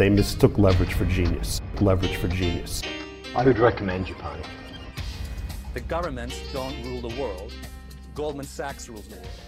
They 0.00 0.10
mistook 0.10 0.58
leverage 0.58 0.94
for 0.94 1.04
genius. 1.04 1.60
Leverage 1.80 2.16
for 2.16 2.28
genius. 2.28 2.82
I 3.36 3.44
would 3.44 3.58
recommend 3.58 4.06
Japan. 4.06 4.38
The 5.74 5.80
governments 5.80 6.36
don't 6.54 6.74
rule 6.84 7.10
the 7.10 7.20
world. 7.20 7.52
Goldman 8.14 8.46
Sachs 8.46 8.88
rules 8.88 9.08
the 9.08 9.16
world. 9.16 9.40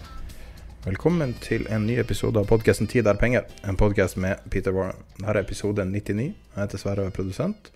Velkommen 0.85 1.33
til 1.41 1.65
en 1.73 1.87
ny 1.87 1.97
episode 1.99 2.39
av 2.39 2.45
podkasten 2.45 2.87
'Tid 2.87 3.07
er 3.07 3.13
penger', 3.13 3.49
en 3.63 3.77
podkast 3.77 4.17
med 4.17 4.35
Peter 4.49 4.71
Warren. 4.71 5.01
Dette 5.17 5.29
er 5.29 5.39
episode 5.41 5.85
99. 5.85 6.35
Jeg 6.55 6.61
heter 6.61 6.77
Sverre 6.77 6.99
og 6.99 7.05
er 7.05 7.17
produsent. 7.17 7.71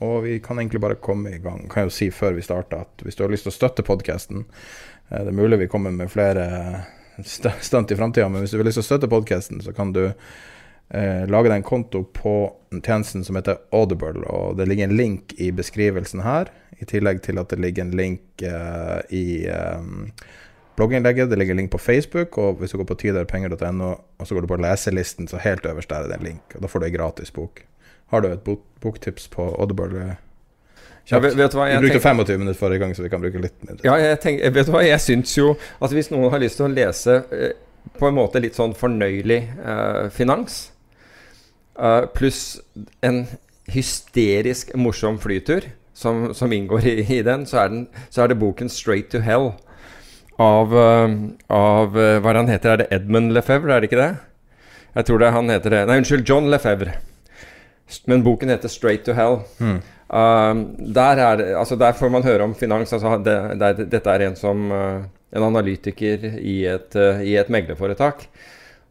Og 0.00 0.24
vi 0.24 0.38
kan 0.38 0.58
egentlig 0.58 0.80
bare 0.80 0.94
komme 0.94 1.34
i 1.34 1.38
gang. 1.38 1.68
Kan 1.70 1.82
jo 1.82 1.90
si 1.90 2.10
før 2.10 2.32
vi 2.32 2.42
starter 2.42 2.80
at 2.80 3.02
hvis 3.02 3.16
du 3.16 3.22
har 3.24 3.30
lyst 3.30 3.42
til 3.42 3.52
å 3.52 3.58
støtte 3.58 3.82
podkasten 3.82 4.44
Det 5.10 5.28
er 5.28 5.30
mulig 5.30 5.58
vi 5.58 5.66
kommer 5.66 5.90
med 5.90 6.08
flere 6.08 6.84
st- 7.18 7.60
stunt 7.60 7.90
i 7.90 7.96
framtida, 7.96 8.28
men 8.28 8.40
hvis 8.40 8.50
du 8.50 8.56
vil 8.56 8.66
lyst 8.66 8.80
til 8.80 8.82
å 8.82 8.96
støtte 8.96 9.08
podkasten, 9.08 9.60
så 9.60 9.72
kan 9.72 9.92
du 9.92 10.12
eh, 10.90 11.24
deg 11.26 11.52
en 11.52 11.66
konto 11.66 12.04
på 12.04 12.34
tjenesten 12.82 13.24
som 13.24 13.36
heter 13.36 13.60
Audible. 13.72 14.24
Og 14.28 14.56
det 14.58 14.68
ligger 14.68 14.88
en 14.88 14.96
link 14.96 15.34
i 15.38 15.50
beskrivelsen 15.54 16.24
her, 16.24 16.50
i 16.78 16.84
tillegg 16.90 17.22
til 17.22 17.38
at 17.38 17.52
det 17.52 17.60
ligger 17.62 17.86
en 17.86 17.94
link 17.96 18.42
eh, 18.42 19.00
i 19.14 19.46
eh, 19.46 19.86
blogginnlegget. 20.76 21.30
Det 21.30 21.38
ligger 21.38 21.54
en 21.54 21.62
link 21.64 21.70
på 21.70 21.78
Facebook, 21.78 22.38
og 22.38 22.60
hvis 22.60 22.74
du 22.74 22.78
går 22.78 22.90
på 22.90 22.98
tiderpenger.no, 23.04 23.94
og 24.18 24.26
så 24.26 24.34
går 24.34 24.44
du 24.44 24.50
på 24.50 24.60
leselisten, 24.60 25.28
så 25.28 25.40
helt 25.42 25.66
øverst 25.66 25.90
der 25.90 26.04
er 26.04 26.12
det 26.12 26.20
en 26.20 26.28
link. 26.32 26.44
Og 26.54 26.62
da 26.62 26.70
får 26.70 26.82
du 26.82 26.90
ei 26.90 26.96
gratis 26.96 27.30
bok. 27.30 27.64
Har 28.12 28.20
du 28.20 28.28
et 28.28 28.44
bok 28.44 28.62
boktips 28.80 29.28
på 29.28 29.48
Audible? 29.58 30.16
Ja, 31.08 31.18
vet, 31.20 31.36
vet 31.36 31.52
du 31.52 31.58
hva, 31.58 31.68
Vi 31.68 31.78
brukte 31.84 32.00
tenker, 32.00 32.24
25 32.24 32.38
minutter 32.40 32.58
forrige 32.58 32.80
gang, 32.80 32.94
så 32.96 33.02
vi 33.04 33.10
kan 33.12 33.20
bruke 33.20 33.40
litt 33.40 33.56
mindre. 33.60 33.84
ja, 33.84 33.96
jeg 34.00 34.20
tenker, 34.22 34.52
vet 34.56 34.68
du 34.68 34.72
hva, 34.72 34.80
jeg 34.86 35.00
syns 35.04 35.34
jo 35.36 35.50
at 35.84 35.92
hvis 35.92 36.08
noen 36.12 36.30
har 36.32 36.40
lyst 36.40 36.56
til 36.60 36.64
å 36.64 36.72
lese 36.72 37.18
eh, 37.28 37.52
på 37.98 38.08
en 38.08 38.16
måte 38.16 38.40
litt 38.40 38.56
sånn 38.56 38.72
fornøyelig 38.78 39.40
eh, 39.52 40.06
finans, 40.14 40.62
eh, 41.78 42.06
pluss 42.14 42.60
en 43.02 43.24
hysterisk 43.70 44.74
morsom 44.76 45.18
flytur 45.18 45.66
som, 45.94 46.34
som 46.34 46.52
inngår 46.52 46.86
i, 46.86 46.94
i 47.18 47.22
den, 47.22 47.46
så 47.46 47.68
den, 47.68 47.86
så 48.10 48.24
er 48.24 48.32
det 48.32 48.40
boken 48.40 48.68
'Straight 48.68 49.10
to 49.10 49.22
Hell' 49.24 49.52
av, 50.38 50.74
uh, 50.74 51.10
av 51.48 51.96
uh, 51.96 52.18
Hva 52.18 52.30
er 52.30 52.34
det 52.34 52.40
han 52.42 52.52
heter? 52.52 52.70
Er 52.70 52.82
det 52.82 52.88
Edmund 52.90 53.32
Lefebvre, 53.32 53.76
er 53.76 53.80
det 53.80 53.90
ikke 53.90 54.02
det? 54.02 54.14
Jeg 54.94 55.06
tror 55.06 55.18
det 55.18 55.34
han 55.34 55.50
heter 55.50 55.70
det. 55.70 55.82
Nei, 55.86 55.98
unnskyld, 56.02 56.28
John 56.28 56.50
Lefebvre. 56.50 56.96
Men 58.10 58.24
boken 58.26 58.50
heter 58.50 58.68
'Straight 58.68 59.04
to 59.06 59.14
Hell'. 59.14 59.44
Um, 60.14 60.64
der, 60.94 61.18
er 61.18 61.58
altså 61.58 61.76
der 61.76 61.92
får 61.92 62.08
man 62.08 62.22
høre 62.22 62.42
om 62.42 62.54
finans. 62.54 62.92
Altså 62.92 63.16
det, 63.24 63.38
det, 63.60 63.90
dette 63.90 64.10
er 64.10 64.26
en 64.26 64.36
som 64.36 64.72
en 64.72 65.42
analytiker 65.42 66.26
i 66.38 66.66
et, 66.70 66.94
i 67.24 67.34
et 67.36 67.50
meglerforetak. 67.50 68.28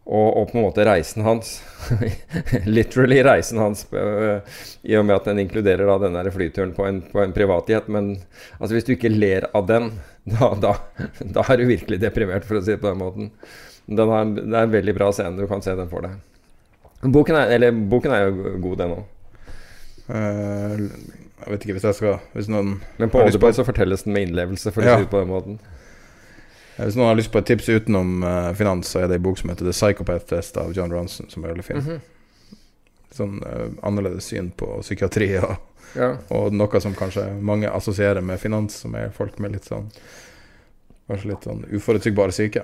Og, 0.03 0.37
og 0.37 0.49
på 0.51 0.57
en 0.59 0.65
måte 0.65 0.83
reisen 0.83 1.23
hans 1.23 1.61
Literally 2.67 3.21
reisen 3.23 3.61
hans, 3.61 3.85
uh, 3.95 4.41
i 4.83 4.97
og 4.99 5.05
med 5.07 5.15
at 5.15 5.29
den 5.29 5.39
inkluderer 5.45 5.87
da 5.87 5.95
den 6.03 6.31
flyturen 6.31 6.73
på 6.75 6.87
en, 6.89 6.99
på 7.07 7.21
en 7.23 7.35
privatjet. 7.35 7.87
Men 7.87 8.17
altså 8.59 8.75
hvis 8.75 8.87
du 8.89 8.93
ikke 8.97 9.13
ler 9.13 9.47
av 9.55 9.67
den, 9.69 9.93
da, 10.27 10.51
da, 10.59 10.73
da 11.23 11.45
er 11.47 11.61
du 11.61 11.67
virkelig 11.71 12.01
deprimert, 12.03 12.43
for 12.47 12.59
å 12.59 12.63
si 12.65 12.75
det 12.75 12.81
på 12.83 12.91
den 12.91 12.99
måten. 12.99 13.31
Den 13.87 14.11
har, 14.11 14.27
det 14.35 14.47
er 14.51 14.67
en 14.67 14.75
veldig 14.75 14.95
bra 14.95 15.09
scene. 15.15 15.39
Du 15.39 15.47
kan 15.47 15.63
se 15.63 15.75
den 15.75 15.91
for 15.91 16.03
deg. 16.07 16.19
Boken 17.03 17.35
er, 17.35 17.51
eller, 17.57 17.75
boken 17.91 18.15
er 18.15 18.27
jo 18.27 18.55
god, 18.63 18.77
den 18.79 18.95
òg. 18.97 19.09
Uh, 20.07 20.89
jeg 21.43 21.51
vet 21.51 21.63
ikke 21.63 21.75
hvis 21.77 21.85
jeg 21.87 21.95
skal 21.95 22.17
Hvis 22.35 22.49
noen 22.51 22.73
Men 22.99 23.11
på 23.11 23.21
Audible 23.23 23.53
så 23.55 23.63
fortelles 23.63 24.03
den 24.03 24.15
med 24.15 24.25
innlevelse, 24.27 24.71
for 24.71 24.83
å 24.83 24.87
Ja. 24.87 24.97
si 24.99 25.05
det 25.07 25.11
på 25.11 25.19
den 25.23 25.31
måten. 25.31 25.59
Eh, 26.77 26.85
Hvis 26.85 26.95
noen 26.97 27.07
har 27.11 27.15
lyst 27.19 27.31
på 27.33 27.39
et 27.41 27.45
tips 27.51 27.69
utenom 27.69 28.23
uh, 28.23 28.53
finans, 28.57 28.87
så 28.89 29.03
er 29.03 29.07
det 29.11 29.19
en 29.19 29.25
bok 29.27 29.37
som 29.37 29.49
heter 29.51 29.65
The 29.67 29.75
Psychopath 29.75 30.25
Test 30.29 30.57
av 30.57 30.73
John 30.75 30.91
Ronson, 30.93 31.29
som 31.29 31.43
er 31.45 31.53
veldig 31.53 31.63
fin. 31.67 31.77
Mhm. 31.77 32.01
Sånn 33.13 33.35
uh, 33.45 33.67
annerledes 33.85 34.25
syn 34.31 34.51
på 34.57 34.79
psykiatri 34.81 35.31
og, 35.43 35.55
Ja. 35.93 36.15
og 36.33 36.53
noe 36.57 36.79
som 36.81 36.95
kanskje 36.97 37.27
mange 37.45 37.69
assosierer 37.69 38.23
med 38.25 38.39
finans, 38.41 38.79
som 38.81 38.95
er 38.97 39.11
folk 39.13 39.37
med 39.39 39.51
litt 39.53 39.65
sånn 39.69 39.91
Kanskje 41.03 41.27
litt 41.33 41.43
sånn 41.43 41.65
uforutsigbare 41.75 42.31
syke. 42.31 42.61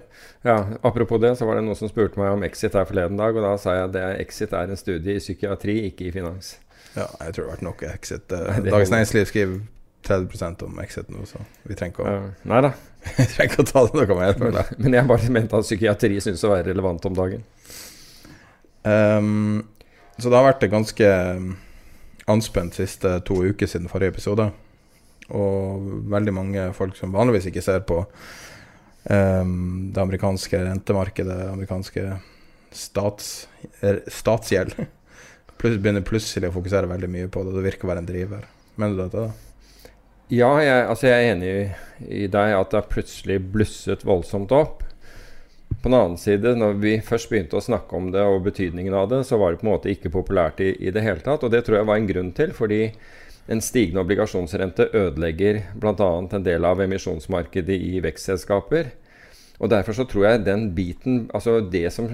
ja, 0.47 0.53
Apropos 0.81 1.19
det, 1.19 1.33
så 1.37 1.45
var 1.45 1.55
det 1.59 1.65
noen 1.65 1.75
som 1.75 1.89
spurte 1.91 2.17
meg 2.17 2.31
om 2.31 2.43
Exit 2.47 2.73
her 2.73 2.85
forleden 2.87 3.17
dag, 3.19 3.35
og 3.35 3.43
da 3.43 3.57
sa 3.59 3.73
jeg 3.75 3.89
at 3.89 4.19
Exit 4.23 4.53
er 4.55 4.71
en 4.71 4.79
studie 4.79 5.17
i 5.17 5.19
psykiatri, 5.19 5.75
ikke 5.91 6.07
i 6.07 6.11
finans. 6.15 6.53
Ja, 6.95 7.05
jeg 7.25 7.33
tror 7.35 7.43
det 7.43 7.49
har 7.49 7.57
vært 7.57 7.65
nok 7.67 7.83
exit. 7.83 8.27
Dagens. 8.31 8.89
Næringsliv 8.95 9.25
skriver 9.29 9.59
30 10.07 10.63
om 10.65 10.79
exit 10.79 11.11
nå, 11.11 11.25
så 11.27 11.43
vi 11.67 11.75
trenger 11.75 11.93
ikke 11.97 12.05
å, 12.07 12.13
Ja. 12.15 12.31
Nei 12.53 12.61
da, 12.65 12.71
vi 13.17 13.25
trenger 13.31 13.53
ikke 13.53 13.63
å 13.63 13.69
ta 13.69 13.85
det 13.87 14.01
noe 14.01 14.17
mer. 14.19 14.35
Men, 14.41 14.59
jeg. 14.59 14.77
men 14.83 14.97
jeg 14.97 15.09
bare 15.09 15.33
mente 15.33 15.59
at 15.59 15.67
psykiatri 15.67 16.19
syns 16.23 16.43
å 16.45 16.53
være 16.53 16.69
relevant 16.71 17.07
om 17.09 17.17
dagen. 17.17 17.45
Um, 18.83 19.63
så 20.19 20.27
det 20.27 20.39
har 20.39 20.47
vært 20.49 20.65
et 20.65 20.73
ganske 20.73 21.09
um, 21.39 21.53
anspent 22.31 22.75
siste 22.77 23.15
to 23.27 23.41
uker 23.49 23.69
siden 23.69 23.91
forrige 23.91 24.15
episode. 24.15 24.49
Og 25.29 25.89
veldig 26.11 26.35
mange 26.35 26.69
folk 26.77 26.97
som 26.97 27.13
vanligvis 27.15 27.49
ikke 27.51 27.63
ser 27.63 27.83
på 27.87 28.01
um, 28.03 29.89
det 29.93 30.03
amerikanske 30.03 30.63
rentemarkedet, 30.65 31.41
det 31.43 31.51
amerikanske 31.53 32.07
stats, 32.75 33.47
statsgjeld, 34.13 34.75
Plus, 35.59 35.75
begynner 35.75 36.05
plutselig 36.07 36.47
å 36.47 36.55
fokusere 36.55 36.87
veldig 36.87 37.09
mye 37.11 37.27
på 37.27 37.41
det. 37.43 37.51
Det 37.57 37.65
virker 37.65 37.83
å 37.83 37.89
være 37.91 37.99
en 37.99 38.07
driver. 38.07 38.45
Mener 38.79 38.95
du 38.95 39.01
dette? 39.01 39.25
da? 39.25 39.48
Ja, 40.29 40.49
jeg, 40.61 40.81
altså 40.85 41.07
jeg 41.09 41.23
er 41.25 41.31
enig 41.33 41.47
i, 41.49 41.61
i 42.21 42.25
deg 42.29 42.51
at 42.53 42.69
det 42.69 42.77
har 42.77 42.91
plutselig 42.91 43.39
blusset 43.49 44.03
voldsomt 44.05 44.51
opp. 44.53 44.83
På 45.79 45.87
den 45.87 45.95
annen 45.97 46.19
side, 46.21 46.53
når 46.59 46.75
vi 46.83 46.91
først 47.05 47.31
begynte 47.31 47.57
å 47.57 47.63
snakke 47.65 47.97
om 47.97 48.11
det 48.13 48.21
og 48.21 48.43
betydningen 48.45 48.93
av 48.93 49.07
det, 49.09 49.23
så 49.25 49.39
var 49.41 49.55
det 49.55 49.61
på 49.61 49.65
en 49.65 49.71
måte 49.71 49.89
ikke 49.89 50.11
populært 50.13 50.61
i, 50.61 50.75
i 50.85 50.93
det 50.93 51.01
hele 51.01 51.23
tatt. 51.25 51.41
Og 51.45 51.49
det 51.53 51.63
tror 51.65 51.79
jeg 51.79 51.89
var 51.89 51.97
en 51.97 52.09
grunn 52.11 52.29
til, 52.37 52.53
fordi 52.53 52.81
en 53.49 53.63
stigende 53.65 54.03
obligasjonsrente 54.03 54.91
ødelegger 54.93 55.63
bl.a. 55.81 56.09
en 56.21 56.45
del 56.45 56.67
av 56.67 56.83
emisjonsmarkedet 56.85 57.79
i 57.89 57.97
vekstselskaper. 58.05 58.91
Og 59.57 59.73
derfor 59.73 59.97
så 59.97 60.05
tror 60.05 60.27
jeg 60.27 60.45
den 60.45 60.69
biten, 60.77 61.23
altså 61.33 61.57
det 61.73 61.87
som 61.95 62.11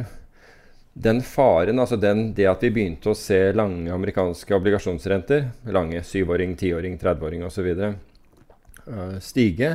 den 0.95 1.19
faren, 1.21 1.79
altså 1.79 1.97
den, 1.99 2.29
det 2.37 2.47
at 2.47 2.61
vi 2.63 2.71
begynte 2.71 3.11
å 3.11 3.17
se 3.19 3.51
lange 3.51 3.91
amerikanske 3.91 4.55
obligasjonsrenter, 4.55 5.49
lange 5.75 5.99
syvåring, 6.07 6.53
tiåring, 6.55 6.95
30-åring 7.01 7.43
osv., 7.43 7.67
uh, 7.75 9.17
stige, 9.19 9.73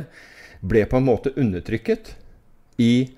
ble 0.65 0.81
på 0.89 0.97
en 0.97 1.05
måte 1.05 1.33
undertrykket 1.37 2.15
i 2.81 3.11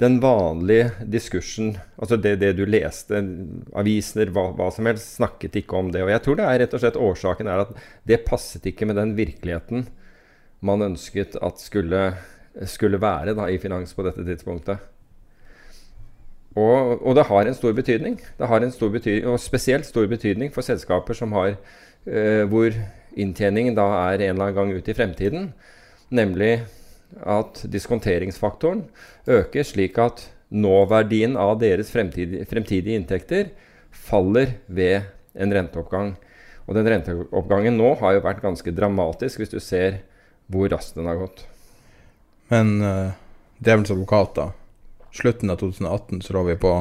den 0.00 0.16
vanlige 0.22 1.04
diskursen. 1.04 1.74
Altså 2.00 2.16
det, 2.16 2.38
det 2.40 2.54
du 2.56 2.64
leste, 2.64 3.20
aviser, 3.76 4.32
hva, 4.32 4.48
hva 4.56 4.70
som 4.72 4.88
helst, 4.88 5.18
snakket 5.20 5.60
ikke 5.60 5.76
om 5.76 5.92
det. 5.92 6.06
Og 6.06 6.12
jeg 6.14 6.24
tror 6.24 6.40
det 6.40 6.48
er 6.48 6.62
rett 6.64 6.78
og 6.78 6.82
slett 6.82 7.00
årsaken 7.00 7.52
er 7.52 7.66
at 7.66 7.76
det 8.08 8.22
passet 8.24 8.64
ikke 8.72 8.88
med 8.88 8.96
den 8.96 9.12
virkeligheten 9.18 9.84
man 10.64 10.88
ønsket 10.88 11.36
at 11.42 11.60
skulle, 11.60 12.00
skulle 12.70 13.00
være 13.02 13.36
da, 13.36 13.50
i 13.52 13.60
finans 13.60 13.92
på 13.92 14.08
dette 14.08 14.24
tidspunktet. 14.24 14.88
Og, 16.52 17.00
og 17.00 17.16
det 17.16 17.28
har 17.30 17.48
en 17.48 17.56
stor 17.56 17.72
betydning. 17.76 18.18
Det 18.38 18.48
har 18.48 18.64
en 18.64 18.74
stor 18.74 18.90
betydning, 18.92 19.30
og 19.32 19.40
spesielt 19.40 19.88
stor 19.88 20.06
betydning 20.10 20.52
for 20.52 20.64
selskaper 20.66 21.16
som 21.16 21.32
har 21.36 21.54
eh, 21.54 22.44
hvor 22.50 22.74
inntjeningen 23.16 23.76
da 23.76 23.86
er 24.10 24.20
en 24.20 24.34
eller 24.34 24.50
annen 24.50 24.58
gang 24.58 24.72
ut 24.76 24.88
i 24.88 24.96
fremtiden. 24.96 25.50
Nemlig 26.12 26.52
at 27.28 27.64
diskonteringsfaktoren 27.72 28.84
øker, 29.28 29.64
slik 29.64 29.98
at 30.00 30.26
nåverdien 30.52 31.36
av 31.40 31.58
deres 31.60 31.90
fremtidige, 31.92 32.44
fremtidige 32.48 33.00
inntekter 33.00 33.52
faller 33.92 34.58
ved 34.66 35.08
en 35.32 35.52
renteoppgang. 35.52 36.14
Og 36.68 36.76
den 36.76 36.88
renteoppgangen 36.88 37.76
nå 37.76 37.94
har 38.00 38.16
jo 38.16 38.24
vært 38.24 38.42
ganske 38.44 38.74
dramatisk, 38.76 39.40
hvis 39.40 39.52
du 39.52 39.60
ser 39.60 40.02
hvor 40.52 40.68
raskt 40.72 40.98
den 40.98 41.08
har 41.08 41.20
gått. 41.20 41.44
Men 42.52 42.76
uh, 42.84 43.14
djevelens 43.62 43.92
advokat, 43.94 44.36
da. 44.36 44.50
Slutten 45.12 45.52
av 45.52 45.60
2018 45.60 46.22
så 46.24 46.36
lå 46.36 46.42
vi 46.48 46.56
på 46.56 46.72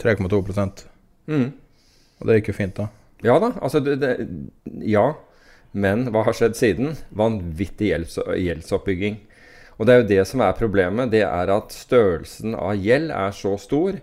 3,2 0.00 0.40
mm. 1.26 1.48
Og 2.20 2.28
det 2.28 2.38
gikk 2.38 2.52
jo 2.52 2.56
fint, 2.56 2.76
da. 2.76 2.88
Ja 3.24 3.36
da. 3.40 3.52
Altså, 3.60 3.82
det, 3.84 3.98
det, 4.00 4.14
ja. 4.88 5.10
Men 5.72 6.08
hva 6.10 6.24
har 6.26 6.36
skjedd 6.36 6.56
siden? 6.58 6.94
Vanvittig 7.16 7.92
gjelds, 7.92 8.16
gjeldsoppbygging. 8.16 9.20
Og 9.76 9.86
det 9.86 9.92
er 9.92 10.02
jo 10.02 10.08
det 10.10 10.24
som 10.28 10.42
er 10.44 10.56
problemet. 10.56 11.12
Det 11.12 11.22
er 11.24 11.52
at 11.52 11.72
størrelsen 11.72 12.56
av 12.56 12.80
gjeld 12.80 13.12
er 13.16 13.36
så 13.36 13.54
stor 13.60 14.00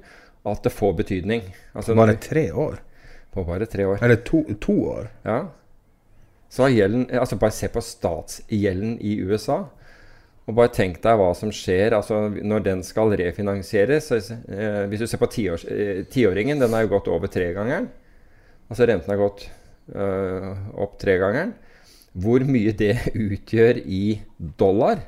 at 0.48 0.64
det 0.64 0.74
får 0.74 0.94
betydning. 1.02 1.44
Altså, 1.74 1.98
bare 1.98 2.18
tre 2.22 2.48
år? 2.52 2.80
På 3.34 3.44
bare 3.46 3.68
tre 3.70 3.86
år. 3.86 4.00
Eller 4.02 4.22
to, 4.26 4.44
to 4.64 4.78
år? 4.94 5.10
Ja. 5.28 5.42
Så 6.50 6.64
har 6.64 6.72
gjelden 6.72 7.10
Altså 7.20 7.36
bare 7.36 7.52
se 7.52 7.68
på 7.68 7.84
statsgjelden 7.84 8.96
i 9.04 9.18
USA. 9.20 9.66
Og 10.48 10.56
bare 10.56 10.72
tenk 10.72 11.02
deg 11.04 11.18
hva 11.20 11.34
som 11.36 11.52
skjer 11.52 11.98
altså 11.98 12.22
når 12.32 12.64
den 12.64 12.84
skal 12.88 13.12
refinansieres. 13.20 14.08
Eh, 14.14 14.84
hvis 14.88 15.04
du 15.04 15.08
ser 15.12 15.20
på 15.20 15.28
eh, 15.44 16.06
tiåringen, 16.08 16.62
den 16.62 16.76
har 16.76 16.86
jo 16.86 16.94
gått 16.96 17.10
over 17.12 17.32
tregangeren. 17.32 17.90
Altså 18.72 18.88
renten 18.88 19.12
har 19.12 19.20
gått 19.20 19.44
eh, 19.92 20.52
opp 20.80 20.96
tregangeren. 21.04 21.52
Hvor 22.18 22.48
mye 22.48 22.72
det 22.80 22.96
utgjør 23.28 23.82
i 23.84 24.22
dollar, 24.60 25.04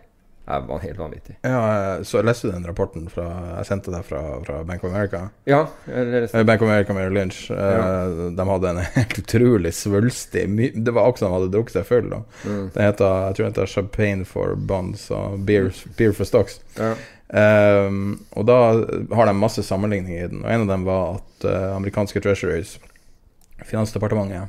er 0.49 0.81
helt 0.83 0.99
vanvittig. 0.99 1.35
Ja, 1.41 2.03
Så 2.03 2.21
leste 2.25 2.47
du 2.47 2.53
den 2.53 2.65
rapporten 2.67 3.09
fra, 3.11 3.27
jeg 3.59 3.67
sendte 3.69 3.93
deg 3.93 4.05
fra, 4.07 4.21
fra 4.45 4.63
Bank 4.67 4.83
of 4.83 4.93
America? 4.93 5.29
Ja. 5.49 5.61
Bank 5.85 6.61
of 6.61 6.67
America 6.67 6.93
med 6.93 7.13
Lynch. 7.13 7.51
Eh, 7.51 7.57
ja. 7.57 8.29
De 8.37 8.47
hadde 8.49 8.69
en 8.69 8.81
helt 8.97 9.19
utrolig 9.19 9.73
svulstig 9.73 10.47
Det 10.73 10.95
var 10.95 11.09
også 11.09 11.27
de 11.27 11.33
hadde 11.33 11.51
drukket 11.53 11.79
seg 11.79 11.87
full. 11.89 12.09
Mm. 12.43 12.65
Den 12.73 12.83
heter, 12.83 13.29
jeg 13.29 13.37
tror 13.37 13.45
den 13.45 13.53
heter 13.53 13.71
Champagne 13.75 14.25
for 14.25 14.55
Bonds 14.55 15.09
og 15.13 15.39
Beer, 15.45 15.71
beer 15.97 16.15
for 16.17 16.29
Stocks. 16.29 16.59
Ja. 16.79 16.93
Um, 17.29 18.23
og 18.33 18.47
da 18.49 18.57
har 19.13 19.29
de 19.29 19.35
masse 19.37 19.61
sammenligninger 19.63 20.23
i 20.23 20.29
den. 20.31 20.41
Og 20.41 20.49
En 20.49 20.65
av 20.65 20.73
dem 20.73 20.87
var 20.87 21.19
at 21.19 21.45
uh, 21.45 21.75
amerikanske 21.75 22.21
treasuries, 22.25 22.79
Finansdepartementet, 23.59 24.47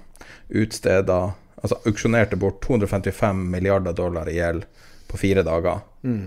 utsteda 0.48 1.32
Altså 1.60 1.76
auksjonerte 1.84 2.38
bort 2.40 2.62
255 2.64 3.50
milliarder 3.52 3.92
dollar 3.92 4.28
i 4.32 4.38
gjeld 4.38 4.62
på 5.10 5.18
fire 5.18 5.42
dager. 5.46 5.82
Mm. 6.06 6.22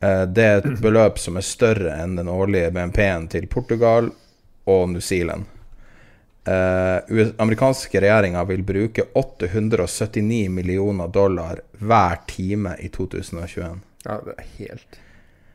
Eh, 0.00 0.22
det 0.22 0.44
er 0.44 0.60
et 0.60 0.82
beløp 0.82 1.18
som 1.20 1.38
er 1.38 1.46
større 1.46 1.94
enn 2.02 2.18
den 2.18 2.28
årlige 2.28 2.72
BNP-en 2.74 3.28
til 3.32 3.46
Portugal 3.46 4.10
og 4.70 4.88
New 4.90 5.04
Zealand. 5.04 5.48
Eh, 6.44 7.26
amerikanske 7.36 8.00
regjeringa 8.00 8.44
vil 8.48 8.62
bruke 8.66 9.04
879 9.14 10.48
millioner 10.48 11.08
dollar 11.08 11.60
hver 11.78 12.24
time 12.26 12.74
i 12.80 12.88
2021. 12.88 13.80
Ja, 14.06 14.18
det 14.24 14.34
er 14.38 14.50
helt 14.56 15.00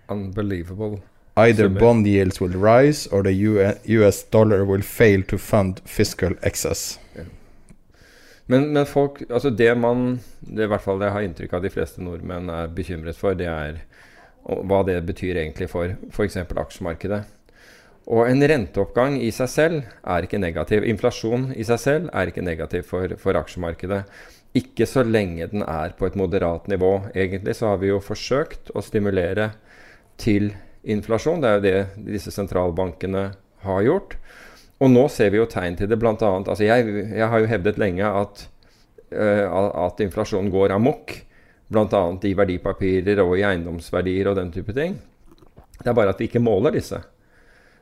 unbelievable. 0.08 1.02
Either 1.38 1.68
bond 1.68 2.08
yields 2.08 2.40
will 2.40 2.56
rise, 2.56 3.10
or 3.12 3.24
the 3.24 3.34
US 3.98 4.24
dollar 4.24 4.64
will 4.64 4.84
fail 4.84 5.24
to 5.24 5.38
fund 5.38 5.82
fiscal 5.86 6.36
excess. 6.42 7.00
Men, 8.52 8.68
men, 8.74 8.86
folk 8.86 9.24
Altså, 9.30 9.50
det 9.50 9.72
man 9.78 10.20
det 10.42 10.68
I 10.68 10.70
hvert 10.70 10.84
fall 10.84 11.00
det 11.02 11.10
jeg 11.10 11.18
har 11.18 11.28
inntrykk 11.28 11.56
av 11.58 11.64
de 11.66 11.72
fleste 11.74 12.04
nordmenn 12.06 12.52
er 12.54 12.74
bekymret 12.74 13.18
for, 13.18 13.38
det 13.38 13.50
er 13.50 13.82
hva 14.46 14.84
det 14.86 15.00
betyr 15.08 15.40
egentlig 15.42 15.66
for 15.72 15.96
f.eks. 16.14 16.38
aksjemarkedet. 16.38 17.24
Og 18.06 18.28
en 18.30 18.46
renteoppgang 18.46 19.16
i 19.18 19.32
seg 19.34 19.50
selv 19.50 19.80
er 20.06 20.28
ikke 20.28 20.38
negativ. 20.38 20.86
Inflasjon 20.86 21.48
i 21.58 21.66
seg 21.66 21.82
selv 21.82 22.12
er 22.14 22.30
ikke 22.30 22.44
negativ 22.46 22.86
for, 22.86 23.16
for 23.18 23.40
aksjemarkedet. 23.40 24.04
Ikke 24.56 24.86
så 24.88 25.02
lenge 25.02 25.48
den 25.50 25.66
er 25.66 25.96
på 25.98 26.06
et 26.06 26.16
moderat 26.20 26.70
nivå. 26.70 26.92
Egentlig 27.18 27.58
så 27.58 27.74
har 27.74 27.82
vi 27.82 27.90
jo 27.90 27.98
forsøkt 28.04 28.70
å 28.78 28.86
stimulere 28.86 29.50
til 30.22 30.52
inflasjon. 30.86 31.42
Det 31.42 31.50
er 31.50 31.58
jo 31.58 31.66
det 31.66 32.12
disse 32.14 32.32
sentralbankene 32.36 33.32
har 33.66 33.82
gjort. 33.88 34.16
Og 34.86 34.92
nå 34.94 35.08
ser 35.10 35.32
vi 35.34 35.40
jo 35.40 35.48
tegn 35.50 35.78
til 35.80 35.90
det 35.90 35.98
bl.a. 35.98 36.14
Altså 36.14 36.62
jeg, 36.62 36.86
jeg, 37.10 37.30
har 37.32 37.42
jo 37.42 37.50
hevdet 37.50 37.80
lenge 37.82 38.06
at, 38.06 38.44
uh, 39.16 39.72
at 39.88 40.04
inflasjonen 40.06 40.52
går 40.54 40.76
amok. 40.76 41.16
Bl.a. 41.74 42.04
i 42.22 42.36
verdipapirer 42.38 43.24
og 43.24 43.34
i 43.40 43.46
eiendomsverdier 43.48 44.30
og 44.30 44.38
den 44.38 44.52
type 44.54 44.76
ting. 44.78 45.00
Det 45.80 45.90
er 45.90 45.98
bare 45.98 46.14
at 46.14 46.22
vi 46.22 46.30
ikke 46.30 46.44
måler 46.44 46.76
disse. 46.76 47.02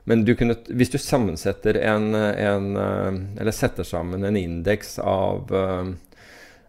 Men 0.08 0.24
du 0.24 0.32
kunne, 0.36 0.56
hvis 0.72 0.92
du 0.92 0.96
sammensetter 1.00 1.78
en, 1.80 2.10
en 2.16 2.64
uh, 2.76 3.20
Eller 3.40 3.56
setter 3.56 3.86
sammen 3.88 4.24
en 4.24 4.40
indeks 4.40 4.98
av 5.00 5.52
uh, 5.52 5.92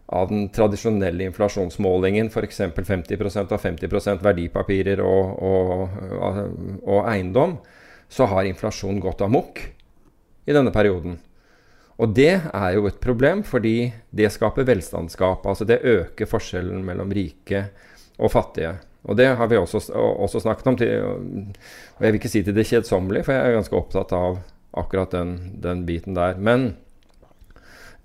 av 0.06 0.28
den 0.30 0.44
tradisjonelle 0.54 1.24
inflasjonsmålingen, 1.26 2.28
f.eks. 2.30 2.60
50% 2.60 3.52
av 3.52 3.58
50 3.58 4.20
verdipapirer 4.22 5.00
og, 5.02 5.32
og, 5.42 5.96
og, 6.84 7.00
eiendom, 7.10 7.56
så 8.06 8.28
har 8.30 8.46
inflasjonen 8.46 9.02
gått 9.02 9.24
amok 9.26 9.64
i 10.46 10.54
denne 10.54 10.72
perioden. 10.74 11.18
Og 11.96 12.12
det 12.16 12.32
er 12.38 12.70
jo 12.76 12.86
et 12.88 12.98
problem, 13.00 13.42
fordi 13.46 13.92
det 14.12 14.32
skaper 14.34 14.66
velstandsgap. 14.68 15.46
Altså 15.48 15.64
det 15.68 15.80
øker 15.84 16.28
forskjellen 16.28 16.84
mellom 16.84 17.12
rike 17.16 17.68
og 18.18 18.32
fattige. 18.34 18.74
Og 19.06 19.16
det 19.16 19.30
har 19.38 19.48
vi 19.48 19.56
også, 19.56 19.80
også 19.94 20.42
snakket 20.42 20.66
om. 20.66 20.76
Til, 20.76 20.92
og 21.96 22.02
jeg 22.02 22.12
vil 22.12 22.20
ikke 22.20 22.32
si 22.32 22.42
til 22.44 22.56
det 22.56 22.66
kjedsommelige, 22.68 23.24
for 23.24 23.36
jeg 23.36 23.48
er 23.48 23.56
ganske 23.56 23.78
opptatt 23.78 24.12
av 24.16 24.40
akkurat 24.76 25.14
den, 25.14 25.36
den 25.62 25.86
biten 25.88 26.18
der. 26.18 26.36
Men 26.36 26.74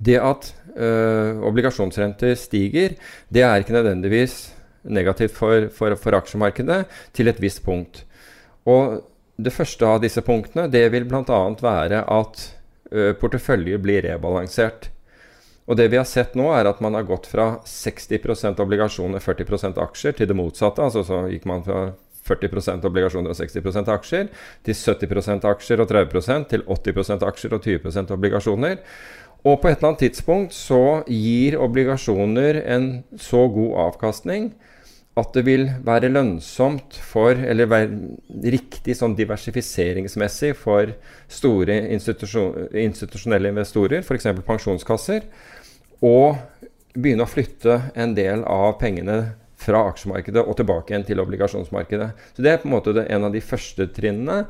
det 0.01 0.17
at 0.21 0.53
øh, 0.77 1.41
obligasjonsrenter 1.45 2.35
stiger, 2.39 2.95
det 3.33 3.43
er 3.43 3.61
ikke 3.61 3.75
nødvendigvis 3.75 4.53
negativt 4.83 5.35
for, 5.35 5.67
for, 5.75 5.97
for 5.99 6.17
aksjemarkedet 6.17 6.85
til 7.13 7.29
et 7.29 7.41
visst 7.41 7.63
punkt. 7.65 8.05
Og 8.65 9.01
det 9.45 9.53
første 9.55 9.87
av 9.87 10.01
disse 10.03 10.21
punktene 10.25 10.67
det 10.71 10.85
vil 10.93 11.07
bl.a. 11.09 11.41
være 11.61 12.03
at 12.05 12.47
portefølje 13.21 13.77
blir 13.79 14.03
rebalansert. 14.03 14.89
Og 15.69 15.77
det 15.79 15.87
vi 15.93 15.99
har 15.99 16.07
sett 16.09 16.33
nå, 16.35 16.49
er 16.51 16.67
at 16.67 16.81
man 16.83 16.97
har 16.97 17.05
gått 17.07 17.29
fra 17.31 17.61
60% 17.63 18.59
obligasjoner, 18.59 19.23
40% 19.23 19.77
aksjer, 19.79 20.17
til 20.17 20.27
det 20.27 20.35
motsatte. 20.35 20.83
Altså 20.83 21.05
så 21.07 21.21
gikk 21.31 21.45
man 21.47 21.63
fra 21.63 21.85
40% 22.27 22.85
obligasjoner 22.89 23.33
og 23.33 23.37
60% 23.39 23.91
aksjer 23.93 24.27
til 24.65 24.77
70% 24.77 25.47
aksjer 25.49 25.81
og 25.81 25.89
30% 25.89 26.49
til 26.51 26.65
80% 26.67 27.25
aksjer 27.27 27.55
og 27.55 27.65
20% 27.65 28.13
obligasjoner. 28.17 28.81
Og 29.41 29.57
på 29.61 29.71
et 29.71 29.79
eller 29.79 29.93
annet 29.93 30.03
tidspunkt 30.03 30.53
så 30.53 31.01
gir 31.09 31.57
obligasjoner 31.57 32.61
en 32.75 32.91
så 33.17 33.47
god 33.49 33.79
avkastning 33.87 34.51
at 35.19 35.33
det 35.35 35.43
vil 35.43 35.65
være 35.83 36.09
lønnsomt 36.11 36.95
for, 37.03 37.35
eller 37.35 37.67
være 37.67 38.51
riktig 38.53 38.95
sånn 38.95 39.15
diversifiseringsmessig 39.17 40.53
for 40.55 40.93
store 41.31 41.75
institusjon, 41.91 42.69
institusjonelle 42.79 43.51
investorer, 43.51 44.05
f.eks. 44.05 44.29
pensjonskasser, 44.47 45.27
å 45.99 46.15
begynne 46.95 47.27
å 47.27 47.29
flytte 47.29 47.77
en 47.99 48.15
del 48.15 48.45
av 48.47 48.77
pengene 48.79 49.19
fra 49.61 49.83
aksjemarkedet 49.91 50.41
og 50.41 50.55
tilbake 50.57 50.93
igjen 50.93 51.05
til 51.05 51.21
obligasjonsmarkedet. 51.21 52.09
Så 52.35 52.41
Det 52.41 52.53
er 52.53 52.61
på 52.63 52.69
en 52.69 52.75
måte 52.77 52.95
en 53.03 53.27
av 53.27 53.35
de 53.35 53.43
første 53.43 53.87
trinnene. 53.93 54.45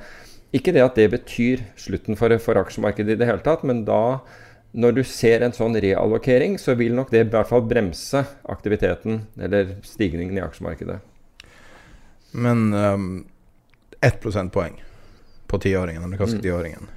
Ikke 0.55 0.73
det 0.75 0.83
at 0.83 0.95
det 0.95 1.09
betyr 1.11 1.65
slutten 1.79 2.15
for, 2.19 2.31
for 2.43 2.59
aksjemarkedet 2.61 3.15
i 3.15 3.19
det 3.19 3.27
hele 3.27 3.43
tatt, 3.43 3.65
men 3.67 3.83
da 3.87 4.21
når 4.71 4.91
du 4.91 5.03
ser 5.03 5.43
en 5.43 5.53
sånn 5.55 5.75
reallokering, 5.83 6.55
så 6.59 6.75
vil 6.79 6.95
nok 6.95 7.11
det 7.11 7.25
i 7.25 7.29
hvert 7.31 7.49
fall 7.49 7.65
bremse 7.67 8.23
aktiviteten 8.51 9.25
eller 9.41 9.75
stigningen 9.83 10.37
i 10.37 10.43
aksjemarkedet. 10.43 11.01
Men 12.31 12.73
um, 12.73 13.09
ett 13.99 14.21
prosentpoeng 14.23 14.79
på 15.47 15.59
tiåringen, 15.59 16.03
amerikanske 16.03 16.39
mm. 16.39 16.43
tiåringen. 16.43 16.87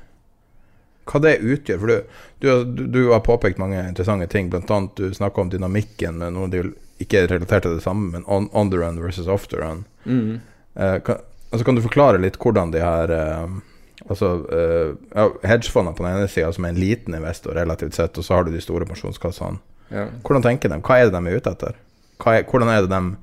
Hva 1.05 1.21
det 1.21 1.35
utgjør? 1.43 1.79
For 1.83 1.91
du, 1.91 1.97
du, 2.39 2.87
du, 2.87 3.01
har 3.11 3.21
påpekt 3.27 3.59
mange 3.59 3.83
interessante 3.89 4.31
ting. 4.31 4.53
Annet 4.55 4.97
du 4.97 5.11
snakka 5.15 5.43
om 5.43 5.51
dynamikken 5.51 6.23
med 6.23 6.37
noe 6.39 6.49
de 6.53 6.63
ikke 7.03 7.25
er 7.25 7.33
relatert 7.35 7.67
til 7.67 7.75
det 7.77 7.85
samme, 7.85 8.13
men 8.15 8.25
on, 8.31 8.47
on 8.55 8.71
the 8.71 8.79
run 8.79 9.03
versus 9.03 9.27
off 9.29 9.49
the 9.51 9.59
run. 9.59 9.83
Mm. 10.07 10.39
Uh, 10.79 10.99
kan, 11.03 11.27
altså 11.51 11.67
kan 11.67 11.75
du 11.75 11.83
forklare 11.83 12.23
litt 12.23 12.39
hvordan 12.39 12.71
de 12.73 12.81
her 12.87 13.11
uh, 13.11 13.59
Altså 14.05 14.31
uh, 14.45 14.97
ja, 15.15 15.29
hedgefondene 15.49 15.97
på 15.97 16.05
den 16.05 16.19
ene 16.19 16.29
sida, 16.29 16.51
som 16.53 16.67
er 16.67 16.75
en 16.75 16.81
liten 16.81 17.17
investor 17.17 17.57
relativt 17.57 17.97
sett, 17.97 18.19
og 18.21 18.27
så 18.27 18.37
har 18.37 18.45
du 18.45 18.53
de 18.53 18.61
store 18.61 18.89
pensjonskassene. 18.89 19.63
Ja. 19.95 20.09
Hvordan 20.25 20.45
tenker 20.45 20.73
de? 20.73 20.81
Hva 20.85 20.99
er 20.99 21.09
det 21.09 21.15
de 21.17 21.31
er 21.31 21.41
ute 21.41 21.55
etter? 21.55 21.79
Er, 22.25 22.45
hvordan 22.49 22.71
er 22.73 22.85
det 22.85 22.93
de 22.93 23.17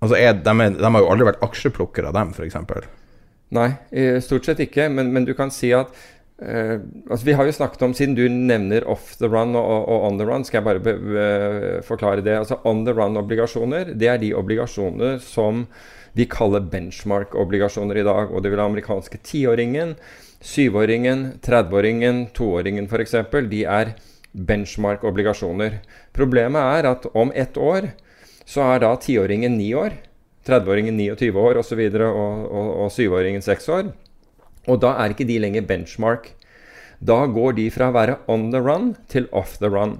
Altså, 0.00 0.16
er, 0.16 0.32
de, 0.32 0.52
er, 0.64 0.78
de, 0.78 0.88
har 0.88 1.02
jo 1.02 1.10
aldri 1.12 1.26
vært 1.28 1.42
aksjeplukkere, 1.44 2.12
dem, 2.16 2.30
f.eks. 2.32 2.56
Nei, 3.52 3.68
stort 4.24 4.48
sett 4.48 4.62
ikke. 4.64 4.88
Men, 4.88 5.10
men, 5.12 5.26
du 5.28 5.34
kan 5.36 5.52
si 5.52 5.74
at 5.76 5.92
eh, 6.40 6.78
altså 7.10 7.26
Vi 7.26 7.34
har 7.36 7.44
jo 7.44 7.52
snakket 7.52 7.84
om, 7.84 7.94
siden 7.96 8.16
du 8.16 8.24
nevner 8.32 8.86
off 8.88 9.16
the 9.20 9.28
run 9.28 9.52
og, 9.58 9.68
og 9.92 10.06
on 10.08 10.20
the 10.20 10.24
run, 10.24 10.46
skal 10.48 10.62
jeg 10.62 10.68
bare 10.70 10.84
be, 10.86 10.96
be, 11.04 11.28
forklare 11.84 12.24
det. 12.24 12.38
Altså 12.38 12.62
On 12.64 12.84
the 12.86 12.96
run-obligasjoner, 12.96 13.92
det 14.00 14.08
er 14.08 14.22
de 14.22 14.32
obligasjoner 14.38 15.20
som 15.24 15.66
vi 16.12 16.26
kaller 16.30 16.64
benchmark-obligasjoner 16.72 18.00
i 18.00 18.06
dag. 18.06 18.32
Og 18.32 18.42
det 18.42 18.52
vil 18.52 18.62
ha 18.62 18.66
amerikanske 18.70 19.20
tiåringen, 19.26 19.96
syvåringen, 20.40 21.26
30-åringen, 21.44 22.26
toåringen 22.36 22.88
f.eks. 22.90 23.16
De 23.50 23.64
er 23.64 23.94
benchmark-obligasjoner. 24.32 25.80
Problemet 26.16 26.78
er 26.80 26.90
at 26.92 27.08
om 27.14 27.32
ett 27.34 27.56
år 27.56 27.92
så 28.48 28.66
er 28.74 28.82
da 28.82 28.94
tiåringen 28.98 29.58
ni 29.58 29.72
år. 29.74 29.94
30-åringen 30.48 30.96
29 30.96 31.36
år 31.36 31.60
osv. 31.60 31.80
Og, 31.86 31.92
så 31.92 32.06
og, 32.10 32.46
og, 32.50 32.70
og 32.84 32.94
7-åringen 32.94 33.44
6 33.44 33.68
år. 33.76 33.90
Og 34.68 34.80
da 34.82 34.94
er 35.00 35.14
ikke 35.14 35.28
de 35.28 35.38
lenger 35.42 35.66
benchmark. 35.68 36.32
Da 37.00 37.24
går 37.32 37.56
de 37.56 37.70
fra 37.72 37.88
å 37.88 37.96
være 37.96 38.18
on 38.28 38.50
the 38.52 38.60
run 38.60 38.94
til 39.08 39.28
off 39.32 39.56
the 39.60 39.70
run. 39.72 39.98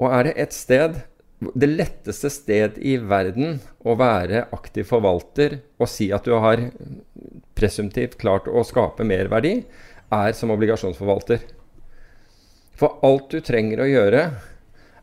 Og 0.00 0.12
er 0.12 0.28
det 0.28 0.34
et 0.40 0.56
sted 0.56 1.00
Det 1.40 1.68
letteste 1.70 2.28
sted 2.32 2.76
i 2.84 2.98
verden 3.00 3.60
å 3.88 3.94
være 3.96 4.44
aktiv 4.52 4.84
forvalter 4.90 5.56
og 5.80 5.88
si 5.88 6.10
at 6.12 6.26
du 6.28 6.34
har 6.36 6.66
presumptivt 7.56 8.18
klart 8.20 8.48
å 8.48 8.64
skape 8.66 9.06
mer 9.08 9.30
verdi, 9.32 9.62
er 10.12 10.36
som 10.36 10.52
obligasjonsforvalter. 10.52 11.40
For 12.76 13.00
alt 13.06 13.32
du 13.32 13.40
trenger 13.44 13.80
å 13.80 13.88
gjøre, 13.88 14.22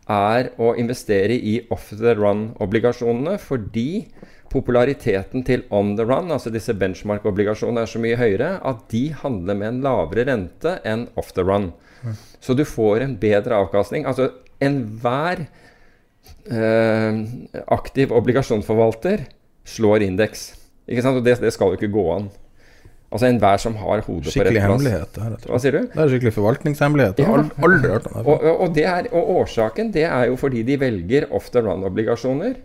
er 0.07 0.49
å 0.61 0.71
investere 0.79 1.35
i 1.35 1.57
off 1.73 1.89
the 1.99 2.13
run-obligasjonene 2.15 3.35
fordi 3.43 4.05
populariteten 4.47 5.43
til 5.43 5.65
on 5.75 5.95
the 5.97 6.05
run, 6.07 6.31
altså 6.31 6.53
disse 6.53 6.75
benchmark-obligasjonene, 6.79 7.83
er 7.83 7.91
så 7.91 8.01
mye 8.01 8.19
høyere 8.19 8.53
at 8.65 8.85
de 8.93 9.07
handler 9.23 9.59
med 9.59 9.73
en 9.73 9.81
lavere 9.83 10.27
rente 10.29 10.77
enn 10.87 11.09
off 11.19 11.33
the 11.35 11.43
run. 11.43 11.73
Så 12.39 12.55
du 12.55 12.63
får 12.65 13.03
en 13.03 13.17
bedre 13.19 13.57
avkastning. 13.57 14.05
Altså 14.07 14.29
enhver 14.63 15.43
eh, 15.43 15.65
aktiv 16.47 18.13
obligasjonsforvalter 18.15 19.25
slår 19.67 20.05
indeks. 20.07 20.49
Ikke 20.87 21.03
sant? 21.03 21.19
Og 21.19 21.25
det, 21.25 21.37
det 21.43 21.51
skal 21.55 21.73
jo 21.73 21.79
ikke 21.79 21.91
gå 21.91 22.05
an. 22.15 22.29
Altså 23.07 23.29
enhver 23.29 23.59
som 23.63 23.75
har 23.79 24.01
hodet 24.03 24.33
på 24.35 24.43
rett 24.43 24.51
plass. 24.51 24.63
hemmelighet. 24.65 25.13
Det, 25.15 25.47
Hva 25.47 25.59
sier 25.63 25.77
du? 25.77 25.83
Det 25.93 26.01
er 26.03 26.09
skikkelig 26.11 26.33
forvaltningshemmelighet. 26.35 27.21
Ja. 27.23 27.37
Aldri 27.63 27.91
hørt 27.93 28.09
om 28.09 28.17
det. 28.17 28.23
Og, 28.25 28.47
og, 28.51 28.73
det 28.75 28.83
er, 28.83 29.07
og 29.15 29.29
årsaken 29.41 29.93
det 29.95 30.03
er 30.09 30.25
jo 30.27 30.35
fordi 30.39 30.63
de 30.67 30.75
velger 30.81 31.29
off 31.31 31.47
the 31.53 31.63
run-obligasjoner 31.63 32.57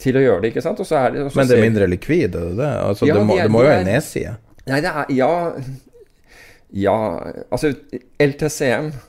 til 0.00 0.16
å 0.16 0.22
gjøre 0.24 0.44
det. 0.44 0.52
ikke 0.54 0.64
sant? 0.64 0.80
Det, 0.80 1.26
Men 1.36 1.50
det 1.50 1.58
er 1.58 1.66
mindre 1.66 1.90
likvid? 1.90 2.32
Er 2.32 2.48
det 2.54 2.56
det? 2.62 2.70
Altså, 2.86 3.08
ja, 3.10 3.18
det, 3.18 3.26
må, 3.28 3.36
de 3.36 3.42
er, 3.44 3.50
det 3.50 3.56
må 3.58 3.64
jo 3.64 3.68
være 3.68 3.84
en 3.84 3.92
nedside? 3.92 4.34
Nei, 4.68 4.80
det 4.84 4.94
er 4.94 5.12
Ja. 5.16 5.34
Ja 6.76 6.96
Altså, 7.48 7.72
LTCM 8.20 8.90
eh, 8.92 9.04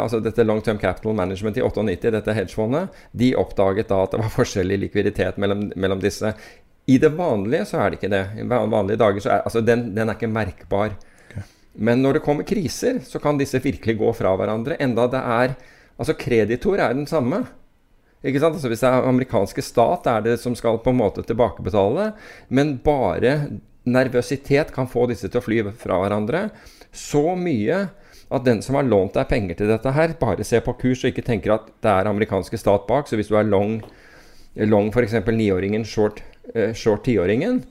altså 0.00 0.20
dette 0.24 0.44
Long 0.46 0.60
Term 0.64 0.78
Capital 0.78 1.16
Management 1.16 1.58
i 1.58 1.64
98, 1.64 2.10
dette 2.14 2.36
hedgefondet, 2.36 3.00
de 3.12 3.32
oppdaget 3.38 3.90
da 3.90 4.02
at 4.04 4.14
det 4.14 4.22
var 4.22 4.32
forskjell 4.34 4.74
i 4.74 4.80
likviditet 4.86 5.40
mellom, 5.40 5.66
mellom, 5.76 6.00
disse. 6.02 6.34
I 6.86 6.98
det 7.00 7.12
vanlige 7.16 7.64
så 7.70 7.80
er 7.80 7.90
det 7.90 8.00
ikke 8.00 8.12
det. 8.12 8.24
I 8.40 8.48
vanlige 8.48 9.00
dager 9.00 9.24
så 9.24 9.34
er 9.36 9.44
altså 9.48 9.62
den, 9.64 9.88
den 9.96 10.10
er 10.10 10.18
ikke 10.18 10.32
merkbar. 10.32 10.96
Okay. 11.28 11.44
Men 11.74 12.02
når 12.04 12.18
det 12.18 12.24
kommer 12.26 12.46
kriser, 12.48 13.00
så 13.06 13.20
kan 13.22 13.40
disse 13.40 13.62
virkelig 13.64 13.96
gå 14.00 14.10
fra 14.16 14.34
hverandre. 14.38 14.80
Enda 14.82 15.08
det 15.12 15.22
er 15.22 15.56
Altså 15.94 16.16
kreditor 16.18 16.80
er 16.82 16.94
den 16.96 17.06
samme. 17.06 17.44
Ikke 18.24 18.40
sant? 18.42 18.56
Altså 18.56 18.70
Hvis 18.72 18.82
det 18.82 18.88
er 18.90 19.08
amerikanske 19.08 19.62
stat, 19.62 20.08
er 20.10 20.24
det 20.24 20.38
som 20.42 20.56
skal 20.58 20.80
på 20.82 20.90
en 20.90 20.98
måte 20.98 21.22
tilbakebetale. 21.26 22.12
Men 22.48 22.78
bare 22.84 23.60
nervøsitet 23.84 24.72
kan 24.74 24.88
få 24.88 25.06
disse 25.10 25.28
til 25.28 25.40
å 25.40 25.44
fly 25.44 25.60
fra 25.78 26.00
hverandre. 26.02 26.48
Så 26.90 27.36
mye 27.38 27.84
at 28.34 28.46
den 28.46 28.62
som 28.64 28.78
har 28.78 28.86
lånt 28.88 29.14
deg 29.16 29.28
penger 29.30 29.58
til 29.58 29.70
dette 29.70 29.92
her, 29.94 30.16
bare 30.20 30.46
ser 30.46 30.64
på 30.66 30.76
kurs 30.80 31.04
og 31.04 31.12
ikke 31.12 31.26
tenker 31.26 31.54
at 31.56 31.68
det 31.84 31.92
er 31.92 32.10
amerikanske 32.10 32.58
stat 32.60 32.88
bak. 32.88 33.08
Så 33.08 33.18
hvis 33.18 33.30
du 33.30 33.38
er 33.38 33.46
long, 33.48 33.78
long 34.58 34.90
f.eks. 34.90 35.16
niåringen, 35.30 35.86
short, 35.88 36.22
uh, 36.54 36.72
short 36.76 37.06
tiåringen, 37.06 37.62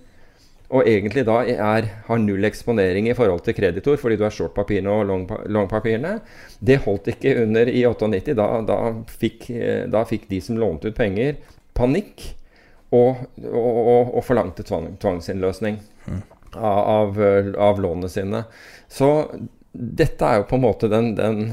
og 0.73 0.87
egentlig 0.89 1.21
da 1.27 1.41
er, 1.45 1.87
har 2.07 2.21
null 2.21 2.47
eksponering 2.47 3.05
i 3.09 3.15
forhold 3.17 3.43
til 3.45 3.53
kreditor 3.57 3.97
fordi 4.01 4.17
du 4.17 4.23
er 4.25 4.33
short-papirene 4.33 4.89
og 4.89 5.27
long-papirene. 5.53 6.15
Det 6.57 6.79
holdt 6.85 7.11
ikke 7.13 7.35
under 7.43 7.69
i 7.69 7.83
98. 7.85 8.33
Da, 8.39 8.47
da, 8.65 8.77
fikk, 9.21 9.49
da, 9.93 10.01
fikk, 10.09 10.25
de 10.31 10.39
som 10.41 10.57
lånte 10.57 10.89
ut 10.89 10.97
penger, 10.97 11.37
panikk 11.77 12.25
og, 12.93 13.21
og, 13.43 13.69
og, 13.69 14.15
og 14.17 14.25
forlangte 14.25 14.65
tvang, 14.65 14.95
tvangsinnløsning 15.01 15.77
mm. 16.07 16.23
av, 16.55 16.81
av, 16.95 17.21
av, 17.67 17.83
lånene 17.85 18.09
sine. 18.09 18.43
Så 18.89 19.11
dette 19.73 20.25
er 20.25 20.41
jo 20.41 20.49
på 20.49 20.59
en 20.59 20.67
måte 20.67 20.89
den, 20.91 21.13
den 21.17 21.45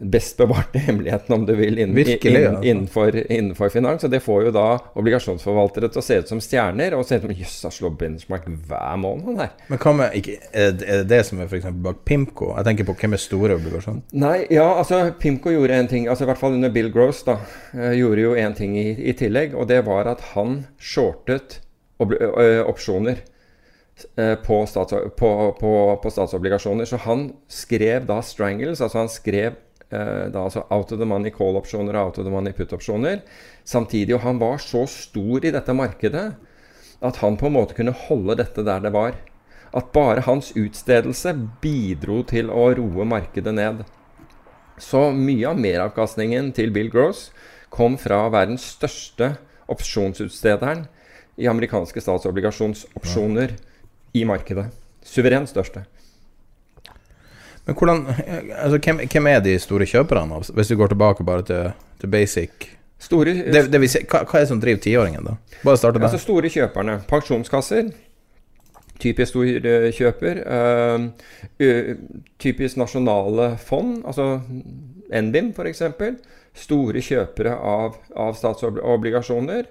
best 0.00 0.36
bevarte 0.36 0.78
hemmeligheten, 0.78 1.34
om 1.34 1.46
du 1.46 1.54
vil, 1.56 1.78
innen, 1.78 1.94
Virkelig, 1.96 2.40
ja. 2.40 2.62
innenfor, 2.62 3.16
innenfor, 3.32 3.68
finans. 3.68 4.04
Og 4.04 4.10
det 4.10 4.20
får 4.20 4.46
jo 4.48 4.52
da 4.52 4.66
obligasjonsforvaltere 4.98 5.88
til 5.92 6.02
å 6.02 6.04
se 6.04 6.18
ut 6.20 6.32
som 6.32 6.40
stjerner, 6.42 6.96
og 6.96 7.06
se 7.08 7.16
ut 7.16 7.24
som 7.24 7.32
jøss, 7.32 7.56
har 7.64 7.74
slår 7.74 7.94
benchmark 8.00 8.48
hver 8.68 8.98
måned 9.00 9.40
her. 9.40 9.52
Men 9.70 9.80
hva 9.82 9.94
med, 10.00 10.16
ikke, 10.20 10.38
Er 10.52 10.74
det 10.76 10.98
det 11.12 11.22
som 11.28 11.40
er 11.40 11.48
f.eks. 11.48 11.68
bak 11.84 12.02
Pimco? 12.08 12.52
Jeg 12.58 12.68
tenker 12.68 12.88
på 12.88 12.96
hvem 13.00 13.16
er 13.16 13.22
store 13.22 13.60
obligasjoner? 13.60 14.02
Nei, 14.20 14.38
ja, 14.52 14.66
altså 14.74 15.00
Pimco 15.20 15.54
gjorde 15.54 15.80
en 15.80 15.92
ting, 15.92 16.10
altså 16.12 16.26
i 16.26 16.30
hvert 16.32 16.42
fall 16.42 16.58
under 16.58 16.72
Bill 16.74 16.90
Gross, 16.92 17.22
da, 17.28 17.38
eh, 17.76 17.96
gjorde 18.00 18.26
jo 18.26 18.34
en 18.40 18.58
ting 18.58 18.76
i, 18.80 18.90
i 19.10 19.16
tillegg, 19.16 19.56
og 19.56 19.70
det 19.72 19.80
var 19.88 20.12
at 20.12 20.32
han 20.34 20.60
shortet 20.76 21.62
opsjoner. 21.96 23.22
På, 24.44 24.56
stats, 24.68 24.92
på, 25.16 25.28
på, 25.56 25.70
på, 26.02 26.10
statsobligasjoner. 26.12 26.84
Så 26.84 26.98
han 27.00 27.30
skrev 27.48 28.04
da 28.04 28.18
'strangles', 28.20 28.82
altså 28.84 28.98
han 28.98 29.08
skrev 29.08 29.56
Eh, 29.90 30.26
da 30.34 30.42
altså 30.42 30.64
out 30.70 30.90
of 30.92 30.98
the 30.98 31.06
money 31.06 31.30
call-opsjoner 31.30 31.94
og 31.94 32.08
out 32.08 32.18
of 32.18 32.26
the 32.26 32.32
money 32.32 32.52
put-opsjoner. 32.52 33.20
Samtidig, 33.64 34.16
og 34.16 34.24
han 34.24 34.40
var 34.42 34.58
så 34.58 34.82
stor 34.90 35.46
i 35.46 35.52
dette 35.54 35.74
markedet 35.74 36.26
at 37.06 37.20
han 37.22 37.36
på 37.38 37.46
en 37.46 37.54
måte 37.54 37.76
kunne 37.76 37.94
holde 37.94 38.38
dette 38.40 38.64
der 38.66 38.82
det 38.82 38.92
var. 38.96 39.14
At 39.76 39.92
bare 39.94 40.24
hans 40.26 40.50
utstedelse 40.56 41.34
bidro 41.62 42.22
til 42.26 42.50
å 42.50 42.70
roe 42.74 43.06
markedet 43.06 43.54
ned. 43.54 43.84
Så 44.82 45.10
mye 45.14 45.52
av 45.52 45.60
meravkastningen 45.60 46.50
til 46.56 46.72
Bill 46.74 46.90
Gross 46.90 47.30
kom 47.70 47.94
fra 48.00 48.24
verdens 48.32 48.66
største 48.74 49.36
opsjonsutstederen 49.70 50.86
i 51.36 51.46
amerikanske 51.50 52.00
statsobligasjonsopsjoner 52.02 53.54
i 54.16 54.24
markedet. 54.28 54.68
Suverent 55.06 55.50
største. 55.50 55.84
Men 57.66 57.74
hvordan, 57.74 58.06
altså, 58.54 58.78
hvem, 58.78 59.02
hvem, 59.10 59.26
er 59.26 59.40
de 59.42 59.58
store 59.58 59.86
kjøperne, 59.90 60.40
hvis 60.54 60.68
du 60.70 60.76
går 60.78 60.92
tilbake 60.92 61.26
bare 61.26 61.42
til, 61.46 61.70
til 62.00 62.10
basic? 62.10 62.68
Store, 62.98 63.34
det, 63.52 63.66
det 63.72 63.80
si, 63.90 64.00
hva, 64.08 64.22
hva, 64.22 64.38
er 64.38 64.44
det 64.46 64.50
som 64.52 64.60
driver 64.62 64.80
tiåringen, 64.80 65.26
da? 65.26 65.34
Bare 65.64 65.76
starte 65.76 65.98
der. 65.98 66.06
Altså 66.08 66.22
store 66.22 66.50
kjøperne. 66.52 67.00
Pensjonskasser. 67.10 67.90
Typisk 69.02 69.34
stor 69.34 69.66
kjøper. 69.98 70.40
Øh, 71.60 71.96
typisk 72.40 72.78
nasjonale 72.80 73.50
fond, 73.60 73.98
altså 74.06 74.40
NBIM 75.12 75.52
f.eks. 75.52 75.82
Store 76.56 77.02
kjøpere 77.04 77.52
av, 77.52 77.98
av 78.16 78.38
statsobligasjoner. 78.38 79.68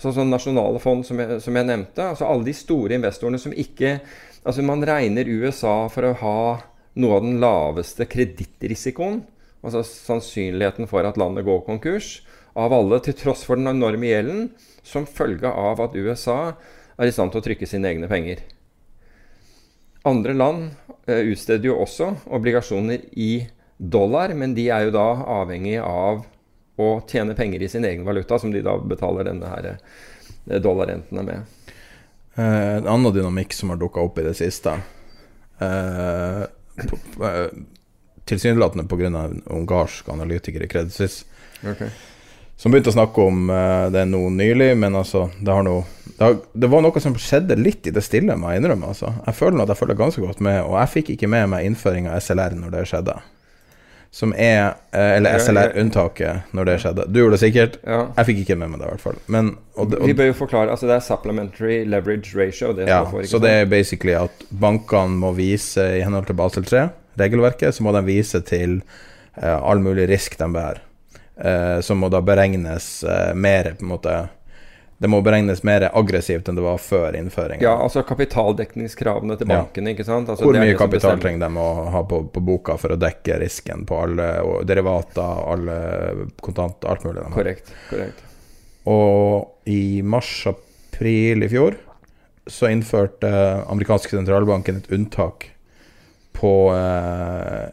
Sånn 0.00 0.14
som 0.16 0.30
nasjonale 0.32 0.80
fond, 0.80 1.04
som 1.04 1.20
jeg, 1.20 1.40
som 1.44 1.56
jeg, 1.56 1.68
nevnte. 1.68 2.06
Altså 2.14 2.28
alle 2.28 2.46
de 2.46 2.56
store 2.56 2.96
investorene 2.96 3.40
som 3.40 3.52
ikke 3.52 3.98
Altså 4.40 4.62
Man 4.64 4.80
regner 4.88 5.28
USA 5.28 5.84
for 5.92 6.06
å 6.08 6.14
ha 6.16 6.38
noe 6.96 7.16
av 7.18 7.24
den 7.26 7.34
laveste 7.42 8.06
kredittrisikoen, 8.08 9.18
altså 9.60 9.82
sannsynligheten 9.84 10.88
for 10.88 11.04
at 11.04 11.18
landet 11.20 11.44
går 11.44 11.60
konkurs, 11.66 12.22
av 12.56 12.72
alle, 12.72 13.02
til 13.04 13.18
tross 13.20 13.44
for 13.44 13.60
den 13.60 13.68
enorme 13.68 14.08
gjelden, 14.08 14.48
som 14.80 15.04
følge 15.04 15.52
av 15.52 15.82
at 15.84 15.92
USA 15.92 16.54
er 16.96 17.10
i 17.10 17.12
stand 17.12 17.34
til 17.34 17.42
å 17.42 17.46
trykke 17.50 17.68
sine 17.68 17.92
egne 17.92 18.08
penger. 18.08 18.40
Andre 20.08 20.32
land 20.32 20.70
eh, 21.04 21.20
utsteder 21.34 21.68
jo 21.68 21.78
også 21.84 22.14
obligasjoner 22.32 23.04
i 23.20 23.44
dollar, 23.76 24.32
men 24.32 24.56
de 24.56 24.70
er 24.72 24.88
jo 24.88 24.96
da 24.96 25.08
avhengig 25.40 25.76
av 25.84 26.24
å 26.80 26.92
tjene 27.08 27.36
penger 27.38 27.62
i 27.62 27.68
sin 27.70 27.84
egen 27.84 28.06
valuta, 28.06 28.38
som 28.38 28.52
de 28.52 28.62
da 28.64 28.76
betaler 28.78 29.28
denne 29.28 29.50
her 29.50 29.68
uh, 29.72 30.56
dollarrentene 30.62 31.26
med. 31.26 31.76
Uh, 32.38 32.78
en 32.78 32.88
annen 32.88 33.12
dynamikk 33.14 33.54
som 33.56 33.72
har 33.72 33.80
dukka 33.80 34.02
opp 34.04 34.20
i 34.20 34.26
det 34.28 34.36
siste, 34.38 34.78
uh, 35.60 36.46
Eh, 36.80 37.50
tilsynelatende 38.24 38.86
pga. 38.88 39.30
ungarsk 39.44 40.08
analytiker 40.08 40.62
i 40.62 40.68
Credit 40.68 40.94
Suisse. 40.94 41.24
Okay. 41.60 41.90
Som 42.56 42.72
begynte 42.72 42.92
å 42.92 42.94
snakke 42.94 43.24
om 43.24 43.50
det 43.92 44.04
nå 44.08 44.20
nylig, 44.32 44.76
men 44.76 44.96
altså 44.96 45.30
Det, 45.40 45.50
har 45.50 45.64
noe, 45.64 45.82
det, 46.06 46.24
har, 46.24 46.36
det, 46.52 46.68
var 46.68 46.84
noe 46.84 47.00
som 47.00 47.16
skjedde 47.16 47.56
litt 47.56 47.88
i 47.88 47.92
det 47.92 48.04
stille, 48.04 48.36
må 48.36 48.52
jeg 48.52 48.62
innrømme. 48.62 48.92
Altså. 48.92 49.12
Jeg 49.26 49.34
føler 49.34 49.64
at 49.64 49.72
jeg 49.72 49.80
følger 49.80 49.98
ganske 49.98 50.24
godt 50.24 50.40
med, 50.44 50.60
og 50.62 50.76
jeg 50.78 50.92
fikk 50.94 51.10
ikke 51.16 51.30
med 51.32 51.48
meg 51.52 51.68
innføring 51.68 52.08
av 52.08 52.20
SLR 52.20 52.56
når 52.60 52.74
det 52.76 52.86
skjedde. 52.92 53.16
Som 54.10 54.32
er 54.34 54.74
eh, 54.90 55.16
Eller. 55.16 55.38
SLR-unntaket, 55.38 56.50
når 56.56 56.66
det 56.66 56.76
skjedde. 56.82 57.06
Du 57.06 57.20
gjorde 57.20 57.36
det 57.36 57.42
sikkert. 57.44 57.76
Ja. 57.86 58.00
Jeg 58.16 58.28
fikk 58.30 58.40
ikke 58.42 58.56
med 58.58 58.72
meg 58.72 58.82
det, 58.82 58.88
i 58.88 58.94
hvert 58.96 59.04
fall. 59.04 59.20
Men, 59.30 59.52
og, 59.76 59.94
og, 59.94 60.06
Vi 60.10 60.16
bør 60.18 60.32
jo 60.32 60.36
forklare 60.40 60.74
Altså, 60.74 60.88
det 60.90 60.96
er 60.96 61.04
supplementary 61.06 61.78
leverage 61.86 62.34
ratio. 62.34 62.72
Det 62.74 62.88
ja, 62.90 63.04
ikke 63.06 63.30
så 63.30 63.42
det 63.42 63.54
er 63.60 63.70
basically 63.70 64.16
at 64.18 64.44
bankene 64.50 65.20
må 65.22 65.30
vise, 65.38 65.84
i 66.00 66.02
henhold 66.02 66.26
til 66.26 66.38
Basel 66.40 66.66
3-regelverket, 66.66 67.76
så 67.76 67.86
må 67.86 67.94
de 67.94 68.02
vise 68.08 68.42
til 68.46 68.80
uh, 69.38 69.58
all 69.62 69.82
mulig 69.82 70.08
risk 70.10 70.38
de 70.40 70.50
bærer. 70.58 70.82
Uh, 71.40 71.78
som 71.80 72.02
må 72.02 72.10
da 72.12 72.18
beregnes 72.20 72.90
uh, 73.06 73.30
mer 73.32 73.70
på 73.78 73.86
en 73.86 73.94
måte 73.94 74.16
Det 75.00 75.08
må 75.08 75.22
beregnes 75.24 75.62
mer 75.64 75.86
aggressivt 75.96 76.48
enn 76.50 76.58
det 76.58 76.64
var 76.64 76.76
før 76.82 77.14
innføringen. 77.16 77.62
Ja, 77.64 77.72
altså 77.80 78.02
kapitaldekningskravene 78.04 79.38
til 79.40 79.48
Ja. 79.48 79.62
bankene, 79.62 79.94
ikke 79.94 80.04
sant? 80.04 80.28
Altså, 80.28 80.44
Hvor 80.44 80.52
det 80.52 80.60
mye 80.60 80.76
kapital 80.76 81.16
bestemmer. 81.16 81.22
trenger 81.24 81.48
de 81.48 81.60
å 81.62 81.90
ha 81.94 82.02
på, 82.04 82.18
på 82.34 82.42
boka 82.44 82.76
for 82.76 82.92
å 82.92 82.98
dekke 83.00 83.38
risken 83.40 83.86
på 83.88 83.96
alle 84.02 84.26
derivater, 84.68 85.40
alle 85.54 85.78
kontant, 86.44 86.84
alt 86.84 87.04
mulig? 87.08 87.24
Korrekt. 87.32 87.72
korrekt. 87.88 88.20
Og 88.86 89.48
i 89.72 90.02
mars-april 90.02 91.44
i 91.44 91.48
fjor 91.48 91.76
så 92.50 92.68
innførte 92.72 93.30
amerikanske 93.70 94.10
sentralbanken 94.16 94.76
et 94.82 94.92
unntak 94.92 95.48
på 96.36 96.52
eh, 96.76 97.68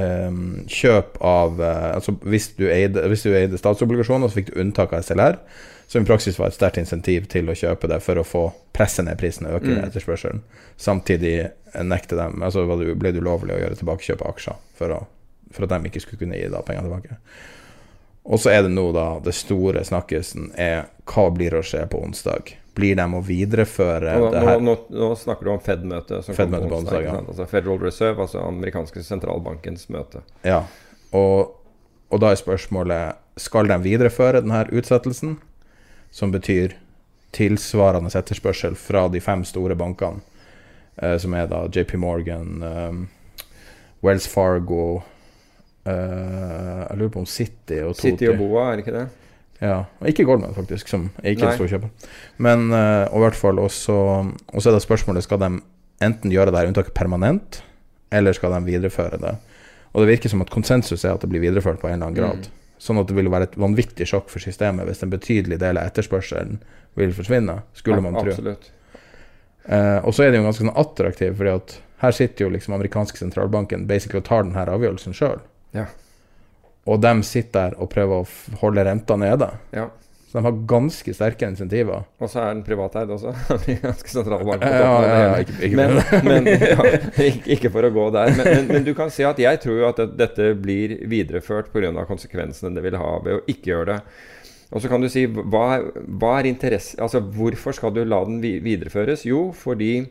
em, 0.00 0.64
kjøp 0.70 1.18
av 1.24 1.60
eh, 1.60 1.90
Altså 1.96 2.14
hvis 2.24 2.50
du, 2.56 2.64
eide, 2.72 3.04
hvis 3.12 3.24
du 3.26 3.32
eide 3.34 3.58
statsobligasjoner, 3.60 4.28
så 4.30 4.40
fikk 4.40 4.52
du 4.54 4.60
unntak 4.60 4.92
av 4.96 5.04
SLR, 5.04 5.38
som 5.90 6.02
i 6.04 6.06
praksis 6.06 6.36
var 6.38 6.52
et 6.52 6.54
sterkt 6.54 6.78
insentiv 6.78 7.24
til 7.32 7.48
å 7.50 7.54
kjøpe 7.58 7.88
det 7.90 7.96
for 8.04 8.20
å 8.20 8.26
få 8.26 8.42
presse 8.76 9.02
ned 9.02 9.18
prisen 9.18 9.48
og 9.50 9.56
øke 9.58 9.72
Mm. 9.74 9.84
etterspørselen. 9.88 10.42
Samtidig 10.78 11.50
nekte 11.82 12.16
dem 12.16 12.42
Altså 12.46 12.62
ble 12.68 13.10
det 13.12 13.18
ulovlig 13.22 13.56
å 13.56 13.58
gjøre 13.58 13.78
tilbakekjøp 13.80 14.22
av 14.22 14.30
aksjer 14.36 14.60
for, 14.78 14.94
å, 14.94 15.00
for 15.50 15.66
at 15.66 15.74
de 15.74 15.90
ikke 15.90 16.00
skulle 16.04 16.20
kunne 16.22 16.38
gi 16.38 16.46
da 16.52 16.62
penger 16.62 16.86
tilbake. 16.86 17.18
Og 18.30 18.38
så 18.38 18.52
er 18.52 18.62
det 18.62 18.70
nå, 18.70 18.84
da, 18.94 19.18
det 19.24 19.34
store 19.34 19.82
snakkesen 19.84 20.52
er 20.60 20.86
hva 21.10 21.26
blir 21.34 21.56
å 21.58 21.62
skje 21.66 21.82
på 21.90 21.98
onsdag? 22.04 22.54
Blir 22.78 22.94
de 22.94 23.02
å 23.02 23.22
videreføre 23.26 24.14
nå, 24.20 24.30
det 24.30 24.44
her? 24.46 24.60
nå, 24.62 24.76
nå 24.94 25.10
snakker 25.18 25.48
du 25.48 25.52
om 25.56 25.60
Fed-møtet 25.64 26.24
som 26.24 26.36
kommer 26.38 26.68
på 26.68 26.76
onsdag, 26.84 27.02
ikke 27.02 27.16
ja. 27.16 27.24
Altså 27.26 27.46
Federal 27.50 27.80
Reserve, 27.82 28.20
altså 28.28 28.44
amerikanske 28.46 29.02
sentralbankens 29.02 29.88
møte. 29.90 30.22
Ja. 30.46 30.62
Og, 31.10 31.56
og 32.14 32.20
da 32.22 32.30
er 32.30 32.38
spørsmålet 32.38 33.18
Skal 33.40 33.66
de 33.66 33.78
videreføre 33.82 34.44
denne 34.44 34.66
utsettelsen, 34.70 35.38
som 36.10 36.32
betyr 36.34 36.74
tilsvarende 37.36 38.10
etterspørsel 38.18 38.74
fra 38.78 39.06
de 39.08 39.22
fem 39.22 39.44
store 39.46 39.76
bankene, 39.78 40.20
eh, 40.98 41.16
som 41.22 41.34
er 41.34 41.46
da 41.50 41.64
JP 41.70 41.96
Morgan, 42.02 42.62
eh, 42.62 43.46
Wells 44.02 44.26
Fargo 44.28 45.02
eh, 45.84 45.92
Jeg 45.92 46.98
lurer 46.98 47.12
på 47.12 47.22
om 47.22 47.26
City 47.28 47.82
og 47.84 47.96
City 47.96 48.30
og 48.30 48.38
Boa, 48.40 48.70
er 48.70 48.78
det 48.78 48.86
ikke 48.86 48.96
det? 48.96 49.08
Ja, 49.60 49.82
og 50.00 50.08
ikke 50.08 50.24
Goldman 50.24 50.56
faktisk, 50.56 50.88
som 50.88 51.10
er 51.20 51.34
ikke 51.34 51.50
er 51.50 51.58
stor 51.58 51.68
kjøper. 51.68 51.90
Men 52.40 52.70
eh, 52.72 53.04
og 53.10 53.20
i 53.20 53.24
hvert 53.26 53.36
fall 53.36 53.60
også 53.60 53.96
Og 54.00 54.62
så 54.62 54.70
er 54.70 54.78
det 54.78 54.84
spørsmålet 54.86 55.26
Skal 55.26 55.42
de 55.42 55.50
enten 56.00 56.32
gjøre 56.32 56.48
det 56.48 56.62
her 56.62 56.70
unntaket 56.70 56.96
permanent, 56.96 57.60
eller 58.10 58.32
skal 58.32 58.54
de 58.56 58.64
videreføre 58.64 59.20
det? 59.20 59.34
Og 59.92 60.00
det 60.00 60.14
virker 60.14 60.32
som 60.32 60.40
at 60.40 60.50
konsensus 60.50 61.04
er 61.04 61.12
at 61.12 61.20
det 61.20 61.28
blir 61.28 61.42
videreført 61.42 61.80
på 61.82 61.90
en 61.90 61.98
eller 61.98 62.06
annen 62.06 62.16
grad. 62.16 62.48
Sånn 62.80 63.00
at 63.00 63.10
det 63.10 63.16
vil 63.18 63.28
være 63.32 63.50
et 63.50 63.56
vanvittig 63.60 64.06
sjokk 64.08 64.30
for 64.32 64.40
systemet 64.40 64.88
hvis 64.88 65.02
en 65.04 65.12
betydelig 65.12 65.58
del 65.60 65.76
av 65.76 65.90
etterspørselen 65.90 66.62
vil 66.98 67.12
forsvinne, 67.14 67.60
skulle 67.76 68.00
man 68.04 68.16
tro. 68.16 68.54
Eh, 69.68 69.98
og 70.00 70.14
så 70.16 70.24
er 70.24 70.32
det 70.32 70.40
jo 70.40 70.46
ganske 70.46 70.64
sånn 70.64 70.78
attraktiv, 70.80 71.34
fordi 71.36 71.52
at 71.52 71.74
her 72.00 72.16
sitter 72.16 72.46
jo 72.46 72.52
liksom 72.54 72.74
amerikanske 72.74 73.20
sentralbanken 73.20 73.84
basically 73.90 74.22
og 74.22 74.28
tar 74.30 74.46
denne 74.46 74.64
avgjørelsen 74.64 75.16
sjøl. 75.16 75.42
Ja. 75.76 75.86
Og 76.88 77.02
de 77.04 77.12
sitter 77.28 77.68
der 77.68 77.76
og 77.76 77.92
prøver 77.92 78.22
å 78.22 78.60
holde 78.62 78.86
renta 78.88 79.18
nede. 79.20 79.52
ja. 79.76 79.90
Så 80.30 80.38
de 80.38 80.44
har 80.46 80.58
ganske 80.70 81.10
sterke 81.16 81.42
insentiver. 81.50 82.04
Og 82.22 82.28
så 82.30 82.38
er 82.44 82.52
den 82.54 82.60
privateid 82.62 83.10
også. 83.10 83.32
ganske 83.82 84.12
sentralbank. 84.12 84.62
på 84.62 84.68
Ja, 84.70 84.90
ja, 85.02 85.16
ja, 85.24 85.32
ikke- 85.42 85.56
ikke- 85.66 85.76
men, 85.76 85.96
men 86.28 86.46
ikke, 87.26 87.48
ikke 87.56 87.70
for 87.74 87.82
å 87.82 87.90
gå 87.90 88.04
der. 88.14 88.30
Men, 88.38 88.46
men, 88.46 88.68
men 88.76 88.84
du 88.86 88.92
kan 88.94 89.10
si 89.10 89.26
at 89.26 89.40
jeg 89.42 89.58
tror 89.64 89.80
jo 89.80 89.88
at 89.88 90.04
dette 90.20 90.52
blir 90.62 90.94
videreført 91.10 91.72
pga. 91.74 91.90
konsekvensene 92.06 92.70
det 92.76 92.84
vil 92.86 92.98
ha 93.00 93.16
ved 93.24 93.40
å 93.40 93.42
ikke 93.50 93.72
gjøre 93.72 93.88
det. 93.90 93.98
Og 94.70 94.84
så 94.84 94.86
kan 94.92 95.02
du 95.02 95.08
si 95.10 95.24
hva, 95.26 95.64
hva 96.06 96.36
er 96.38 96.46
interesse 96.46 96.94
Altså 97.02 97.18
hvorfor 97.18 97.74
skal 97.74 97.90
du 97.90 98.04
la 98.06 98.20
den 98.24 98.38
videreføres? 98.40 99.24
Jo, 99.26 99.48
fordi 99.50 100.06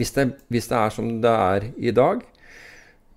hvis 0.00 0.14
det, 0.16 0.30
hvis 0.48 0.68
det 0.72 0.78
er 0.80 0.90
som 0.96 1.10
det 1.20 1.34
er 1.52 1.68
i 1.76 1.92
dag, 1.92 2.24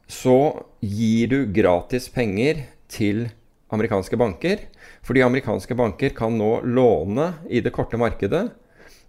så 0.10 0.36
gir 0.84 1.32
du 1.32 1.39
gratis 1.56 2.10
penger 2.12 2.65
til 2.91 3.30
amerikanske 3.75 4.17
banker. 4.17 4.65
Fordi 5.05 5.23
amerikanske 5.25 5.75
banker 5.77 6.15
kan 6.17 6.38
nå 6.38 6.60
låne 6.65 7.34
i 7.49 7.62
det 7.62 7.73
korte 7.75 7.99
markedet 8.01 8.47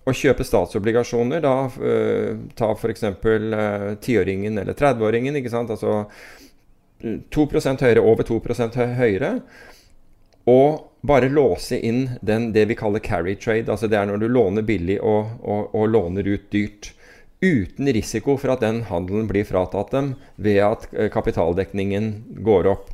og 0.09 0.17
kjøpe 0.17 0.45
statsobligasjoner. 0.47 1.43
Da 1.45 1.55
uh, 1.69 2.45
ta 2.57 2.71
f.eks. 2.77 3.05
Uh, 3.25 3.97
tiåringen 4.01 4.59
eller 4.61 4.77
30-åringen. 4.77 5.37
ikke 5.41 5.53
sant? 5.53 5.73
Altså 5.73 6.05
øh, 7.05 7.19
2% 7.33 7.85
høyere, 7.85 8.05
over 8.05 8.23
2 8.29 8.41
hø- 8.77 8.95
høyere. 9.01 9.35
Og 10.49 10.87
bare 11.07 11.29
låse 11.33 11.79
inn 11.81 12.17
den, 12.21 12.51
det 12.53 12.67
vi 12.69 12.77
kaller 12.77 13.01
carry 13.01 13.35
trade. 13.37 13.71
altså 13.71 13.89
Det 13.89 13.99
er 13.99 14.07
når 14.07 14.17
du 14.21 14.29
låner 14.29 14.63
billig 14.63 15.01
og, 15.01 15.37
og, 15.43 15.75
og 15.75 15.89
låner 15.89 16.27
ut 16.29 16.51
dyrt. 16.53 16.93
Uten 17.41 17.89
risiko 17.89 18.37
for 18.37 18.53
at 18.53 18.61
den 18.61 18.83
handelen 18.91 19.29
blir 19.29 19.47
fratatt 19.49 19.93
dem 19.95 20.15
ved 20.37 20.59
at 20.61 20.89
eh, 20.93 21.09
kapitaldekningen 21.09 22.11
går 22.45 22.69
opp. 22.69 22.91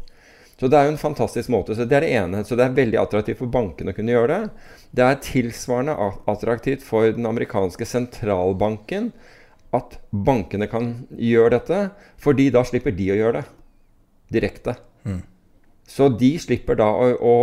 Så 0.56 0.70
det 0.72 0.78
er 0.78 0.86
jo 0.86 0.94
en 0.94 1.00
fantastisk 1.00 1.50
måte. 1.52 1.76
Så 1.76 1.84
det 1.84 1.98
er 1.98 2.06
det 2.06 2.12
ene. 2.16 2.42
Så 2.48 2.56
det 2.56 2.64
er 2.64 2.76
veldig 2.76 2.98
attraktivt 3.02 3.42
for 3.42 3.52
bankene 3.52 3.92
å 3.92 3.96
kunne 3.96 4.14
gjøre 4.14 4.32
det. 4.32 4.68
Det 4.96 5.04
er 5.04 5.22
tilsvarende 5.24 5.96
attraktivt 6.32 6.84
for 6.86 7.10
den 7.12 7.28
amerikanske 7.28 7.88
sentralbanken 7.88 9.10
at 9.76 9.98
bankene 10.10 10.68
kan 10.70 10.92
gjøre 11.20 11.58
dette, 11.58 11.80
fordi 12.22 12.48
da 12.54 12.62
slipper 12.64 12.94
de 12.96 13.10
å 13.12 13.18
gjøre 13.18 13.42
det 13.42 13.48
direkte. 14.38 14.76
Så 15.86 16.08
de 16.18 16.32
slipper 16.42 16.78
da 16.80 16.88
å, 16.90 17.10
å, 17.20 17.34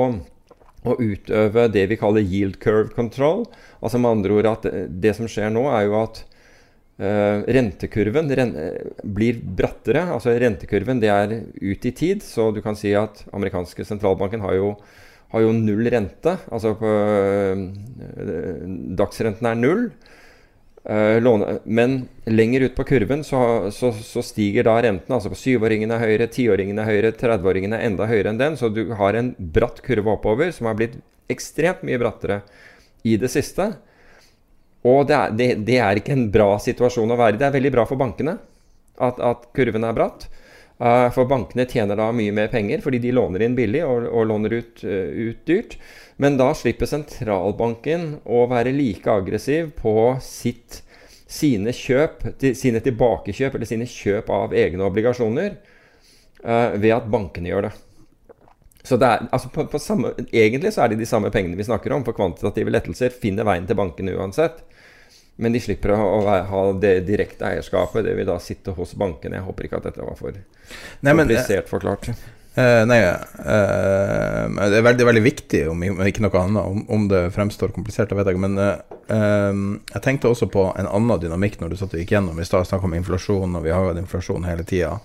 å 0.89 0.95
utøve 0.99 1.67
det 1.71 1.85
vi 1.91 1.99
kaller 1.99 2.25
yield 2.25 2.57
curve 2.63 2.91
control. 2.95 3.45
Altså 3.79 4.01
med 4.01 4.17
andre 4.17 4.39
ord 4.39 4.49
at 4.49 4.67
det, 4.89 5.13
som 5.19 5.29
skjer 5.29 5.53
nå, 5.53 5.67
er 5.71 5.87
jo 5.87 5.99
at 6.01 6.23
rentekurven 6.99 8.29
ren, 8.29 8.55
eh, 8.55 8.81
blir 9.03 9.39
brattere. 9.41 10.03
altså 10.13 10.29
Rentekurven 10.39 10.99
det 10.99 11.09
er 11.09 11.43
ut 11.61 11.85
i 11.85 11.91
tid, 11.91 12.21
så 12.21 12.53
du 12.53 12.61
kan 12.61 12.75
si 12.75 12.93
at 12.93 13.25
amerikanske 13.33 13.85
sentralbanken 13.85 14.41
har 14.41 14.53
jo, 14.53 14.75
har 15.33 15.41
jo 15.41 15.51
null 15.53 15.89
rente. 15.89 16.37
Altså 16.51 16.75
på, 16.77 16.85
eh, 16.85 18.67
dagsrenten 18.95 19.45
er 19.45 19.55
null. 19.55 19.91
Eh, 20.85 21.21
låne, 21.21 21.59
men 21.63 22.09
lenger 22.25 22.61
ut 22.61 22.75
på 22.75 22.83
kurven 22.83 23.23
så, 23.23 23.71
så, 23.71 23.93
så 23.93 24.21
stiger 24.21 24.65
da 24.67 24.81
renten. 24.83 25.15
altså 25.15 25.29
på 25.31 25.39
Syvåringen 25.39 25.91
er 25.91 25.99
høyere, 25.99 26.27
tiåringen 26.27 26.79
er 26.79 26.89
høyere, 26.89 27.13
30-åringen 27.15 27.73
er 27.73 27.85
enda 27.87 28.05
høyere 28.05 28.33
enn 28.33 28.41
den. 28.41 28.57
Så 28.59 28.69
du 28.69 28.91
har 28.99 29.15
en 29.15 29.33
bratt 29.39 29.81
kurve 29.81 30.11
oppover 30.11 30.51
som 30.51 30.67
har 30.67 30.75
blitt 30.75 30.99
ekstremt 31.31 31.85
mye 31.87 31.97
brattere 32.01 32.41
i 33.07 33.15
det 33.17 33.31
siste. 33.31 33.71
Og 34.83 35.05
det 35.07 35.15
er, 35.15 35.35
det, 35.39 35.49
det 35.67 35.77
er 35.79 35.99
ikke 35.99 36.15
en 36.15 36.29
bra 36.31 36.55
situasjon 36.59 37.13
å 37.13 37.19
være 37.19 37.37
i. 37.37 37.41
Det 37.41 37.47
er 37.47 37.55
veldig 37.55 37.73
bra 37.75 37.85
for 37.87 37.99
bankene 37.99 38.37
at, 38.99 39.19
at 39.23 39.45
kurven 39.55 39.85
er 39.87 39.95
bratt. 39.95 40.27
Eh, 40.83 41.09
for 41.15 41.29
bankene 41.29 41.65
tjener 41.69 41.99
da 41.99 42.09
mye 42.15 42.33
mer 42.35 42.49
penger 42.51 42.81
fordi 42.83 42.99
de 43.03 43.13
låner 43.15 43.45
inn 43.45 43.55
billig 43.55 43.83
og, 43.87 44.07
og 44.09 44.25
låner 44.31 44.57
ut, 44.59 44.83
eh, 44.83 45.29
ut 45.29 45.45
dyrt. 45.47 45.77
Men 46.21 46.35
da 46.39 46.49
slipper 46.57 46.89
sentralbanken 46.89 48.17
å 48.25 48.43
være 48.51 48.73
like 48.75 49.11
aggressiv 49.11 49.71
på 49.79 49.93
sitt, 50.23 50.81
sine 51.29 51.73
kjøp, 51.73 52.27
sine 52.57 52.83
tilbakekjøp 52.83 53.55
eller 53.55 53.69
sine 53.69 53.87
kjøp 53.89 54.29
av 54.33 54.53
egne 54.57 54.85
obligasjoner 54.89 55.55
eh, 55.55 56.75
ved 56.75 56.91
at 56.97 57.09
bankene 57.11 57.53
gjør 57.53 57.69
det. 57.69 57.73
Så 58.83 58.97
det 58.99 59.07
er, 59.07 59.27
altså 59.31 59.47
på, 59.47 59.63
på 59.71 59.79
samme, 59.79 60.11
Egentlig 60.27 60.73
så 60.75 60.83
er 60.83 60.91
det 60.91 60.99
de 60.99 61.07
samme 61.07 61.31
pengene 61.31 61.55
vi 61.55 61.63
snakker 61.63 61.93
om, 61.95 62.03
for 62.03 62.17
kvantitative 62.17 62.73
lettelser 62.73 63.15
finner 63.15 63.47
veien 63.47 63.69
til 63.69 63.79
bankene 63.79 64.15
uansett. 64.17 64.59
Men 65.35 65.55
de 65.55 65.61
slipper 65.63 65.95
å, 65.95 66.21
ha 66.27 66.61
det 66.77 66.93
direkte 67.07 67.47
eierskapet. 67.49 68.05
Det 68.05 68.13
vil 68.17 68.29
da 68.29 68.37
sitte 68.41 68.75
hos 68.77 68.93
bankene. 68.99 69.39
Jeg 69.39 69.47
håper 69.47 69.67
ikke 69.67 69.79
at 69.81 69.89
dette 69.89 70.05
var 70.05 70.17
for 70.19 70.35
Nei, 70.35 71.13
men, 71.13 71.25
komplisert 71.25 71.71
forklart. 71.71 72.09
eh, 72.53 72.83
nei 72.85 72.99
eh, 73.01 74.43
det, 74.53 74.77
er 74.77 74.85
veldig, 74.85 75.07
veldig 75.09 75.23
viktig, 75.25 75.63
om 75.71 75.81
ikke 76.05 76.25
noe 76.25 76.43
annet. 76.43 76.61
Om, 76.61 76.85
om 76.93 77.07
det 77.09 77.23
fremstår 77.33 77.73
komplisert, 77.73 78.13
Jeg 78.13 78.21
vet 78.21 78.29
ikke. 78.29 78.45
Men 78.45 78.61
eh, 78.61 78.99
eh, 79.17 79.63
jeg 79.95 80.05
tenkte 80.05 80.29
også 80.29 80.51
på 80.53 80.69
en 80.77 80.89
annen 80.89 81.25
dynamikk 81.25 81.59
når 81.61 81.73
du 81.73 81.79
satt 81.81 81.97
og 81.97 82.03
gikk 82.03 82.13
gjennom 82.13 82.37
i 82.37 82.45
stad. 82.47 82.69
Snakka 82.69 82.89
om 82.89 82.97
inflasjon, 82.99 83.57
og 83.57 83.65
vi 83.65 83.73
har 83.73 83.81
jo 83.81 83.93
hatt 83.93 84.03
inflasjon 84.05 84.45
hele 84.45 84.67
tida. 84.69 84.99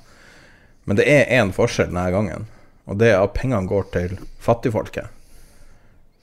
Men 0.85 1.01
det 1.01 1.09
er 1.09 1.29
én 1.41 1.57
forskjell 1.57 1.89
denne 1.89 2.11
gangen, 2.13 2.49
og 2.89 3.01
det 3.01 3.15
er 3.15 3.23
at 3.23 3.37
pengene 3.37 3.69
går 3.69 3.91
til 3.97 4.21
fattigfolket. 4.45 5.09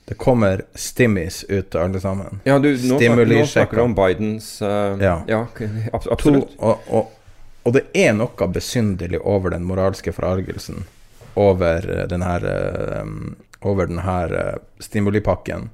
Det 0.05 0.13
kommer 0.21 0.61
stimmis 0.75 1.43
ut 1.49 1.75
alle 1.75 1.99
sammen. 1.99 2.41
Ja, 2.43 2.59
du, 2.59 2.69
nå, 2.71 2.77
snakker, 2.77 3.25
nå 3.25 3.45
snakker 3.45 3.77
du 3.77 3.81
om 3.81 3.95
Bidens 3.97 4.61
uh, 4.61 4.67
Ja. 5.01 5.21
ja 5.27 5.47
ab 5.93 6.05
absolutt. 6.11 6.51
To, 6.57 6.67
og, 6.69 6.91
og, 6.93 7.11
Og 7.65 7.73
det 7.73 7.87
er 7.97 8.11
noe 8.13 8.47
besynderlig 8.53 9.17
over 9.25 9.49
den 9.49 9.63
moralske 9.65 10.13
forargelsen 10.13 10.83
over 11.35 12.05
den 12.09 12.21
her, 12.21 12.45
eh, 12.45 13.05
over 13.59 13.85
den 13.85 13.99
her 13.99 14.33
eh, 14.33 14.55
stimulipakken. 14.79 15.69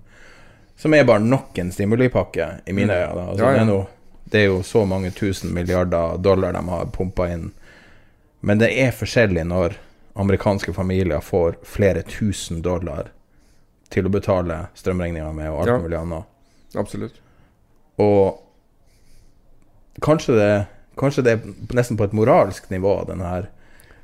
Som 0.78 0.94
er 0.94 1.04
bare 1.04 1.20
nok 1.20 1.58
en 1.58 1.72
stimulipakke, 1.72 2.48
i 2.66 2.74
mine 2.74 2.94
øyne. 2.94 3.16
da. 3.16 3.30
Altså, 3.30 3.44
Ja, 3.46 3.56
ja. 3.56 3.66
Det, 3.66 3.86
det 4.24 4.40
er 4.40 4.46
jo 4.46 4.64
så 4.64 4.86
mange 4.86 5.12
tusen 5.12 5.54
milliarder 5.54 6.18
dollar 6.18 6.54
de 6.54 6.70
har 6.70 6.86
pumpa 6.86 7.28
inn. 7.30 7.52
Men 8.40 8.58
det 8.58 8.72
er 8.80 8.92
forskjellig 8.92 9.44
når 9.46 9.76
amerikanske 10.14 10.74
familier 10.74 11.20
får 11.20 11.56
flere 11.64 12.02
tusen 12.02 12.62
dollar 12.62 13.12
til 13.92 14.08
å 14.08 14.12
betale 14.14 14.62
strømregninga 14.80 15.32
med 15.36 15.50
og 15.52 15.62
alt 15.64 15.68
Ja. 15.74 15.78
mulig 15.84 15.98
annet. 16.00 16.24
Absolutt. 16.80 17.18
Og 18.00 18.40
kanskje 20.02 20.36
det, 20.38 20.52
kanskje 21.00 21.24
det 21.26 21.34
er 21.36 21.76
nesten 21.78 21.98
på 22.00 22.08
et 22.08 22.16
moralsk 22.16 22.70
nivå, 22.72 22.94
den 23.10 23.22
her, 23.26 23.50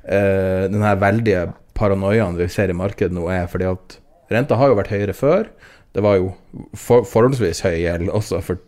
eh, 0.04 0.68
den 0.68 0.82
her 0.84 0.96
veldige 1.00 1.46
paranoiaen 1.78 2.36
vi 2.36 2.48
ser 2.48 2.68
i 2.70 2.76
markedet 2.76 3.12
nå, 3.16 3.28
er 3.32 3.46
fordi 3.50 3.68
at 3.70 3.98
renta 4.30 4.56
har 4.58 4.68
jo 4.68 4.76
vært 4.78 4.92
høyere 4.92 5.14
før. 5.16 5.48
Det 5.94 6.02
var 6.04 6.18
jo 6.18 6.34
for, 6.76 7.02
forholdsvis 7.08 7.62
høy 7.64 7.78
gjeld 7.80 8.10
også 8.12 8.42
for 8.44 8.58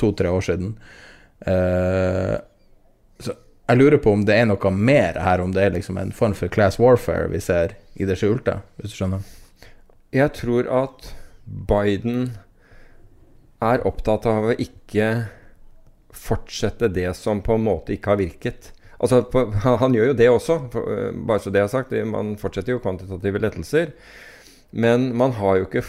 to-tre 0.00 0.28
år 0.32 0.42
siden. 0.42 0.74
Eh, 1.46 2.34
så 3.22 3.36
jeg 3.68 3.78
lurer 3.78 4.00
på 4.02 4.12
om 4.12 4.24
det 4.26 4.34
er 4.40 4.48
noe 4.50 4.70
mer 4.74 5.14
her, 5.22 5.40
om 5.40 5.52
det 5.54 5.62
er 5.62 5.70
liksom 5.76 5.98
en 6.00 6.10
form 6.12 6.34
for 6.34 6.48
class 6.48 6.78
warfare 6.82 7.30
vi 7.30 7.38
ser 7.40 7.76
i 7.96 8.04
det 8.08 8.18
skjulte, 8.18 8.58
hvis 8.80 8.90
du 8.90 8.98
skjønner? 8.98 9.22
Jeg 10.14 10.30
tror 10.36 10.68
at 10.70 11.08
Biden 11.44 12.36
er 13.64 13.82
opptatt 13.88 14.28
av 14.30 14.50
å 14.50 14.54
ikke 14.54 15.08
fortsette 16.14 16.88
det 16.94 17.10
som 17.18 17.42
på 17.42 17.56
en 17.58 17.64
måte 17.66 17.96
ikke 17.96 18.12
har 18.12 18.20
virket. 18.20 18.70
Altså, 19.02 19.24
på, 19.26 19.48
han, 19.82 19.96
gjør 19.96 20.12
jo 20.12 20.18
det 20.18 20.28
også, 20.30 20.60
øh, 20.80 21.08
bare 21.26 21.42
så 21.42 21.52
det 21.52 21.64
er 21.64 21.72
sagt. 21.72 21.96
Man 22.08 22.36
fortsetter 22.40 22.76
jo 22.76 22.82
kvantitative 22.84 23.42
lettelser. 23.42 23.92
Men 24.74 25.10
man 25.18 25.36
har 25.38 25.60
jo 25.60 25.66
ikke, 25.68 25.84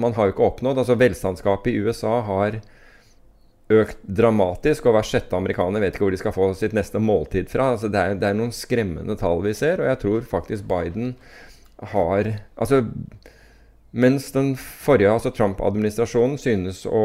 man 0.00 0.14
har 0.16 0.28
jo 0.28 0.34
ikke 0.34 0.46
oppnådd 0.46 0.78
altså 0.80 0.96
Velstandsgapet 0.96 1.74
i 1.74 1.80
USA 1.84 2.22
har 2.24 2.60
økt 3.70 4.00
dramatisk, 4.02 4.88
og 4.88 4.96
hver 4.96 5.06
sjette 5.06 5.36
amerikaner 5.36 5.82
vet 5.82 5.94
ikke 5.94 6.06
hvor 6.06 6.14
de 6.14 6.20
skal 6.20 6.34
få 6.34 6.46
sitt 6.58 6.74
neste 6.76 7.02
måltid 7.02 7.52
fra. 7.52 7.74
Altså, 7.74 7.90
det, 7.92 8.00
er, 8.00 8.16
det 8.18 8.30
er 8.30 8.38
noen 8.38 8.54
skremmende 8.56 9.16
tall 9.20 9.44
vi 9.44 9.52
ser, 9.56 9.82
og 9.82 9.90
jeg 9.90 10.00
tror 10.04 10.26
faktisk 10.36 10.68
Biden 10.70 11.14
har 11.92 12.34
Altså, 12.60 12.82
mens 13.90 14.30
den 14.32 14.54
forrige, 14.56 15.10
altså 15.10 15.32
Trump-administrasjonen, 15.34 16.38
synes 16.38 16.84
å 16.86 17.04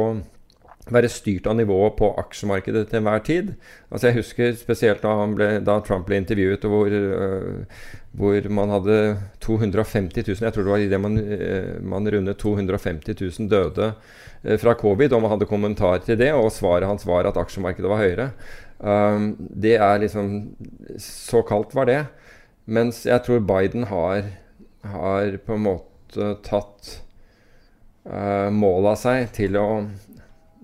være 0.93 1.09
styrt 1.09 1.47
av 1.49 1.55
nivået 1.57 1.95
på 1.97 2.11
aksjemarkedet 2.21 2.85
til 2.89 2.99
enhver 2.99 3.23
tid. 3.25 3.53
Altså 3.89 4.09
Jeg 4.09 4.17
husker 4.19 4.57
spesielt 4.59 5.01
da, 5.01 5.13
ble, 5.33 5.47
da 5.65 5.79
Trump 5.85 6.05
ble 6.05 6.19
intervjuet, 6.21 6.67
hvor, 6.69 6.93
uh, 6.93 7.87
hvor 8.13 8.49
man 8.53 8.73
hadde 8.75 8.99
250 9.41 10.27
000 10.27 10.45
Jeg 10.45 10.53
tror 10.53 10.67
det 10.67 10.73
var 10.73 10.83
idet 10.83 11.01
man, 11.01 11.17
uh, 11.17 11.71
man 11.81 12.11
rundet 12.13 12.37
250 12.41 13.17
000 13.17 13.49
døde 13.49 13.89
uh, 13.95 14.57
fra 14.61 14.75
covid, 14.77 15.13
og 15.13 15.25
man 15.25 15.33
hadde 15.33 15.49
kommentar 15.49 16.05
til 16.05 16.19
det, 16.21 16.31
og 16.37 16.53
svaret 16.53 16.89
hans 16.89 17.07
var 17.07 17.25
at 17.25 17.41
aksjemarkedet 17.41 17.89
var 17.89 18.03
høyere. 18.03 18.29
Um, 18.77 19.33
det 19.39 19.77
er 19.79 20.01
liksom 20.03 20.53
Så 20.99 21.41
kaldt 21.47 21.73
var 21.73 21.89
det. 21.89 22.03
Mens 22.65 23.05
jeg 23.05 23.23
tror 23.25 23.39
Biden 23.39 23.85
har, 23.89 24.25
har 24.83 25.37
på 25.45 25.57
en 25.57 25.65
måte 25.65 25.94
tatt 26.45 26.99
uh, 28.09 28.49
mål 28.53 28.91
av 28.93 28.99
seg 29.01 29.31
til 29.35 29.57
å, 29.59 29.67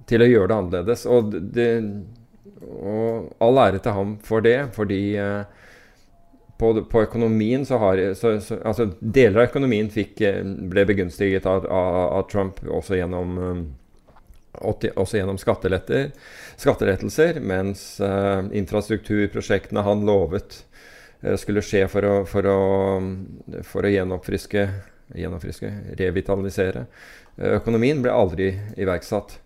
til 0.10 0.24
å 0.24 0.30
gjøre 0.30 0.52
det 0.52 0.60
annerledes. 0.60 1.08
Og, 1.10 1.36
det, 1.56 1.72
og 2.62 3.32
all 3.44 3.64
ære 3.68 3.82
til 3.84 3.98
ham 3.98 4.16
for 4.26 4.46
det, 4.46 4.60
fordi 4.78 5.02
uh, 5.20 5.44
på, 6.62 6.84
på 6.84 7.02
økonomien 7.02 7.66
så 7.66 7.78
har 7.82 8.14
så, 8.14 8.40
så, 8.42 8.58
Altså 8.64 8.86
deler 9.00 9.40
av 9.40 9.48
økonomien 9.50 9.90
fikk, 9.90 10.22
eh, 10.22 10.44
ble 10.46 10.86
begunstiget 10.86 11.46
av, 11.50 11.66
av, 11.66 11.96
av 12.20 12.28
Trump 12.30 12.62
også 12.68 13.00
gjennom 13.00 13.38
um, 13.38 13.64
også 14.62 15.18
gjennom 15.18 15.40
skattelettelser, 15.40 17.40
mens 17.40 18.02
uh, 18.04 18.44
infrastrukturprosjektene 18.52 19.82
han 19.88 20.04
lovet 20.06 20.66
uh, 21.24 21.38
skulle 21.40 21.64
skje 21.66 21.88
for 21.90 22.06
å, 22.06 22.16
for 22.30 22.46
å, 22.52 22.60
for 23.66 23.88
å 23.88 23.94
gjenoppfriske, 23.94 24.68
gjenoppfriske, 25.16 25.72
revitalisere 26.00 26.86
eh, 26.86 27.56
økonomien, 27.58 28.02
ble 28.04 28.14
aldri 28.14 28.52
iverksatt. 28.78 29.40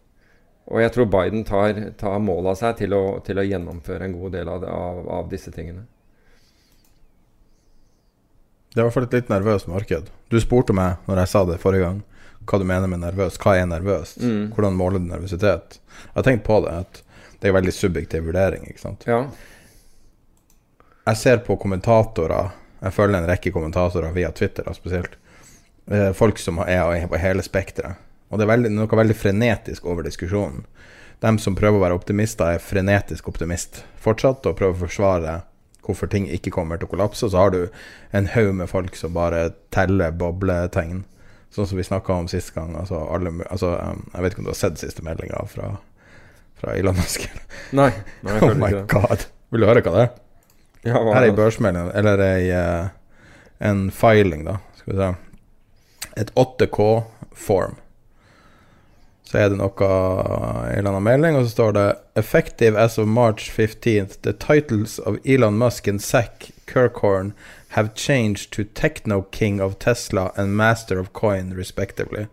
Og 0.66 0.82
jeg 0.82 0.94
tror 0.96 1.10
Biden 1.14 1.44
tar, 1.46 1.78
tar 2.00 2.22
mål 2.24 2.52
av 2.54 2.58
seg 2.58 2.80
til 2.80 2.96
å, 2.98 3.04
til 3.26 3.38
å 3.38 3.46
gjennomføre 3.46 4.08
en 4.08 4.16
god 4.18 4.34
del 4.34 4.50
av, 4.50 4.64
det, 4.64 4.72
av, 4.74 5.04
av 5.20 5.30
disse 5.30 5.54
tingene. 5.54 5.86
Det 8.74 8.82
er 8.82 8.84
i 8.84 8.88
hvert 8.90 8.96
fall 8.98 9.06
et 9.08 9.14
litt 9.16 9.30
nervøst 9.32 9.70
marked. 9.72 10.10
Du 10.34 10.36
spurte 10.44 10.74
meg 10.76 11.06
når 11.08 11.22
jeg 11.22 11.32
sa 11.32 11.46
det 11.48 11.62
forrige 11.62 11.86
gang, 11.86 12.02
hva 12.50 12.60
du 12.60 12.66
mener 12.68 12.90
med 12.92 13.00
nervøst. 13.06 13.40
Hva 13.42 13.54
er 13.56 13.70
nervøst? 13.70 14.20
Mm. 14.20 14.50
Hvordan 14.56 14.76
måler 14.76 15.00
du 15.00 15.08
nervøsitet? 15.08 15.78
Jeg 15.80 16.18
har 16.18 16.26
tenkt 16.28 16.44
på 16.48 16.58
det, 16.66 16.74
at 16.84 17.00
det 17.40 17.48
er 17.48 17.54
en 17.54 17.60
veldig 17.60 17.74
subjektiv 17.78 18.26
vurdering. 18.28 18.66
ikke 18.68 18.82
sant? 18.82 19.06
Ja. 19.08 19.22
Jeg 21.06 21.22
ser 21.22 21.42
på 21.46 21.56
kommentatorer, 21.62 22.52
jeg 22.82 22.94
følger 22.98 23.22
en 23.22 23.30
rekke 23.30 23.54
kommentatorer 23.54 24.14
via 24.16 24.34
Twitter 24.36 24.68
spesielt. 24.74 25.16
Eh, 25.92 26.12
Folk 26.14 26.40
som 26.42 26.60
er 26.66 27.08
på 27.08 27.22
hele 27.22 27.44
spekteret. 27.46 28.02
Og 28.30 28.40
det 28.40 28.46
er 28.46 28.54
veldig, 28.56 28.72
noe 28.74 29.00
veldig 29.00 29.16
frenetisk 29.16 29.86
over 29.86 30.06
diskusjonen. 30.06 30.66
De 31.24 31.32
som 31.40 31.56
prøver 31.56 31.78
å 31.78 31.84
være 31.84 31.98
optimister, 31.98 32.56
er 32.56 32.64
frenetisk 32.64 33.28
optimist 33.30 33.84
fortsatt, 34.02 34.46
og 34.46 34.58
prøver 34.58 34.76
å 34.76 34.84
forsvare 34.88 35.36
hvorfor 35.86 36.10
ting 36.10 36.26
ikke 36.34 36.54
kommer 36.54 36.80
til 36.82 36.90
å 36.90 36.92
kollapse. 36.96 37.26
Og 37.28 37.34
så 37.34 37.44
har 37.44 37.54
du 37.54 37.62
en 38.18 38.30
haug 38.34 38.52
med 38.58 38.70
folk 38.72 38.98
som 38.98 39.14
bare 39.16 39.52
teller 39.74 40.16
bobletegn. 40.18 41.04
Sånn 41.54 41.70
som 41.70 41.80
vi 41.80 41.86
snakka 41.88 42.18
om 42.18 42.28
sist 42.28 42.52
gang. 42.56 42.74
Altså, 42.76 43.00
alle, 43.14 43.32
altså, 43.48 43.76
um, 43.78 44.02
jeg 44.12 44.26
vet 44.26 44.34
ikke 44.34 44.44
om 44.44 44.50
du 44.50 44.52
har 44.52 44.60
sett 44.60 44.82
siste 44.82 45.06
meldinga 45.06 45.46
fra, 45.48 45.70
fra 46.60 46.76
Elon 46.76 46.98
Musk? 46.98 47.30
Nei. 47.78 47.92
nei 48.26 48.40
oh 48.44 48.58
my 48.58 48.74
ikke 48.74 48.88
god. 48.98 49.28
Vil 49.54 49.64
du 49.64 49.70
høre 49.70 49.86
hva 49.86 49.94
det 49.96 50.08
er? 50.08 50.14
Ja, 50.86 50.98
Her 51.00 51.16
er 51.16 51.22
er 51.22 51.30
ei 51.30 51.38
børsmelding, 51.38 51.88
eller 51.98 52.22
ei, 52.22 52.50
eh, 52.54 52.90
en 53.70 53.88
filing, 53.94 54.44
da. 54.46 54.60
Skal 54.82 54.92
vi 54.92 55.00
se. 55.00 55.14
Et 56.16 56.32
8K-form. 56.36 57.76
Så 59.26 59.38
er 59.42 59.50
det 59.50 59.58
noe 59.58 59.88
en 59.90 60.78
eller 60.78 60.92
annen 60.92 61.04
melding, 61.04 61.38
og 61.38 61.48
så 61.48 61.56
står 61.56 61.72
det 61.76 61.86
Effective 62.16 62.80
as 62.80 62.98
of 63.02 63.08
March 63.10 63.50
15th, 63.52 64.22
the 64.22 64.34
titles 64.34 65.00
of 65.00 65.18
Elon 65.26 65.58
Musk 65.58 65.88
and 65.88 66.02
Zack 66.02 66.52
Kirkhorn 66.68 67.34
have 67.70 67.90
changed 67.96 68.52
to 68.52 68.64
Techno 68.64 69.24
King 69.32 69.62
of 69.62 69.80
Tesla 69.80 70.32
and 70.38 70.56
Master 70.56 71.00
of 71.00 71.12
Coin, 71.14 71.54
respectively. 71.58 72.28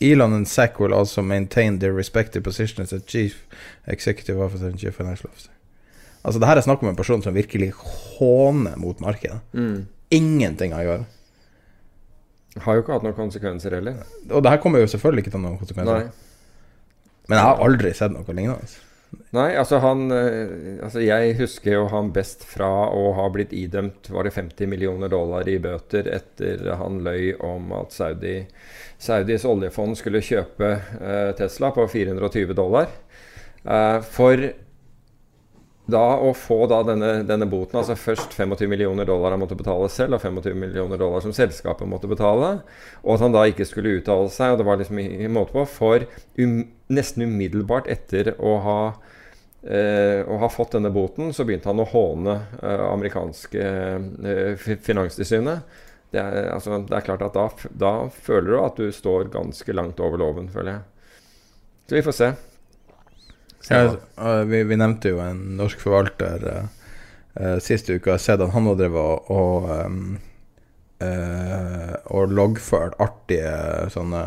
Elon 0.00 0.32
and 0.32 0.48
Zack 0.48 0.78
will 0.78 0.94
also 0.94 1.22
maintain 1.22 1.78
their 1.78 1.92
respective 1.92 2.44
positions 2.44 2.92
as 2.92 3.02
Chief 3.06 3.46
Executive 3.86 4.38
Officer 4.40 4.66
and 4.66 4.78
Chief 4.78 4.94
Financial 4.94 5.30
Officer. 5.30 5.50
Altså, 6.24 6.38
det 6.40 6.48
her 6.48 6.56
er 6.56 6.60
snakk 6.60 6.82
om 6.82 6.88
en 6.88 6.96
person 6.96 7.22
som 7.22 7.34
virkelig 7.34 7.72
håner 8.18 8.76
mot 8.76 9.00
markedet. 9.00 9.40
Mm. 9.52 9.86
Ingenting 10.10 10.74
han 10.74 10.84
gjøre. 10.84 11.04
Har 12.62 12.76
jo 12.76 12.84
ikke 12.84 12.94
hatt 12.94 13.04
noen 13.06 13.16
konsekvenser 13.18 13.74
heller. 13.74 14.02
Og 14.30 14.42
det 14.44 14.52
her 14.52 14.60
kommer 14.62 14.82
jo 14.84 14.90
selvfølgelig 14.90 15.24
ikke 15.24 15.34
til 15.34 15.42
noen 15.42 15.58
konsekvenser. 15.58 16.04
Nei. 16.06 16.24
Men 17.28 17.40
jeg 17.40 17.48
har 17.48 17.62
aldri 17.64 17.94
sett 17.96 18.12
noe 18.14 18.36
lignende. 18.36 18.82
Nei, 19.34 19.50
altså 19.58 19.78
han 19.82 20.08
eh, 20.10 20.80
Altså 20.82 21.02
jeg 21.04 21.36
husker 21.38 21.76
jo 21.76 21.84
han 21.92 22.10
best 22.14 22.44
fra 22.48 22.68
å 22.90 23.12
ha 23.18 23.28
blitt 23.32 23.52
idømt 23.54 24.08
var 24.10 24.26
det 24.26 24.34
50 24.34 24.70
millioner 24.70 25.12
dollar 25.12 25.46
i 25.50 25.56
bøter 25.62 26.08
etter 26.10 26.64
han 26.80 27.00
løy 27.06 27.34
om 27.44 27.72
at 27.78 27.94
Saudi, 27.94 28.40
Saudis 28.98 29.46
oljefond 29.48 29.98
skulle 30.00 30.24
kjøpe 30.24 30.72
eh, 30.74 31.30
Tesla 31.38 31.70
på 31.74 31.86
420 31.90 32.54
dollar. 32.58 32.90
Eh, 33.64 33.98
for 34.14 34.48
da 35.90 36.02
å 36.16 36.30
få 36.36 36.64
da 36.70 36.78
denne, 36.86 37.10
denne 37.28 37.46
boten, 37.50 37.76
altså 37.76 37.96
først 37.98 38.32
25 38.32 38.70
millioner 38.70 39.04
dollar 39.08 39.34
han 39.34 39.42
måtte 39.42 39.58
betale 39.58 39.90
selv, 39.92 40.16
og 40.16 40.22
25 40.24 40.56
millioner 40.56 41.00
dollar 41.00 41.20
som 41.20 41.34
selskapet 41.36 41.88
måtte 41.88 42.08
betale, 42.08 42.54
og 43.02 43.10
at 43.16 43.24
han 43.26 43.34
da 43.34 43.42
ikke 43.50 43.66
skulle 43.68 43.98
uttale 43.98 44.30
seg, 44.32 44.54
og 44.54 44.62
det 44.62 44.68
var 44.68 44.80
liksom 44.80 45.02
i, 45.02 45.28
måte 45.28 45.52
på, 45.52 45.66
for 45.68 46.06
um, 46.40 46.62
nesten 46.88 47.26
umiddelbart 47.28 47.90
etter 47.92 48.32
å 48.40 48.54
ha 48.64 48.78
eh, 49.68 50.24
å 50.24 50.48
fått 50.52 50.78
denne 50.78 50.92
boten, 50.94 51.34
så 51.36 51.44
begynte 51.44 51.68
han 51.68 51.84
å 51.84 51.88
håne 51.92 52.38
eh, 52.62 52.86
amerikanske 52.88 53.68
eh, 54.32 54.66
finanstilsynet. 54.88 55.76
Det 56.14 56.22
er, 56.22 56.50
altså, 56.54 56.78
det 56.86 56.96
er 56.96 57.06
klart 57.10 57.26
at 57.26 57.36
da, 57.36 57.46
da 57.76 57.94
føler 58.08 58.54
du 58.54 58.58
at 58.62 58.80
du 58.80 58.88
står 58.94 59.28
ganske 59.34 59.76
langt 59.76 60.00
over 60.00 60.20
loven, 60.22 60.48
føler 60.48 60.78
jeg. 60.78 61.14
Så 61.84 61.98
vi 61.98 62.04
får 62.06 62.20
se. 62.22 62.34
Ja, 63.70 63.96
vi, 64.44 64.62
vi 64.68 64.76
nevnte 64.76 65.14
jo 65.14 65.20
en 65.24 65.40
norsk 65.58 65.80
forvalter 65.80 66.42
uh, 66.52 67.58
sist 67.64 67.88
uke. 67.88 68.10
Jeg 68.10 68.16
har 68.16 68.22
sett 68.22 68.44
at 68.44 68.52
han 68.54 68.68
har 68.68 68.78
drevet 68.78 69.00
og, 69.00 69.30
og, 69.32 69.68
um, 69.86 70.16
uh, 71.02 71.94
og 72.12 72.34
loggført 72.34 72.98
artige 73.02 73.54
sånne 73.94 74.24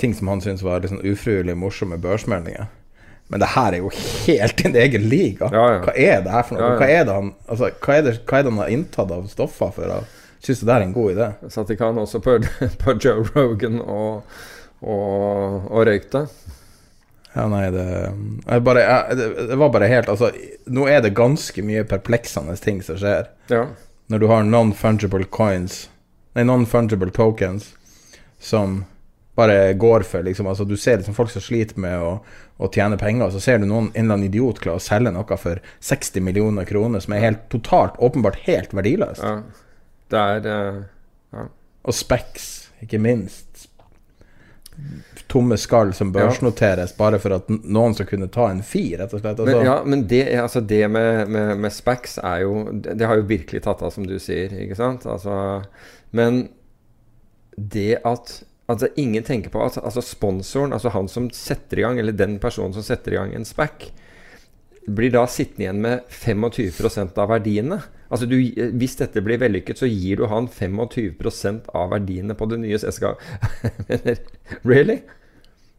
ting 0.00 0.14
som 0.16 0.28
han 0.32 0.42
syntes 0.44 0.64
var 0.66 0.84
sånn 0.88 1.04
ufrivillig 1.06 1.56
morsomme 1.56 1.98
børsmeldinger. 2.02 2.66
Men 3.32 3.40
det 3.40 3.52
her 3.54 3.72
er 3.72 3.80
jo 3.80 3.92
helt 3.94 4.58
din 4.60 4.76
egen 4.76 5.06
liga. 5.08 5.48
Ja, 5.52 5.64
ja. 5.76 5.78
Hva 5.86 5.94
er 5.96 6.20
det 6.26 6.34
her 6.34 6.44
for 6.44 6.58
noe? 6.58 6.66
Ja. 6.74 6.80
Hva, 6.80 6.88
er 6.90 7.06
det 7.08 7.14
han, 7.16 7.30
altså, 7.48 7.70
hva, 7.80 7.94
er 7.96 8.04
det, 8.04 8.18
hva 8.28 8.38
er 8.38 8.44
det 8.44 8.52
han 8.52 8.60
har 8.60 8.74
inntatt 8.74 9.14
av 9.14 9.30
stoffer 9.32 9.72
for 9.78 9.94
å 9.94 10.02
synes 10.44 10.60
det 10.68 10.74
er 10.74 10.84
en 10.84 10.92
god 10.92 11.14
idé? 11.14 11.30
Satt 11.52 11.72
ikke 11.72 11.88
han 11.88 12.02
også 12.02 12.20
på, 12.24 12.36
på 12.82 12.96
Joe 13.00 13.24
Rogan 13.32 13.80
og, 13.80 14.36
og, 14.84 15.70
og 15.70 15.86
røykte? 15.88 16.26
Ja, 17.34 17.48
nei, 17.50 17.64
det, 17.74 17.84
jeg 18.46 18.62
bare, 18.62 18.82
jeg, 18.86 19.16
det, 19.18 19.56
var 19.58 19.72
bare 19.74 19.88
helt 19.90 20.10
Altså, 20.12 20.28
nå 20.70 20.84
er 20.86 21.00
det 21.02 21.16
ganske 21.18 21.64
mye 21.66 21.82
perpleksende 21.90 22.54
ting 22.62 22.78
som 22.86 22.98
skjer. 23.00 23.26
Ja. 23.50 23.64
Når 24.12 24.22
du 24.22 24.26
har 24.30 24.46
non-fungible 24.46 25.26
coins 25.34 25.88
Nei, 26.34 26.44
non-fungible 26.46 27.10
tokens 27.14 27.72
som 28.38 28.84
bare 29.34 29.72
går 29.80 30.04
for 30.06 30.22
liksom 30.26 30.46
Altså, 30.50 30.66
du 30.68 30.76
ser 30.78 31.00
liksom 31.00 31.16
folk 31.16 31.32
som 31.32 31.42
sliter 31.42 31.80
med 31.82 31.98
å, 31.98 32.12
å 32.58 32.70
tjene 32.70 32.98
penger, 33.00 33.32
så 33.34 33.42
ser 33.42 33.58
du 33.58 33.66
noen 33.66 33.90
en 33.94 34.04
eller 34.04 34.18
annen 34.18 34.28
idiot 34.28 34.60
klare 34.62 34.78
å 34.78 34.84
selge 34.84 35.10
noe 35.14 35.38
for 35.40 35.62
60 35.82 36.22
millioner 36.22 36.68
kroner, 36.68 37.02
som 37.02 37.16
er 37.16 37.24
helt 37.24 37.46
totalt, 37.50 37.98
åpenbart 37.98 38.44
helt 38.46 38.74
verdiløst. 38.76 39.22
ja. 39.24 39.42
Det 40.12 40.20
er 40.20 40.84
Ja. 41.34 41.48
Og 41.84 41.94
Specs, 41.96 42.70
ikke 42.84 43.00
minst. 43.02 43.43
Tomme 45.30 45.56
skall 45.58 45.92
som 45.94 46.10
børsnoteres 46.12 46.92
bare 46.98 47.18
for 47.22 47.36
at 47.36 47.48
noen 47.48 47.94
skal 47.96 48.08
kunne 48.10 48.28
ta 48.32 48.48
en 48.50 48.62
fi, 48.66 48.82
rett 48.98 49.12
og 49.14 49.22
slett. 49.22 49.38
Altså, 49.38 49.56
Men, 49.56 49.66
ja, 49.66 49.76
men 49.86 50.06
det, 50.10 50.22
altså 50.38 50.60
det 50.60 50.82
med, 50.90 51.30
med, 51.30 51.54
med 51.62 51.72
Spax 51.72 52.18
er 52.22 52.42
jo 52.44 52.64
det, 52.72 52.98
det 53.00 53.08
har 53.08 53.20
jo 53.20 53.28
virkelig 53.30 53.62
tatt 53.64 53.82
av, 53.82 53.94
som 53.94 54.06
du 54.06 54.16
sier. 54.22 54.52
Ikke 54.64 54.78
sant? 54.78 55.06
Altså, 55.10 55.36
men 56.14 56.48
det 57.56 58.02
at 58.04 58.42
Altså 58.64 58.88
Ingen 58.96 59.24
tenker 59.26 59.52
på 59.52 59.60
at 59.60 59.74
altså 59.76 60.00
sponsoren, 60.00 60.72
altså 60.72 60.88
han 60.94 61.08
som 61.12 61.26
setter 61.36 61.78
i 61.78 61.82
gang, 61.84 61.98
eller 62.00 62.16
den 62.16 62.38
personen 62.40 62.72
som 62.72 62.82
setter 62.82 63.12
i 63.12 63.18
gang 63.18 63.34
en 63.36 63.44
SPAC, 63.44 63.90
blir 64.86 65.12
da 65.14 65.24
sittende 65.30 65.64
igjen 65.64 65.82
med 65.84 66.08
25% 66.12 67.18
av 67.22 67.30
verdiene. 67.32 67.80
Altså 68.12 68.28
du, 68.28 68.36
Hvis 68.78 68.96
dette 69.00 69.22
blir 69.24 69.40
vellykket, 69.40 69.80
så 69.80 69.88
gir 69.88 70.20
du 70.20 70.26
han 70.30 70.48
25% 70.48 71.70
av 71.74 71.92
verdiene 71.94 72.36
på 72.38 72.48
det 72.50 72.60
nye 72.62 72.80
selskapet. 72.80 73.22
really? 74.70 75.00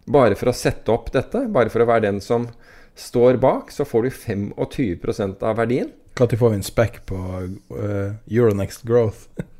Bare 0.06 0.38
for 0.38 0.52
å 0.52 0.56
sette 0.56 0.94
opp 0.94 1.12
dette, 1.14 1.46
bare 1.54 1.72
for 1.74 1.82
å 1.82 1.90
være 1.90 2.08
den 2.08 2.22
som 2.22 2.50
står 2.96 3.40
bak, 3.42 3.72
så 3.74 3.86
får 3.88 4.06
du 4.06 4.10
25% 4.14 5.44
av 5.46 5.58
verdien. 5.60 5.92
Når 6.16 6.38
får 6.40 6.54
vi 6.54 6.60
en 6.62 6.64
spekk 6.64 7.02
på 7.10 7.18
uh, 7.20 8.16
Euronext 8.32 8.88
Growth? 8.88 9.28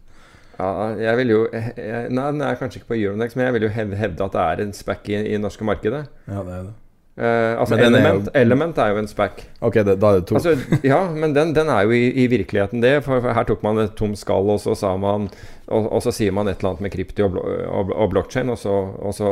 Ja, 0.56 0.94
jeg 0.96 1.18
vil 1.20 1.32
jo 1.34 1.40
jeg, 1.52 2.12
Nei, 2.16 2.30
den 2.32 2.40
er 2.46 2.56
kanskje 2.56 2.80
ikke 2.80 2.94
på 2.94 2.96
Euronext, 3.02 3.36
men 3.36 3.50
jeg 3.50 3.58
vil 3.58 3.66
jo 3.66 3.74
hevde 3.76 4.24
at 4.24 4.38
det 4.38 4.44
er 4.46 4.62
en 4.64 4.70
spekk 4.72 5.10
i, 5.12 5.18
i 5.34 5.40
norske 5.42 5.68
markedet. 5.68 6.06
Ja, 6.30 6.46
det 6.48 6.54
er 6.56 6.70
det. 6.70 6.76
Eh, 7.18 7.54
altså 7.62 7.78
element 7.80 8.06
er 8.06 8.14
jo- 8.18 8.32
Element 8.42 8.78
er 8.84 8.90
jo 8.92 8.98
en 9.00 9.08
spack. 9.08 9.46
Ok, 9.64 9.74
det, 9.88 9.94
da 10.02 10.10
er 10.12 10.20
det 10.20 10.26
to. 10.28 10.36
Altså, 10.36 10.56
ja, 10.84 10.98
men 11.16 11.32
den, 11.34 11.54
den 11.56 11.70
er 11.72 11.86
jo 11.88 11.94
i, 11.96 12.10
i 12.12 12.28
virkeligheten 12.28 12.82
det. 12.84 12.98
For, 13.06 13.22
her 13.22 13.44
tok 13.48 13.64
man 13.64 13.80
et 13.86 13.94
tomt 13.96 14.20
skall, 14.20 14.50
og 14.52 14.60
så 14.60 14.76
sa 14.76 14.92
man 15.00 15.30
og, 15.68 15.88
og 15.96 16.04
så 16.04 16.12
sier 16.14 16.36
man 16.36 16.48
et 16.52 16.60
eller 16.60 16.74
annet 16.74 16.82
med 16.86 16.92
krypti 16.94 17.24
og, 17.24 17.38
og, 17.40 17.94
og 17.96 18.12
blokkjede, 18.12 18.52
og, 18.52 18.60
så- 18.60 19.00
og 19.00 19.16
så 19.16 19.32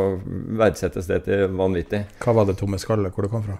verdsettes 0.64 1.12
det 1.12 1.26
til 1.28 1.48
vanvittig. 1.60 2.06
Hva 2.24 2.34
var 2.40 2.48
det 2.48 2.56
tomme 2.62 2.80
skallet? 2.80 3.12
Hvor 3.14 3.28
det 3.28 3.32
kom 3.36 3.44
fra? 3.44 3.60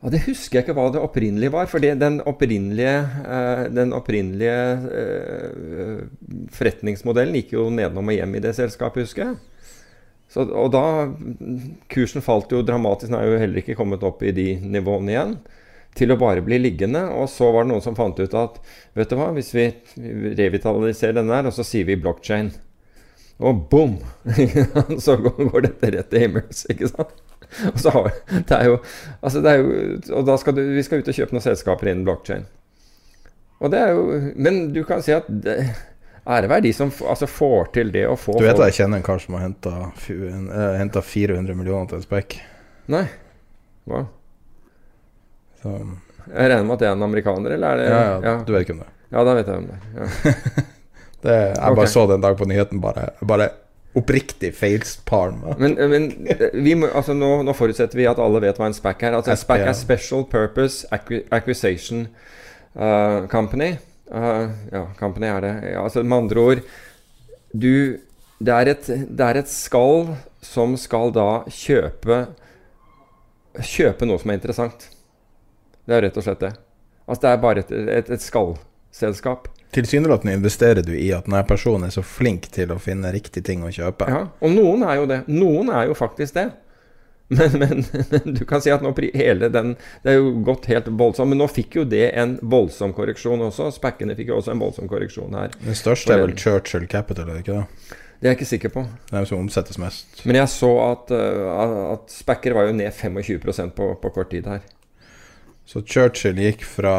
Ja, 0.00 0.08
Det 0.14 0.22
husker 0.24 0.60
jeg 0.60 0.64
ikke 0.68 0.78
hva 0.78 0.86
det 0.94 1.02
opprinnelige 1.04 1.52
var. 1.52 1.66
For 1.68 1.82
den 1.82 2.22
opprinnelige, 2.24 2.94
eh, 3.26 3.66
den 3.74 3.90
opprinnelige 3.92 4.54
eh, 5.02 6.00
forretningsmodellen 6.56 7.36
gikk 7.42 7.52
jo 7.58 7.66
nedenom 7.74 8.08
og 8.08 8.16
hjem 8.16 8.38
i 8.38 8.42
det 8.46 8.54
selskapet, 8.56 9.04
husker 9.08 9.26
jeg. 9.26 9.36
Så, 10.30 10.44
og 10.46 10.70
da 10.70 10.84
Kursen 11.90 12.22
falt 12.22 12.52
jo 12.54 12.62
dramatisk. 12.62 13.10
Den 13.10 13.18
er 13.18 13.26
jo 13.26 13.40
heller 13.40 13.62
ikke 13.62 13.78
kommet 13.78 14.04
opp 14.06 14.22
i 14.22 14.34
de 14.34 14.52
nivåene 14.62 15.14
igjen. 15.14 15.34
Til 15.98 16.14
å 16.14 16.18
bare 16.20 16.44
bli 16.46 16.60
liggende. 16.60 17.02
Og 17.18 17.26
så 17.32 17.48
var 17.50 17.66
det 17.66 17.72
noen 17.72 17.82
som 17.82 17.98
fant 17.98 18.18
ut 18.20 18.36
at 18.38 18.60
vet 18.98 19.10
du 19.10 19.18
hva, 19.18 19.32
hvis 19.34 19.50
vi 19.56 19.66
revitaliserer 20.38 21.18
den 21.18 21.32
der, 21.32 21.50
og 21.50 21.56
så 21.56 21.66
sier 21.66 21.88
vi 21.88 21.98
blockchain 21.98 22.52
Og 23.42 23.66
boom! 23.72 23.98
så 25.04 25.18
går 25.18 25.66
dette 25.66 25.90
rett 25.96 26.10
til 26.12 26.26
himmels, 26.26 26.62
ikke 26.70 26.92
sant? 26.92 27.18
Og 27.72 27.82
så 27.82 27.90
har, 27.90 28.12
det 28.30 28.54
er 28.54 28.68
jo, 28.68 28.76
altså 29.26 29.40
det 29.42 29.50
er 29.50 29.62
jo 29.64 29.70
Og 30.20 30.26
da 30.28 30.36
skal 30.38 30.54
du, 30.54 30.60
vi 30.76 30.84
skal 30.86 31.02
ut 31.02 31.08
og 31.10 31.16
kjøpe 31.16 31.34
noen 31.34 31.42
selskaper 31.42 31.90
innen 31.90 32.06
blockchain. 32.06 32.44
Og 33.58 33.72
det 33.72 33.80
er 33.82 33.96
jo 33.96 34.04
Men 34.38 34.68
du 34.76 34.84
kan 34.86 35.02
si 35.02 35.16
at 35.16 35.26
det, 35.26 35.56
ære 36.36 36.50
være 36.50 36.64
de 36.68 36.72
som 36.76 36.92
altså 37.08 37.28
får 37.30 37.72
til 37.74 37.92
det 37.94 38.06
å 38.08 38.16
få 38.18 38.36
Du 38.38 38.44
vet 38.44 38.56
folk 38.56 38.70
jeg 38.70 38.82
kjenner 38.82 39.00
en 39.00 39.06
kar 39.06 39.22
som 39.22 39.36
har 39.36 39.46
henta 39.48 41.02
uh, 41.02 41.10
400 41.10 41.58
millioner 41.58 41.90
til 41.90 42.00
en 42.00 42.06
spekk? 42.06 42.38
Nei. 42.90 43.04
Hva? 43.90 44.04
Så, 45.62 45.74
Jeg 46.30 46.52
regner 46.52 46.66
med 46.66 46.76
at 46.76 46.82
det 46.82 46.90
er 46.90 46.94
en 46.96 47.08
amerikaner, 47.08 47.56
eller 47.56 47.72
er 47.72 47.80
det 47.80 47.88
ja, 47.90 48.04
ja, 48.24 48.36
du 48.46 48.52
vet 48.54 48.66
ikke 48.66 48.76
om 48.78 48.84
det. 48.84 48.92
Ja, 49.10 49.24
da 49.26 49.34
vet 49.34 49.50
jeg 49.50 49.62
om 49.62 49.66
det. 49.70 49.80
Ja. 49.96 50.36
det 51.24 51.34
jeg 51.34 51.56
okay. 51.56 51.80
bare 51.82 51.90
så 51.90 52.06
det 52.06 52.16
en 52.18 52.24
dag 52.28 52.38
på 52.38 52.48
nyheten, 52.48 52.82
bare, 52.82 53.10
bare 53.26 53.50
oppriktig 53.98 54.52
facepalm. 54.54 55.42
Men, 55.58 55.74
men 55.90 56.06
vi 56.54 56.76
må, 56.78 56.88
altså 56.94 57.14
nå, 57.16 57.40
nå 57.46 57.54
forutsetter 57.58 57.98
vi 57.98 58.06
at 58.06 58.20
alle 58.22 58.42
vet 58.44 58.60
hva 58.60 58.70
en 58.70 58.76
SPAC 58.76 59.02
er. 59.08 59.16
Altså 59.18 59.34
SPAC 59.38 59.64
er 59.66 59.74
Special 59.74 60.22
Purpose 60.30 60.86
Acquisition 60.94 62.06
uh, 62.78 63.26
Company. 63.32 63.74
Uh, 64.10 64.50
ja, 64.72 64.84
kampene 64.98 65.30
er 65.30 65.44
det. 65.44 65.52
Ja, 65.70 65.84
altså 65.84 66.02
Med 66.02 66.24
andre 66.24 66.40
ord 66.42 66.62
du, 67.52 67.98
det, 68.38 68.54
er 68.54 68.70
et, 68.72 68.86
det 68.86 69.26
er 69.26 69.38
et 69.38 69.50
skall 69.50 70.12
som 70.42 70.76
skal 70.78 71.12
da 71.14 71.44
kjøpe 71.50 72.24
Kjøpe 73.66 74.06
noe 74.06 74.20
som 74.22 74.30
er 74.30 74.36
interessant. 74.38 74.84
Det 75.82 75.96
er 75.96 76.04
rett 76.04 76.18
og 76.20 76.22
slett 76.22 76.42
det. 76.44 76.52
Altså 77.10 77.24
Det 77.24 77.30
er 77.30 77.40
bare 77.42 77.64
et, 77.64 77.72
et, 77.98 78.12
et 78.14 78.22
skallselskap. 78.22 79.48
Tilsynelatende 79.74 80.36
investerer 80.38 80.86
du 80.86 80.92
i 80.94 81.08
at 81.14 81.26
denne 81.26 81.42
personen 81.48 81.88
er 81.88 81.94
så 81.94 82.04
flink 82.06 82.46
til 82.54 82.70
å 82.70 82.78
finne 82.78 83.10
riktig 83.10 83.42
ting 83.46 83.64
å 83.66 83.72
kjøpe. 83.74 84.06
Ja, 84.06 84.20
og 84.30 84.54
noen 84.54 84.86
er 84.86 85.00
jo 85.00 85.08
det. 85.10 85.18
Noen 85.30 85.74
er 85.74 85.88
jo 85.90 85.98
faktisk 85.98 86.38
det. 86.38 86.46
Men, 87.38 87.52
men, 87.58 87.84
men 88.10 88.34
du 88.34 88.40
kan 88.44 88.58
si 88.58 88.72
at 88.74 88.82
nå 88.82 88.90
hele 89.14 89.46
den 89.54 89.76
Det 90.02 90.10
er 90.10 90.16
jo 90.16 90.32
gått 90.42 90.64
helt 90.66 90.88
voldsomt. 90.90 91.30
Men 91.30 91.38
nå 91.38 91.46
fikk 91.46 91.76
jo 91.78 91.84
det 91.86 92.08
en 92.18 92.32
voldsom 92.42 92.90
korreksjon 92.96 93.44
også. 93.46 93.68
Spekkene 93.76 94.16
fikk 94.18 94.32
jo 94.32 94.40
også 94.40 94.50
en 94.50 94.62
voldsom 94.62 94.88
korreksjon 94.90 95.36
her. 95.38 95.54
Den 95.62 95.78
største 95.78 96.16
er 96.16 96.24
vel 96.24 96.34
Churchill 96.34 96.88
Capital, 96.90 97.28
er 97.30 97.38
det 97.38 97.44
ikke 97.44 97.60
det? 97.60 97.98
Det 98.20 98.26
er 98.26 98.34
jeg 98.34 98.38
ikke 98.40 98.48
sikker 98.50 98.72
på. 98.74 98.82
Det 99.06 99.14
er 99.14 99.22
jo 99.22 99.30
som 99.30 99.44
omsettes 99.44 99.78
mest. 99.80 100.24
Men 100.26 100.40
jeg 100.40 100.50
så 100.52 100.70
at, 100.88 101.12
uh, 101.14 101.92
at 101.94 102.10
spekker 102.12 102.56
var 102.56 102.66
jo 102.66 102.74
ned 102.76 102.90
25% 102.92 103.76
på, 103.78 103.86
på 104.02 104.10
kort 104.16 104.32
tid 104.34 104.50
her. 104.50 104.66
Så 105.70 105.84
Churchill 105.86 106.40
gikk 106.42 106.66
fra 106.66 106.96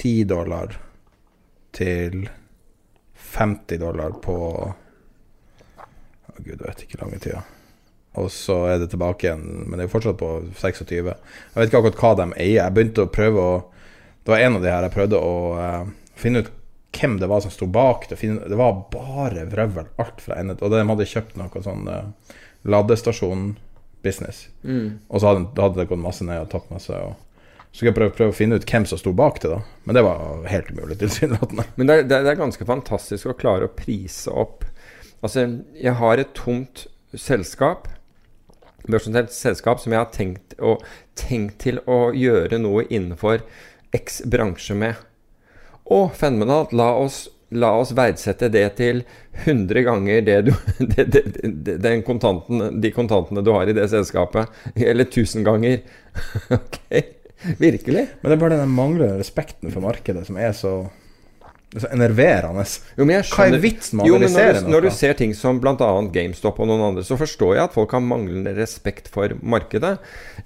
10 0.00 0.24
dollar 0.32 0.78
til 1.76 2.24
50 3.36 3.78
dollar 3.84 4.16
på 4.24 4.38
gud, 6.38 6.56
jeg 6.56 6.64
vet 6.64 6.82
ikke 6.86 7.00
lange 7.02 7.20
tida. 7.22 7.44
Og 8.20 8.28
så 8.30 8.56
er 8.70 8.78
det 8.78 8.90
tilbake 8.92 9.26
igjen, 9.26 9.42
men 9.66 9.74
det 9.78 9.84
er 9.84 9.88
jo 9.88 9.92
fortsatt 9.96 10.18
på 10.20 10.28
26. 10.60 10.90
Jeg 10.94 11.14
vet 11.58 11.68
ikke 11.70 11.80
akkurat 11.82 11.98
hva 12.02 12.12
de 12.20 12.26
eier. 12.36 12.60
Jeg 12.62 12.74
begynte 12.76 13.06
å 13.06 13.10
prøve 13.10 13.42
å 13.42 13.54
Det 14.24 14.32
var 14.32 14.40
en 14.40 14.54
av 14.56 14.62
de 14.62 14.70
her 14.72 14.82
jeg 14.86 14.94
prøvde 14.94 15.18
å 15.20 15.32
uh, 15.58 15.88
finne 16.16 16.40
ut 16.44 16.52
hvem 16.94 17.16
det 17.20 17.26
var 17.28 17.40
som 17.42 17.50
sto 17.50 17.66
bak 17.66 18.06
det. 18.08 18.16
Det 18.22 18.56
var 18.56 18.84
bare 18.92 19.42
vrøvl, 19.50 19.88
alt 20.00 20.20
fra 20.22 20.36
ende 20.38 20.54
Og 20.62 20.70
de 20.72 20.78
hadde 20.86 21.06
kjøpt 21.10 21.34
noe 21.36 21.60
sånn 21.64 21.88
uh, 21.90 22.06
ladestasjon-business. 22.64 24.48
Og 25.10 25.20
så 25.20 25.26
hadde, 25.32 25.46
hadde 25.60 25.80
det 25.82 25.88
gått 25.90 26.00
masse 26.02 26.24
ned 26.26 26.40
og 26.44 26.50
tapt 26.52 26.70
masse. 26.72 26.94
Og 26.94 27.14
så 27.74 27.80
skulle 27.80 27.90
jeg 27.90 27.98
prøve, 27.98 28.14
prøve 28.16 28.32
å 28.34 28.36
finne 28.38 28.58
ut 28.60 28.66
hvem 28.70 28.86
som 28.86 29.00
sto 29.00 29.12
bak 29.16 29.40
det, 29.42 29.50
da. 29.50 29.60
Men 29.84 29.98
det 29.98 30.04
var 30.06 30.44
helt 30.50 30.70
umulig, 30.70 30.98
tilsynelatende. 31.02 31.66
Men 31.76 31.90
det 31.90 31.96
er- 31.98 32.08
det 32.12 32.20
er 32.34 32.38
ganske 32.40 32.64
fantastisk 32.68 33.26
å 33.32 33.36
klare 33.38 33.68
å 33.68 33.74
prise 33.74 34.30
opp 34.30 34.64
Altså, 35.24 35.40
jeg 35.80 35.94
har 35.96 36.20
et 36.20 36.34
tomt 36.36 36.82
selskap, 37.16 37.86
børsnotert 38.88 39.32
selskap, 39.34 39.80
som 39.80 39.94
jeg 39.94 40.02
har 40.02 40.10
tenkt, 40.14 40.56
å, 40.60 40.76
tenkt 41.18 41.60
til 41.64 41.80
å 41.90 42.08
gjøre 42.16 42.60
noe 42.62 42.86
innenfor 42.88 43.44
X 43.94 44.22
bransje 44.30 44.76
med. 44.78 45.00
Å, 45.84 46.06
fenomenalt! 46.16 46.72
La 46.76 46.90
oss, 46.96 47.24
la 47.54 47.74
oss 47.78 47.92
verdsette 47.96 48.50
det 48.52 48.66
til 48.80 49.02
100 49.44 49.84
ganger 49.86 50.24
det 50.26 50.38
du, 50.48 50.52
det, 50.94 51.06
det, 51.84 51.94
kontanten, 52.06 52.80
de 52.80 52.92
kontantene 52.94 53.44
du 53.44 53.52
har 53.54 53.70
i 53.70 53.76
det 53.76 53.86
selskapet. 53.92 54.52
Eller 54.74 55.08
1000 55.08 55.46
ganger. 55.46 55.80
ok? 56.58 56.80
Virkelig? 57.60 58.06
Men 58.20 58.30
det 58.30 58.36
er 58.36 58.42
bare 58.42 58.60
den 58.62 58.72
manglende 58.72 59.20
respekten 59.20 59.72
for 59.72 59.84
markedet 59.84 60.24
som 60.28 60.38
er 60.40 60.54
så, 60.56 60.78
så 61.80 61.88
enerverende. 61.92 62.64
Jo, 62.98 63.04
men 63.04 63.16
jeg 63.16 63.24
Hva 63.24 63.46
er 63.46 63.50
skjønner- 63.50 63.62
vitsen 63.64 63.98
med 63.98 64.06
å 64.06 64.14
analysere 64.18 64.60
du, 64.64 64.70
når 64.70 64.86
du 64.86 64.90
ser 64.94 65.14
ting 65.18 65.34
som 65.34 65.60
bl.a. 65.60 65.76
GameStop 66.14 66.60
og 66.60 66.68
noen 66.70 66.84
andre, 66.90 67.04
så 67.06 67.18
forstår 67.18 67.54
jeg 67.56 67.64
at 67.64 67.74
folk 67.74 67.90
har 67.96 68.00
manglende 68.04 68.54
respekt 68.56 69.08
for 69.12 69.34
markedet. 69.42 69.98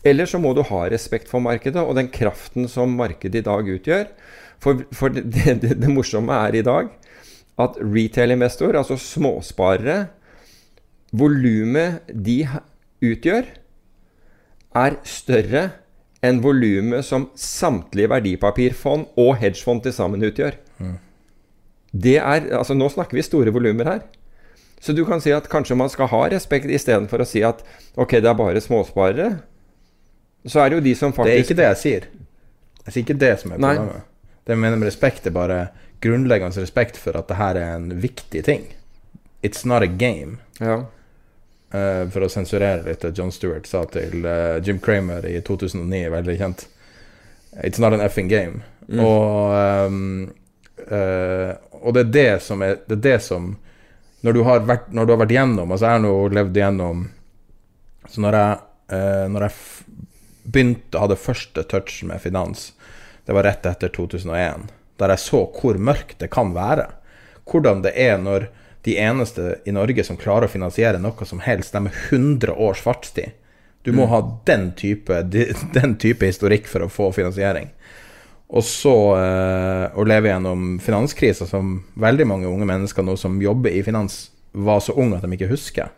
Eller 0.04 0.26
så 0.26 0.40
må 0.40 0.54
du 0.56 0.62
ha 0.62 0.82
respekt 0.88 1.28
for 1.28 1.40
markedet 1.44 1.82
og 1.82 1.94
den 1.98 2.08
kraften 2.08 2.68
som 2.68 2.94
markedet 2.96 3.42
i 3.42 3.46
dag 3.48 3.68
utgjør. 3.74 4.06
For, 4.58 4.84
for 4.92 5.08
det, 5.14 5.26
det, 5.62 5.74
det 5.80 5.90
morsomme 5.92 6.32
er 6.48 6.56
i 6.58 6.62
dag 6.66 6.88
at 7.58 7.76
retail-investor, 7.82 8.76
altså 8.78 8.96
småsparere 8.98 10.08
Volumet 11.16 12.02
de 12.12 12.42
utgjør 13.00 13.46
er 14.76 14.96
større 15.08 15.62
enn 16.20 16.42
volumet 16.44 17.06
som 17.06 17.28
samtlige 17.38 18.10
verdipapirfond 18.12 19.06
og 19.16 19.36
hedgefond 19.40 19.80
til 19.86 19.94
sammen 19.96 20.26
utgjør. 20.28 20.58
Det 21.92 22.18
er, 22.20 22.48
altså 22.58 22.76
Nå 22.76 22.88
snakker 22.92 23.16
vi 23.16 23.24
store 23.24 23.52
volumer 23.54 23.88
her. 23.88 24.00
Så 24.80 24.92
du 24.94 25.04
kan 25.06 25.20
si 25.20 25.32
at 25.34 25.48
kanskje 25.50 25.76
man 25.78 25.90
skal 25.90 26.10
ha 26.12 26.20
respekt 26.30 26.70
istedenfor 26.70 27.24
å 27.24 27.26
si 27.26 27.42
at 27.46 27.64
ok, 27.98 28.18
det 28.22 28.30
er 28.30 28.36
bare 28.38 28.62
småsparere. 28.62 29.30
Så 30.46 30.62
er 30.62 30.70
det 30.70 30.78
jo 30.78 30.84
de 30.84 30.94
som 30.94 31.14
faktisk 31.14 31.32
Det 31.32 31.38
er 31.38 31.46
ikke 31.46 31.58
det 31.58 31.66
jeg 31.66 31.80
sier. 31.82 32.06
Jeg 32.84 32.92
sier 32.94 33.06
ikke 33.06 33.18
det 33.20 33.32
som 33.42 33.52
er 33.52 33.62
Nei. 33.64 33.74
problemet. 33.74 34.06
Det 34.46 34.54
jeg 34.54 34.62
mener 34.62 34.80
med 34.80 34.88
respekt, 34.88 35.26
er 35.26 35.34
bare 35.34 35.58
grunnleggende 36.00 36.62
respekt 36.62 36.96
for 36.96 37.18
at 37.18 37.26
det 37.28 37.36
her 37.36 37.58
er 37.58 37.74
en 37.74 37.90
viktig 38.00 38.44
ting. 38.46 38.70
It's 39.42 39.66
not 39.66 39.82
a 39.82 39.90
game. 39.90 40.38
ja. 40.60 40.84
Uh, 41.68 42.08
for 42.08 42.24
å 42.24 42.30
sensurere 42.32 42.80
litt 42.86 43.02
det 43.04 43.10
John 43.12 43.28
Stewart 43.28 43.66
sa 43.68 43.82
til 43.92 44.22
uh, 44.24 44.56
Jim 44.64 44.78
Kramer 44.80 45.26
i 45.28 45.34
2009, 45.44 45.98
veldig 46.14 46.36
kjent. 46.40 46.62
It's 47.60 47.76
not 47.76 47.92
an 47.92 48.00
effing 48.00 48.30
game. 48.30 48.62
Mm. 48.88 49.02
Og, 49.04 49.52
um, 49.84 50.30
eh, 50.86 51.50
og 51.82 51.94
det 51.96 52.06
er 52.06 52.12
det 52.14 52.42
som 52.44 52.62
er 52.64 52.78
Det 52.88 52.98
er 52.98 53.04
det 53.04 53.18
som 53.22 53.56
Når 54.26 54.32
du 54.32 54.42
har 54.46 54.64
vært, 54.66 54.90
når 54.92 55.06
du 55.06 55.12
har 55.14 55.20
vært 55.22 55.34
gjennom 55.36 55.72
Altså, 55.72 55.86
jeg 55.86 55.98
har 55.98 56.04
nå 56.04 56.14
levd 56.34 56.60
gjennom 56.60 57.04
Så 58.08 58.22
når 58.24 58.38
jeg, 58.38 58.58
eh, 58.96 59.24
når 59.30 59.46
jeg 59.46 59.96
begynte 60.48 61.02
hadde 61.02 61.20
første 61.20 61.62
touch 61.68 62.00
med 62.08 62.22
finans, 62.24 62.70
det 63.28 63.34
var 63.36 63.44
rett 63.44 63.66
etter 63.68 63.90
2001, 63.92 64.70
der 64.96 65.12
jeg 65.12 65.20
så 65.20 65.42
hvor 65.52 65.76
mørkt 65.76 66.22
det 66.22 66.30
kan 66.32 66.54
være. 66.54 66.86
Hvordan 67.44 67.82
det 67.84 67.92
er 68.00 68.16
når 68.16 68.46
de 68.86 68.94
eneste 68.96 69.58
i 69.68 69.74
Norge 69.76 70.06
som 70.08 70.16
klarer 70.16 70.48
å 70.48 70.52
finansiere 70.52 71.02
noe 71.02 71.28
som 71.28 71.42
helst, 71.44 71.76
de 71.76 71.90
er 71.90 72.00
100 72.08 72.54
års 72.56 72.80
fartstid. 72.80 73.36
Du 73.84 73.92
må 73.92 74.06
ha 74.08 74.22
den 74.48 74.70
type, 74.76 75.20
den 75.76 75.96
type 76.00 76.28
historikk 76.28 76.66
for 76.68 76.84
å 76.84 76.90
få 76.92 77.10
finansiering. 77.16 77.68
Og 78.48 78.64
så 78.64 78.94
eh, 79.18 79.84
å 79.92 80.04
leve 80.08 80.30
gjennom 80.30 80.78
finanskrisa, 80.80 81.46
som 81.46 81.82
veldig 82.00 82.26
mange 82.28 82.48
unge 82.48 82.68
mennesker 82.68 83.04
nå 83.04 83.16
som 83.20 83.36
jobber 83.42 83.74
i 83.76 83.82
finans, 83.84 84.28
var 84.56 84.80
så 84.80 84.94
unge 84.96 85.18
at 85.18 85.26
de 85.26 85.36
ikke 85.36 85.50
husker. 85.50 85.92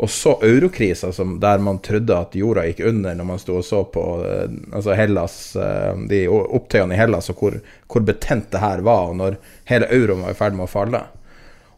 Og 0.00 0.08
så 0.08 0.32
eurokrisa, 0.46 1.10
der 1.42 1.60
man 1.60 1.82
trodde 1.84 2.16
at 2.16 2.36
jorda 2.38 2.64
gikk 2.64 2.80
under 2.88 3.18
når 3.18 3.26
man 3.28 3.40
sto 3.42 3.58
og 3.60 3.66
så 3.66 3.82
på 3.92 4.04
eh, 4.24 4.46
altså 4.72 4.96
Hellas, 4.96 5.34
eh, 5.60 5.92
de 6.08 6.22
opptøyene 6.30 6.96
i 6.96 7.00
Hellas, 7.00 7.28
og 7.32 7.42
hvor, 7.42 7.58
hvor 7.92 8.06
betent 8.08 8.48
det 8.54 8.62
her 8.62 8.80
var, 8.86 9.10
og 9.10 9.18
når 9.20 9.36
hele 9.68 9.90
euroen 9.92 10.24
var 10.24 10.32
i 10.32 10.38
ferd 10.38 10.56
med 10.56 10.64
å 10.64 10.72
falle. 10.72 11.02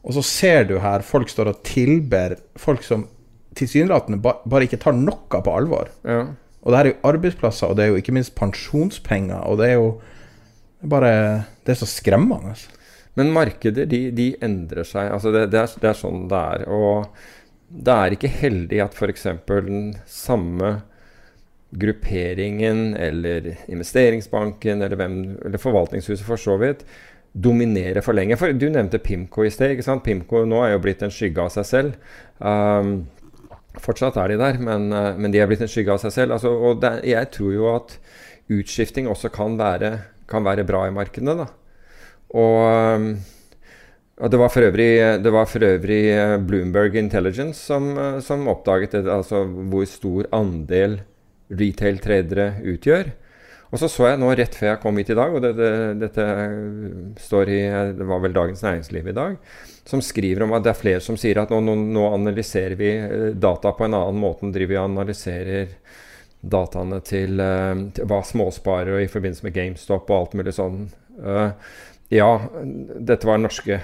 Og 0.06 0.14
så 0.14 0.22
ser 0.26 0.70
du 0.70 0.76
her 0.82 1.02
folk 1.06 1.30
står 1.30 1.50
og 1.50 1.66
tilber 1.66 2.36
folk 2.58 2.86
som 2.86 3.08
tilsynelatende 3.58 4.22
ba, 4.22 4.36
bare 4.46 4.70
ikke 4.70 4.80
tar 4.82 4.94
noe 4.96 5.42
på 5.42 5.58
alvor. 5.58 5.90
ja. 6.06 6.22
Og 6.62 6.70
det 6.70 6.78
her 6.78 6.88
er 6.88 6.94
jo 6.94 7.10
arbeidsplasser, 7.10 7.66
og 7.70 7.76
det 7.76 7.84
er 7.84 7.92
jo 7.92 7.98
ikke 8.00 8.14
minst 8.14 8.34
pensjonspenger, 8.38 9.42
og 9.50 9.58
det 9.58 9.72
er 9.72 9.78
jo 9.80 9.92
bare 10.82 11.10
Det 11.62 11.74
er 11.74 11.78
så 11.78 11.86
skremmende. 11.86 12.56
Men 13.14 13.30
markeder 13.30 13.86
de, 13.86 14.10
de 14.10 14.32
endrer 14.42 14.82
seg. 14.88 15.12
Altså 15.12 15.30
det, 15.30 15.50
det, 15.52 15.60
er, 15.60 15.74
det 15.78 15.90
er 15.90 15.98
sånn 15.98 16.24
det 16.30 16.38
er. 16.38 16.64
Og 16.66 17.06
det 17.70 17.94
er 17.94 18.16
ikke 18.16 18.30
heldig 18.40 18.80
at 18.82 18.96
f.eks. 18.96 19.28
den 19.46 19.92
samme 20.10 20.72
grupperingen 21.72 22.96
eller 22.96 23.52
investeringsbanken 23.70 24.82
eller, 24.82 24.96
hvem, 24.96 25.16
eller 25.44 25.62
forvaltningshuset 25.62 26.26
for 26.26 26.40
så 26.40 26.58
vidt 26.60 26.84
dominerer 27.32 28.04
for 28.04 28.16
lenge. 28.16 28.36
For 28.36 28.52
Du 28.52 28.68
nevnte 28.68 29.00
Pimco 29.00 29.44
i 29.44 29.50
sted. 29.50 29.72
ikke 29.72 29.86
sant? 29.86 30.04
Pimco 30.04 30.44
nå 30.44 30.60
er 30.64 30.74
jo 30.74 30.82
blitt 30.84 31.02
en 31.02 31.12
skygge 31.12 31.46
av 31.46 31.52
seg 31.54 31.68
selv. 31.68 31.94
Um, 32.38 33.06
fortsatt 33.80 34.18
er 34.20 34.32
de 34.32 34.40
der, 34.40 34.58
men, 34.60 34.90
uh, 34.92 35.12
men 35.16 35.32
de 35.32 35.40
er 35.40 35.48
blitt 35.50 35.62
en 35.64 35.70
skygge 35.70 35.94
av 35.94 36.02
seg 36.02 36.12
selv. 36.14 36.36
Altså, 36.36 36.52
og 36.52 36.82
det, 36.82 36.98
jeg 37.08 37.30
tror 37.32 37.52
jo 37.54 37.68
at 37.72 37.96
utskifting 38.52 39.08
også 39.08 39.30
kan 39.32 39.56
være, 39.60 39.94
kan 40.28 40.44
være 40.44 40.66
bra 40.68 40.86
i 40.88 40.94
markedene. 40.94 41.38
da. 41.44 41.48
Og, 42.32 42.58
um, 42.96 43.08
og 44.22 44.30
det 44.30 44.38
var 44.38 44.58
øvrig, 44.58 44.90
det 45.24 45.32
var 45.32 45.46
for 45.46 45.64
øvrig 45.64 46.02
eh, 46.12 46.38
Bloomberg 46.38 46.94
Intelligence 46.94 47.58
som, 47.58 47.96
eh, 47.98 48.20
som 48.20 48.46
oppdaget 48.48 48.92
det, 48.92 49.08
altså 49.08 49.44
hvor 49.44 49.84
stor 49.84 50.28
andel 50.32 51.00
retail-tradere 51.50 52.62
utgjør. 52.62 53.10
Og 53.72 53.80
så 53.80 53.88
så 53.88 54.10
jeg 54.10 54.20
nå 54.20 54.28
rett 54.36 54.54
før 54.54 54.68
jeg 54.68 54.80
kom 54.82 55.00
hit 55.00 55.10
i 55.10 55.16
dag, 55.16 55.32
og 55.32 55.42
det, 55.42 55.54
det, 55.56 55.72
dette 56.02 56.24
står 57.24 57.48
i 57.48 57.60
Det 57.96 58.06
var 58.06 58.20
vel 58.20 58.34
Dagens 58.36 58.62
Næringsliv 58.62 59.08
i 59.08 59.16
dag, 59.16 59.36
som 59.84 60.02
skriver 60.02 60.42
om 60.42 60.52
at 60.54 60.64
det 60.64 60.72
er 60.72 60.78
flere 60.78 61.02
som 61.02 61.18
sier 61.18 61.40
at 61.42 61.50
nå, 61.50 61.58
nå, 61.64 61.74
nå 61.94 62.06
analyserer 62.14 62.76
vi 62.78 62.90
eh, 62.96 63.28
data 63.34 63.72
på 63.74 63.86
en 63.86 63.96
annen 63.98 64.20
måte. 64.22 64.46
enn 64.46 64.54
driver 64.54 64.74
vi 64.74 64.82
analyserer 64.82 65.72
dataene 66.40 67.00
til, 67.06 67.40
eh, 67.42 67.86
til 67.96 68.10
hva 68.10 68.20
småsparere 68.26 69.02
i 69.02 69.10
forbindelse 69.10 69.46
med 69.46 69.56
GameStop 69.56 70.10
og 70.10 70.18
alt 70.18 70.36
mulig 70.38 70.54
sånn. 70.58 70.84
Eh, 71.18 71.72
ja, 72.12 72.30
dette 73.08 73.26
var 73.26 73.40
norske 73.40 73.78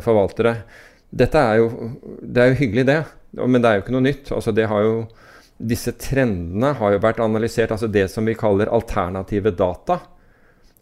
forvaltere. 0.00 0.54
Dette 1.12 1.36
er 1.36 1.58
jo, 1.60 1.90
det 2.22 2.40
er 2.40 2.48
jo 2.50 2.60
hyggelig, 2.62 2.86
det. 2.88 3.02
Men 3.36 3.60
det 3.60 3.68
er 3.68 3.76
jo 3.76 3.82
ikke 3.84 3.94
noe 3.94 4.06
nytt. 4.06 4.30
Altså, 4.32 4.54
det 4.56 4.64
har 4.70 4.86
jo, 4.86 4.94
disse 5.60 5.92
trendene 6.00 6.70
har 6.78 6.94
jo 6.94 7.02
vært 7.04 7.20
analysert. 7.20 7.74
altså 7.76 7.90
Det 7.92 8.06
som 8.08 8.24
vi 8.24 8.38
kaller 8.40 8.72
alternative 8.72 9.52
data, 9.52 9.98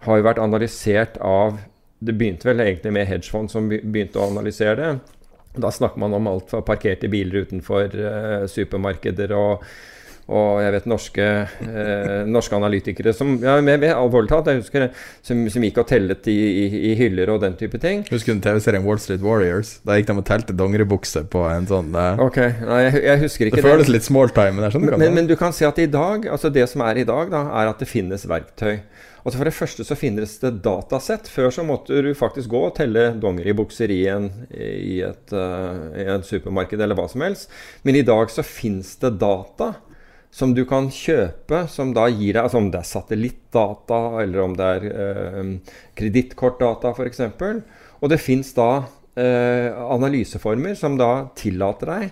har 0.06 0.18
jo 0.18 0.26
vært 0.28 0.40
analysert 0.42 1.18
av 1.18 1.58
Det 2.02 2.14
begynte 2.18 2.48
vel 2.48 2.64
egentlig 2.64 2.92
med 2.96 3.08
hedgefond 3.08 3.52
som 3.52 3.68
begynte 3.70 4.20
å 4.20 4.28
analysere 4.30 4.76
det. 4.80 4.92
Da 5.62 5.70
snakker 5.70 6.00
man 6.00 6.14
om 6.16 6.30
alt 6.30 6.48
fra 6.50 6.62
parkerte 6.64 7.10
biler 7.12 7.44
utenfor 7.44 7.92
eh, 7.92 8.46
supermarkeder 8.50 9.34
og 9.36 9.66
og 10.30 10.60
jeg 10.62 10.72
vet 10.76 10.84
norske, 10.86 11.24
eh, 11.66 12.12
norske 12.30 12.54
analytikere 12.54 13.12
som 13.16 13.34
ja, 13.42 13.56
med, 13.64 13.80
med 13.82 13.90
alvorlig 13.90 14.30
talt, 14.30 14.46
jeg 14.48 14.60
husker 14.62 14.84
det, 14.84 14.88
som, 15.26 15.40
som 15.50 15.66
gikk 15.66 15.80
og 15.82 15.88
tellet 15.90 16.28
i, 16.30 16.36
i, 16.62 16.66
i 16.88 16.94
hyller 16.98 17.32
og 17.34 17.40
den 17.42 17.56
type 17.58 17.80
ting. 17.82 18.04
Husker 18.10 18.38
du 18.38 18.44
TV-serien 18.44 18.86
Wall 18.86 19.00
Street 19.02 19.24
Warriors? 19.24 19.74
Da 19.86 19.98
gikk 19.98 20.12
de 20.12 20.16
og 20.22 20.26
telte 20.28 20.54
dongeribukser 20.56 21.26
på 21.32 21.42
en 21.50 21.66
sånn 21.68 21.90
eh, 21.98 22.22
Ok, 22.22 22.38
nei, 22.62 22.80
jeg, 22.86 23.02
jeg 23.08 23.22
husker 23.26 23.50
ikke 23.50 23.60
Det 23.60 23.66
føles 23.66 23.90
litt 23.92 24.06
small 24.06 24.30
time, 24.34 24.60
men 24.60 24.68
hva 24.70 25.00
Men, 25.02 25.18
men 25.18 25.30
du 25.30 25.34
kan 25.40 25.54
si 25.56 25.66
at 25.66 25.80
i 25.82 25.88
dag, 25.90 26.28
altså 26.30 26.52
det 26.54 26.68
som 26.70 26.86
er 26.86 27.02
i 27.02 27.08
dag, 27.08 27.32
da, 27.32 27.48
er 27.58 27.72
at 27.72 27.82
det 27.82 27.90
finnes 27.90 28.28
verktøy. 28.30 28.78
Altså 29.22 29.38
For 29.38 29.46
det 29.46 29.54
første 29.54 29.86
så 29.86 29.98
finnes 29.98 30.34
det 30.42 30.56
datasett. 30.64 31.30
Før 31.30 31.52
så 31.54 31.64
måtte 31.66 32.00
du 32.02 32.10
faktisk 32.18 32.50
gå 32.50 32.64
og 32.68 32.74
telle 32.78 33.12
dongeribukser 33.22 33.92
i, 33.94 34.02
en, 34.10 34.28
i, 34.50 34.98
et, 35.06 35.34
eh, 35.36 35.82
i 36.02 36.08
et 36.16 36.26
supermarked 36.26 36.82
eller 36.82 36.98
hva 36.98 37.06
som 37.10 37.22
helst. 37.22 37.52
Men 37.86 37.98
i 37.98 38.06
dag 38.06 38.32
så 38.34 38.44
finnes 38.46 38.96
det 39.02 39.14
data 39.22 39.74
som 40.32 40.54
du 40.56 40.64
kan 40.64 40.88
kjøpe, 40.90 41.66
som 41.68 41.92
da 41.92 42.06
gir 42.08 42.32
deg 42.38 42.46
altså 42.46 42.62
Om 42.62 42.70
det 42.72 42.80
er 42.80 42.88
satellittdata, 42.88 44.00
eller 44.22 44.42
om 44.46 44.56
det 44.58 44.70
er 44.78 44.88
eh, 44.90 45.52
kredittkortdata 46.00 46.94
f.eks. 46.96 47.22
Og 48.02 48.10
det 48.10 48.18
fins 48.18 48.50
da 48.56 48.70
eh, 49.14 49.70
analyseformer 49.70 50.74
som 50.78 50.98
da 50.98 51.12
tillater 51.38 51.94
deg 51.94 52.10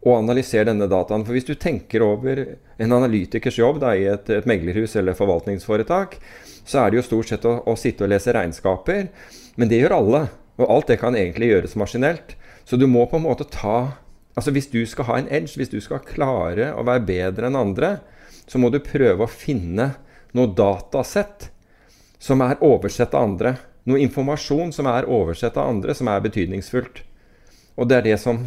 å 0.00 0.16
analysere 0.16 0.70
denne 0.70 0.88
dataen. 0.88 1.24
For 1.26 1.36
hvis 1.36 1.48
du 1.48 1.54
tenker 1.60 2.04
over 2.04 2.42
en 2.80 2.96
analytikers 2.96 3.58
jobb 3.60 3.82
da, 3.82 3.92
i 3.96 4.06
et, 4.08 4.30
et 4.32 4.48
meglerhus 4.48 4.96
eller 4.96 5.16
forvaltningsforetak, 5.18 6.16
så 6.64 6.82
er 6.82 6.90
det 6.90 7.00
jo 7.00 7.06
stort 7.08 7.32
sett 7.32 7.46
å, 7.48 7.58
å 7.68 7.76
sitte 7.78 8.06
og 8.06 8.12
lese 8.12 8.32
regnskaper. 8.36 9.10
Men 9.60 9.72
det 9.72 9.82
gjør 9.82 9.98
alle. 9.98 10.22
Og 10.60 10.68
alt 10.68 10.92
det 10.92 11.00
kan 11.00 11.16
egentlig 11.16 11.50
gjøres 11.50 11.76
maskinelt. 11.80 12.36
Så 12.68 12.78
du 12.80 12.86
må 12.88 13.06
på 13.10 13.20
en 13.20 13.28
måte 13.28 13.48
ta 13.48 13.96
Altså 14.38 14.52
Hvis 14.54 14.68
du 14.70 14.78
skal 14.86 15.04
ha 15.08 15.16
en 15.18 15.26
edge, 15.28 15.56
hvis 15.58 15.72
du 15.72 15.80
skal 15.82 16.04
klare 16.06 16.68
å 16.78 16.84
være 16.86 17.02
bedre 17.02 17.48
enn 17.48 17.58
andre, 17.58 17.88
så 18.46 18.60
må 18.62 18.70
du 18.70 18.78
prøve 18.78 19.26
å 19.26 19.28
finne 19.28 19.88
noe 20.38 20.52
datasett 20.56 21.48
som 22.22 22.40
er 22.46 22.62
oversett 22.64 23.12
av 23.18 23.26
andre. 23.26 23.56
Noe 23.90 24.00
informasjon 24.00 24.70
som 24.72 24.86
er 24.88 25.08
oversett 25.10 25.58
av 25.58 25.72
andre, 25.72 25.96
som 25.98 26.08
er 26.08 26.22
betydningsfullt. 26.24 27.02
Og 27.74 27.90
det 27.90 27.98
er 27.98 28.06
det 28.06 28.16
som 28.22 28.44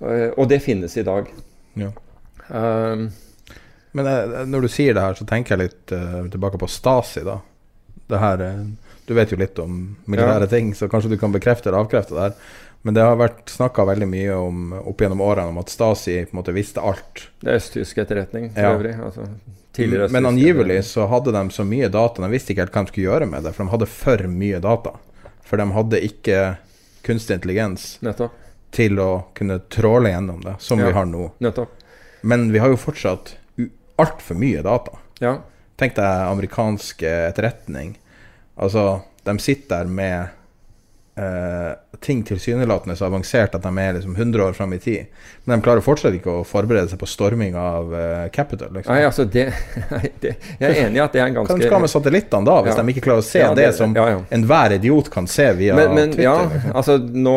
Og 0.00 0.48
det 0.48 0.60
finnes 0.64 0.96
i 0.96 1.02
dag. 1.06 1.28
Ja. 1.74 1.90
Um, 2.48 3.10
Men 3.92 4.06
eh, 4.10 4.40
når 4.50 4.66
du 4.66 4.68
sier 4.68 4.94
det 4.94 5.02
her, 5.04 5.14
så 5.14 5.24
tenker 5.24 5.54
jeg 5.54 5.68
litt 5.70 5.92
uh, 5.94 6.24
tilbake 6.30 6.58
på 6.58 6.68
Stasi, 6.68 7.22
da. 7.24 7.38
Det 8.10 8.18
her 8.20 8.42
eh, 8.42 8.64
Du 9.06 9.14
vet 9.14 9.30
jo 9.32 9.38
litt 9.38 9.58
om 9.60 9.96
militære 10.10 10.48
ting, 10.50 10.74
så 10.74 10.88
kanskje 10.88 11.12
du 11.12 11.18
kan 11.20 11.32
bekrefte 11.32 11.68
eller 11.68 11.84
avkrefte 11.84 12.14
det 12.16 12.20
her. 12.20 12.34
Men 12.84 12.96
det 12.96 13.04
har 13.04 13.16
vært 13.16 13.48
snakka 13.52 13.84
veldig 13.88 14.06
mye 14.08 14.34
om 14.36 14.72
opp 14.76 15.00
gjennom 15.00 15.20
årene 15.24 15.52
om 15.52 15.60
at 15.60 15.72
Stasi 15.72 16.18
på 16.24 16.34
en 16.34 16.40
måte 16.40 16.52
visste 16.56 16.82
alt. 16.84 17.28
det 17.40 17.52
er 17.52 17.60
østtysk 17.60 18.00
etterretning 18.02 18.50
for 18.52 18.60
Ja. 18.60 18.74
øvrig. 18.76 18.94
Altså, 19.00 19.28
Men 20.12 20.26
angivelig 20.26 20.84
så 20.84 21.06
hadde 21.08 21.32
de 21.32 21.50
så 21.50 21.64
mye 21.64 21.88
data, 21.88 22.22
de 22.22 22.30
visste 22.30 22.52
ikke 22.52 22.62
helt 22.66 22.72
hva 22.72 22.84
de 22.84 22.92
skulle 22.92 23.08
gjøre 23.08 23.26
med 23.30 23.42
det, 23.42 23.54
for 23.54 23.64
de 23.64 23.70
hadde 23.70 23.86
for 23.86 24.28
mye 24.28 24.60
data. 24.60 24.92
For 25.44 25.56
de 25.56 25.66
hadde 25.72 26.00
ikke 26.00 26.56
kunstig 27.04 27.36
intelligens 27.38 27.98
Nettopp. 28.02 28.32
Til 28.74 28.98
å 29.02 29.08
kunne 29.38 29.60
tråle 29.72 30.10
gjennom 30.12 30.40
det, 30.44 30.56
som 30.62 30.80
Ja. 30.80 30.86
vi 30.90 30.92
har 30.96 31.06
nå. 31.06 31.30
Nettopp. 31.40 31.70
Men 32.22 32.50
vi 32.52 32.58
har 32.58 32.68
jo 32.72 32.76
fortsatt 32.80 33.36
altfor 34.00 34.34
mye 34.40 34.62
data. 34.64 34.98
Ja. 35.20 35.36
Tenk 35.78 35.94
deg 35.96 36.04
amerikansk 36.04 37.02
etterretning. 37.02 37.96
Altså, 38.58 39.02
de 39.24 39.38
sitter 39.42 39.84
der 39.84 39.90
med 39.90 40.28
eh, 41.16 41.74
ting 42.04 42.20
tilsynelatende 42.28 42.96
så 42.98 43.06
avansert 43.08 43.54
at 43.56 43.64
de 43.64 43.70
er 43.80 43.96
liksom 43.96 44.12
100 44.16 44.44
år 44.44 44.52
fram 44.56 44.74
i 44.76 44.78
tid. 44.82 45.06
Men 45.44 45.58
de 45.58 45.64
klarer 45.64 45.84
fortsatt 45.84 46.14
ikke 46.18 46.32
å 46.40 46.44
forberede 46.46 46.90
seg 46.92 47.00
på 47.00 47.08
storming 47.08 47.56
av 47.58 47.94
uh, 47.94 48.02
Capital. 48.34 48.70
Liksom. 48.76 48.92
Nei, 48.92 49.06
altså 49.08 49.24
det, 49.24 49.46
det, 50.22 50.34
Jeg 50.60 50.68
er 50.68 50.80
enig 50.86 51.00
i 51.00 51.04
at 51.04 51.16
det 51.16 51.22
er 51.24 51.32
en 51.32 51.38
ganske 51.40 51.56
Hva 51.56 51.70
skal 51.70 51.84
med 51.86 51.92
satellittene 51.94 52.48
da, 52.48 52.58
hvis 52.66 52.76
Ja. 52.76 52.82
de 52.82 52.94
ikke 52.94 53.06
klarer 53.08 53.24
å 53.24 53.26
se 53.26 53.42
Ja, 53.42 53.50
det, 53.56 53.66
det- 53.70 53.78
som 53.80 53.96
ja, 53.96 54.06
ja. 54.14 54.20
enhver 54.36 54.76
idiot 54.76 55.10
kan 55.14 55.28
se 55.30 55.48
via 55.58 55.76
men, 55.78 55.96
men 55.96 56.12
Twitter? 56.12 56.28
ja, 56.28 56.36
liksom? 56.52 56.76
altså 56.82 56.98
nå 57.28 57.36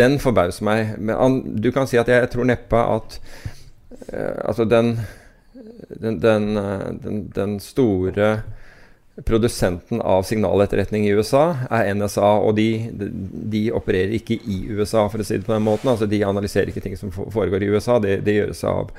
Den 0.00 0.18
forbauser 0.22 0.68
meg. 0.68 0.96
Men 0.98 1.16
an, 1.16 1.38
du 1.60 1.70
kan 1.74 1.88
si 1.90 2.00
at 2.00 2.08
jeg, 2.10 2.32
tror 2.32 2.48
neppe 2.48 2.82
at 2.96 3.20
uh, 4.12 4.36
Altså 4.48 4.64
den 4.68 4.96
den, 5.88 6.18
den, 6.20 6.56
eh, 6.56 6.88
den 7.02 7.20
den 7.34 7.60
store 7.60 8.42
produsenten 9.26 10.00
av 10.00 10.22
signaletterretning 10.22 11.06
i 11.08 11.14
USA 11.16 11.56
er 11.74 11.90
NSA, 11.98 12.28
og 12.44 12.54
de, 12.58 12.68
de, 12.94 13.64
opererer 13.74 14.14
ikke 14.18 14.38
i 14.38 14.60
USA, 14.70 15.08
for 15.10 15.22
å 15.22 15.26
si 15.26 15.38
det 15.38 15.46
på 15.48 15.56
den 15.56 15.66
måten. 15.66 15.90
Altså 15.90 16.06
De 16.06 16.22
analyserer 16.26 16.70
ikke 16.70 16.84
ting 16.84 16.94
som 17.00 17.10
foregår 17.10 17.64
i 17.64 17.72
USA. 17.72 17.98
Det, 18.02 18.20
det 18.26 18.38
gjøres 18.38 18.62
av 18.68 18.94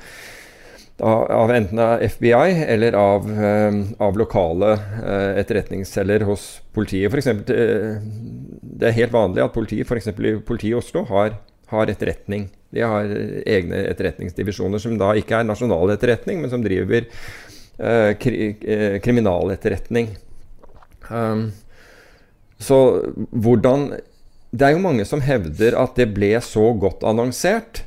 av, 1.00 1.50
enten 1.54 1.78
av 1.80 2.02
FBI 2.02 2.64
eller 2.68 2.92
av, 2.92 3.28
eh, 3.44 3.76
av 4.04 4.18
lokale 4.18 4.72
eh, 4.72 5.38
etterretningsceller 5.40 6.26
hos 6.28 6.60
politiet. 6.76 7.10
For 7.10 7.20
eksempel, 7.20 7.56
eh, 7.56 8.02
det 8.60 8.90
er 8.90 8.98
helt 8.98 9.14
vanlig 9.14 9.44
at 9.44 9.54
politiet, 9.54 9.88
f.eks. 9.88 10.10
politiet 10.46 10.74
i 10.74 10.78
Oslo, 10.78 11.06
har, 11.08 11.38
har 11.72 11.92
etterretning. 11.92 12.50
De 12.70 12.84
har 12.84 13.08
egne 13.48 13.84
etterretningsdivisjoner 13.90 14.82
som 14.82 14.98
da 15.00 15.14
ikke 15.18 15.40
er 15.40 15.48
nasjonal 15.48 15.96
etterretning, 15.96 16.42
men 16.42 16.52
som 16.52 16.62
driver 16.64 17.08
kri, 18.20 18.54
eh, 18.60 18.98
kriminaletterretning. 19.02 20.14
Um, 21.10 21.50
så 22.60 22.76
hvordan 23.32 24.00
Det 24.52 24.66
er 24.66 24.74
jo 24.74 24.82
mange 24.82 25.04
som 25.06 25.22
hevder 25.22 25.76
at 25.78 25.94
det 25.98 26.08
ble 26.14 26.34
så 26.42 26.72
godt 26.74 27.04
annonsert 27.06 27.84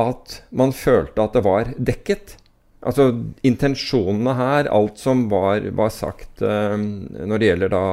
at 0.00 0.42
man 0.52 0.74
følte 0.76 1.24
at 1.24 1.32
det 1.36 1.42
var 1.44 1.70
dekket. 1.76 2.36
Altså 2.80 3.10
intensjonene 3.44 4.34
her, 4.36 4.68
alt 4.72 5.00
som 5.00 5.26
var, 5.32 5.64
var 5.76 5.90
sagt 5.92 6.40
eh, 6.44 6.76
når 6.76 7.40
det 7.40 7.48
gjelder 7.50 7.72
da 7.74 7.84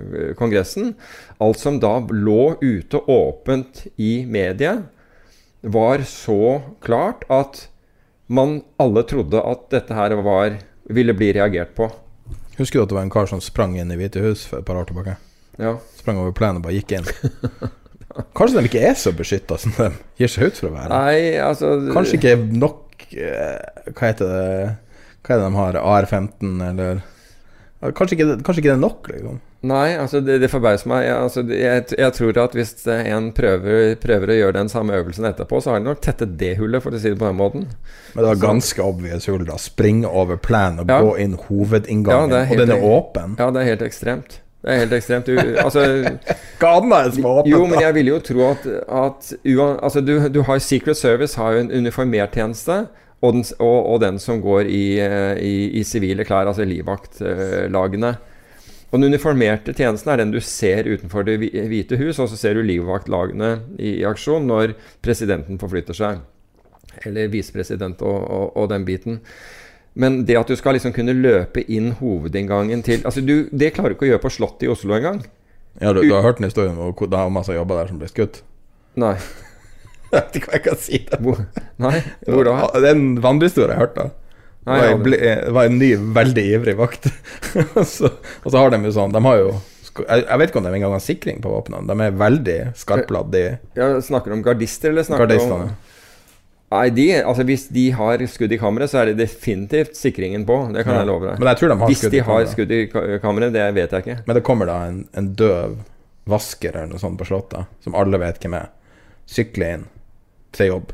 eh, 0.00 0.32
Kongressen, 0.36 0.94
alt 1.40 1.60
som 1.60 1.78
da 1.80 1.94
lå 2.08 2.56
ute 2.60 3.00
åpent 3.00 3.86
i 3.96 4.26
mediet, 4.28 4.88
var 5.60 6.04
så 6.08 6.60
klart 6.84 7.24
at 7.32 7.66
man 8.30 8.60
alle 8.80 9.02
trodde 9.10 9.42
at 9.42 9.66
dette 9.74 9.96
her 9.96 10.14
var, 10.22 10.54
ville 10.90 11.14
bli 11.18 11.32
reagert 11.34 11.74
på. 11.78 11.88
Husker 12.60 12.78
du 12.78 12.84
at 12.84 12.92
det 12.92 12.98
var 12.98 13.06
en 13.06 13.12
kar 13.12 13.26
som 13.30 13.42
sprang 13.42 13.74
inn 13.80 13.90
i 13.90 13.98
Hvite 13.98 14.22
hus 14.22 14.44
for 14.46 14.60
et 14.60 14.68
par 14.68 14.78
år 14.78 14.86
tilbake? 14.90 15.16
Ja. 15.60 15.74
Sprang 15.98 16.20
over 16.22 16.34
plenen 16.36 16.60
og 16.60 16.66
bare 16.68 16.76
gikk 16.78 16.94
inn. 16.98 17.08
Kanskje 18.36 18.58
de 18.58 18.68
ikke 18.68 18.82
er 18.84 18.96
så 18.98 19.12
beskytta 19.16 19.58
som 19.60 19.74
de 19.76 19.90
gir 20.18 20.30
seg 20.30 20.50
ut 20.50 20.60
for 20.60 20.70
å 20.70 20.74
være? 20.74 20.90
Nei, 20.92 21.18
altså 21.42 21.76
Kanskje 21.94 22.18
ikke 22.18 22.32
nok 22.58 23.04
eh, 23.14 23.92
Hva 23.94 24.08
heter 24.10 24.32
det 24.32 24.48
Hva 25.22 25.36
er 25.36 25.38
det 25.38 25.44
de 25.44 25.60
har? 25.60 25.78
AR-15, 25.78 26.56
eller 26.66 27.04
Kanskje 27.96 28.18
ikke, 28.18 28.26
kanskje 28.44 28.60
ikke 28.60 28.72
det 28.72 28.76
er 28.76 28.82
nok, 28.82 29.06
liksom. 29.14 29.38
Nei, 29.62 29.90
altså 30.00 30.22
det, 30.24 30.38
det 30.40 30.48
forbauser 30.48 30.88
meg. 30.88 31.02
Jeg, 31.04 31.16
altså, 31.20 31.42
jeg, 31.52 31.82
jeg 32.00 32.12
tror 32.16 32.38
at 32.46 32.54
hvis 32.56 32.70
en 32.88 33.26
prøver, 33.36 33.90
prøver 34.00 34.32
å 34.32 34.36
gjøre 34.38 34.54
den 34.56 34.70
samme 34.72 34.94
øvelsen 34.96 35.26
etterpå, 35.28 35.58
så 35.60 35.74
har 35.74 35.82
de 35.82 35.88
nok 35.90 36.00
tettet 36.00 36.32
det 36.40 36.54
hullet, 36.56 36.80
for 36.80 36.96
å 36.96 37.00
si 37.02 37.10
det 37.12 37.18
på 37.20 37.28
den 37.28 37.36
måten. 37.36 37.66
Men 38.14 38.22
det 38.22 38.28
var 38.30 38.40
ganske 38.40 38.80
obvious 38.86 39.28
hull, 39.28 39.44
da. 39.44 39.58
Springe 39.60 40.08
over 40.08 40.40
planen 40.40 40.80
og 40.80 40.88
Ja. 40.88 41.00
gå 41.04 41.12
inn 41.20 41.34
hovedinngangen, 41.48 42.32
Ja, 42.32 42.46
er 42.46 42.54
og 42.54 42.62
den 42.62 42.72
er 42.78 42.86
åpen. 42.88 43.34
Ja, 43.38 43.50
det 43.52 43.60
er 43.60 43.68
helt 43.74 43.84
ekstremt. 43.84 44.38
Det 44.64 44.72
er 44.72 44.80
helt 44.82 44.92
ekstremt. 44.96 45.28
Du, 45.28 45.36
altså, 45.60 45.84
Hva 46.60 46.72
annet 46.80 46.96
er 46.96 47.04
det 47.10 47.14
som 47.18 47.28
er 47.28 47.36
åpent? 47.42 47.52
jo, 47.52 47.60
men 47.68 47.80
jeg 47.84 47.94
vil 48.00 48.10
jo 48.14 48.18
tro 48.30 48.42
at, 48.50 48.66
at 49.04 49.30
altså, 49.84 50.00
du, 50.04 50.14
du 50.32 50.40
har 50.48 50.58
Secret 50.64 50.96
Service 50.96 51.36
har 51.40 51.52
jo 51.58 51.66
en 51.66 51.70
uniformert 51.84 52.32
tjeneste, 52.36 52.86
og 53.20 53.36
den, 53.36 53.44
og, 53.60 53.78
og 53.92 54.00
den 54.00 54.16
som 54.18 54.40
går 54.40 54.64
i, 54.72 54.82
eh, 55.04 55.36
i, 55.44 55.54
i 55.80 55.84
sivile 55.84 56.24
klær, 56.24 56.48
altså 56.48 56.64
livvaktlagene. 56.64 58.14
Og 58.90 58.98
Den 58.98 59.12
uniformerte 59.12 59.72
tjenesten 59.76 60.10
er 60.10 60.18
den 60.18 60.32
du 60.34 60.40
ser 60.42 60.88
utenfor 60.88 61.26
Det 61.26 61.36
hvite 61.40 61.98
hus, 62.00 62.18
og 62.18 62.28
så 62.30 62.38
ser 62.38 62.58
du 62.58 62.64
livvaktlagene 62.66 63.52
i, 63.78 64.00
i 64.00 64.06
aksjon 64.08 64.48
når 64.50 64.74
presidenten 65.04 65.60
forflytter 65.62 65.94
seg. 65.96 66.22
Eller 67.06 67.30
visepresident 67.30 68.02
og, 68.02 68.18
og, 68.26 68.46
og 68.58 68.70
den 68.72 68.86
biten. 68.88 69.20
Men 69.94 70.24
det 70.26 70.38
at 70.38 70.50
du 70.50 70.56
skal 70.58 70.74
liksom 70.76 70.94
kunne 70.94 71.14
løpe 71.14 71.62
inn 71.70 71.92
hovedinngangen 71.98 72.82
til 72.86 73.02
altså 73.06 73.22
du, 73.26 73.48
Det 73.50 73.72
klarer 73.74 73.92
du 73.92 73.98
ikke 73.98 74.06
å 74.06 74.10
gjøre 74.12 74.24
på 74.24 74.32
Slottet 74.34 74.66
i 74.66 74.72
Oslo 74.72 74.94
engang. 74.96 75.22
Ja, 75.80 75.92
du, 75.94 76.02
du 76.02 76.14
har 76.14 76.26
hørt 76.26 76.38
den 76.40 76.48
historien 76.50 76.78
om 76.78 76.94
dama 77.10 77.42
som 77.46 77.54
jobba 77.54 77.80
der, 77.80 77.90
som 77.90 78.00
ble 78.02 78.10
skutt? 78.10 78.42
Nei. 78.98 79.14
Jeg 80.10 80.16
vet 80.16 80.36
ikke 80.40 80.48
hva 80.50 80.56
jeg 80.56 80.62
kan 80.64 80.78
si. 80.82 80.98
Det, 81.06 81.18
Hvor, 81.22 81.36
nei, 81.78 81.98
hvor 82.26 82.48
da? 82.48 82.54
det 82.82 82.88
er 82.88 82.96
en 82.96 83.20
vandrehistorie 83.22 83.70
jeg 83.70 83.78
har 83.78 83.84
hørt. 83.84 83.94
Det 83.94 84.19
Nei, 84.68 84.76
var, 84.76 84.90
jeg 84.92 85.36
det 85.46 85.52
var 85.56 85.68
en 85.70 85.78
ny, 85.80 85.90
veldig 86.20 86.42
ivrig 86.54 86.74
vakt. 86.76 87.06
så, 87.94 88.10
og 88.44 88.48
så 88.52 88.56
har 88.58 88.72
de 88.74 88.80
jo 88.84 88.92
sånn 88.92 89.14
De 89.14 89.22
har 89.24 89.38
jo 89.40 89.52
jeg, 89.90 90.38
vet 90.38 90.50
ikke 90.52 90.60
om 90.60 90.66
de 90.68 90.72
engang 90.76 90.92
har 90.94 91.02
sikring 91.02 91.40
på 91.42 91.50
våpnene. 91.50 91.82
De 91.88 92.04
er 92.04 92.12
veldig 92.14 92.58
skarpladd, 92.78 93.34
Jeg 93.74 94.02
snakker 94.06 94.32
om 94.36 94.42
gardister, 94.46 94.92
eller 94.92 95.02
snakker 95.08 95.26
du 95.26 95.34
om 95.42 95.64
Nei, 96.70 96.84
de, 96.94 97.06
altså 97.26 97.42
Hvis 97.48 97.64
de 97.74 97.88
har 97.98 98.22
skudd 98.30 98.52
i 98.54 98.58
kammeret, 98.60 98.92
så 98.92 99.00
er 99.00 99.10
det 99.10 99.16
definitivt 99.24 99.96
sikringen 99.98 100.44
på. 100.46 100.60
Det 100.70 100.84
kan 100.86 100.94
Ja. 100.94 101.00
jeg 101.02 101.08
love 101.10 101.26
deg. 101.26 101.40
Men 101.40 101.48
jeg 101.50 101.58
tror 101.58 101.72
de 101.72 101.78
har 101.80 101.88
Hvis 101.90 101.98
skudd 101.98 102.14
i 102.14 102.16
de 102.16 102.22
har 102.28 102.46
skudd 102.52 102.70
i 102.76 102.80
ka- 102.92 103.18
kammeret, 103.24 103.52
det 103.52 103.64
vet 103.74 103.90
jeg 103.90 104.04
ikke. 104.04 104.18
Men 104.26 104.36
det 104.38 104.44
kommer 104.46 104.66
da 104.70 104.76
en, 104.86 105.08
en 105.18 105.32
døv 105.34 105.78
vasker 106.30 106.76
eller 106.76 106.92
noe 106.92 107.02
sånt 107.02 107.18
på 107.18 107.26
Slottet, 107.26 107.66
som 107.82 107.96
alle 107.98 108.20
vet 108.22 108.38
hvem 108.38 108.54
er, 108.54 108.68
sykler 109.26 109.74
inn 109.74 109.84
til 110.54 110.70
jobb. 110.70 110.92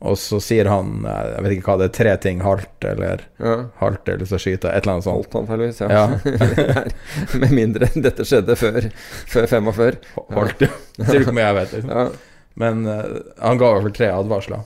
Og 0.00 0.16
så 0.16 0.38
sier 0.40 0.64
han, 0.70 1.04
eh, 1.04 1.26
jeg 1.34 1.44
vet 1.44 1.54
ikke 1.58 1.68
hva 1.68 1.76
det 1.82 1.88
er, 1.90 1.94
tre 1.98 2.16
ting, 2.24 2.40
halvt 2.40 2.86
eller 2.88 3.26
Ja. 3.42 3.56
halvt 3.82 4.08
eller 4.08 4.30
så 4.30 4.38
skyter, 4.40 4.72
et 4.72 4.86
eller 4.86 4.96
annet 4.96 5.04
sånt. 5.04 5.20
Holdt 5.20 5.36
antakeligvis, 5.42 5.80
ja. 5.80 5.88
Ja. 5.92 6.84
Med 7.42 7.52
mindre 7.52 7.90
dette 7.94 8.24
skjedde 8.24 8.56
før, 8.56 8.88
før 9.28 9.46
45. 9.46 10.00
Halt, 10.32 10.64
ja. 10.64 10.72
Sier 11.04 11.20
du 11.20 11.28
hvor 11.28 11.36
mye 11.36 11.46
jeg 11.50 11.58
vet, 11.60 11.76
liksom. 11.76 11.92
Ja. 11.92 12.08
Men 12.60 12.82
uh, 12.88 13.04
han 13.44 13.60
ga 13.60 13.68
i 13.68 13.76
hvert 13.76 13.86
fall 13.88 13.96
tre 14.00 14.10
advarsler. 14.14 14.64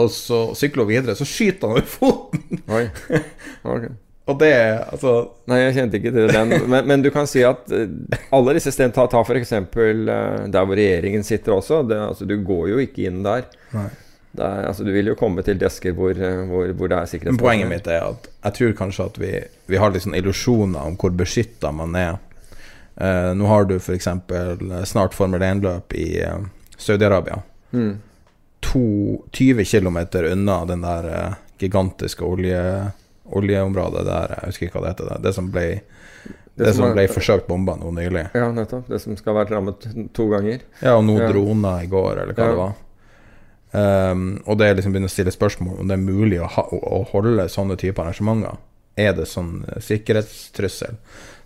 Og 0.00 0.12
så 0.12 0.42
sykler 0.56 0.84
hun 0.84 0.92
videre, 0.92 1.16
så 1.16 1.26
skyter 1.28 1.68
han 1.68 1.76
over 1.76 1.88
foten! 1.88 2.62
Oi. 2.68 2.86
okay. 3.74 3.92
Og 4.30 4.38
det 4.38 4.52
Altså 4.54 5.12
Nei, 5.50 5.58
jeg 5.64 5.74
kjente 5.76 5.98
ikke 5.98 6.12
til 6.14 6.30
den. 6.30 6.52
Men, 6.70 6.86
men 6.88 7.02
du 7.02 7.10
kan 7.14 7.26
si 7.28 7.42
at 7.44 7.66
eh, 7.74 7.90
alle 8.32 8.54
disse 8.54 8.70
stedene 8.70 8.94
Ta, 8.94 9.08
ta 9.10 9.24
f.eks. 9.24 9.50
der 9.74 10.68
hvor 10.68 10.78
regjeringen 10.78 11.26
sitter 11.26 11.56
også. 11.56 11.82
Det, 11.88 11.98
altså, 12.12 12.28
du 12.28 12.36
går 12.46 12.70
jo 12.70 12.78
ikke 12.84 13.08
inn 13.10 13.24
der. 13.26 13.48
Nei. 13.74 13.88
Det 14.32 14.40
er, 14.44 14.66
altså, 14.66 14.84
du 14.84 14.92
vil 14.94 15.06
jo 15.10 15.14
komme 15.14 15.42
til 15.44 15.58
desker 15.60 15.92
hvor, 15.92 16.10
eh, 16.16 16.44
hvor, 16.48 16.70
hvor 16.72 16.88
det 16.88 16.98
er 16.98 17.06
sikkerhet 17.10 17.38
poenget 17.38 17.68
mitt 17.68 17.86
er 17.86 18.06
at 18.06 18.28
jeg 18.46 18.54
tror 18.58 18.72
kanskje 18.78 19.04
at 19.10 19.18
vi, 19.20 19.32
vi 19.68 19.76
har 19.76 19.90
litt 19.92 20.02
sånn 20.06 20.16
illusjoner 20.16 20.86
om 20.88 20.96
hvor 20.96 21.10
beskytta 21.18 21.72
man 21.76 21.94
er. 22.00 22.16
Eh, 22.96 23.32
nå 23.36 23.46
har 23.46 23.64
du 23.68 23.76
f.eks. 23.76 24.08
snart 24.88 25.14
Formel 25.14 25.40
1-løp 25.44 25.92
i 26.00 26.06
eh, 26.24 26.38
Saudi-Arabia. 26.78 27.42
Mm. 27.72 27.98
20 28.62 29.64
km 29.64 29.98
unna 30.32 30.64
den 30.64 30.80
der 30.82 31.08
eh, 31.12 31.32
gigantiske 31.58 32.24
olje, 32.24 32.90
oljeområdet 33.32 34.04
der, 34.06 34.34
jeg 34.38 34.46
husker 34.52 34.66
ikke 34.66 34.78
hva 34.78 34.84
det 34.86 34.92
heter, 34.94 35.10
det, 35.12 35.18
det 35.28 35.32
som 35.36 35.50
ble, 35.52 35.66
det 36.58 36.72
som 36.76 36.88
er- 36.88 36.94
ble 36.96 37.04
forsøkt 37.10 37.46
bomba 37.48 37.76
nå 37.80 37.90
nylig. 37.96 38.26
Ja, 38.36 38.48
nettopp. 38.52 38.88
Det 38.88 39.00
som 39.02 39.16
skal 39.16 39.34
ha 39.34 39.42
vært 39.44 39.52
rammet 39.54 39.86
to 40.16 40.26
ganger. 40.32 40.64
Ja, 40.82 40.96
og 40.98 41.04
noen 41.08 41.22
Ja. 41.26 41.30
droner 41.32 41.84
i 41.84 41.90
går, 41.92 42.22
eller 42.24 42.34
hva 42.34 42.44
Ja. 42.44 42.50
det 42.50 42.58
var. 42.62 42.72
Um, 43.72 44.42
og 44.44 44.58
det 44.60 44.66
er 44.68 44.74
liksom 44.76 44.92
begynner 44.92 45.08
å 45.08 45.14
stille 45.14 45.32
spørsmål 45.32 45.78
om 45.80 45.88
det 45.88 45.96
er 45.96 46.02
mulig 46.04 46.40
å, 46.44 46.48
ha, 46.58 46.64
å 46.76 47.02
holde 47.12 47.46
sånne 47.48 47.78
typer 47.80 48.04
arrangementer. 48.04 48.58
Er 49.00 49.14
det 49.16 49.24
sånn 49.30 49.62
eh, 49.72 49.78
sikkerhetstrussel? 49.80 50.98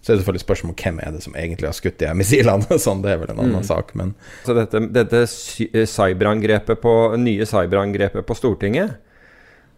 Så 0.03 0.11
er 0.11 0.16
det 0.16 0.20
selvfølgelig 0.24 0.43
spørsmål 0.43 0.72
om 0.72 0.79
hvem 0.83 0.99
er 1.07 1.12
det 1.14 1.20
som 1.22 1.37
egentlig 1.39 1.68
har 1.70 1.77
skutt 1.79 1.99
de 2.03 2.09
missilene. 2.18 2.79
sånn, 2.83 3.03
det 3.05 3.12
er 3.12 3.20
vel 3.22 3.31
en 3.31 3.39
annen 3.45 3.61
Mm. 3.62 3.68
sak, 3.68 3.95
men 3.95 4.14
Så 4.47 4.55
dette, 4.59 4.81
dette 4.95 5.22
eh, 5.22 5.87
cyberangrepet 5.87 6.81
på, 6.83 6.95
nye 7.22 7.47
cyberangrepet 7.47 8.27
på 8.27 8.35
Stortinget 8.39 8.97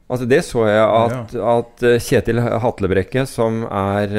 Altså 0.08 0.24
Det 0.24 0.38
så 0.46 0.62
jeg 0.64 0.80
at, 0.88 1.34
at 1.36 1.82
eh, 1.84 1.98
Kjetil 2.00 2.40
Hatlebrekke, 2.40 3.26
som 3.28 3.58
er, 3.68 4.14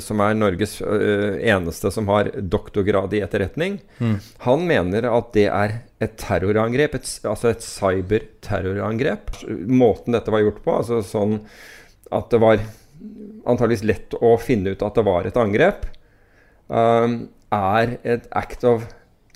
som 0.00 0.22
er 0.24 0.38
Norges 0.40 0.78
eneste 0.80 1.90
som 1.92 2.08
har 2.08 2.30
doktorgrad 2.40 3.12
i 3.12 3.20
etterretning, 3.20 3.76
Mm. 4.00 4.16
han 4.48 4.64
mener 4.66 5.10
at 5.12 5.28
det 5.36 5.44
er 5.52 5.76
et 6.02 6.16
terrorangrep, 6.20 6.98
et, 6.98 7.12
altså 7.24 7.50
et 7.52 7.64
cyberterrorangrep. 7.64 9.32
Måten 9.70 10.16
dette 10.16 10.32
var 10.32 10.44
gjort 10.44 10.62
på, 10.64 10.74
altså 10.82 11.00
sånn 11.04 11.38
at 12.14 12.28
det 12.32 12.40
var 12.42 12.60
antageligvis 13.46 13.86
lett 13.86 14.16
å 14.20 14.34
finne 14.40 14.74
ut 14.74 14.84
at 14.84 14.98
det 14.98 15.06
var 15.06 15.28
et 15.28 15.38
angrep, 15.40 15.86
um, 16.68 17.26
er 17.54 17.96
et 18.04 18.26
act 18.36 18.66
of 18.66 18.86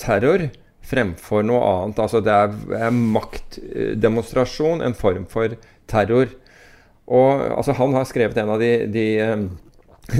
terror 0.00 0.48
fremfor 0.90 1.44
noe 1.46 1.60
annet. 1.64 2.02
Altså 2.02 2.22
det 2.24 2.34
er, 2.34 2.54
er 2.88 2.94
maktdemonstrasjon, 3.16 4.84
en 4.84 4.96
form 4.98 5.26
for 5.30 5.54
terror. 5.90 6.32
Og 7.10 7.44
altså 7.56 7.74
han 7.78 7.94
har 7.96 8.08
skrevet 8.08 8.38
en 8.40 8.54
av 8.54 8.62
de, 8.62 8.72
de, 8.90 9.06
eh, 9.22 9.46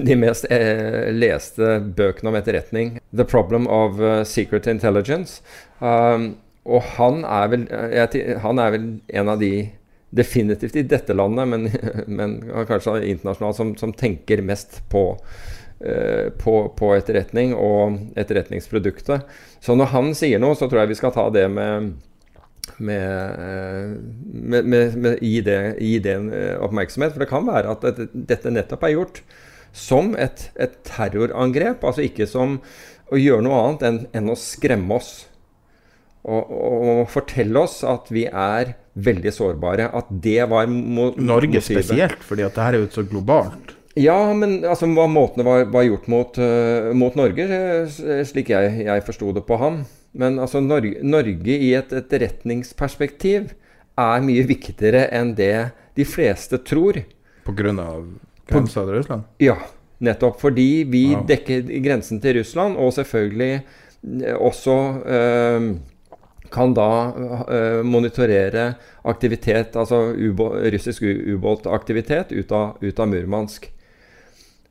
de 0.08 0.18
mest 0.18 0.46
eh, 0.52 1.10
leste 1.14 1.78
bøkene 1.96 2.32
om 2.32 2.38
etterretning. 2.38 2.99
The 3.10 3.24
Problem 3.24 3.66
of 3.66 4.00
uh, 4.00 4.24
Secret 4.24 4.66
Intelligence. 4.66 5.42
Um, 5.78 6.36
og 6.64 6.82
han 6.96 7.24
er, 7.24 7.46
vel, 7.50 7.66
jeg, 7.94 8.36
han 8.42 8.60
er 8.62 8.74
vel 8.74 8.84
en 9.08 9.30
av 9.32 9.40
de 9.40 9.70
definitivt 10.14 10.76
i 10.78 10.84
dette 10.86 11.14
landet, 11.14 11.48
men, 11.48 11.70
men 12.20 12.36
kanskje 12.68 13.00
internasjonalt, 13.10 13.58
som, 13.58 13.72
som, 13.80 13.94
tenker 13.96 14.44
mest 14.46 14.82
på, 14.92 15.04
uh, 15.16 16.28
på, 16.38 16.54
på, 16.78 16.92
etterretning 16.98 17.56
og 17.56 17.98
etterretningsproduktet. 18.20 19.26
Så 19.60 19.78
når 19.78 19.92
han 19.96 20.14
sier 20.18 20.42
noe, 20.42 20.58
så 20.58 20.70
tror 20.70 20.84
jeg 20.84 20.94
vi 20.94 21.00
skal 21.02 21.14
ta 21.16 21.26
det 21.34 21.48
med, 21.50 21.92
med, 22.78 24.00
med, 24.38 24.96
med 24.96 25.18
gi, 25.18 25.38
det, 25.46 25.60
i 25.82 25.96
det 26.02 26.18
en 26.20 26.32
oppmerksomhet. 26.62 27.16
For 27.16 27.24
det 27.24 27.32
kan 27.32 27.48
være 27.48 27.74
at 27.74 28.04
dette 28.14 28.52
nettopp 28.54 28.86
er 28.86 28.98
gjort 29.00 29.24
som 29.76 30.14
et, 30.18 30.48
et, 30.58 30.74
terrorangrep. 30.86 31.84
Altså 31.86 32.04
ikke 32.06 32.26
som 32.28 32.58
å 33.10 33.18
gjøre 33.18 33.44
noe 33.46 33.58
annet 33.64 33.84
enn, 33.88 33.98
enn 34.16 34.32
å 34.32 34.38
skremme 34.38 35.00
oss. 35.00 35.10
Og, 36.20 36.50
og, 36.52 37.04
fortelle 37.08 37.62
oss 37.62 37.78
at 37.88 38.10
vi 38.12 38.26
er 38.28 38.74
veldig 39.00 39.32
sårbare. 39.32 39.88
At 39.96 40.10
det 40.10 40.42
var 40.50 40.68
mo 40.70 41.10
Norge 41.16 41.60
motivet. 41.60 41.86
spesielt, 41.86 42.24
fordi 42.26 42.44
at 42.46 42.56
det 42.56 42.66
her 42.66 42.76
er 42.76 42.84
jo 42.84 42.90
så 42.92 43.06
globalt. 43.08 43.76
Ja, 43.98 44.18
men 44.36 44.60
altså, 44.62 44.86
hva 44.94 45.08
måtene 45.10 45.44
var, 45.46 45.64
var 45.72 45.86
gjort 45.86 46.06
mot, 46.12 46.36
uh, 46.38 46.92
mot, 46.94 47.16
Norge, 47.18 47.46
slik 48.28 48.52
jeg, 48.52 48.84
jeg 48.86 49.06
forsto 49.08 49.32
det 49.34 49.42
på 49.48 49.58
ham. 49.60 49.82
Men 50.12 50.38
altså, 50.42 50.62
Norge, 50.62 51.00
Norge 51.02 51.56
i 51.56 51.72
et 51.78 51.92
etterretningsperspektiv 51.96 53.50
er 54.00 54.24
mye 54.24 54.46
viktigere 54.46 55.08
enn 55.14 55.34
det 55.38 55.70
de 55.98 56.06
fleste 56.06 56.60
tror. 56.66 57.00
På 57.46 57.54
grunn 57.56 57.80
av 57.82 58.06
grensa 58.50 58.84
til 58.84 58.96
Russland? 59.00 59.26
Ja, 59.42 59.58
nettopp. 60.00 60.40
Fordi 60.40 60.84
vi 60.88 61.04
wow. 61.14 61.24
dekker 61.28 61.70
grensen 61.84 62.20
til 62.20 62.40
Russland, 62.40 62.76
og 62.76 62.92
selvfølgelig 62.96 63.52
eh, 63.56 64.36
også 64.36 64.76
øh, 65.06 65.74
kan 66.50 66.74
da 66.74 66.88
øh, 67.48 67.84
monitorere 67.86 68.72
aktivitet, 69.04 69.76
altså 69.76 70.12
russisk 70.74 71.02
ubåtaktivitet 71.34 72.32
ut, 72.32 72.52
ut, 72.82 72.98
av 72.98 73.08
Murmansk. 73.08 73.70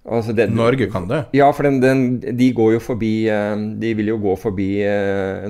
Altså 0.10 0.34
den, 0.34 0.56
Norge 0.56 0.90
kan 0.90 1.06
det? 1.10 1.24
Ja, 1.34 1.52
for 1.52 1.64
den, 1.64 1.82
den, 1.84 2.22
de 2.40 2.54
går 2.54 2.72
jo 2.72 2.80
forbi 2.80 3.28
De 3.82 3.90
vil 3.94 4.08
jo 4.08 4.16
gå 4.18 4.36
forbi 4.40 4.80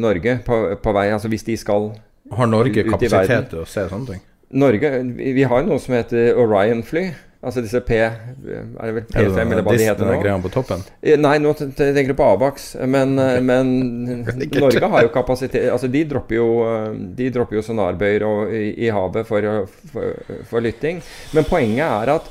Norge 0.02 0.40
på, 0.46 0.58
på, 0.84 0.94
vei 0.98 1.06
Altså 1.14 1.30
hvis 1.30 1.46
de 1.46 1.56
skal 1.58 1.92
Har 2.34 2.50
Norge 2.50 2.84
kapasitet 2.84 3.52
til 3.54 3.62
å 3.62 3.68
se 3.70 3.86
sånne 3.88 4.10
ting? 4.10 4.24
Norge 4.50 4.92
Vi 5.38 5.46
har 5.46 5.64
noe 5.64 5.78
som 5.80 5.94
heter 5.96 6.34
Orion-fly. 6.34 7.06
Altså 7.40 7.62
disse 7.64 7.80
P 7.88 7.96
Er 7.96 8.16
det 8.44 8.94
vel 8.98 9.06
P5, 9.08 9.36
det 9.36 9.44
eller 9.46 9.64
hva 9.64 9.76
de 9.78 9.86
heter 9.88 10.08
nå? 10.10 10.16
Greia 10.20 10.40
på 10.44 10.52
toppen? 10.52 10.82
Eh, 11.00 11.16
nei, 11.20 11.38
nå 11.40 11.54
tenker 11.56 12.12
du 12.12 12.18
på 12.20 12.28
Abax. 12.34 12.74
Men, 12.84 13.14
eh, 13.22 13.38
men 13.40 13.70
Norge 14.60 14.90
har 14.92 15.06
jo 15.06 15.12
kapasitet 15.14 15.70
Altså 15.72 15.88
de 15.92 16.04
dropper 16.10 16.36
jo, 16.36 16.50
eh, 16.68 16.90
de 17.16 17.30
dropper 17.36 17.60
jo 17.60 17.64
sonarbøyer 17.70 18.26
i, 18.52 18.64
i, 18.88 18.90
havet 18.92 19.28
for, 19.30 19.48
for, 19.94 20.20
for, 20.50 20.66
lytting. 20.66 21.00
Men 21.36 21.48
poenget 21.48 21.86
er 21.88 22.14
at 22.18 22.28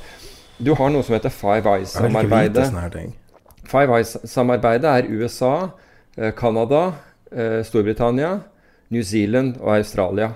du 0.59 0.75
har 0.75 0.91
noe 0.93 1.05
som 1.07 1.15
heter 1.15 1.33
Five 1.33 1.63
Eyes-samarbeidet. 1.71 2.67
Five 3.69 3.95
Eyes-samarbeidet 3.95 4.89
er 4.91 5.07
USA, 5.07 5.53
Canada, 6.35 6.81
Storbritannia, 7.63 8.33
New 8.91 9.05
Zealand 9.07 9.55
og 9.61 9.77
Australia. 9.77 10.33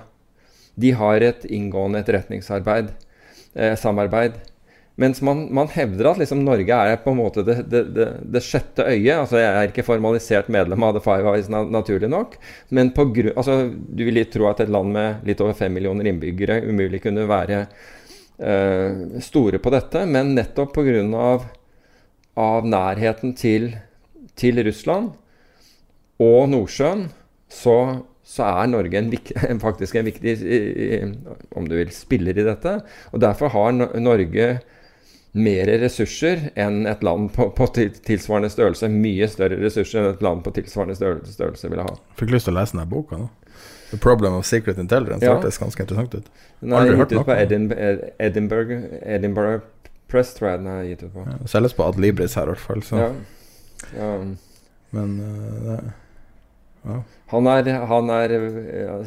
De 0.80 0.94
har 0.96 1.22
et 1.22 1.44
inngående 1.44 2.00
etterretningsarbeid. 2.00 2.94
Eh, 3.54 3.76
samarbeid. 3.76 4.32
Mens 4.96 5.18
man, 5.26 5.48
man, 5.54 5.66
hevder 5.74 6.12
at 6.12 6.20
liksom 6.20 6.44
Norge 6.46 6.76
er 6.76 7.00
på 7.02 7.10
en 7.10 7.18
måte 7.18 7.42
det, 7.42 7.56
det, 7.70 7.80
det, 7.96 8.06
det, 8.30 8.42
sjette 8.46 8.84
øyet. 8.86 9.16
altså 9.16 9.40
Jeg 9.40 9.50
er 9.50 9.72
ikke 9.72 9.86
formalisert 9.86 10.50
medlem 10.54 10.86
av 10.86 10.94
The 10.94 11.02
Five 11.02 11.32
Eyes, 11.32 11.48
naturlig 11.50 12.10
nok. 12.12 12.36
Men 12.70 12.92
på 12.94 13.08
grunn, 13.10 13.32
altså, 13.34 13.56
du 13.74 14.04
vil 14.06 14.22
tro 14.30 14.46
at 14.52 14.62
et 14.62 14.70
land 14.70 14.94
med 14.94 15.26
litt 15.26 15.42
over 15.42 15.58
fem 15.58 15.74
millioner 15.74 16.06
innbyggere 16.06 16.60
umulig 16.68 17.02
kunne 17.02 17.26
være 17.26 17.64
uh, 17.66 19.18
store 19.24 19.58
på 19.58 19.74
dette. 19.74 20.04
Men 20.06 20.30
nettopp 20.38 20.76
pga. 20.78 21.02
Av, 21.24 21.50
av 22.38 22.66
nærheten 22.66 23.34
til, 23.38 23.72
til 24.38 24.62
Russland 24.66 25.10
og 26.22 26.50
Nordsjøen 26.50 27.08
så 27.50 27.78
så 28.24 28.46
er 28.48 28.70
Norge 28.72 28.96
en, 28.98 29.10
faktisk 29.66 29.98
en 30.00 30.06
viktig 30.08 30.32
om 31.52 31.66
du 31.68 31.76
vil, 31.76 31.90
spiller 31.92 32.38
i 32.40 32.46
dette. 32.46 32.78
Og 33.12 33.20
Derfor 33.20 33.52
har 33.52 33.74
Norge 33.76 34.46
mer 35.34 35.66
ressurser 35.82 36.50
enn 36.54 36.84
et 36.86 37.02
land 37.02 37.32
på, 37.34 37.48
på, 37.56 37.66
tilsvarende 38.06 38.50
størrelse. 38.52 38.88
Mye 38.90 39.26
større 39.30 39.58
ressurser 39.58 40.02
enn 40.02 40.12
et 40.12 40.22
land 40.22 40.44
på 40.46 40.52
tilsvarende 40.54 40.94
størrelse, 40.98 41.34
størrelse 41.34 41.70
ville 41.72 41.86
ha. 41.86 41.96
Fikk 42.20 42.30
lyst 42.36 42.46
til 42.48 42.54
å 42.54 42.60
lese 42.60 42.76
denne 42.76 42.86
boka 42.90 43.18
nå. 43.18 43.26
The 43.90 43.98
Problem 44.02 44.38
of 44.38 44.46
Secret 44.46 44.78
Intelligence. 44.78 45.24
Ja. 45.24 45.34
Det 45.34 45.42
hørtes 45.42 45.58
ganske 45.58 45.82
interessant 45.82 46.14
ut. 46.14 46.30
Den 46.62 46.76
er 46.78 46.92
gitt 46.92 47.16
ut 47.16 47.26
på 47.26 47.34
Edinburgh, 47.34 48.06
Edinburgh, 48.18 48.86
Edinburgh, 49.02 49.66
Press, 50.10 50.32
tror 50.38 50.52
jeg 50.52 50.62
den 50.62 50.70
er 50.70 50.86
gitt 50.92 51.04
ut 51.04 51.12
på. 51.14 51.26
Ja, 51.26 51.36
selges 51.50 51.74
på 51.74 51.86
Adlibris 51.90 52.38
her, 52.38 52.46
i 52.46 52.54
hvert 52.54 52.64
fall. 52.64 52.86
Så. 52.86 53.02
Ja. 53.02 53.10
Ja. 53.98 54.10
Men 54.94 55.14
uh, 55.20 55.78
ja. 56.84 56.98
Han 57.32 57.46
er, 57.50 57.70
han 57.90 58.10
er, 58.12 58.34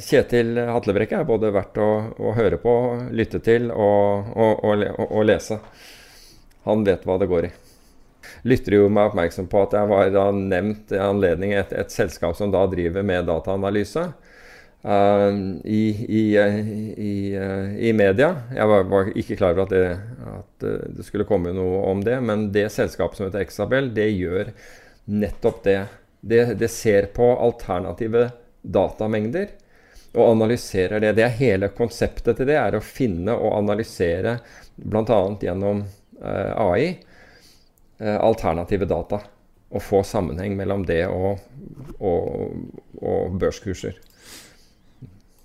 Kjetil 0.01 0.57
Hatlebrekke 0.67 1.21
er 1.21 1.27
både 1.27 1.51
verdt 1.55 1.77
å, 1.79 1.91
å 2.19 2.33
høre 2.35 2.57
på, 2.59 2.73
lytte 3.15 3.39
til 3.45 3.69
og, 3.71 4.33
og, 4.35 4.65
og, 4.65 4.83
og 5.07 5.27
lese. 5.29 5.59
Han 6.67 6.83
vet 6.83 7.05
hva 7.07 7.15
det 7.21 7.29
går 7.31 7.47
i. 7.47 7.51
Lytter 8.47 8.75
jo 8.75 8.87
meg 8.91 9.11
oppmerksom 9.11 9.47
på 9.51 9.63
at 9.63 9.75
jeg 9.77 9.89
var 9.89 10.09
da 10.13 10.29
nevnt 10.35 10.91
i 10.91 11.01
anledning 11.01 11.53
et, 11.55 11.71
et 11.71 11.93
selskap 11.93 12.35
som 12.37 12.51
da 12.51 12.65
driver 12.69 13.05
med 13.07 13.27
dataanalyse. 13.29 14.07
Uh, 14.87 15.33
i, 15.65 15.81
i, 16.05 16.23
i, 16.37 17.13
i, 17.89 17.93
media. 17.97 18.29
Jeg 18.55 18.69
var, 18.69 18.85
var, 18.87 19.09
ikke 19.19 19.35
klar 19.39 19.55
over 19.57 19.65
at, 19.65 19.73
det, 19.73 20.35
at 20.37 20.95
det 20.99 21.07
skulle 21.07 21.27
komme 21.27 21.51
noe 21.55 21.81
om 21.89 22.03
det, 22.05 22.19
men 22.23 22.47
det 22.55 22.69
selskapet 22.71 23.19
som 23.19 23.27
heter 23.27 23.43
Exabel, 23.43 23.89
det 23.95 24.07
gjør 24.13 24.53
nettopp 25.11 25.63
det. 25.65 25.79
Det, 26.21 26.43
det 26.61 26.69
ser 26.71 27.09
på 27.15 27.31
alternative 27.35 28.29
datamengder 28.61 29.49
og 30.13 30.37
analyserer 30.37 31.03
det. 31.03 31.15
Det 31.17 31.25
er 31.25 31.39
hele 31.41 31.71
konseptet 31.75 32.39
til 32.39 32.47
det, 32.47 32.57
er 32.59 32.77
å 32.77 32.83
finne 32.83 33.35
og 33.35 33.57
analysere 33.59 34.37
bl.a. 34.77 35.19
gjennom 35.41 35.83
Eh, 35.83 36.06
AI 36.25 36.97
eh, 37.99 38.17
alternative 38.17 38.85
data. 38.85 39.19
Og 39.69 39.83
få 39.83 40.03
sammenheng 40.07 40.55
mellom 40.55 40.85
det 40.87 41.01
og, 41.11 41.41
og, 41.99 42.53
og 43.01 43.33
børskurser. 43.39 43.97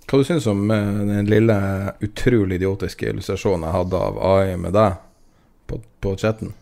Hva 0.07 0.19
du 0.19 0.23
syns 0.27 0.47
om 0.47 0.71
eh, 0.71 0.99
den 1.09 1.27
lille 1.27 1.57
utrolig 2.05 2.61
idiotiske 2.61 3.09
illustrasjonen 3.11 3.67
jeg 3.67 3.77
hadde 3.77 4.03
av 4.07 4.21
AI 4.31 4.57
med 4.61 4.75
deg 4.77 4.99
på, 5.67 5.81
på 5.99 6.15
chatten? 6.21 6.53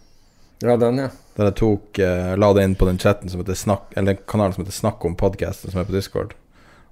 Ja, 0.61 0.77
den, 0.77 0.99
ja. 1.01 1.09
Der 1.37 1.49
jeg 1.49 1.57
tok, 1.57 1.97
la 2.37 2.51
det 2.53 2.63
inn 2.67 2.75
på 2.77 2.85
den 2.85 2.99
chatten 3.01 3.31
som 3.31 3.39
heter 3.41 3.57
Snakk 3.57 3.95
Eller 3.97 4.19
kanalen 4.29 4.53
som 4.53 4.61
heter 4.61 4.75
Snakk 4.75 5.05
om 5.07 5.15
podkasten, 5.17 5.71
som 5.71 5.81
er 5.81 5.87
på 5.87 5.95
Discord. 5.95 6.35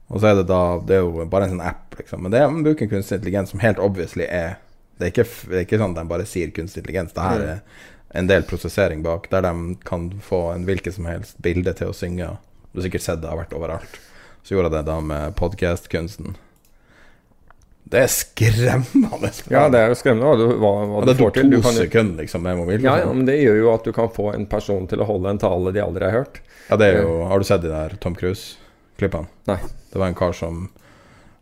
Og 0.09 0.21
så 0.21 0.31
er 0.31 0.39
det 0.39 0.47
da 0.49 0.79
Det 0.85 0.97
er 0.97 1.05
jo 1.05 1.27
bare 1.29 1.45
en 1.45 1.53
sånn 1.53 1.67
app, 1.69 1.93
liksom. 1.99 2.23
Men 2.23 2.33
det 2.33 2.41
er 2.41 2.49
en 2.49 2.63
bruker 2.65 2.89
kunstig 2.89 3.19
intelligens 3.19 3.53
som 3.53 3.61
helt 3.63 3.81
obviously 3.83 4.25
er 4.25 4.57
det 4.99 5.07
er, 5.07 5.13
ikke, 5.13 5.23
det 5.47 5.55
er 5.55 5.63
ikke 5.63 5.79
sånn 5.79 5.95
at 5.95 6.01
de 6.01 6.11
bare 6.11 6.27
sier 6.27 6.51
kunstig 6.51 6.81
intelligens. 6.83 7.13
Det 7.15 7.23
her 7.23 7.43
er 7.45 8.19
en 8.19 8.27
del 8.27 8.43
prosessering 8.43 8.99
bak, 9.05 9.29
der 9.31 9.45
de 9.45 9.53
kan 9.87 10.09
få 10.25 10.49
en 10.51 10.65
hvilket 10.67 10.97
som 10.97 11.07
helst 11.07 11.39
bilde 11.43 11.71
til 11.79 11.93
å 11.93 11.95
synge. 11.95 12.33
Du 12.73 12.81
har 12.81 12.87
sikkert 12.89 13.05
sett 13.05 13.21
det 13.23 13.31
har 13.31 13.39
vært 13.39 13.55
overalt. 13.55 13.95
Så 14.43 14.55
gjorde 14.55 14.73
jeg 14.73 14.75
det 14.75 14.89
da 14.89 14.97
med 14.99 15.35
podkast-kunsten. 15.39 16.35
Det 17.89 18.03
er 18.03 18.11
skremmende. 18.11 19.31
Ja, 19.49 19.63
det 19.71 19.79
er 19.79 19.93
jo 19.93 19.97
skremmende 19.97 20.29
hva, 20.29 20.49
hva, 20.61 20.73
hva 20.91 21.05
det 21.07 21.15
tok 21.17 21.39
to 21.39 21.71
sekunder 21.73 22.25
liksom, 22.25 22.43
med 22.45 22.59
mobiltelefonen. 22.59 22.99
Ja, 22.99 23.07
ja, 23.07 23.15
men 23.15 23.25
det 23.25 23.39
gjør 23.39 23.57
jo 23.63 23.71
at 23.71 23.87
du 23.87 23.93
kan 23.95 24.11
få 24.13 24.27
en 24.35 24.45
person 24.51 24.85
til 24.91 25.01
å 25.01 25.07
holde 25.09 25.31
en 25.31 25.41
tale 25.41 25.73
de 25.73 25.81
aldri 25.81 26.05
har 26.05 26.19
hørt. 26.19 26.41
Ja, 26.67 26.77
det 26.77 26.91
er 26.91 26.99
jo 27.01 27.15
Har 27.31 27.41
du 27.41 27.47
sett 27.49 27.63
de 27.63 27.71
der 27.71 27.95
Tom 28.03 28.19
Cruise-klippene? 28.19 29.31
Nei. 29.49 29.57
Det 29.89 29.97
var 29.97 30.11
en 30.11 30.19
kar 30.19 30.35
som 30.37 30.67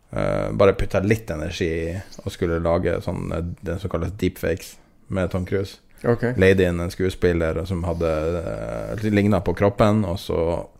Uh, 0.08 0.52
bare 0.56 0.72
putta 0.72 1.02
litt 1.04 1.28
energi 1.30 1.66
i 1.68 1.88
og 2.22 2.32
skulle 2.32 2.62
lage 2.64 2.94
sånn, 3.04 3.26
eh, 3.36 3.42
det 3.60 3.74
som 3.82 3.90
kalles 3.92 4.14
deepfakes 4.16 4.70
med 5.12 5.28
Tom 5.30 5.44
Cruise. 5.44 5.82
Okay. 6.00 6.32
Leide 6.40 6.64
inn 6.64 6.80
en 6.80 6.92
skuespiller 6.92 7.58
som 7.68 7.82
hadde 7.84 8.08
uh, 8.08 9.04
ligna 9.12 9.42
på 9.44 9.52
kroppen, 9.58 10.04
og 10.08 10.16
så 10.22 10.38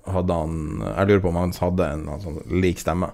hadde 0.09 0.33
han 0.33 0.81
Jeg 0.81 1.09
lurer 1.09 1.21
på 1.25 1.33
om 1.33 1.41
han 1.43 1.53
hadde 1.61 1.89
en, 1.93 2.07
en 2.09 2.23
sånn 2.23 2.39
lik 2.63 2.81
stemme. 2.81 3.11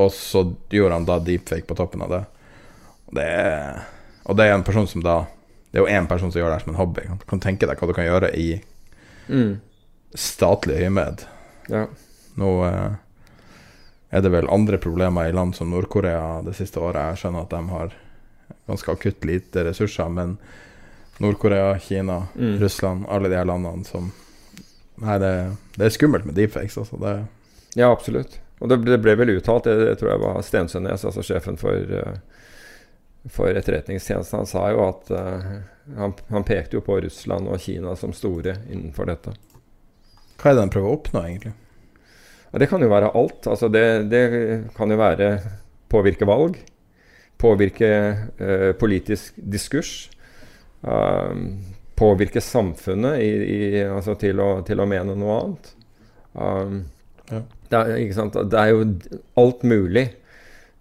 Og 0.00 0.10
så 0.16 0.42
gjorde 0.72 0.96
han 0.96 1.06
da 1.06 1.18
deepfake 1.22 1.68
på 1.68 1.76
toppen 1.78 2.02
av 2.02 2.14
det. 2.14 2.22
Og 3.10 3.18
det 3.18 3.26
er, 3.28 3.84
og 4.24 4.38
det 4.38 4.46
er 4.48 4.56
en 4.56 4.64
person 4.66 4.88
som 4.88 5.04
da 5.04 5.20
Det 5.70 5.78
er 5.78 5.84
jo 5.84 5.98
én 6.00 6.08
person 6.10 6.32
som 6.32 6.40
gjør 6.40 6.48
det 6.50 6.56
her 6.56 6.64
som 6.64 6.72
en 6.72 6.80
hobby. 6.80 7.04
Du 7.20 7.28
kan 7.30 7.42
tenke 7.42 7.68
deg 7.68 7.78
hva 7.78 7.86
du 7.86 7.94
kan 7.94 8.08
gjøre 8.08 8.32
i 8.34 8.48
mm. 9.28 9.52
statlig 10.18 10.80
øyemed. 10.82 11.22
Ja. 11.70 11.84
Nå 12.40 12.56
uh, 12.64 12.96
er 14.10 14.22
det 14.24 14.32
vel 14.34 14.50
andre 14.50 14.78
problemer 14.82 15.28
i 15.28 15.34
land 15.34 15.54
som 15.56 15.70
Nord-Korea 15.70 16.40
det 16.42 16.56
siste 16.58 16.82
året. 16.82 17.12
Jeg 17.12 17.22
skjønner 17.22 17.46
at 17.46 17.52
de 17.54 17.60
har 17.70 17.94
ganske 18.70 18.92
akutt 18.92 19.24
lite 19.26 19.64
ressurser, 19.66 20.10
men 20.10 20.36
Nord-Korea, 21.20 21.78
Kina, 21.78 22.26
mm. 22.34 22.58
Russland, 22.58 23.06
alle 23.08 23.28
de 23.28 23.38
her 23.38 23.48
landene 23.48 23.84
som 23.84 24.12
Nei, 25.00 25.14
det, 25.16 25.32
det 25.78 25.86
er 25.86 25.92
skummelt 25.94 26.26
med 26.28 26.34
deepfakes, 26.36 26.74
altså. 26.76 26.98
Det, 27.00 27.12
Ja, 27.78 27.86
absolutt. 27.88 28.34
Og 28.60 28.68
det 28.68 28.76
ble, 28.82 28.92
det 28.92 28.98
ble 29.00 29.14
vel 29.16 29.30
uttalt, 29.32 29.64
det, 29.64 29.86
det 29.88 29.94
tror 29.96 30.10
jeg 30.10 30.20
var 30.20 30.42
Stensønes, 30.44 31.04
altså 31.08 31.24
sjefen 31.24 31.56
for, 31.56 31.94
eh, 31.96 32.18
for 33.32 33.48
etterretningstjenesten, 33.48 34.42
han 34.42 34.50
sa 34.50 34.66
jo 34.74 34.82
at 34.84 35.08
uh, 35.14 35.46
han, 35.96 36.12
han 36.28 36.44
pekte 36.44 36.76
jo 36.76 36.84
på 36.84 36.98
Russland 37.00 37.48
og 37.48 37.64
Kina 37.64 37.94
som 37.96 38.12
store 38.12 38.58
innenfor 38.68 39.08
dette. 39.08 39.32
hva 40.36 40.52
er 40.52 40.58
det 40.58 40.66
han 40.66 40.74
prøver 40.74 40.90
å 40.90 40.98
oppnå, 40.98 41.24
egentlig? 41.24 41.54
Og 42.50 42.60
det 42.60 42.68
kan 42.70 42.82
jo 42.82 42.90
være 42.90 43.12
alt. 43.14 43.46
Altså 43.46 43.68
det, 43.72 43.84
det 44.10 44.24
kan 44.76 44.90
jo 44.90 44.98
være 45.00 45.32
påvirke 45.90 46.26
valg, 46.28 46.56
påvirke 47.40 47.90
eh, 48.38 48.70
politisk 48.78 49.38
diskurs, 49.40 50.10
eh, 50.86 51.44
påvirke 51.98 52.40
samfunnet 52.42 53.20
i, 53.22 53.30
i, 53.56 53.60
altså 53.84 54.14
til, 54.20 54.40
å, 54.40 54.60
til 54.66 54.80
å 54.80 54.88
mene 54.88 55.18
noe 55.18 55.42
annet. 55.42 55.76
Um, 56.34 56.80
Ja. 57.30 57.44
det, 57.70 57.78
er, 57.78 58.30
det 58.50 58.58
er 58.58 58.70
jo 58.72 58.78
alt 59.38 59.60
mulig, 59.62 60.08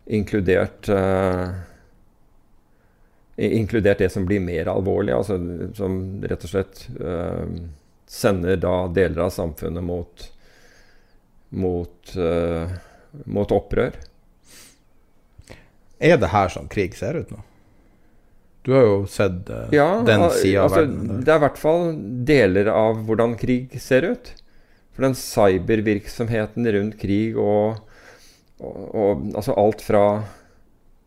inkludert 0.10 0.90
eh, 0.90 1.50
Inkludert 3.40 4.02
det 4.02 4.10
som 4.12 4.26
blir 4.28 4.42
mer 4.44 4.68
alvorlig, 4.68 5.14
altså 5.16 5.38
som 5.78 5.94
rett 6.28 6.42
og 6.44 6.52
slett 6.52 6.82
eh, 7.00 7.54
sender 8.10 8.58
da 8.60 8.74
deler 8.92 9.22
av 9.28 9.30
samfunnet 9.32 9.86
mot 9.86 10.26
mot, 11.50 12.16
uh, 12.16 12.70
mot 13.26 13.52
opprør. 13.52 13.98
Er 16.00 16.20
det 16.20 16.32
her 16.32 16.52
sånn 16.54 16.70
krig 16.72 16.96
ser 16.98 17.20
ut 17.20 17.32
nå? 17.34 17.42
Du 18.64 18.74
har 18.76 18.86
jo 18.86 18.98
sett 19.10 19.50
uh, 19.50 19.68
Ja, 19.74 20.02
den 20.06 20.26
sida 20.36 20.66
altså, 20.66 20.66
av 20.66 20.76
verden. 20.76 21.08
Der. 21.08 21.24
Det 21.26 21.34
er 21.34 21.42
i 21.42 21.46
hvert 21.46 21.62
fall 21.62 21.86
deler 22.28 22.72
av 22.74 23.04
hvordan 23.08 23.36
krig 23.40 23.76
ser 23.82 24.08
ut. 24.12 24.34
For 24.94 25.08
den 25.08 25.16
cybervirksomheten 25.16 26.68
rundt 26.76 27.00
krig 27.00 27.38
og, 27.40 27.80
og, 28.60 28.82
og 28.90 29.30
altså 29.40 29.56
alt 29.60 29.84
fra 29.86 30.04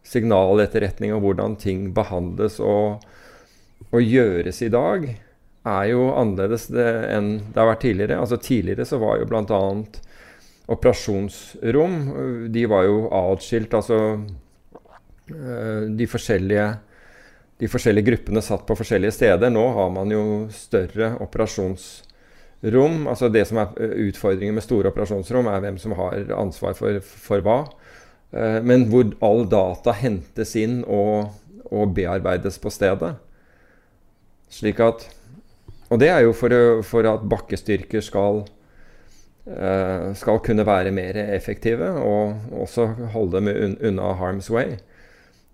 signaletterretning 0.09 1.13
og 1.15 1.23
hvordan 1.27 1.59
ting 1.61 1.91
behandles 1.95 2.59
og, 2.61 3.05
og 3.93 4.01
gjøres 4.01 4.63
i 4.65 4.71
dag, 4.73 5.05
er 5.63 5.85
jo 5.93 6.09
annerledes 6.19 6.67
det, 6.75 6.89
enn 7.15 7.37
det 7.53 7.61
har 7.61 7.69
vært 7.71 7.85
tidligere. 7.85 8.19
Altså 8.19 8.41
Tidligere 8.43 8.87
så 8.89 8.99
var 9.03 9.21
jo 9.21 9.29
bl.a. 9.31 9.61
operasjonsrom 10.73 11.99
De 12.53 12.65
var 12.71 12.87
jo 12.89 13.05
atskilt. 13.13 13.75
Altså 13.75 13.99
øh, 15.31 15.91
de 15.97 16.07
forskjellige 16.09 16.67
de 17.63 17.69
forskjellige 17.71 18.09
gruppene 18.09 18.43
satt 18.43 18.65
på 18.67 18.75
forskjellige 18.75 19.15
steder. 19.15 19.53
Nå 19.55 19.63
har 19.77 19.91
man 19.95 20.11
jo 20.11 20.23
større 20.51 21.13
operasjonsrom. 21.23 23.07
Altså 23.07 23.29
Det 23.31 23.45
som 23.47 23.61
er 23.63 23.77
eh, 23.79 24.09
utfordringen 24.09 24.57
med 24.57 24.67
store 24.67 24.91
operasjonsrom, 24.91 25.47
er 25.47 25.63
hvem 25.63 25.79
som 25.79 25.95
har 25.99 26.33
ansvar 26.35 26.75
for, 26.79 26.99
for 27.01 27.45
hva. 27.45 27.59
Eh, 28.35 28.59
Men 28.67 28.89
hvor 28.91 29.15
all 29.23 29.47
data 29.47 29.95
hentes 29.95 30.57
inn 30.59 30.83
og, 30.89 31.31
og 31.71 31.95
bearbeides 31.95 32.59
på 32.59 32.71
stedet. 32.71 33.15
Slik 34.51 34.81
at 34.81 35.07
Og 35.89 36.01
det 36.01 36.09
er 36.09 36.21
jo 36.25 36.33
for, 36.33 36.83
for 36.83 37.07
at 37.07 37.29
bakkestyrker 37.29 38.01
skal 38.03 38.43
eh, 38.43 38.53
skal 40.15 40.39
kunne 40.47 40.63
være 40.63 40.93
mer 40.95 41.17
effektive 41.35 41.89
og 41.99 42.53
også 42.63 42.85
holde 43.11 43.41
dem 43.41 43.77
unna 43.83 44.13
harm's 44.21 44.47
way. 44.55 44.77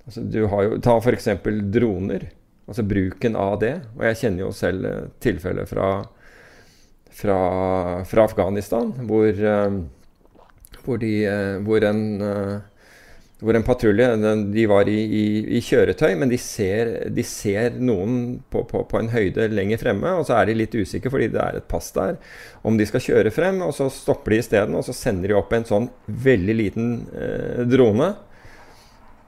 Altså, 0.09 0.23
du 0.25 0.47
har 0.49 0.65
jo, 0.65 0.77
ta 0.81 0.95
f.eks. 1.01 1.29
droner. 1.73 2.31
Altså 2.69 2.85
bruken 2.85 3.37
av 3.37 3.59
det. 3.61 3.75
Og 3.97 4.07
jeg 4.09 4.19
kjenner 4.23 4.45
jo 4.47 4.55
selv 4.57 4.89
eh, 4.89 5.05
tilfeller 5.25 5.69
fra, 5.69 5.89
fra, 7.21 7.39
fra 8.09 8.25
Afghanistan 8.25 8.93
hvor, 9.09 9.29
eh, 9.29 9.79
hvor, 10.85 11.01
de, 11.01 11.13
eh, 11.29 11.57
hvor 11.65 11.85
en, 11.89 12.03
eh, 12.25 12.78
hvor 13.39 13.55
en 13.55 13.63
patrulje 13.63 14.07
De 14.51 14.65
var 14.67 14.89
i, 14.91 14.97
i, 14.99 15.25
i 15.59 15.61
kjøretøy, 15.63 16.17
men 16.19 16.31
de 16.33 16.39
ser, 16.43 16.89
de 17.15 17.23
ser 17.23 17.77
noen 17.79 18.41
på, 18.51 18.65
på, 18.67 18.81
på 18.91 18.99
en 18.99 19.11
høyde 19.13 19.47
lenger 19.53 19.79
fremme, 19.79 20.11
og 20.19 20.27
så 20.27 20.35
er 20.41 20.51
de 20.51 20.57
litt 20.59 20.75
usikre 20.75 21.13
fordi 21.15 21.29
det 21.31 21.39
er 21.45 21.61
et 21.61 21.69
pass 21.71 21.93
der, 21.95 22.17
om 22.67 22.75
de 22.81 22.87
skal 22.89 23.05
kjøre 23.05 23.31
frem. 23.35 23.61
Og 23.63 23.71
så 23.79 23.87
stopper 23.95 24.35
de 24.35 24.41
isteden, 24.43 24.75
og 24.75 24.83
så 24.89 24.97
sender 24.97 25.31
de 25.31 25.39
opp 25.39 25.55
en 25.55 25.69
sånn 25.69 25.87
veldig 26.11 26.57
liten 26.59 26.91
eh, 27.15 27.63
drone. 27.71 28.11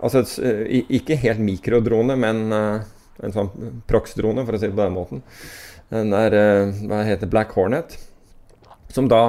Altså 0.02 0.24
et 0.24 0.34
eh, 0.48 0.76
ikke 0.98 1.18
helt 1.22 1.42
mikrodrone, 1.44 2.18
men 2.18 2.42
eh, 2.56 2.90
en 3.22 3.34
sånn 3.36 3.50
prox-drone, 3.90 4.42
for 4.48 4.56
å 4.56 4.60
si 4.62 4.66
det 4.70 4.74
på 4.74 4.82
den 4.86 4.96
måten. 4.96 5.22
Den 5.92 6.10
der 6.14 6.34
eh, 6.38 6.82
Hva 6.88 7.02
heter 7.06 7.30
Black 7.30 7.54
Hornet. 7.54 7.98
Som 8.90 9.06
da 9.06 9.22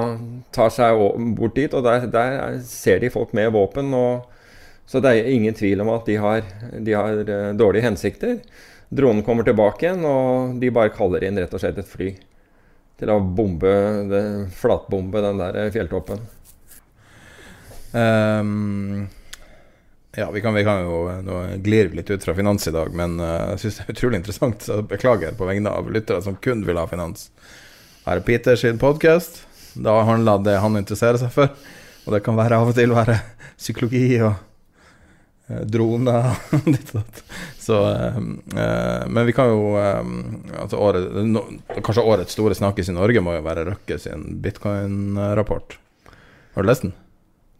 tar 0.50 0.72
seg 0.74 0.98
bort 1.38 1.54
dit, 1.54 1.70
og 1.76 1.84
der, 1.86 2.08
der 2.10 2.38
er- 2.48 2.60
ser 2.66 2.98
de 3.04 3.12
folk 3.14 3.30
med 3.36 3.52
våpen. 3.54 3.92
Og, 3.94 4.24
så 4.92 5.00
det 5.00 5.08
er 5.08 5.30
ingen 5.32 5.54
tvil 5.56 5.80
om 5.80 5.88
at 5.94 6.04
de 6.04 6.18
har, 6.20 6.42
de 6.84 6.92
har 6.92 7.22
eh, 7.24 7.54
dårlige 7.56 7.86
hensikter. 7.86 8.34
Dronen 8.92 9.24
kommer 9.24 9.46
tilbake 9.46 9.86
igjen, 9.86 10.04
og 10.04 10.58
de 10.60 10.68
bare 10.68 10.92
kaller 10.92 11.24
inn 11.24 11.40
rett 11.40 11.54
og 11.56 11.62
slett 11.62 11.80
et 11.80 11.88
fly. 11.88 12.10
Til 13.00 13.12
å 13.14 13.16
bombe, 13.24 13.72
det, 14.10 14.20
flatbombe 14.52 15.24
den 15.24 15.40
der 15.40 15.72
fjelltoppen. 15.72 16.20
Um, 17.96 19.08
ja, 20.16 20.28
vi 20.32 20.44
kan, 20.44 20.54
vi 20.56 20.62
kan 20.64 20.84
jo 20.86 21.00
Nå 21.24 21.40
glir 21.64 21.90
vi 21.90 21.98
litt 21.98 22.08
ut 22.10 22.24
fra 22.24 22.32
finans 22.36 22.68
i 22.68 22.76
dag, 22.76 22.92
men 22.92 23.16
eh, 23.16 23.48
jeg 23.54 23.64
syns 23.64 23.80
det 23.80 23.88
er 23.88 23.96
utrolig 23.96 24.20
interessant, 24.20 24.68
så 24.68 24.80
beklager 24.84 25.40
på 25.40 25.48
vegne 25.48 25.72
av 25.72 25.88
lyttere 25.88 26.20
som 26.20 26.36
kun 26.36 26.68
vil 26.68 26.76
ha 26.76 26.84
finans. 26.92 27.30
Her 28.04 28.20
er 28.20 28.28
Peter 28.28 28.60
sin 28.60 28.80
podkast. 28.82 29.46
Da 29.72 30.02
handler 30.04 30.44
det 30.44 30.60
han 30.60 30.76
interesserer 30.76 31.16
seg 31.16 31.32
for. 31.32 31.52
Og 32.04 32.12
det 32.12 32.24
kan 32.26 32.36
være 32.36 32.60
av 32.60 32.74
og 32.74 32.76
til 32.76 32.92
være 32.92 33.22
psykologi 33.56 34.18
og 34.20 34.34
eh, 34.34 34.48
droner 35.46 36.32
ditt 36.64 36.90
og 36.94 37.02
datt. 37.02 37.22
Så 37.62 37.78
eh, 37.90 38.16
eh, 38.62 39.04
Men 39.08 39.28
vi 39.28 39.34
kan 39.36 39.50
jo 39.52 39.74
eh, 39.78 40.00
altså 40.62 40.80
året, 40.82 41.12
no, 41.28 41.44
Kanskje 41.78 42.06
årets 42.14 42.34
store 42.36 42.56
snakkis 42.58 42.90
i 42.90 42.96
Norge 42.96 43.22
må 43.24 43.36
jo 43.36 43.44
være 43.46 43.66
Røkke 43.70 43.98
sin 44.02 44.26
bitcoin-rapport. 44.42 45.78
Har 46.54 46.64
du 46.64 46.68
lest 46.68 46.86
den? 46.86 46.94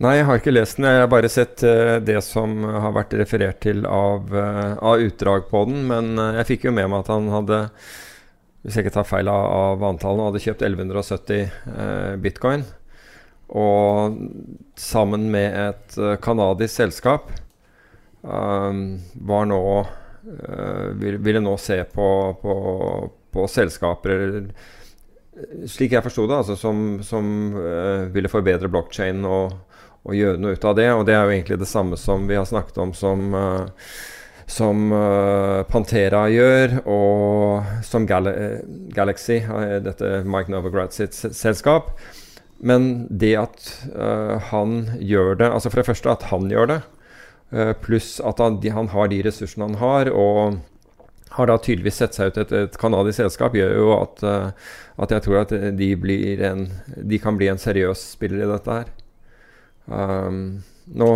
Nei, 0.03 0.17
jeg 0.19 0.27
har 0.27 0.41
ikke 0.41 0.55
lest 0.55 0.79
den. 0.79 0.89
Jeg 0.91 1.03
har 1.05 1.11
bare 1.13 1.31
sett 1.31 1.63
eh, 1.67 1.97
det 2.03 2.19
som 2.27 2.65
har 2.67 2.95
vært 2.97 3.15
referert 3.21 3.61
til 3.63 3.85
av, 3.87 4.33
eh, 4.35 4.73
av 4.83 5.03
utdrag 5.05 5.47
på 5.51 5.63
den. 5.69 5.85
Men 5.91 6.17
eh, 6.19 6.39
jeg 6.41 6.49
fikk 6.49 6.67
jo 6.67 6.75
med 6.75 6.91
meg 6.91 7.05
at 7.05 7.13
han 7.13 7.29
hadde, 7.31 7.61
hvis 8.65 8.79
jeg 8.79 8.87
ikke 8.87 8.97
tar 8.97 9.07
feil 9.07 9.31
av, 9.31 9.85
antallene, 9.87 10.31
hadde 10.31 10.43
kjøpt 10.43 10.65
1170 10.67 11.45
eh, 11.45 12.17
bitcoin. 12.25 12.67
Og 13.63 14.19
sammen 14.81 15.29
med 15.31 15.55
et 15.61 15.97
kanadisk 16.25 16.73
selskap 16.81 17.29
var 18.23 19.49
nå 19.51 19.63
eh, 19.81 20.87
Ville 20.95 21.41
nå 21.43 21.57
se 21.59 21.81
på, 21.85 22.09
på, 22.43 22.55
på 23.33 23.49
selskaper 23.51 24.15
eller 24.15 24.47
slik 25.67 25.95
jeg 25.97 26.05
forsto 26.05 26.27
det, 26.29 26.37
altså 26.43 26.55
som, 26.61 26.81
som 27.03 27.27
uh, 27.57 28.05
ville 28.13 28.29
forbedre 28.29 28.69
blokkjeden 28.69 29.25
og, 29.25 29.55
og 30.05 30.15
gjøre 30.15 30.39
noe 30.39 30.53
ut 30.53 30.67
av 30.69 30.75
det. 30.77 30.89
Og 30.93 31.07
det 31.09 31.15
er 31.17 31.23
jo 31.25 31.33
egentlig 31.33 31.57
det 31.63 31.71
samme 31.71 31.97
som 31.99 32.27
vi 32.29 32.37
har 32.37 32.45
snakket 32.47 32.79
om 32.85 32.93
som, 32.95 33.33
uh, 33.33 33.97
som 34.45 34.93
uh, 34.93 35.65
Pantera 35.73 36.27
gjør, 36.31 36.77
og 36.85 37.73
som 37.89 38.05
Gal 38.07 38.29
Galaxy, 38.93 39.41
eh, 39.41 39.79
dette 39.83 40.19
Mike 40.29 40.53
Novograd 40.53 40.93
sitt 40.93 41.17
selskap. 41.17 41.95
Men 42.63 43.07
det 43.11 43.35
at 43.41 43.69
eh, 43.91 44.51
han 44.53 44.75
gjør 45.03 45.39
det 45.41 45.49
Altså 45.51 45.71
for 45.71 45.81
det 45.81 45.89
første 45.89 46.13
at 46.13 46.29
han 46.31 46.47
gjør 46.51 46.69
det, 46.71 46.79
eh, 46.79 47.02
pluss 47.85 48.15
at 48.25 48.39
han, 48.41 48.61
har 48.89 49.09
de 49.13 49.23
ressursene 49.27 49.67
han 49.69 49.81
har, 49.81 50.09
og 50.09 50.61
har 51.37 51.49
da 51.49 51.59
tydeligvis 51.59 52.01
sett 52.03 52.17
seg 52.17 52.33
ut 52.33 52.41
et, 52.43 52.53
et 52.67 52.81
canadisk 52.81 53.23
selskap, 53.23 53.57
gjør 53.57 53.77
jo 53.79 53.93
at, 53.97 54.25
eh, 54.27 54.75
at 55.05 55.15
jeg 55.15 55.25
tror 55.27 55.41
at 55.43 55.55
de, 55.79 55.93
en, 56.49 56.67
de 56.97 57.23
kan 57.23 57.39
bli 57.39 57.49
en 57.53 57.61
seriøs 57.61 58.05
spiller 58.17 58.45
i 58.45 58.51
dette 58.51 58.77
her. 58.81 58.93
Um, 59.87 60.63
nå, 60.93 61.09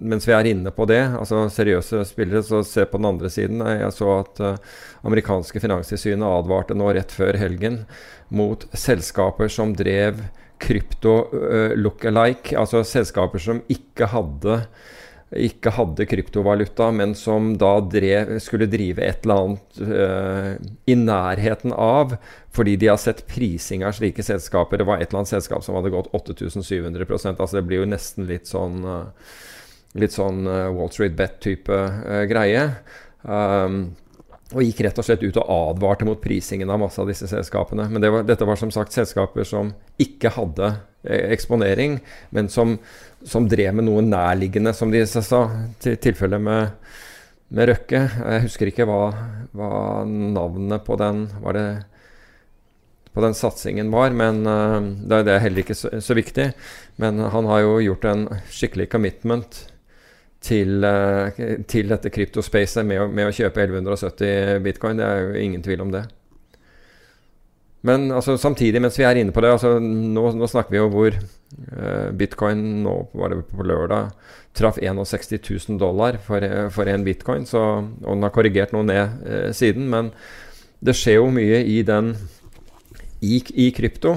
mens 0.00 0.26
vi 0.28 0.34
er 0.36 0.48
inne 0.48 0.72
på 0.74 0.86
det, 0.88 1.02
altså 1.18 1.44
seriøse 1.52 2.04
spillere, 2.08 2.44
så 2.46 2.62
se 2.66 2.86
på 2.88 3.00
den 3.00 3.10
andre 3.10 3.30
siden. 3.32 3.64
Jeg 3.66 3.92
så 3.96 4.12
at 4.20 4.42
uh, 4.44 4.78
amerikanske 5.08 5.62
finanstilsynet 5.64 6.26
advarte 6.28 6.76
nå 6.78 6.92
rett 6.94 7.12
før 7.14 7.38
helgen 7.40 7.82
mot 8.34 8.64
selskaper 8.72 9.50
som 9.52 9.74
drev 9.76 10.22
krypto 10.62 11.16
uh, 11.34 11.74
look-alike, 11.76 12.54
altså 12.60 12.84
selskaper 12.86 13.42
som 13.42 13.64
ikke 13.72 14.08
hadde 14.14 14.62
ikke 15.34 15.72
hadde 15.74 16.06
kryptovaluta, 16.06 16.90
men 16.94 17.14
som 17.18 17.52
da 17.58 17.76
drev, 17.80 18.36
skulle 18.42 18.68
drive 18.70 19.02
et 19.02 19.24
eller 19.24 19.40
annet 19.42 19.80
eh, 19.82 20.50
i 20.90 20.96
nærheten 20.98 21.74
av, 21.74 22.14
fordi 22.54 22.76
de 22.80 22.90
har 22.92 23.00
sett 23.02 23.24
prising 23.30 23.84
av 23.86 23.96
slike 23.96 24.22
selskaper. 24.24 24.80
Det 24.80 24.86
var 24.88 25.02
et 25.02 25.08
eller 25.08 25.24
annet 25.24 25.34
selskap 25.34 25.64
som 25.66 25.78
hadde 25.78 25.92
gått 25.94 26.12
8700% 26.14 27.40
altså 27.40 27.58
Det 27.58 27.64
blir 27.66 27.82
jo 27.82 27.90
nesten 27.90 28.28
litt 28.30 28.50
sånn 28.50 28.84
eh, 28.84 29.34
Litt 29.94 30.10
sånn 30.10 30.42
eh, 30.50 30.72
Wall 30.74 30.90
Street 30.90 31.14
Bet-type 31.14 31.70
eh, 31.70 32.24
greie. 32.26 32.64
Um, 33.22 33.92
og 34.50 34.64
gikk 34.66 34.80
rett 34.84 34.98
og 34.98 35.06
slett 35.06 35.22
ut 35.22 35.38
og 35.38 35.50
advarte 35.50 36.06
mot 36.06 36.18
prisingen 36.20 36.70
av 36.70 36.80
masse 36.82 36.98
av 37.00 37.06
disse 37.08 37.28
selskapene. 37.30 37.86
Men 37.90 38.02
det 38.02 38.10
var, 38.10 38.26
dette 38.26 38.46
var 38.46 38.58
som 38.58 38.72
sagt 38.74 38.94
selskaper 38.94 39.46
som 39.46 39.70
ikke 40.02 40.34
hadde 40.34 40.72
eksponering, 41.04 41.98
men 42.34 42.50
som, 42.52 42.78
som, 43.24 43.48
drev 43.48 43.74
med 43.74 43.88
noe 43.88 44.04
nærliggende, 44.04 44.74
som 44.76 44.92
de 44.92 45.02
sa. 45.08 45.42
Til 45.82 45.98
tilfelle 46.02 46.38
med, 46.42 46.76
med 47.54 47.70
Røkke. 47.72 48.04
Jeg 48.04 48.46
husker 48.46 48.70
ikke 48.70 48.86
hva, 48.88 49.02
hva, 49.56 49.74
navnet 50.08 50.86
på 50.86 50.98
den 51.00 51.26
var 51.42 51.58
det 51.58 51.68
på 53.14 53.22
den 53.22 53.36
satsingen 53.38 53.92
var, 53.94 54.10
men 54.10 54.40
uh, 54.42 54.80
det, 55.06 55.20
er 55.30 55.38
heller 55.44 55.62
ikke 55.62 55.76
så, 55.78 55.92
så 56.02 56.16
viktig. 56.18 56.48
Men 56.98 57.22
han 57.30 57.46
har 57.46 57.62
jo 57.62 57.76
gjort 57.84 58.08
en 58.10 58.26
skikkelig 58.50 58.88
commitment 58.90 59.60
til, 60.44 60.84
eh, 60.84 61.40
til 61.70 61.88
dette 61.88 62.12
kryptospacet 62.12 62.84
med, 62.86 63.06
med, 63.14 63.30
å 63.30 63.34
kjøpe 63.34 63.64
1170 63.64 64.60
bitcoin. 64.64 65.00
Det 65.00 65.06
er 65.06 65.22
jo 65.22 65.46
ingen 65.46 65.64
tvil 65.64 65.84
om 65.86 65.94
det. 65.94 66.04
Men 67.84 68.08
altså, 68.12 68.36
samtidig, 68.40 68.80
mens 68.80 68.98
vi 68.98 69.06
er 69.08 69.20
inne 69.20 69.32
på 69.34 69.44
det 69.44 69.54
altså, 69.56 69.76
nå, 69.80 70.26
nå, 70.36 70.48
snakker 70.48 70.72
vi 70.72 70.80
jo 70.80 70.90
hvor 70.92 71.16
bitcoin 72.18 72.60
nå 72.82 72.92
var 73.14 73.30
det 73.30 73.44
på 73.50 73.66
lørdag 73.66 74.12
traff 74.54 74.78
61 74.78 75.50
000 75.68 75.78
dollar 75.78 76.18
for, 76.22 76.40
én 76.40 76.94
en 76.94 77.04
bitcoin. 77.04 77.46
Så, 77.46 77.60
og 77.60 78.14
den 78.14 78.22
har 78.22 78.34
korrigert 78.34 78.74
noe 78.74 78.86
ned 78.86 79.26
eh, 79.26 79.50
siden. 79.52 79.88
Men 79.90 80.12
det 80.84 80.96
skjer 80.98 81.18
jo 81.18 81.32
mye 81.34 81.62
i 81.66 81.80
den 81.86 82.14
i, 83.24 83.40
i 83.54 83.70
krypto. 83.74 84.16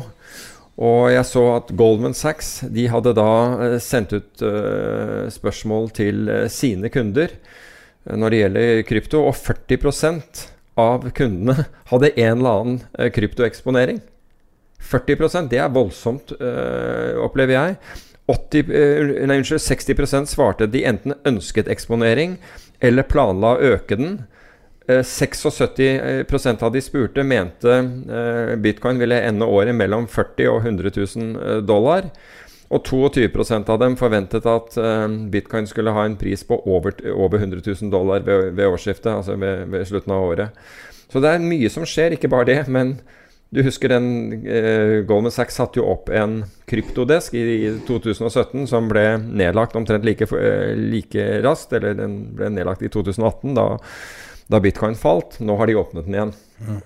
Og 0.78 1.10
jeg 1.10 1.26
så 1.26 1.44
at 1.56 1.72
Goldman 1.74 2.14
Sachs 2.14 2.60
de 2.70 2.86
hadde 2.92 3.16
da 3.18 3.32
eh, 3.66 3.80
sendt 3.82 4.14
ut 4.14 4.44
uh, 4.46 5.26
spørsmål 5.34 5.90
til 5.98 6.30
sine 6.54 6.92
kunder 6.94 7.34
når 8.08 8.32
det 8.32 8.38
gjelder 8.40 8.84
krypto, 8.88 9.20
og 9.28 9.34
40% 9.36 10.46
av 10.80 11.10
kundene 11.18 11.66
hadde 11.90 12.14
en 12.14 12.38
eller 12.38 12.62
annen 12.62 13.10
kryptoeksponering. 13.12 14.00
40% 14.88 15.50
det 15.52 15.60
er 15.60 15.74
voldsomt, 15.74 16.32
opplever 17.24 17.54
jeg. 17.58 17.78
80, 18.28 18.72
nei, 19.28 19.38
unnskyld, 19.40 19.62
60% 19.64 20.28
svarte 20.32 20.68
de 20.68 20.82
enten 20.88 21.16
ønsket 21.28 21.70
eksponering 21.72 22.36
eller 22.84 23.08
planla 23.08 23.54
å 23.56 23.70
øke 23.76 23.96
den. 24.00 24.18
76 24.88 25.80
eh, 25.80 26.64
av 26.64 26.72
de 26.72 26.82
spurte 26.82 27.24
mente 27.24 27.72
eh, 27.76 28.56
bitcoin 28.56 29.00
ville 29.02 29.20
ende 29.20 29.46
året 29.46 29.76
mellom 29.76 30.08
40 30.08 30.48
og 30.48 30.62
100 30.64 30.92
000 30.96 31.34
eh, 31.36 31.58
dollar. 31.68 32.08
Og 32.68 32.84
22% 32.84 33.70
av 33.72 33.80
dem 33.80 33.94
forventet 33.96 34.44
at 34.44 34.74
bitcoin 35.32 35.70
skulle 35.72 35.94
ha 35.96 36.02
en 36.04 36.18
pris 36.20 36.42
på 36.44 36.58
over, 36.68 36.98
over 37.14 37.40
100 37.40 37.62
000 37.64 37.92
dollar 37.94 38.26
ved, 38.28 38.50
ved 38.58 38.68
årsskiftet, 38.68 39.08
altså 39.08 39.38
ved, 39.40 39.70
ved, 39.72 39.86
slutten 39.88 40.12
av 40.12 40.26
året. 40.26 40.66
Så 41.08 41.22
det 41.24 41.32
er 41.32 41.46
mye 41.48 41.70
som 41.72 41.88
skjer, 41.88 42.18
ikke 42.18 42.28
bare 42.28 42.50
det. 42.50 42.58
Men 42.68 42.98
du 43.50 43.62
husker 43.64 43.94
den 43.94 44.08
eh, 44.44 45.02
Goldman 45.08 45.32
Sachs 45.32 45.56
satte 45.60 45.80
jo 45.80 45.88
opp 45.88 46.10
en 46.12 46.42
kryptodesk 46.68 47.36
i, 47.40 47.44
i 47.68 47.74
2017 47.88 48.66
som 48.68 48.90
ble 48.92 49.06
nedlagt 49.24 49.78
omtrent 49.80 50.04
like, 50.08 50.28
like 50.76 51.28
raskt. 51.46 51.76
Eller 51.78 51.96
den 51.96 52.20
ble 52.36 52.52
nedlagt 52.56 52.84
i 52.84 52.92
2018. 52.92 53.56
da 53.56 53.70
da 54.48 54.60
bitcoin 54.60 54.96
falt. 54.96 55.40
Nå 55.40 55.56
har 55.56 55.68
de 55.68 55.76
åpnet 55.76 56.06
den 56.06 56.16
igjen. 56.16 56.34
Mm. 56.68 56.80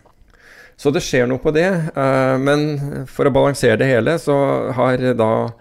Så 0.76 0.89
det 0.89 1.03
skjer 1.05 1.28
noe 1.30 1.41
på 1.41 1.53
det. 1.53 1.70
Eh, 1.95 2.38
men 2.41 3.05
for 3.09 3.30
å 3.30 3.34
balansere 3.34 3.78
det 3.82 3.91
hele, 3.91 4.18
så 4.22 4.36
har 4.76 5.03
da 5.18 5.32
uh, 5.45 5.51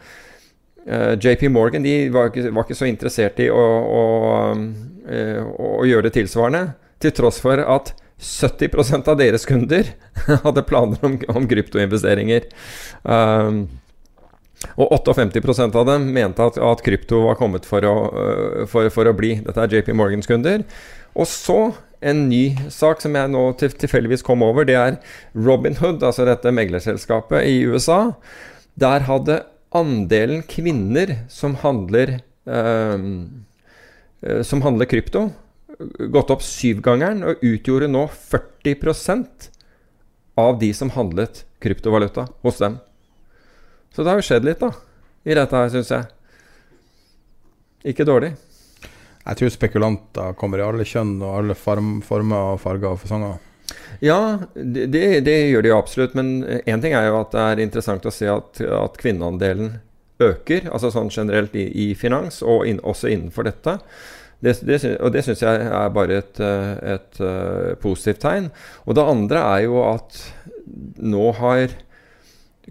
eh, 0.86 1.12
JP 1.20 1.50
Morgan 1.52 1.84
de 1.84 1.96
var 2.12 2.30
ikke, 2.30 2.48
var 2.48 2.64
ikke, 2.64 2.78
så 2.78 2.88
interessert 2.88 3.42
i 3.44 3.50
å, 3.52 3.60
å, 3.60 4.04
å, 4.56 5.74
å, 5.74 5.84
gjøre 5.88 6.08
det 6.08 6.16
tilsvarende, 6.16 6.70
til 7.00 7.12
tross 7.16 7.40
for 7.44 7.60
at 7.60 7.92
70% 8.20 9.08
av 9.08 9.20
deres 9.20 9.46
kunder 9.48 9.92
hadde 10.44 10.66
planer 10.68 11.04
om, 11.06 11.18
om 11.32 11.46
kryptoinvesteringer. 11.50 12.48
Um, 13.02 13.64
og 14.76 14.92
58% 15.16 15.76
av 15.78 15.86
dem 15.88 16.10
mente 16.12 16.44
at, 16.44 16.58
at 16.60 16.82
krypto 16.84 17.22
var 17.24 17.38
kommet 17.40 17.64
for 17.68 17.84
å, 17.88 17.94
for, 18.68 18.90
for 18.92 19.08
å, 19.08 19.14
bli. 19.16 19.38
Dette 19.46 19.62
er 19.64 19.78
JP 19.78 19.94
Morgans 19.96 20.28
kunder. 20.28 20.66
Og 21.16 21.28
så 21.28 21.72
en 22.00 22.26
ny 22.30 22.44
sak 22.72 23.02
som 23.02 23.16
jeg 23.16 23.32
nå 23.32 23.42
tilfeldigvis 23.60 24.24
kom 24.24 24.44
over, 24.44 24.64
det 24.68 24.76
er 24.78 24.98
Robinhood, 25.36 26.04
altså 26.04 26.24
dette 26.28 26.52
meglerselskapet 26.52 27.48
i 27.48 27.60
USA. 27.68 28.12
Der 28.80 29.04
hadde 29.08 29.42
andelen 29.76 30.42
kvinner 30.48 31.18
som 31.32 31.56
handler, 31.60 32.18
eh, 32.48 32.98
som 34.44 34.64
handler 34.64 34.88
krypto, 34.88 35.28
gått 36.12 36.30
opp 36.32 36.44
syvgangeren 36.44 37.24
og 37.26 37.42
utgjorde 37.46 37.88
nå 37.90 38.04
40% 38.12 39.50
av 40.40 40.58
de 40.60 40.70
som 40.76 40.92
handlet 40.94 41.44
kryptovaluta 41.60 42.26
hos 42.44 42.60
dem. 42.60 42.78
Så 43.94 44.04
det 44.04 44.12
har 44.12 44.20
jo 44.20 44.26
skjedd 44.28 44.46
litt, 44.46 44.62
da, 44.62 44.70
i 45.26 45.36
dette 45.36 45.56
her, 45.56 45.72
syns 45.72 45.90
jeg. 45.92 46.08
Ikke 47.90 48.06
dårlig. 48.08 48.34
Jeg 49.20 49.38
tror 49.38 49.52
spekulanter 49.52 50.36
kommer 50.38 50.60
i 50.60 50.64
alle 50.64 50.86
kjønn 50.88 51.18
og 51.20 51.36
alle 51.42 51.56
form, 51.58 51.98
former, 52.04 52.56
farger 52.60 52.94
og 52.94 53.00
fasonger. 53.02 53.38
Ja, 54.02 54.38
det, 54.54 54.88
det, 55.26 55.34
gjør 55.50 55.64
de 55.64 55.72
jo 55.72 55.78
absolutt. 55.78 56.16
Men 56.18 56.40
én 56.64 56.82
ting 56.82 56.96
er 56.96 57.08
jo 57.08 57.20
at 57.20 57.34
det 57.34 57.44
er 57.44 57.62
interessant 57.66 58.06
å 58.06 58.14
se 58.14 58.30
at, 58.32 58.60
at 58.60 58.98
kvinneandelen 59.00 59.76
øker. 60.20 60.70
Altså 60.72 60.92
sånn 60.94 61.12
generelt 61.12 61.54
i, 61.56 61.66
i 61.68 61.86
finans, 61.98 62.40
og 62.42 62.66
in, 62.68 62.80
også 62.80 63.12
innenfor 63.12 63.48
dette. 63.48 63.78
Det, 64.40 64.54
det, 64.64 64.80
og 65.04 65.12
det 65.12 65.24
syns 65.26 65.42
jeg 65.44 65.68
er 65.68 65.92
bare 65.92 66.22
et, 66.22 66.40
et, 66.40 66.82
et 66.94 67.20
uh, 67.20 67.76
positivt 67.82 68.22
tegn. 68.24 68.48
Og 68.86 68.96
det 68.96 69.04
andre 69.04 69.44
er 69.56 69.66
jo 69.66 69.82
at 69.84 70.20
nå 71.00 71.30
har 71.40 71.76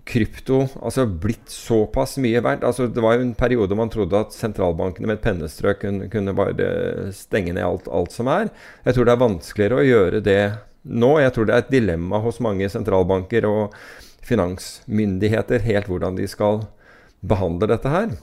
krypto 0.08 0.62
altså 0.80 1.06
blitt 1.06 1.52
såpass 1.52 2.18
mye 2.22 2.42
verdt. 2.44 2.64
Altså, 2.68 2.88
det 2.88 3.04
var 3.04 3.18
jo 3.18 3.26
en 3.26 3.36
periode 3.38 3.78
man 3.78 3.92
trodde 3.92 4.20
at 4.20 4.36
sentralbankene 4.36 5.10
med 5.10 5.20
et 5.20 5.26
pennestrøk 5.26 5.82
kunne, 5.84 6.10
kunne 6.12 6.36
bare 6.38 7.12
stenge 7.16 7.54
ned 7.56 7.66
alt, 7.66 7.90
alt, 7.92 8.16
som 8.16 8.30
er. 8.32 8.52
Jeg 8.86 8.96
tror 8.96 9.08
det 9.08 9.16
er 9.16 9.24
vanskeligere 9.26 9.80
å 9.80 9.88
gjøre 9.88 10.24
det 10.26 10.42
nå. 10.84 11.12
Jeg 11.24 11.36
tror 11.36 11.50
det 11.50 11.56
er 11.56 11.66
et 11.66 11.74
dilemma 11.74 12.22
hos 12.24 12.42
mange 12.44 12.70
sentralbanker 12.72 13.48
og 13.50 13.78
finansmyndigheter 14.30 15.64
helt 15.66 15.90
hvordan 15.90 16.20
de 16.20 16.28
skal 16.30 16.64
behandle 17.26 17.70
dette 17.72 17.92
her. 17.92 18.14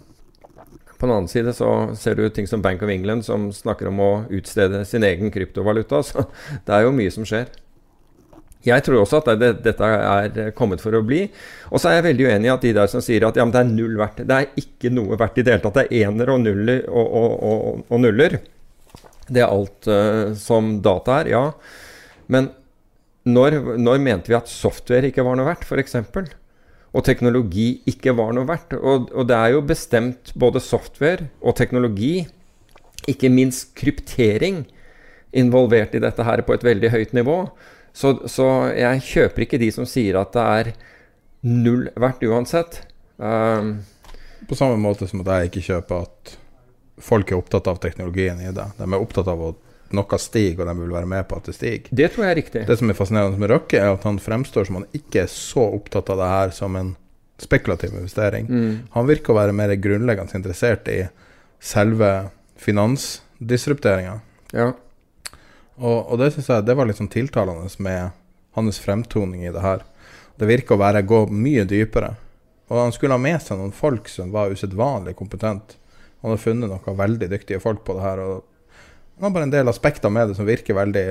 På 0.97 1.07
den 1.07 1.15
annen 1.15 1.29
side 1.29 1.53
så 1.57 1.71
ser 1.99 2.17
du 2.17 2.25
ting 2.33 2.49
som 2.49 2.63
Bank 2.65 2.83
of 2.83 2.91
England 2.93 3.27
som 3.27 3.51
snakker 3.53 3.91
om 3.91 4.01
å 4.01 4.11
utstede 4.33 4.81
sin 4.89 5.05
egen 5.05 5.33
kryptovaluta. 5.35 6.03
Så 6.07 6.25
det 6.65 6.73
er 6.73 6.87
jo 6.87 6.95
mye 6.97 7.13
som 7.13 7.27
skjer. 7.29 7.51
Jeg 8.67 8.83
tror 8.83 9.05
også 9.05 9.21
at 9.21 9.29
det, 9.39 9.51
dette 9.63 9.87
er 9.87 10.51
kommet 10.57 10.83
for 10.83 10.97
å 10.97 11.05
bli. 11.07 11.27
Og 11.71 11.79
så 11.79 11.91
er 11.91 12.01
jeg 12.01 12.07
veldig 12.09 12.27
uenig 12.27 12.49
i 12.49 12.55
at 12.55 12.65
de 12.65 12.73
der 12.75 12.91
som 12.91 13.05
sier 13.05 13.29
at 13.29 13.39
ja, 13.39 13.45
det 13.47 13.61
er 13.61 13.69
null 13.69 13.95
verdt. 14.01 14.25
Det 14.27 14.39
er 14.41 14.59
ikke 14.59 14.91
noe 14.91 15.19
verdt 15.21 15.39
i 15.39 15.45
det 15.47 15.55
hele 15.55 15.63
tatt. 15.63 15.79
Det 15.79 15.85
er 15.87 16.09
enere 16.09 16.35
og 16.35 16.43
nuller 16.43 16.89
og, 16.91 17.07
og, 17.21 17.37
og, 17.47 17.85
og 17.87 18.03
nuller. 18.03 18.41
Det 19.27 19.43
er 19.43 19.47
alt 19.47 19.87
uh, 19.91 20.35
som 20.39 20.81
data 20.83 21.21
er, 21.21 21.31
ja. 21.37 21.45
Men 22.33 22.51
når, 23.27 23.59
når, 23.79 24.03
mente 24.03 24.31
vi 24.31 24.39
at 24.39 24.51
software 24.51 25.11
ikke 25.11 25.25
var 25.27 25.39
noe 25.39 25.47
verdt, 25.49 25.67
f.eks.? 25.67 25.99
Og 26.97 27.05
teknologi 27.05 27.83
ikke 27.91 28.15
var 28.17 28.33
noe 28.33 28.49
verdt? 28.49 28.73
Og, 28.79 29.11
og 29.13 29.29
det 29.29 29.37
er 29.37 29.53
jo 29.53 29.65
bestemt 29.69 30.33
både 30.39 30.63
software 30.65 31.29
og 31.45 31.57
teknologi, 31.59 32.25
ikke 33.11 33.31
minst 33.31 33.75
kryptering, 33.77 34.65
involvert 35.37 35.93
i 35.95 36.01
dette 36.01 36.25
her 36.25 36.41
på 36.47 36.55
et 36.57 36.65
veldig 36.65 36.91
høyt 36.95 37.13
nivå. 37.17 37.43
Så, 37.97 38.15
så, 38.29 38.47
jeg 38.77 39.05
kjøper 39.05 39.45
ikke 39.45 39.61
de 39.61 39.69
som 39.73 39.89
sier 39.89 40.17
at 40.21 40.33
det 40.37 40.47
er 40.61 40.73
null 41.47 41.87
verdt 42.01 42.25
uansett. 42.29 42.81
Um, 43.17 43.79
På 44.49 44.57
samme 44.57 44.81
måte 44.81 45.09
som 45.09 45.23
at 45.25 45.33
jeg 45.35 45.51
ikke 45.51 45.67
kjøper 45.69 46.07
at 46.07 46.35
folk 47.03 47.31
er 47.31 47.41
opptatt 47.41 47.69
av 47.69 47.81
teknologien 47.83 48.41
i 48.41 48.53
det. 48.57 48.67
De 48.79 48.89
er 48.89 49.01
opptatt 49.01 49.29
av 49.29 49.43
at 49.51 49.63
noe 49.95 50.19
stiger, 50.19 50.65
og 50.65 50.71
de 50.71 50.83
vil 50.83 50.95
være 50.97 51.11
med 51.11 51.27
på 51.29 51.39
at 51.39 51.49
det 51.49 51.55
stiger. 51.57 51.91
Det 51.91 52.09
tror 52.13 52.25
jeg 52.27 52.35
er 52.35 52.41
riktig. 52.41 52.63
Det 52.69 52.79
som 52.81 52.91
er 52.91 52.99
fascinerende 52.99 53.41
med 53.41 53.53
Røkke, 53.53 53.79
er 53.79 53.93
at 53.95 54.07
han 54.09 54.19
fremstår 54.23 54.69
som 54.69 54.81
han 54.81 54.89
ikke 54.97 55.23
er 55.25 55.31
så 55.31 55.69
opptatt 55.77 56.11
av 56.13 56.23
det 56.23 56.31
her 56.33 56.55
som 56.57 56.79
en 56.79 56.95
spekulativ 57.39 57.93
investering. 57.95 58.49
Mm. 58.49 58.75
Han 58.97 59.09
virker 59.09 59.35
å 59.35 59.39
være 59.39 59.55
mer 59.57 59.75
grunnleggende 59.79 60.39
interessert 60.39 60.89
i 60.91 61.03
selve 61.63 62.11
finansdisrupteringa. 62.61 64.19
Ja. 64.57 64.71
Og, 65.77 65.99
og 66.01 66.19
det 66.21 66.33
syns 66.33 66.49
jeg 66.49 66.67
det 66.67 66.77
var 66.79 66.89
litt 66.89 67.01
sånn 67.01 67.13
tiltalende 67.13 67.69
med 67.85 68.17
hans 68.57 68.81
fremtoning 68.81 69.45
i 69.45 69.53
det 69.53 69.65
her. 69.65 69.85
Det 70.41 70.49
virker 70.49 70.77
å 70.77 70.83
være 70.83 71.05
gå 71.07 71.27
mye 71.33 71.67
dypere. 71.69 72.15
Og 72.73 72.81
han 72.81 72.95
skulle 72.95 73.15
ha 73.15 73.23
med 73.23 73.39
seg 73.43 73.61
noen 73.61 73.75
folk 73.77 74.09
som 74.11 74.33
var 74.35 74.53
usedvanlig 74.53 75.15
kompetente. 75.19 75.79
Han 76.25 76.33
har 76.33 76.41
funnet 76.43 76.73
noen 76.73 76.99
veldig 76.99 77.29
dyktige 77.31 77.61
folk 77.63 77.85
på 77.87 77.95
det 77.99 78.05
her. 78.05 78.23
Og 78.25 78.56
han 79.17 79.25
har 79.25 79.31
bare 79.31 79.49
en 79.49 79.55
del 79.55 79.69
aspekter 79.69 80.13
med 80.13 80.29
det 80.29 80.37
som 80.37 80.47
virker 80.47 80.77
veldig 80.77 81.07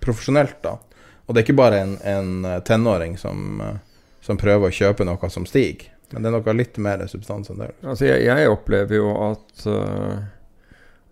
profesjonelt. 0.00 0.62
da. 0.62 0.78
Og 1.26 1.34
det 1.34 1.42
er 1.42 1.44
ikke 1.44 1.60
bare 1.60 1.82
en, 1.84 1.94
en 2.08 2.48
eh, 2.48 2.60
tenåring 2.64 3.18
som, 3.20 3.60
eh, 3.60 3.76
som, 4.24 4.40
prøver 4.40 4.70
å 4.70 4.74
kjøpe 4.74 5.04
noe 5.04 5.30
som 5.32 5.44
stiger. 5.48 5.90
Men 6.08 6.24
det 6.24 6.30
er 6.30 6.36
noe 6.38 6.56
litt 6.56 6.78
mer 6.80 7.04
substans 7.10 7.52
enn 7.52 7.60
det. 7.60 7.68
Altså, 7.84 8.06
jeg, 8.08 8.24
jeg 8.24 8.48
opplever 8.48 8.96
jo 8.96 9.10
at, 9.26 9.66
uh, 9.68 10.22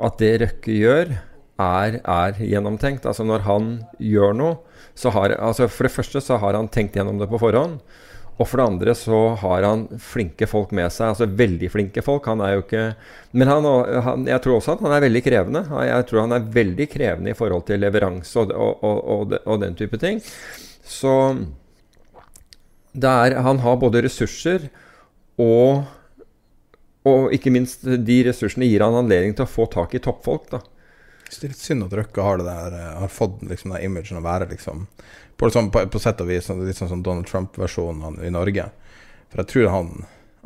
at 0.09 0.17
det 0.23 0.31
Røkke 0.41 0.73
gjør, 0.73 1.12
er, 1.61 1.99
er 2.01 2.41
gjennomtenkt. 2.41 3.05
Altså 3.05 3.27
når 3.29 3.45
han 3.45 3.67
gjør 4.01 4.33
noe, 4.39 4.55
så 4.97 5.12
har 5.12 5.35
altså 5.37 5.69
For 5.69 5.85
det 5.85 5.93
første 5.93 6.23
så 6.25 6.39
har 6.41 6.57
han 6.57 6.71
tenkt 6.73 6.97
gjennom 6.97 7.21
det 7.21 7.29
på 7.29 7.43
forhånd. 7.43 7.77
Og 8.37 8.45
for 8.45 8.61
det 8.61 8.66
andre 8.68 8.95
så 8.99 9.18
har 9.41 9.64
han 9.64 9.87
flinke 10.03 10.49
folk 10.51 10.74
med 10.76 10.93
seg. 10.93 11.14
Altså 11.14 11.28
veldig 11.39 11.70
flinke 11.72 12.05
folk. 12.05 12.26
Han 12.28 12.43
er 12.45 12.57
jo 12.57 12.64
ikke 12.66 12.84
Men 13.32 13.49
han, 13.49 13.68
han, 14.05 14.26
jeg 14.28 14.43
tror 14.45 14.59
også 14.59 14.74
at 14.76 14.84
han 14.84 14.97
er 14.97 15.05
veldig 15.07 15.22
krevende. 15.24 15.62
Jeg 15.89 16.09
tror 16.09 16.24
han 16.26 16.37
er 16.37 16.51
veldig 16.59 16.89
krevende 16.93 17.32
i 17.32 17.39
forhold 17.39 17.64
til 17.70 17.80
leveranse 17.80 18.45
og, 18.45 18.53
og, 18.53 19.01
og, 19.16 19.37
og 19.45 19.61
den 19.64 19.78
type 19.78 20.01
ting. 20.03 20.20
Så 20.84 21.14
er, 22.97 23.39
han 23.45 23.64
har 23.64 23.80
både 23.80 24.05
ressurser 24.05 24.68
og 25.41 25.84
og 27.07 27.34
ikke 27.34 27.53
minst 27.55 27.84
de 27.87 28.16
ressursene 28.26 28.66
gir 28.66 28.82
han 28.82 28.97
anledning 28.99 29.37
til 29.37 29.47
å 29.47 29.51
få 29.51 29.68
tak 29.70 29.95
i 29.95 30.03
toppfolk. 30.03 30.49
da. 30.51 30.59
Det 31.26 31.43
er 31.43 31.53
litt 31.53 31.62
synd 31.62 31.87
at 31.87 31.95
Røkke 31.99 32.22
har, 32.22 32.41
det 32.41 32.47
der, 32.47 32.74
eh, 32.78 32.99
har 33.03 33.12
fått 33.12 33.43
liksom, 33.47 33.74
den 33.74 33.84
imagen 33.87 34.18
å 34.18 34.24
være 34.24 34.49
liksom, 34.51 34.87
på, 35.37 35.51
sånn, 35.53 35.70
på, 35.72 35.84
på 35.93 36.01
sett 36.03 36.20
og 36.24 36.30
vis 36.30 36.49
sånn, 36.49 36.64
litt 36.66 36.78
sånn 36.78 36.91
som 36.91 37.03
Donald 37.05 37.28
Trump-versjonen 37.28 38.20
i 38.24 38.32
Norge. 38.32 38.68
For 39.32 39.43
jeg 39.43 39.51
tror 39.53 39.70
han, 39.72 39.93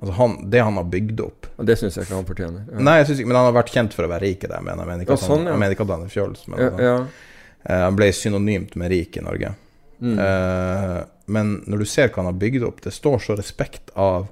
altså 0.00 0.14
han 0.16 0.36
Det 0.50 0.62
han 0.64 0.78
har 0.80 0.86
bygd 0.88 1.20
opp 1.20 1.48
Og 1.60 1.66
Det 1.68 1.76
syns 1.76 1.98
jeg 1.98 2.08
ikke 2.08 2.16
han 2.16 2.28
fortjener. 2.28 2.62
Ja. 2.72 2.84
Nei, 2.88 2.96
ikke, 3.04 3.26
men 3.28 3.38
han 3.38 3.50
har 3.50 3.56
vært 3.60 3.74
kjent 3.74 3.96
for 3.96 4.08
å 4.08 4.12
være 4.12 4.24
rik 4.26 4.46
i 4.46 4.50
det. 4.50 4.60
Men 4.66 4.80
jeg 4.80 4.90
mener 4.90 5.06
ikke, 5.06 5.18
at, 5.18 5.26
han, 5.26 5.44
sånn, 5.44 5.50
ja. 5.50 5.70
ikke 5.76 5.86
at 5.86 5.94
han 5.94 6.06
er 6.06 6.14
fjols. 6.14 6.46
Men 6.50 6.64
ja, 6.64 6.70
ja. 6.88 6.96
Uh, 7.60 7.78
han 7.84 7.98
ble 7.98 8.10
synonymt 8.16 8.76
med 8.80 8.92
rik 8.94 9.20
i 9.20 9.24
Norge. 9.24 9.54
Mm. 10.00 10.16
Uh, 10.16 10.98
men 11.30 11.58
når 11.68 11.84
du 11.84 11.88
ser 11.92 12.08
hva 12.08 12.22
han 12.22 12.30
har 12.32 12.40
bygd 12.40 12.64
opp, 12.66 12.80
det 12.82 12.94
står 12.96 13.20
så 13.22 13.36
respekt 13.38 13.92
av 13.94 14.30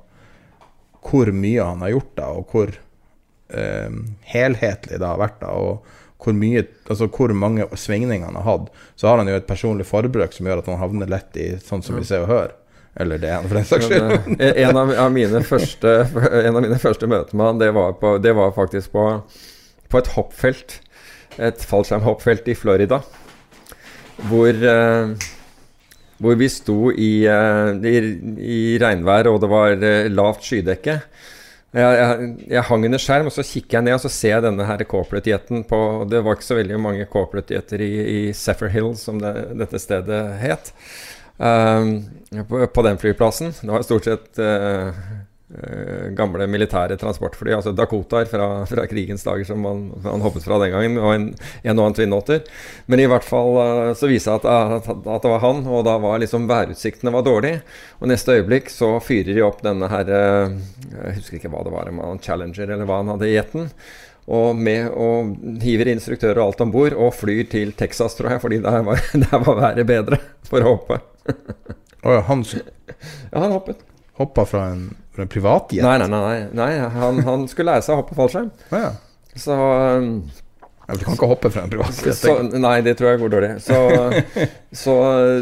hvor 1.08 1.30
mye 1.30 1.64
han 1.64 1.84
har 1.84 1.92
gjort, 1.92 2.14
da, 2.18 2.30
og 2.34 2.52
hvor 2.52 2.72
uh, 2.72 3.98
helhetlig 4.32 4.98
det 4.98 5.06
har 5.06 5.20
vært. 5.20 5.38
da, 5.44 5.52
og 5.54 5.97
hvor, 6.18 6.34
mye, 6.34 6.64
altså 6.90 7.06
hvor 7.14 7.32
mange 7.36 7.66
svingninger 7.78 8.26
han 8.26 8.38
har 8.40 8.46
hatt, 8.46 8.72
så 8.98 9.10
har 9.10 9.20
han 9.20 9.30
jo 9.30 9.36
et 9.38 9.46
personlig 9.46 9.86
forbruk 9.86 10.34
som 10.34 10.48
gjør 10.48 10.62
at 10.62 10.70
han 10.72 10.80
havner 10.80 11.10
lett 11.10 11.38
i 11.38 11.52
sånn 11.62 11.84
som 11.86 11.98
vi 11.98 12.06
ser 12.08 12.26
og 12.26 12.32
hører. 12.32 12.56
Eller 12.98 13.20
det, 13.22 13.30
for 13.44 13.54
den 13.54 13.68
saks 13.68 13.86
skyld. 13.86 14.40
Eh, 14.42 14.58
en, 14.64 14.76
av, 14.80 15.12
mine 15.14 15.42
første, 15.46 15.94
en 16.48 16.58
av 16.58 16.64
mine 16.64 16.80
første 16.82 17.06
møter 17.10 17.38
med 17.38 17.52
han, 17.52 17.62
det 17.62 17.70
var, 17.76 17.94
på, 18.00 18.16
det 18.22 18.34
var 18.34 18.50
faktisk 18.56 18.90
på, 18.96 19.06
på, 19.86 20.00
et 20.00 20.12
hoppfelt. 20.16 20.80
Et 21.38 21.66
fallskjermhoppfelt 21.70 22.50
i 22.50 22.56
Florida. 22.58 22.98
Hvor, 24.26 24.50
uh, 24.50 25.14
hvor 26.18 26.38
vi 26.40 26.48
sto 26.50 26.90
i, 26.90 27.12
uh, 27.30 27.70
i, 27.86 27.96
i, 28.42 28.60
regnvær, 28.82 29.30
og 29.30 29.44
det 29.44 29.52
var 29.52 29.86
lavt 30.10 30.48
skydekke. 30.48 30.98
Jeg, 31.76 31.96
jeg, 32.00 32.28
jeg, 32.48 32.64
hang 32.64 32.84
under 32.88 33.00
skjerm, 33.02 33.26
og 33.28 33.34
så 33.34 33.44
kikker 33.44 33.76
jeg 33.76 33.84
ned 33.84 33.98
og 33.98 34.00
så 34.00 34.10
ser 34.12 34.30
jeg 34.38 34.44
denne 34.46 34.64
her 34.64 34.84
corporate-jeten 34.88 35.66
på 35.68 35.80
Det 36.08 36.22
var 36.24 36.38
ikke 36.38 36.46
så 36.46 36.56
veldig 36.56 36.78
mange 36.80 37.04
corporate-jeter 37.12 37.84
i, 37.84 37.92
i 38.08 38.20
Seffer 38.32 38.72
Hill, 38.72 38.94
som 38.96 39.20
det, 39.20 39.34
dette 39.60 39.80
stedet 39.82 40.22
het. 40.40 40.72
Um, 41.36 41.92
på, 42.48 42.62
på, 42.66 42.82
den 42.82 42.96
flyplassen. 42.98 43.52
Det 43.60 43.68
var 43.70 43.84
stort 43.84 44.08
sett 44.08 44.40
uh, 44.40 44.96
gamle 46.12 46.44
militære 46.50 46.98
transportfly, 47.00 47.54
altså 47.56 47.72
Dakotaer 47.72 48.28
fra, 48.28 48.48
fra, 48.68 48.82
krigens 48.90 49.22
dager 49.24 49.46
som 49.48 49.62
man, 49.64 49.86
man, 50.04 50.20
hoppet 50.20 50.44
fra 50.44 50.58
den 50.60 50.74
gangen, 50.74 50.98
og 51.00 51.14
en, 51.14 51.28
en 51.62 51.78
og 51.78 51.86
annen 51.86 51.96
Twin 51.96 52.12
Otter. 52.12 52.42
Men 52.84 53.00
i 53.00 53.06
hvert 53.08 53.24
fall 53.24 53.56
uh, 53.56 53.92
så 53.96 54.10
viste 54.10 54.34
det 54.44 54.52
at, 54.52 54.90
at, 54.90 55.22
det 55.24 55.32
var 55.32 55.40
han, 55.46 55.62
og 55.64 55.86
da 55.88 55.96
var 56.02 56.20
liksom 56.20 56.44
værutsiktene 56.50 57.14
var 57.14 57.24
dårlige. 57.24 57.62
Og 58.02 58.12
neste 58.12 58.36
øyeblikk 58.36 58.68
så 58.72 58.90
fyrer 59.00 59.32
de 59.32 59.46
opp 59.46 59.64
denne 59.64 59.88
her 59.88 60.12
Jeg 60.12 61.16
husker 61.16 61.40
ikke 61.40 61.50
hva 61.54 61.64
det 61.64 61.72
var, 61.72 61.88
en 61.88 62.22
Challenger 62.22 62.68
eller 62.68 62.84
hva 62.88 63.00
han 63.00 63.14
hadde 63.14 63.30
i 63.30 63.34
jeten. 63.38 63.72
Og, 64.28 64.52
med, 64.56 64.90
og 64.92 65.32
hiver 65.64 65.88
instruktører 65.94 66.42
og 66.42 66.50
alt 66.50 66.64
om 66.66 66.72
bord 66.72 66.92
og 66.92 67.14
flyr 67.16 67.46
til 67.48 67.72
Texas, 67.72 68.18
tror 68.18 68.34
jeg, 68.34 68.42
fordi 68.44 68.60
der 68.64 68.82
var, 68.84 69.00
der 69.24 69.44
var 69.46 69.62
været 69.64 69.88
bedre 69.88 70.20
for 70.48 70.60
å 70.60 70.74
hoppe. 70.74 71.00
Oh, 72.04 72.12
ja, 72.12 72.20
han, 72.28 72.44
ja, 72.44 73.40
han 73.40 73.56
hoppet. 73.56 73.80
Hoppa 74.18 74.44
fra 74.46 74.64
en, 74.72 74.88
fra 75.14 75.22
en 75.22 75.30
privatjet? 75.30 75.84
Nei, 75.84 75.98
nei, 76.02 76.08
nei, 76.10 76.38
nei. 76.58 76.72
Han, 76.98 77.22
han, 77.26 77.46
skulle 77.50 77.70
lære 77.70 77.86
seg 77.86 77.94
å 77.94 78.00
hoppe 78.00 78.16
fallskjerm. 78.18 78.50
Oh, 78.72 78.78
ja. 78.82 78.90
Så 79.38 79.54
um, 79.54 80.08
ja, 80.88 80.96
Du 80.96 81.04
kan 81.04 81.14
ikke 81.14 81.28
hoppe 81.30 81.50
fra 81.54 81.62
en 81.62 81.70
privatjet? 81.70 82.24
Nei, 82.58 82.74
det 82.82 82.96
tror 82.98 83.12
jeg 83.12 83.20
går 83.20 83.32
dårlig. 83.36 83.50
Så, 83.62 83.78
så, 84.82 84.94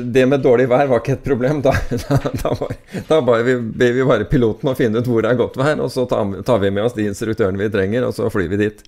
det 0.04 0.26
med 0.28 0.44
dårlig 0.44 0.66
vær 0.68 0.90
var 0.90 1.00
ikke 1.00 1.16
et 1.16 1.24
problem. 1.24 1.62
Da, 1.64 1.72
da, 2.04 2.18
da, 2.42 2.52
bare, 2.58 2.76
da 3.08 3.20
ber 3.24 3.46
vi, 3.46 3.54
vi 3.80 4.04
bare 4.04 4.28
piloten 4.28 4.68
å 4.68 4.76
finne 4.76 5.00
ut 5.00 5.08
hvor 5.08 5.24
det 5.24 5.32
er 5.32 5.40
godt 5.40 5.56
vær, 5.60 5.80
og 5.80 5.88
så 5.94 6.04
tar, 6.10 6.36
tar 6.44 6.60
vi 6.60 6.72
med 6.74 6.84
oss 6.84 6.98
de 6.98 7.08
instruktørene 7.08 7.62
vi 7.62 7.70
trenger, 7.72 8.04
og 8.04 8.12
så 8.18 8.28
flyr 8.32 8.52
vi 8.52 8.60
dit. 8.66 8.84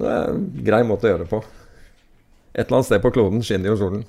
Det 0.00 0.08
er 0.08 0.32
en 0.32 0.48
grei 0.64 0.80
måte 0.88 1.10
å 1.10 1.12
gjøre 1.12 1.26
det 1.26 1.32
på. 1.34 1.42
Et 2.54 2.64
eller 2.64 2.80
annet 2.80 2.88
sted 2.88 3.04
på 3.04 3.12
kloden 3.14 3.44
skinner 3.44 3.74
jo 3.74 3.78
solen. 3.82 4.08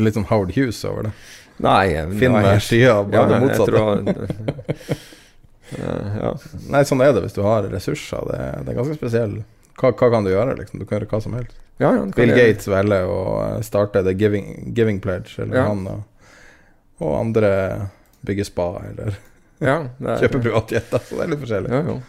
Litt 0.00 0.16
sånn 0.16 0.30
Howard 0.30 0.56
Hughes 0.56 0.80
over 0.88 1.10
det. 1.10 1.16
Nei, 1.62 1.86
Finn 2.18 2.32
meg 2.34 2.62
skya, 2.64 3.02
bare 3.06 3.16
ja, 3.18 3.24
det 3.28 3.40
motsatte. 3.42 4.98
ja. 6.22 6.30
Nei, 6.72 6.84
sånn 6.88 7.04
er 7.04 7.12
det 7.16 7.24
hvis 7.26 7.36
du 7.36 7.42
har 7.46 7.68
ressurser. 7.70 8.30
Det, 8.30 8.38
det 8.64 8.72
er 8.72 8.78
ganske 8.78 8.96
spesielt. 8.98 9.44
Hva, 9.78 9.90
hva, 9.90 10.08
kan 10.12 10.24
du 10.26 10.32
gjøre? 10.32 10.56
Liksom? 10.58 10.80
Du 10.80 10.86
kan 10.86 10.98
gjøre 10.98 11.10
hva 11.10 11.20
som 11.24 11.36
helst. 11.38 11.58
Ja, 11.80 11.90
Bill 12.14 12.34
Gates 12.36 12.68
velger 12.70 13.08
å 13.10 13.20
starte 13.64 14.04
The 14.06 14.14
Giving, 14.14 14.72
giving 14.76 15.00
Pledge, 15.02 15.34
eller 15.42 15.64
han 15.66 15.86
og, 15.90 16.02
og, 17.00 17.12
andre 17.16 17.52
bygger 18.22 18.46
spa, 18.46 18.68
eller 18.90 19.16
kjøper 20.22 20.42
privatjetter. 20.42 21.06
Så 21.08 21.16
det 21.16 21.24
er 21.24 21.32
litt 21.32 21.42
forskjellig. 21.42 21.72
Ja, 21.72 21.84
ja. 21.88 22.00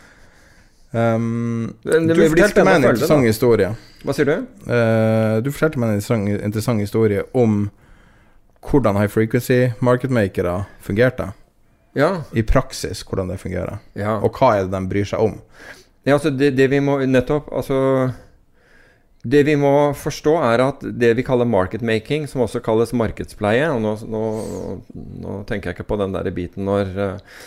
Um, 0.93 1.73
du 1.81 2.13
fortalte 2.29 2.61
meg 2.67 2.75
en 2.77 2.83
interessant 2.91 3.25
historie. 3.25 3.71
Hva 4.05 4.13
sier 4.13 4.29
du? 4.29 4.33
Uh, 4.67 5.39
du 5.41 5.49
fortalte 5.49 5.81
meg 5.81 5.89
en 5.89 5.97
interessant, 5.97 6.29
interessant, 6.35 6.83
historie 6.83 7.23
om 7.33 7.63
hvordan 8.69 8.97
high 8.99 9.11
frequency 9.11 9.73
marketmakere 9.83 10.63
fungerte. 10.81 11.31
Ja. 11.93 12.23
I 12.33 12.43
praksis, 12.43 13.03
hvordan 13.05 13.29
det 13.29 13.39
fungerer. 13.41 13.79
Ja. 13.93 14.17
Og 14.17 14.33
hva 14.37 14.55
er 14.57 14.67
det 14.67 14.73
de 14.73 14.89
bryr 14.89 15.07
seg 15.07 15.21
om? 15.21 15.39
Ja, 16.03 16.17
altså 16.17 16.33
det, 16.33 16.55
det 16.57 16.67
vi 16.67 16.81
må 16.83 16.97
nettopp 17.07 17.47
Altså 17.55 17.77
det 19.23 19.45
vi 19.47 19.53
må 19.55 19.93
forstå, 19.95 20.33
er 20.43 20.61
at 20.65 20.81
det 20.83 21.13
vi 21.15 21.23
kaller 21.23 21.47
marketmaking, 21.47 22.25
som 22.27 22.41
også 22.43 22.59
kalles 22.63 22.91
markedspleie 22.91 23.69
og 23.71 23.79
nå, 23.79 23.93
nå, 24.11 24.23
nå 25.23 25.35
tenker 25.47 25.71
jeg 25.71 25.77
ikke 25.77 25.91
på 25.93 25.99
den 26.01 26.15
der 26.15 26.27
biten 26.35 26.67
når 26.67 26.91
uh, 26.97 27.37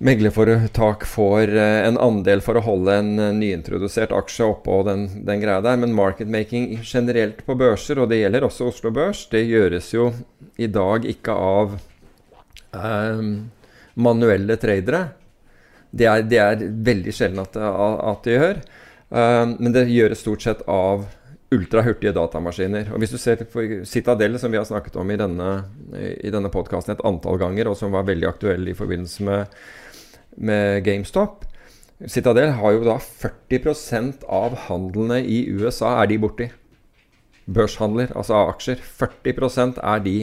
meglerforetak 0.00 1.04
får 1.04 1.48
uh, 1.48 1.86
en 1.86 1.98
andel 2.00 2.40
for 2.44 2.56
å 2.56 2.64
holde 2.64 2.96
en 3.02 3.10
uh, 3.20 3.28
nyintrodusert 3.36 4.14
aksje 4.16 4.48
oppå 4.48 4.80
den, 4.88 5.06
den 5.26 5.42
greia 5.42 5.60
der. 5.64 5.76
Men 5.80 5.94
marketmaking 5.96 6.78
generelt 6.80 7.42
på 7.44 7.56
børser, 7.60 8.00
og 8.00 8.08
det 8.10 8.22
gjelder 8.22 8.46
også 8.48 8.70
Oslo 8.70 8.92
Børs, 8.96 9.26
det 9.32 9.44
gjøres 9.44 9.92
jo 9.92 10.10
i 10.60 10.70
dag 10.72 11.04
ikke 11.08 11.36
av 11.36 11.76
um, 12.72 13.32
manuelle 14.00 14.56
tradere. 14.60 15.02
Det 15.90 16.06
er, 16.08 16.24
det 16.24 16.38
er, 16.40 16.64
veldig 16.86 17.14
sjelden 17.14 17.42
at, 17.42 17.56
at 17.60 18.24
det 18.24 18.36
gjør. 18.38 18.60
Um, 19.10 19.56
men 19.58 19.74
det 19.74 19.88
gjøres 19.90 20.22
stort 20.24 20.46
sett 20.46 20.64
av 20.70 21.04
ultrahurtige 21.50 22.14
datamaskiner. 22.14 22.92
Og 22.94 23.02
Hvis 23.02 23.12
du 23.12 23.18
ser 23.18 23.42
på 23.52 23.66
Citadel, 23.84 24.38
som 24.38 24.52
vi 24.54 24.56
har 24.56 24.64
snakket 24.64 24.96
om 25.02 25.10
i 25.10 25.18
denne, 25.18 25.50
i 26.22 26.30
denne 26.30 26.48
podkasten 26.52 26.94
et 26.94 27.04
antall 27.04 27.40
ganger, 27.42 27.68
og 27.68 27.76
som 27.76 27.92
var 27.92 28.06
veldig 28.08 28.28
aktuell 28.30 28.70
i 28.70 28.76
forbindelse 28.78 29.26
med, 29.26 29.60
med 30.36 30.84
GameStop 30.86 31.46
Citadel 32.08 32.54
har 32.56 32.72
jo 32.72 32.84
da 32.86 32.96
40% 32.96 34.24
av 34.24 34.54
handlene 34.68 35.18
i 35.20 35.42
USA 35.52 35.98
er 36.00 36.08
de 36.08 36.16
borti. 36.22 36.46
Børshandler, 37.50 38.12
altså 38.16 38.38
aksjer. 38.46 38.80
40% 38.80 39.80
er 39.84 40.04
de 40.04 40.14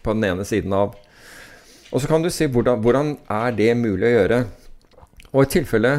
på 0.00 0.14
den 0.16 0.24
ene 0.30 0.46
siden 0.48 0.72
av. 0.72 0.94
Og 1.92 2.00
så 2.00 2.08
kan 2.08 2.24
du 2.24 2.30
si 2.32 2.48
hvordan, 2.48 2.80
hvordan 2.80 3.16
er 3.28 3.56
det 3.58 3.74
mulig 3.76 4.08
å 4.08 4.14
gjøre? 4.14 4.38
Og 5.34 5.42
i 5.44 5.50
tilfelle 5.58 5.92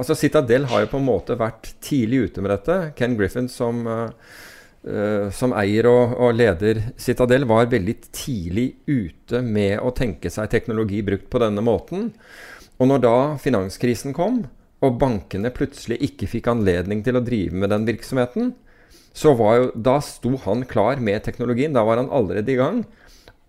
altså 0.00 0.16
Citadel 0.16 0.64
har 0.70 0.86
jo 0.86 0.92
på 0.94 1.00
en 1.00 1.08
måte 1.10 1.36
vært 1.36 1.74
tidlig 1.84 2.30
ute 2.30 2.44
med 2.44 2.54
dette. 2.54 2.78
Ken 2.96 3.18
Griffin, 3.18 3.50
som, 3.52 3.82
uh, 3.84 5.26
som 5.36 5.52
eier 5.60 5.90
og, 5.90 6.14
og, 6.16 6.32
leder 6.38 6.86
Citadel, 6.96 7.44
var 7.50 7.68
veldig 7.68 7.96
tidlig 8.08 8.70
ute 8.88 9.42
med 9.44 9.76
å 9.84 9.92
tenke 9.92 10.32
seg 10.32 10.48
teknologi 10.52 11.02
brukt 11.04 11.28
på 11.28 11.42
denne 11.42 11.64
måten. 11.66 12.14
Og 12.80 12.88
når 12.88 13.04
da 13.04 13.16
finanskrisen 13.40 14.14
kom, 14.16 14.44
og 14.80 14.96
bankene 15.00 15.52
plutselig 15.52 15.98
ikke 16.06 16.28
fikk 16.32 16.48
anledning 16.48 17.02
til 17.04 17.18
å 17.18 17.24
drive 17.24 17.56
med 17.60 17.72
den 17.74 17.84
virksomheten, 17.88 18.54
så 19.12 19.34
var 19.36 19.56
jo, 19.58 19.66
da 19.74 19.98
sto 20.04 20.32
han 20.46 20.64
klar 20.68 21.02
med 21.02 21.20
teknologien. 21.26 21.74
Da 21.76 21.84
var 21.84 22.00
han 22.00 22.08
allerede 22.14 22.54
i 22.54 22.56
gang. 22.56 22.84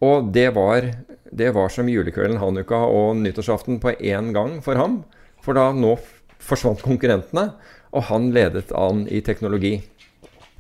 Og 0.04 0.32
det 0.36 0.50
var, 0.58 0.90
det 1.32 1.52
var 1.56 1.72
som 1.72 1.88
julekvelden, 1.88 2.42
hanukka 2.42 2.82
og 2.90 3.22
nyttårsaften 3.22 3.80
på 3.80 3.94
én 4.02 4.34
gang 4.36 4.58
for 4.66 4.80
ham. 4.82 5.04
For 5.46 5.56
da 5.56 5.70
nå 5.72 5.96
forsvant 6.42 6.82
konkurrentene, 6.84 7.52
og 7.94 8.08
han 8.10 8.32
ledet 8.36 8.74
an 8.76 9.06
i 9.12 9.22
teknologi. 9.24 9.78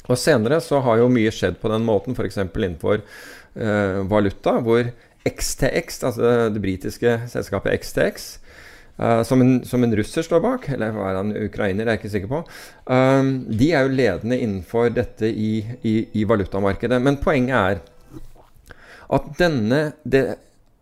Og 0.07 0.17
senere 0.19 0.59
så 0.63 0.81
har 0.85 1.01
jo 1.01 1.11
mye 1.11 1.31
skjedd 1.33 1.59
på 1.61 1.71
den 1.71 1.85
måten, 1.87 2.15
f.eks. 2.15 2.39
innenfor 2.43 3.01
uh, 3.01 4.01
valuta, 4.09 4.59
hvor 4.63 4.85
XTX, 5.27 6.01
altså 6.07 6.31
det 6.53 6.61
britiske 6.63 7.17
selskapet 7.29 7.81
XTX, 7.81 8.31
eh, 8.97 9.23
som, 9.27 9.41
en, 9.43 9.59
som, 9.67 9.83
en, 9.83 9.95
russer 9.97 10.25
står 10.25 10.43
bak, 10.43 10.69
eller 10.73 10.97
er 10.97 11.19
han 11.19 11.33
ukrainer, 11.35 11.85
det 11.85 11.89
er 11.89 11.97
jeg 11.97 12.03
ikke 12.03 12.13
sikker 12.15 12.31
på. 12.31 12.43
Um, 12.91 13.31
de 13.47 13.71
er 13.71 13.87
jo 13.87 13.95
ledende 13.95 14.39
innenfor 14.39 14.91
dette 14.95 15.29
i, 15.31 15.53
i, 15.87 15.95
i 16.21 16.27
valutamarkedet. 16.27 17.01
Men 17.01 17.19
poenget 17.23 17.57
er 17.57 17.81
at 19.11 19.27
denne 19.39 19.83
det, 20.03 20.25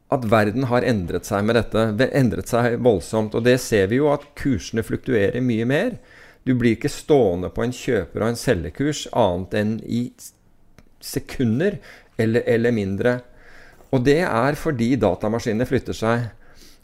at 0.10 0.26
verden 0.26 0.66
har 0.70 0.86
endret 0.86 1.28
seg 1.30 1.46
med 1.46 1.58
dette. 1.58 2.10
Endret 2.18 2.50
seg 2.50 2.80
voldsomt. 2.82 3.36
Og 3.38 3.46
det 3.46 3.60
ser 3.62 3.90
vi 3.92 4.00
jo 4.00 4.10
at 4.14 4.26
kursene 4.38 4.86
fluktuerer 4.86 5.42
mye 5.46 5.68
mer. 5.70 5.98
Du 6.48 6.56
blir 6.58 6.78
ikke 6.78 6.90
stående 6.90 7.52
på 7.54 7.66
en 7.66 7.76
kjøper- 7.76 8.24
og 8.24 8.32
en 8.32 8.40
selgerkurs 8.40 9.06
annet 9.14 9.58
enn 9.60 9.74
i 9.86 10.08
sekunder 11.00 11.78
eller, 12.18 12.42
eller 12.50 12.74
mindre. 12.74 13.20
Og 13.94 14.04
det 14.06 14.22
er 14.26 14.58
fordi 14.58 14.96
datamaskinene 15.02 15.68
flytter 15.70 15.98
seg. 15.98 16.30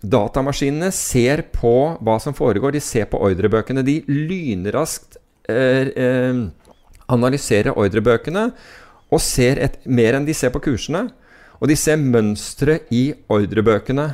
Datamaskinene 0.00 0.88
ser 0.96 1.42
på 1.52 1.98
hva 2.00 2.14
som 2.24 2.32
foregår. 2.32 2.72
De 2.72 2.80
ser 2.80 3.04
på 3.10 3.18
ordrebøkene. 3.20 3.82
De 3.84 4.00
lynraskt 4.08 5.16
eh, 5.16 5.19
eh, 5.19 5.19
analyserer 7.10 7.76
ordrebøkene 7.78 8.50
og 9.10 9.22
ser 9.22 9.58
et, 9.58 9.80
mer 9.86 10.16
enn 10.16 10.26
de 10.28 10.36
ser 10.36 10.52
på 10.54 10.62
kursene. 10.62 11.08
Og 11.60 11.68
de 11.68 11.76
ser 11.76 12.00
mønstre 12.00 12.78
i 12.94 13.10
ordrebøkene. 13.28 14.06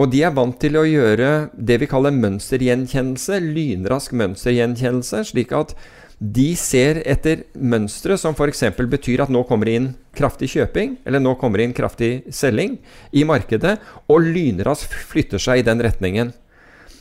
Og 0.00 0.08
de 0.12 0.22
er 0.24 0.32
vant 0.32 0.56
til 0.60 0.78
å 0.80 0.86
gjøre 0.86 1.50
det 1.56 1.80
vi 1.82 1.88
kaller 1.90 2.14
mønstergjenkjennelse. 2.14 3.40
Lynrask 3.42 4.14
mønstergjenkjennelse. 4.16 5.24
Slik 5.32 5.52
at 5.56 5.74
de 6.20 6.50
ser 6.56 7.00
etter 7.08 7.46
mønstre 7.56 8.16
som 8.20 8.36
f.eks. 8.36 8.66
betyr 8.76 9.24
at 9.24 9.32
nå 9.32 9.40
kommer 9.48 9.68
det 9.68 9.76
inn 9.78 9.88
kraftig 10.16 10.50
kjøping, 10.52 10.98
eller 11.08 11.22
nå 11.22 11.32
kommer 11.40 11.60
det 11.60 11.68
inn 11.68 11.76
kraftig 11.76 12.10
selging 12.36 12.76
i 13.16 13.24
markedet, 13.24 13.78
og 14.04 14.26
lynraskt 14.28 14.92
flytter 15.12 15.40
seg 15.40 15.62
i 15.62 15.64
den 15.64 15.80
retningen. 15.84 16.34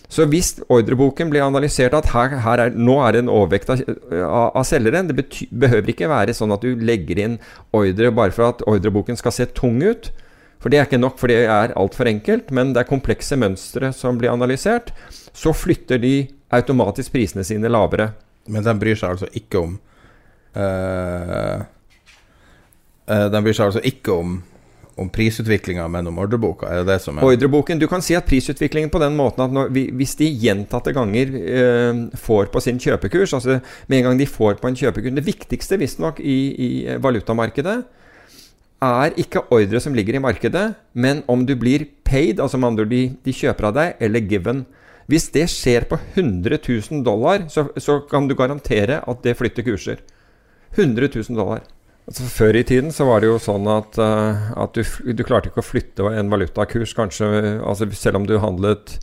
Så 0.09 0.25
hvis 0.25 0.55
ordreboken 0.73 1.29
blir 1.29 1.45
analysert 1.45 1.93
at 1.93 2.07
her, 2.15 2.39
her 2.41 2.63
er, 2.63 2.73
nå 2.73 2.95
er 3.05 3.13
det 3.13 3.21
en 3.23 3.29
overvekt 3.29 3.69
av, 3.69 3.83
av 4.57 4.63
selgere 4.65 5.03
Det 5.05 5.15
bety, 5.19 5.45
behøver 5.53 5.93
ikke 5.93 6.09
være 6.09 6.33
sånn 6.33 6.55
at 6.55 6.65
du 6.65 6.81
legger 6.81 7.21
inn 7.21 7.35
ordre 7.77 8.09
bare 8.17 8.33
for 8.33 8.49
at 8.49 8.63
ordreboken 8.65 9.19
skal 9.19 9.35
se 9.35 9.45
tung 9.53 9.77
ut. 9.85 10.09
For 10.59 10.73
det 10.73 10.79
er 10.79 10.89
ikke 10.89 10.99
nok, 10.99 11.19
for 11.21 11.31
det 11.31 11.43
er 11.45 11.75
altfor 11.77 12.09
enkelt. 12.09 12.49
Men 12.55 12.73
det 12.73 12.83
er 12.83 12.89
komplekse 12.89 13.37
mønstre 13.39 13.93
som 13.95 14.17
blir 14.19 14.33
analysert. 14.33 14.91
Så 15.13 15.53
flytter 15.55 16.01
de 16.01 16.15
automatisk 16.57 17.13
prisene 17.13 17.45
sine 17.47 17.69
lavere. 17.69 18.11
Men 18.49 18.65
de 18.65 18.73
bryr 18.81 18.97
seg 18.97 19.13
altså 19.13 19.29
ikke 19.37 19.61
om 19.61 19.75
uh, 20.57 21.59
uh, 23.05 23.27
De 23.29 23.41
bryr 23.45 23.53
seg 23.53 23.69
altså 23.69 23.83
ikke 23.85 24.15
om 24.15 24.39
om 24.99 25.09
prisutviklinga 25.13 25.85
om 25.85 26.19
ordreboka? 26.19 26.69
Er 26.69 26.83
det 26.83 26.93
det 26.93 26.97
som 27.03 27.17
er 27.17 27.25
Ordreboken, 27.25 27.79
Du 27.79 27.87
kan 27.87 28.01
si 28.05 28.15
at 28.17 28.27
prisutviklingen 28.27 28.91
på 28.91 29.01
den 29.01 29.15
måten 29.17 29.45
at 29.45 29.53
når, 29.53 29.71
hvis 29.71 30.15
de 30.19 30.27
gjentatte 30.27 30.93
ganger 30.95 31.31
eh, 31.39 32.01
får 32.19 32.51
på 32.53 32.61
sin 32.63 32.79
kjøpekurs 32.79 33.33
altså 33.37 33.59
Med 33.87 33.99
en 33.99 34.09
gang 34.09 34.19
de 34.19 34.27
får 34.27 34.59
på 34.61 34.67
en 34.67 34.75
kjøpekurs 34.75 35.15
Det 35.15 35.25
viktigste 35.25 35.79
visstnok 35.79 36.19
i, 36.19 36.39
i 36.59 36.69
valutamarkedet 36.99 37.79
er 38.79 39.15
ikke 39.19 39.43
ordre 39.51 39.79
som 39.83 39.95
ligger 39.95 40.15
i 40.15 40.21
markedet, 40.23 40.73
men 40.93 41.23
om 41.27 41.45
du 41.45 41.55
blir 41.59 41.83
paid, 42.07 42.39
altså 42.39 42.57
med 42.57 42.69
andre 42.69 42.85
ord 42.85 42.93
de, 42.93 43.01
de 43.25 43.33
kjøper 43.35 43.67
av 43.67 43.73
deg, 43.75 43.97
eller 43.99 44.23
given. 44.23 44.61
Hvis 45.09 45.27
det 45.33 45.47
skjer 45.51 45.87
på 45.89 45.97
100 46.13 46.61
000 46.63 47.03
dollar, 47.03 47.47
så, 47.51 47.67
så 47.81 47.99
kan 48.07 48.29
du 48.29 48.37
garantere 48.39 49.01
at 49.03 49.23
det 49.25 49.35
flytter 49.35 49.65
kurser. 49.67 49.99
100 50.77 51.09
000 51.15 51.35
dollar. 51.35 51.65
Altså, 52.09 52.25
før 52.25 52.57
i 52.57 52.65
tiden 52.65 52.89
så 52.89 53.05
var 53.05 53.21
det 53.21 53.29
jo 53.29 53.37
sånn 53.41 53.67
at, 53.69 53.97
uh, 54.01 54.53
at 54.57 54.73
du, 54.73 54.81
du, 55.13 55.21
klarte 55.27 55.51
ikke 55.51 55.61
å 55.61 55.67
flytte 55.67 56.07
en 56.09 56.31
valutakurs, 56.31 56.95
kanskje 56.97 57.27
altså 57.61 57.85
Selv 57.93 58.17
om 58.17 58.25
du 58.25 58.39
handlet 58.41 58.95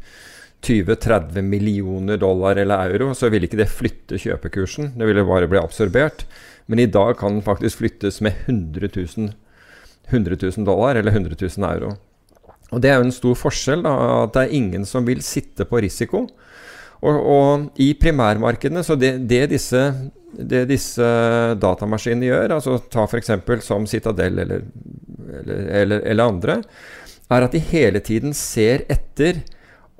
20-30 0.67 1.47
millioner 1.47 2.19
dollar 2.19 2.59
eller 2.59 2.91
euro, 2.91 3.13
så 3.15 3.31
ville 3.31 3.47
ikke 3.47 3.61
det 3.61 3.69
flytte 3.71 4.19
kjøpekursen. 4.19 4.97
Det 4.99 5.07
ville 5.07 5.23
bare 5.29 5.47
bli 5.47 5.61
absorbert. 5.61 6.25
Men 6.67 6.83
i 6.83 6.89
dag 6.91 7.15
kan 7.21 7.37
den 7.37 7.47
faktisk 7.47 7.85
flyttes 7.85 8.19
med 8.25 8.35
100 8.49 8.91
000, 8.97 9.31
100 10.11 10.41
000 10.43 10.67
dollar 10.67 10.99
eller 10.99 11.15
100 11.15 11.39
000 11.39 11.69
euro. 11.71 11.93
Og 12.75 12.83
Det 12.83 12.91
er 12.91 12.99
jo 12.99 13.07
en 13.07 13.15
stor 13.15 13.39
forskjell, 13.39 13.87
da, 13.87 13.95
at 14.25 14.35
det 14.35 14.43
er 14.43 14.59
ingen 14.59 14.89
som 14.89 15.07
vil 15.07 15.23
sitte 15.23 15.69
på 15.69 15.79
risiko. 15.85 16.25
Og, 17.05 17.17
og 17.17 17.83
i 17.83 17.91
primærmarkedene, 17.99 18.83
så 18.87 18.97
det, 18.99 19.13
det, 19.29 19.43
disse, 19.53 19.83
det, 20.33 20.65
disse, 20.71 21.11
datamaskinene 21.61 22.31
gjør, 22.31 22.57
altså 22.57 22.79
ta 22.93 23.05
f.eks. 23.05 23.33
som 23.67 23.87
Citadel 23.91 24.41
eller, 24.45 24.65
eller, 25.43 25.61
eller, 25.83 26.01
eller, 26.01 26.25
andre, 26.25 26.59
er 27.27 27.47
at 27.47 27.55
de 27.55 27.61
hele 27.73 28.01
tiden 28.01 28.35
ser 28.37 28.87
etter 28.93 29.43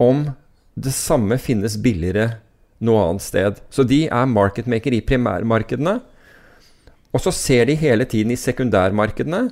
om 0.01 0.29
det 0.77 0.93
samme 0.95 1.39
finnes 1.41 1.79
billigere 1.81 2.37
noe 2.85 3.07
annet 3.09 3.25
sted. 3.25 3.63
Så 3.73 3.87
de 3.89 4.05
er 4.13 4.29
marketmaker 4.29 4.95
i 4.95 5.05
primærmarkedene. 5.05 5.99
Og 7.17 7.23
så 7.23 7.33
ser 7.33 7.69
de 7.69 7.79
hele 7.81 8.05
tiden 8.09 8.35
i 8.35 8.41
sekundærmarkedene, 8.41 9.47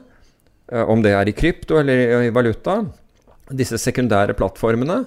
eh, 0.72 0.84
om 0.84 1.00
det 1.02 1.14
er 1.16 1.28
i 1.28 1.36
krypto 1.36 1.78
eller 1.80 2.26
i 2.26 2.34
valuta, 2.34 2.82
disse 3.52 3.78
sekundære 3.80 4.36
plattformene, 4.36 5.04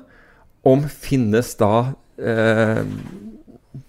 om 0.65 0.83
finnes 0.89 1.53
da 1.59 1.93
eh, 2.18 2.84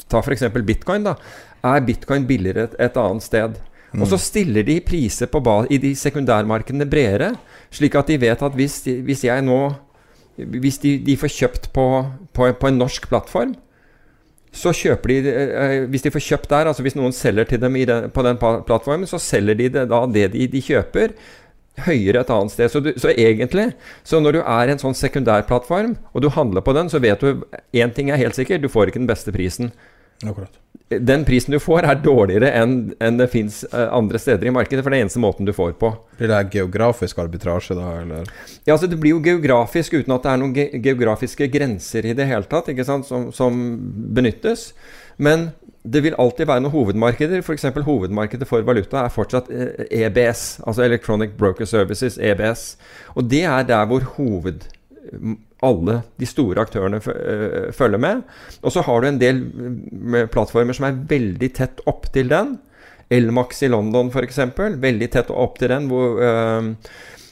Ta 0.08 0.20
f.eks. 0.20 0.44
bitcoin. 0.64 1.04
da, 1.04 1.16
Er 1.64 1.80
bitcoin 1.84 2.26
billigere 2.28 2.68
et, 2.68 2.76
et 2.78 2.96
annet 3.00 3.24
sted? 3.24 3.58
Mm. 3.92 4.02
Og 4.04 4.10
så 4.10 4.18
stiller 4.20 4.66
de 4.66 4.80
priser 4.84 5.30
på 5.32 5.40
i 5.70 5.78
de 5.80 5.94
sekundærmarkedene 5.96 6.86
bredere, 6.88 7.32
slik 7.72 7.94
at 7.96 8.10
de 8.10 8.20
vet 8.20 8.42
at 8.42 8.52
hvis, 8.52 8.82
de, 8.84 9.00
hvis 9.02 9.24
jeg 9.24 9.42
nå 9.42 9.74
Hvis 10.38 10.78
de, 10.78 10.98
de 11.02 11.16
får 11.18 11.28
kjøpt 11.34 11.72
på, 11.74 11.84
på, 12.32 12.52
på, 12.52 12.66
en 12.68 12.76
norsk 12.78 13.08
plattform, 13.08 13.56
så 14.54 14.70
kjøper 14.70 15.08
de 15.08 15.32
eh, 15.32 15.86
Hvis 15.90 16.02
de 16.02 16.12
får 16.14 16.22
kjøpt 16.22 16.50
der, 16.50 16.68
altså 16.70 16.82
hvis 16.82 16.94
noen 16.94 17.12
selger 17.12 17.44
til 17.44 17.60
dem 17.60 17.74
den, 17.74 18.10
på 18.10 18.22
den 18.22 18.38
plattformen, 18.38 19.06
så 19.06 19.18
selger 19.18 19.58
de 19.58 19.68
det, 19.68 19.88
da 19.90 20.04
det 20.06 20.28
de, 20.36 20.46
de 20.46 20.62
kjøper, 20.62 21.16
høyere 21.86 22.22
et 22.24 22.32
annet 22.34 22.54
sted. 22.54 22.72
Så, 22.72 22.82
du, 22.84 22.92
så, 23.00 23.12
egentlig, 23.14 23.70
så 24.06 24.22
når 24.22 24.38
du 24.38 24.40
er 24.42 24.72
en 24.72 24.82
sånn 24.82 24.96
sekundærplattform, 24.98 25.96
og 26.12 26.24
du 26.24 26.30
handler 26.34 26.64
på 26.64 26.74
den, 26.76 26.90
så 26.92 27.00
vet 27.02 27.22
du 27.22 27.44
én 27.76 27.94
ting 27.94 28.10
er 28.10 28.20
helt 28.20 28.38
sikkert, 28.38 28.64
du 28.64 28.72
får 28.72 28.90
ikke 28.90 29.02
den 29.02 29.10
beste 29.10 29.34
prisen. 29.34 29.72
Akkurat. 30.26 30.56
Den 30.88 31.22
prisen 31.28 31.52
du 31.52 31.60
får, 31.60 31.84
er 31.84 32.00
dårligere 32.02 32.48
enn, 32.56 32.72
en 33.04 33.18
det 33.20 33.28
fins 33.30 33.60
eh, 33.68 33.90
andre 33.94 34.18
steder 34.18 34.48
i 34.48 34.52
markedet. 34.54 34.82
For 34.82 34.90
det 34.90 34.98
er 34.98 35.04
eneste 35.04 35.20
måten 35.22 35.46
du 35.46 35.52
får 35.54 35.76
på. 35.78 35.92
Blir 36.18 36.32
det 36.32 36.40
geografisk 36.56 37.20
arbitrasje, 37.22 37.76
da? 37.78 37.92
Eller? 38.00 38.30
Ja, 38.64 38.72
altså 38.74 38.88
Det 38.90 38.98
blir 38.98 39.14
jo 39.14 39.22
geografisk 39.22 39.94
uten 39.98 40.16
at 40.16 40.24
det 40.24 40.32
er 40.32 40.40
noen 40.40 40.56
ge 40.56 40.66
geografiske 40.88 41.50
grenser 41.52 42.08
i 42.08 42.16
det 42.18 42.26
hele 42.30 42.48
tatt, 42.50 42.72
ikke 42.72 42.88
sant, 42.88 43.06
som, 43.06 43.28
som 43.36 43.60
benyttes. 44.16 44.72
Men 45.22 45.50
det 45.92 46.02
vil 46.04 46.16
alltid 46.18 46.48
være 46.48 46.64
noen 46.64 46.74
hovedmarkeder. 46.74 47.42
F.eks. 47.44 47.68
hovedmarkedet 47.86 48.48
for 48.48 48.64
valuta 48.66 49.04
er 49.04 49.14
fortsatt 49.14 49.50
EBS, 49.50 49.88
eh, 49.88 50.64
e 50.64 50.66
altså 50.68 50.84
Electronic 50.84 51.36
Broker 51.38 51.68
Services, 51.68 52.18
EBS. 52.18 52.64
Og 53.16 53.28
det 53.30 53.44
er 53.48 53.68
der 53.68 53.86
hvor 53.88 54.04
hoved 54.16 54.66
alle 55.64 56.00
de 56.20 56.26
store 56.28 56.62
aktørene 56.62 57.00
eh, 57.00 57.68
følger 57.74 58.02
med. 58.02 58.24
Og 58.62 58.74
så 58.74 58.84
har 58.86 59.00
du 59.00 59.08
en 59.08 59.20
del 59.20 59.42
plattformer 60.32 60.76
som 60.76 60.88
er 60.88 60.98
veldig 61.10 61.52
tett 61.56 61.84
opp 61.90 62.10
til 62.14 62.30
den. 62.30 62.56
Elmax 63.08 63.62
i 63.64 63.70
London 63.72 64.12
f.eks. 64.12 64.42
Veldig 64.58 65.10
tett 65.14 65.30
opp 65.32 65.58
til 65.58 65.72
den. 65.72 65.88
Hvor, 65.90 66.20
øh, 66.22 66.74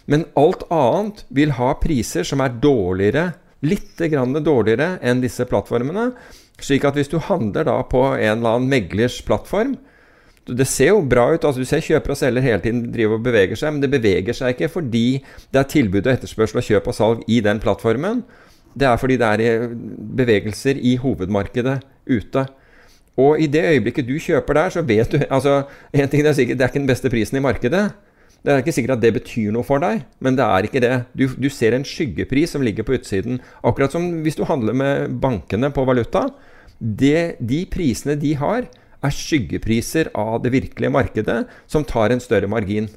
men 0.07 0.25
alt 0.39 0.65
annet 0.73 1.27
vil 1.35 1.55
ha 1.59 1.75
priser 1.83 2.27
som 2.27 2.43
er 2.45 2.57
dårligere, 2.63 3.29
litt 3.67 3.99
dårligere 3.99 4.97
enn 5.03 5.23
disse 5.25 5.47
plattformene. 5.49 6.11
Slik 6.63 6.87
at 6.89 6.97
hvis 6.97 7.11
du 7.13 7.19
handler 7.21 7.67
da 7.69 7.77
på 7.85 8.03
en 8.15 8.39
eller 8.39 8.57
annen 8.57 8.71
meglers 8.73 9.21
plattform, 9.25 9.77
Det 10.47 10.63
ser 10.63 10.93
jo 10.93 11.01
bra 11.03 11.35
ut. 11.35 11.45
altså 11.45 11.59
Du 11.59 11.67
ser 11.67 11.81
kjøper 11.83 12.11
og 12.11 12.17
selger 12.17 12.41
hele 12.41 12.61
tiden 12.63 12.93
driver 12.93 13.19
og 13.19 13.25
beveger 13.25 13.57
seg, 13.59 13.73
men 13.73 13.81
det 13.83 13.91
beveger 13.91 14.33
seg 14.33 14.55
ikke 14.55 14.69
fordi 14.71 15.25
det 15.51 15.59
er 15.59 15.67
tilbud 15.67 16.07
og 16.07 16.13
etterspørsel 16.13 16.61
og 16.61 16.63
kjøp 16.63 16.87
og 16.87 16.95
salg 16.95 17.25
i 17.27 17.41
den 17.41 17.59
plattformen. 17.59 18.23
Det 18.79 18.87
er 18.87 18.97
fordi 18.97 19.17
det 19.17 19.27
er 19.27 19.75
bevegelser 20.17 20.79
i 20.79 20.95
hovedmarkedet 21.03 21.81
ute. 22.07 22.47
Og 23.17 23.41
i 23.41 23.49
det 23.49 23.65
øyeblikket 23.65 24.07
du 24.07 24.19
kjøper 24.21 24.55
der, 24.55 24.71
så 24.71 24.83
vet 24.83 25.11
du 25.13 25.19
altså, 25.31 25.65
en 25.93 26.09
ting 26.09 26.27
er 26.27 26.33
sikkert, 26.33 26.59
det 26.59 26.65
er 26.65 26.69
ikke 26.69 26.85
den 26.85 26.93
beste 26.95 27.11
prisen 27.11 27.37
i 27.37 27.43
markedet. 27.43 27.91
Det 28.45 28.53
er 28.53 28.63
ikke 28.63 28.75
sikkert 28.77 28.97
at 28.99 29.03
det 29.03 29.13
betyr 29.17 29.55
noe 29.55 29.67
for 29.67 29.83
deg, 29.83 30.05
men 30.23 30.37
det 30.39 30.45
er 30.45 30.67
ikke 30.69 30.83
det. 30.85 30.93
Du, 31.19 31.25
du 31.35 31.49
ser 31.51 31.75
en 31.75 31.87
skyggepris 31.87 32.55
som 32.55 32.63
ligger 32.63 32.87
på 32.87 32.95
utsiden. 32.99 33.41
Akkurat 33.67 33.95
som 33.95 34.05
hvis 34.23 34.39
du 34.39 34.45
handler 34.47 34.77
med 34.77 35.17
bankene 35.23 35.73
på 35.75 35.87
valuta. 35.89 36.29
Det, 36.79 37.41
de 37.41 37.65
prisene 37.73 38.15
de 38.21 38.35
har, 38.39 38.69
er 39.05 39.17
skyggepriser 39.17 40.13
av 40.19 40.39
det 40.45 40.53
virkelige 40.55 40.93
markedet, 40.93 41.41
som 41.67 41.85
tar 41.87 42.15
en 42.15 42.23
større 42.23 42.51
margin. 42.51 42.89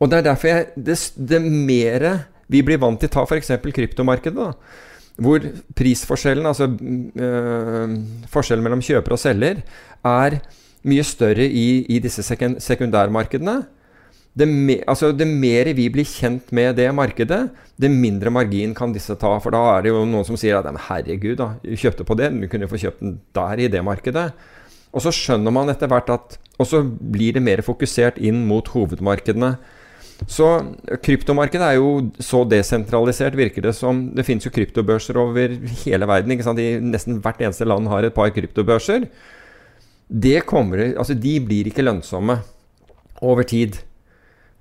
Og 0.00 0.10
det 0.10 0.18
er 0.18 0.26
derfor 0.26 0.50
jeg, 0.50 0.66
det, 0.76 0.98
det 1.16 1.40
mer 1.44 2.08
vi 2.52 2.62
blir 2.66 2.80
vant 2.82 3.00
til 3.00 3.10
å 3.10 3.14
ta 3.14 3.24
f.eks. 3.26 3.54
kryptomarkedet, 3.64 4.36
da, 4.36 4.52
hvor 5.22 5.42
prisforskjellen, 5.78 6.46
altså 6.46 6.68
øh, 6.68 7.94
forskjellen 8.30 8.66
mellom 8.66 8.84
kjøper 8.84 9.16
og 9.16 9.20
selger, 9.22 9.62
er 10.06 10.40
mye 10.86 11.04
større 11.06 11.46
i, 11.46 11.84
i 11.90 12.00
disse 12.02 12.22
sekundærmarkedene. 12.22 13.60
Det, 14.36 14.44
me, 14.44 14.80
altså 14.84 15.14
det 15.16 15.26
mer 15.28 15.70
vi 15.76 15.86
blir 15.92 16.04
kjent 16.04 16.50
med 16.56 16.76
det 16.76 16.90
markedet, 16.92 17.46
det 17.80 17.88
mindre 17.92 18.32
margin 18.32 18.74
kan 18.76 18.92
disse 18.92 19.16
ta. 19.16 19.30
For 19.40 19.54
da 19.54 19.62
er 19.72 19.86
det 19.86 19.94
jo 19.94 20.02
noen 20.08 20.26
som 20.28 20.36
sier 20.36 20.58
at 20.58 20.68
herregud, 20.90 21.38
da, 21.40 21.54
du 21.62 21.72
kjøpte 21.72 22.04
på 22.04 22.16
det, 22.20 22.28
du 22.36 22.44
kunne 22.52 22.68
jo 22.68 22.72
få 22.74 22.82
kjøpt 22.84 23.00
den 23.04 23.16
der 23.36 23.64
i 23.64 23.70
det 23.72 23.80
markedet. 23.84 24.28
Og 24.96 25.04
så 25.04 25.12
skjønner 25.12 25.52
man 25.52 25.72
etter 25.72 25.90
hvert 25.92 26.12
at 26.12 26.38
Og 26.56 26.64
så 26.64 26.78
blir 26.80 27.34
det 27.36 27.42
mer 27.44 27.60
fokusert 27.60 28.16
inn 28.16 28.46
mot 28.48 28.64
hovedmarkedene. 28.72 29.50
Så 30.24 30.46
kryptomarkedet 31.04 31.66
er 31.66 31.74
jo 31.76 31.90
så 32.24 32.40
desentralisert, 32.48 33.36
virker 33.36 33.66
det 33.66 33.74
som. 33.76 34.06
Det 34.16 34.24
finnes 34.24 34.46
jo 34.46 34.52
kryptobørser 34.54 35.18
over 35.20 35.52
hele 35.82 36.08
verden. 36.08 36.32
I 36.32 36.68
nesten 36.80 37.20
hvert 37.20 37.42
eneste 37.44 37.68
land 37.68 37.90
har 37.92 38.08
et 38.08 38.16
par 38.16 38.32
kryptobørser. 38.32 39.04
Det 40.06 40.40
kommer, 40.46 40.92
altså 40.94 41.16
de 41.18 41.34
blir 41.42 41.66
ikke 41.66 41.84
lønnsomme 41.84 42.38
over 43.26 43.46
tid. 43.48 43.80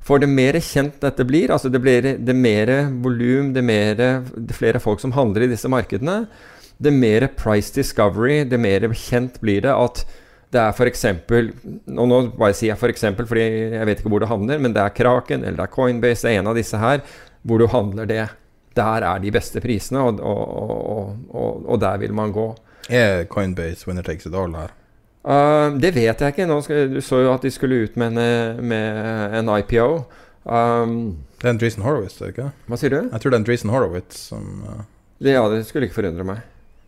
For 0.05 0.21
det 0.21 0.29
mer 0.29 0.57
kjent 0.61 0.99
dette 1.01 1.25
blir, 1.25 1.53
altså 1.53 1.69
det 1.73 1.81
blir 1.81 2.05
det 2.21 2.35
mer 2.37 2.71
volum, 3.01 3.53
det, 3.53 3.63
mer, 3.65 3.97
det 3.97 4.57
flere 4.57 4.81
folk 4.81 5.01
som 5.01 5.15
handler 5.15 5.45
i 5.45 5.49
disse 5.49 5.69
markedene, 5.69 6.25
det 6.77 6.93
mer 6.93 7.27
price 7.37 7.73
discovery, 7.73 8.43
det 8.45 8.59
mer 8.61 8.85
kjent 8.93 9.39
blir 9.41 9.65
det 9.65 9.73
at 9.73 10.03
det 10.53 10.61
er 10.61 10.75
f.eks. 10.77 11.05
Og 11.97 12.07
nå 12.09 12.19
bare 12.37 12.53
sier 12.55 12.73
jeg 12.73 12.79
f.eks. 12.79 13.05
For 13.17 13.29
fordi 13.33 13.45
jeg 13.75 13.89
vet 13.89 14.01
ikke 14.01 14.13
hvor 14.13 14.23
det 14.23 14.29
havner, 14.29 14.61
men 14.61 14.75
det 14.75 14.83
er 14.83 14.93
Kraken 14.95 15.43
eller 15.43 15.63
det 15.63 15.67
er 15.67 15.73
Coinbase, 15.73 16.27
det 16.27 16.33
er 16.33 16.41
en 16.41 16.51
av 16.53 16.59
disse 16.59 16.79
her, 16.79 17.01
hvor 17.41 17.61
du 17.61 17.67
handler 17.73 18.09
det. 18.09 18.23
Der 18.75 19.05
er 19.07 19.21
de 19.23 19.31
beste 19.31 19.61
prisene, 19.63 20.01
og, 20.03 20.19
og, 20.19 21.13
og, 21.31 21.61
og 21.65 21.81
der 21.81 22.01
vil 22.01 22.13
man 22.13 22.33
gå. 22.35 22.49
Er 22.89 23.23
Coinbase 23.31 23.87
winner 23.87 24.05
takes 24.05 24.27
it 24.27 24.35
all 24.35 24.53
her? 24.53 24.73
Uh, 25.25 25.73
det 25.81 25.95
vet 25.95 26.21
jeg 26.21 26.35
ikke. 26.35 26.47
Skal, 26.61 26.89
du 26.93 27.01
så 27.01 27.23
jo 27.25 27.33
at 27.33 27.45
de 27.45 27.51
skulle 27.53 27.85
ut 27.87 27.95
med 27.97 28.13
en, 28.13 28.65
med 28.65 29.37
en 29.41 29.53
IPO. 29.57 29.87
Um, 30.45 30.97
det 31.41 31.49
er 31.49 31.55
en 31.55 31.61
Dreesen 31.61 31.85
Horowitz, 31.85 32.19
er 32.19 32.29
det 32.29 32.35
ikke? 32.35 32.51
Hva 32.69 32.77
sier 32.77 32.93
du? 32.93 32.99
Jeg 33.09 33.21
tror 33.21 33.31
det 33.33 33.37
er 33.37 33.41
en 33.41 33.47
Dreesen 33.47 33.71
Horowitz 33.73 34.27
som 34.29 34.43
uh... 34.65 34.83
Ja, 35.25 35.47
det 35.49 35.63
skulle 35.65 35.89
ikke 35.89 36.01
forundre 36.03 36.25
meg. 36.27 36.43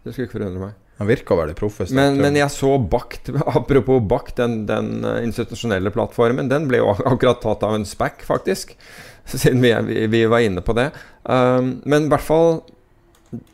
Det 0.06 0.14
skulle 0.14 0.28
ikke 0.28 0.38
forundre 0.38 0.62
meg. 0.68 0.76
Han 0.98 1.10
være 1.10 1.52
det 1.52 1.58
proffe. 1.60 1.86
Men, 1.94 2.18
men, 2.18 2.36
jeg 2.40 2.50
så 2.50 2.72
Bakt, 2.82 3.30
apropos 3.58 4.02
Bakt, 4.10 4.38
den, 4.38 4.64
den, 4.70 5.04
eh, 5.06 5.20
institusjonelle 5.28 5.92
plattformen, 5.94 6.50
den 6.50 6.66
ble 6.70 6.82
jo 6.82 6.94
akkurat 6.96 7.42
tatt 7.44 7.66
av 7.68 7.76
en 7.78 7.86
SPAC, 7.86 8.26
faktisk. 8.26 8.74
Siden 9.30 9.62
vi, 9.62 9.74
vi, 9.86 10.08
vi 10.10 10.24
var 10.30 10.46
inne 10.46 10.64
på 10.66 10.74
det. 10.78 10.90
Um, 11.24 11.78
men 11.86 12.08
i 12.08 12.12
hvert 12.14 12.24
fall 12.24 12.62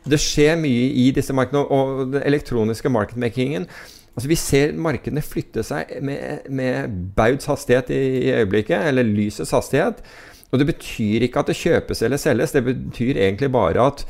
Det 0.06 0.20
skjer 0.22 0.54
mye 0.60 0.86
i 1.02 1.08
disse 1.12 1.34
markedene. 1.34 1.66
Og 1.66 2.14
den 2.14 2.24
elektroniske 2.24 2.92
marketmakingen 2.94 3.66
Altså 4.14 4.30
Vi 4.30 4.38
ser 4.38 4.76
markedene 4.78 5.24
flytte 5.26 5.64
seg 5.66 5.90
med, 6.06 6.46
med 6.46 6.92
Bauds 7.16 7.48
hastighet 7.50 7.90
i, 7.90 8.02
i, 8.28 8.30
øyeblikket, 8.36 8.86
eller 8.90 9.06
lysets 9.06 9.54
hastighet. 9.54 10.04
Og 10.52 10.60
det 10.60 10.68
betyr 10.70 11.26
ikke 11.26 11.42
at 11.42 11.50
det 11.50 11.58
kjøpes 11.58 12.04
eller 12.06 12.20
selges, 12.22 12.54
det 12.54 12.62
betyr 12.68 13.18
egentlig 13.18 13.50
bare 13.54 13.88
at 13.90 14.04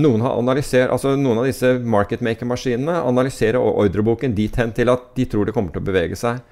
noen 0.00 0.22
altså 0.22 1.16
noen 1.18 1.40
av 1.42 1.46
disse 1.46 1.70
marketmaker-maskinene 1.82 2.94
analyserer 3.06 3.58
ordreboken 3.58 4.34
dit 4.34 4.54
hen 4.58 4.74
til 4.74 4.90
at 4.90 5.08
de 5.16 5.26
tror 5.26 5.46
det 5.46 5.54
kommer 5.54 5.74
til 5.74 5.82
å 5.82 5.86
bevege 5.86 6.18
seg. 6.18 6.42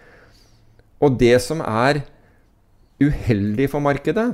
Og 1.02 1.18
det 1.18 1.36
som 1.42 1.62
er 1.62 2.02
uheldig 3.02 3.68
for 3.70 3.82
markedet, 3.82 4.32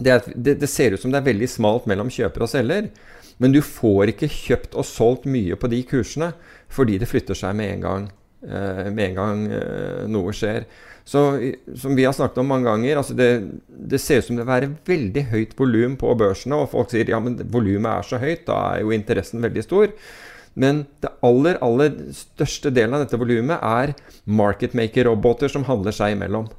det, 0.00 0.16
det, 0.34 0.58
det 0.60 0.68
ser 0.68 0.94
ut 0.94 1.00
som 1.00 1.12
det 1.12 1.20
er 1.20 1.28
veldig 1.28 1.48
smalt 1.48 1.88
mellom 1.88 2.12
kjøper 2.12 2.44
og 2.44 2.52
selger. 2.52 2.90
Men 3.40 3.54
du 3.54 3.62
får 3.64 4.12
ikke 4.12 4.28
kjøpt 4.30 4.76
og 4.76 4.86
solgt 4.86 5.26
mye 5.30 5.56
på 5.56 5.70
de 5.72 5.80
kursene 5.88 6.32
fordi 6.70 7.00
det 7.00 7.08
flytter 7.10 7.38
seg 7.38 7.56
med 7.58 7.72
en 7.74 7.84
gang, 7.86 8.06
eh, 8.44 8.86
med 8.92 9.04
en 9.08 9.16
gang 9.16 9.44
eh, 9.56 10.02
noe 10.12 10.34
skjer. 10.36 10.68
Så 11.08 11.22
som 11.80 11.96
vi 11.96 12.04
har 12.04 12.14
snakket 12.14 12.38
om 12.42 12.52
mange 12.52 12.68
ganger, 12.68 13.00
altså 13.00 13.16
det, 13.18 13.30
det 13.66 13.98
ser 13.98 14.20
ut 14.20 14.28
som 14.28 14.36
det 14.36 14.44
vil 14.44 14.52
være 14.52 14.72
veldig 14.86 15.24
høyt 15.32 15.56
volum 15.58 15.96
på 15.98 16.12
børsene. 16.20 16.60
Og 16.60 16.70
folk 16.70 16.92
sier 16.92 17.10
ja, 17.10 17.18
men 17.18 17.40
volumet 17.50 17.90
er 17.90 18.06
så 18.06 18.20
høyt, 18.22 18.44
da 18.46 18.60
er 18.74 18.84
jo 18.84 18.94
interessen 18.94 19.42
veldig 19.42 19.64
stor. 19.66 19.90
Men 20.60 20.84
det 21.02 21.10
aller, 21.26 21.58
aller 21.64 21.96
største 22.14 22.70
delen 22.74 22.94
av 22.94 23.06
dette 23.06 23.18
volumet 23.18 23.58
er 23.58 23.96
marketmaker-roboter 24.28 25.50
som 25.50 25.66
handler 25.66 25.96
seg 25.96 26.14
imellom 26.14 26.50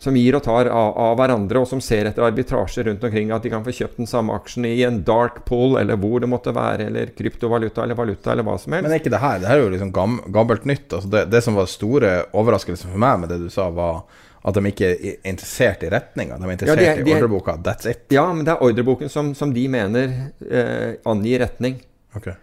som 0.00 0.16
gir 0.16 0.36
og 0.38 0.42
tar 0.46 0.70
av, 0.72 0.94
av, 0.96 1.14
hverandre, 1.20 1.60
og 1.60 1.68
som 1.68 1.80
ser 1.84 2.08
etter 2.08 2.24
arbitrasje 2.24 2.86
rundt 2.86 3.02
omkring. 3.04 3.32
At 3.36 3.44
de 3.44 3.52
kan 3.52 3.64
få 3.66 3.74
kjøpt 3.76 4.00
den 4.00 4.08
samme 4.08 4.32
aksjen 4.32 4.64
i 4.64 4.78
en 4.86 5.02
dark 5.04 5.42
pool, 5.48 5.76
eller 5.80 6.00
hvor 6.00 6.22
det 6.24 6.30
måtte 6.32 6.54
være, 6.56 6.86
eller 6.88 7.12
kryptovaluta, 7.16 7.84
eller 7.84 7.98
valuta, 7.98 8.32
eller 8.32 8.46
hva 8.48 8.56
som 8.62 8.72
helst. 8.72 8.88
Men 8.88 8.96
er 8.96 9.02
ikke 9.02 9.12
det 9.12 9.20
her 9.20 9.42
Det 9.42 9.50
her 9.50 9.60
er 9.60 9.66
jo 9.66 9.74
liksom 9.74 9.92
gam, 9.92 10.16
gammelt 10.32 10.64
nytt. 10.70 10.88
Altså 10.88 11.12
det, 11.12 11.26
det, 11.34 11.44
som 11.44 11.60
var 11.60 11.68
store 11.68 12.14
overraskelsen 12.32 12.94
for 12.94 13.04
meg 13.04 13.20
med 13.20 13.34
det 13.34 13.42
du 13.44 13.52
sa, 13.52 13.68
var 13.76 14.02
at 14.40 14.56
de 14.56 14.70
ikke 14.70 14.88
er 14.94 15.18
interessert 15.28 15.84
i 15.84 15.90
retninga. 15.92 16.40
De 16.40 16.48
er 16.48 16.56
interessert 16.56 16.86
ja, 16.86 16.94
de, 16.96 17.04
de, 17.04 17.12
i 17.12 17.18
ordreboka. 17.18 17.58
That's 17.60 17.90
it. 17.90 18.06
Ja, 18.16 18.24
men 18.32 18.46
det 18.48 18.54
er 18.54 18.64
ordreboken 18.64 19.12
som, 19.12 19.34
som 19.36 19.52
de 19.52 19.66
mener 19.68 20.14
eh, 20.48 20.96
angir 21.12 21.44
retning. 21.44 21.76
Okay. 22.16 22.40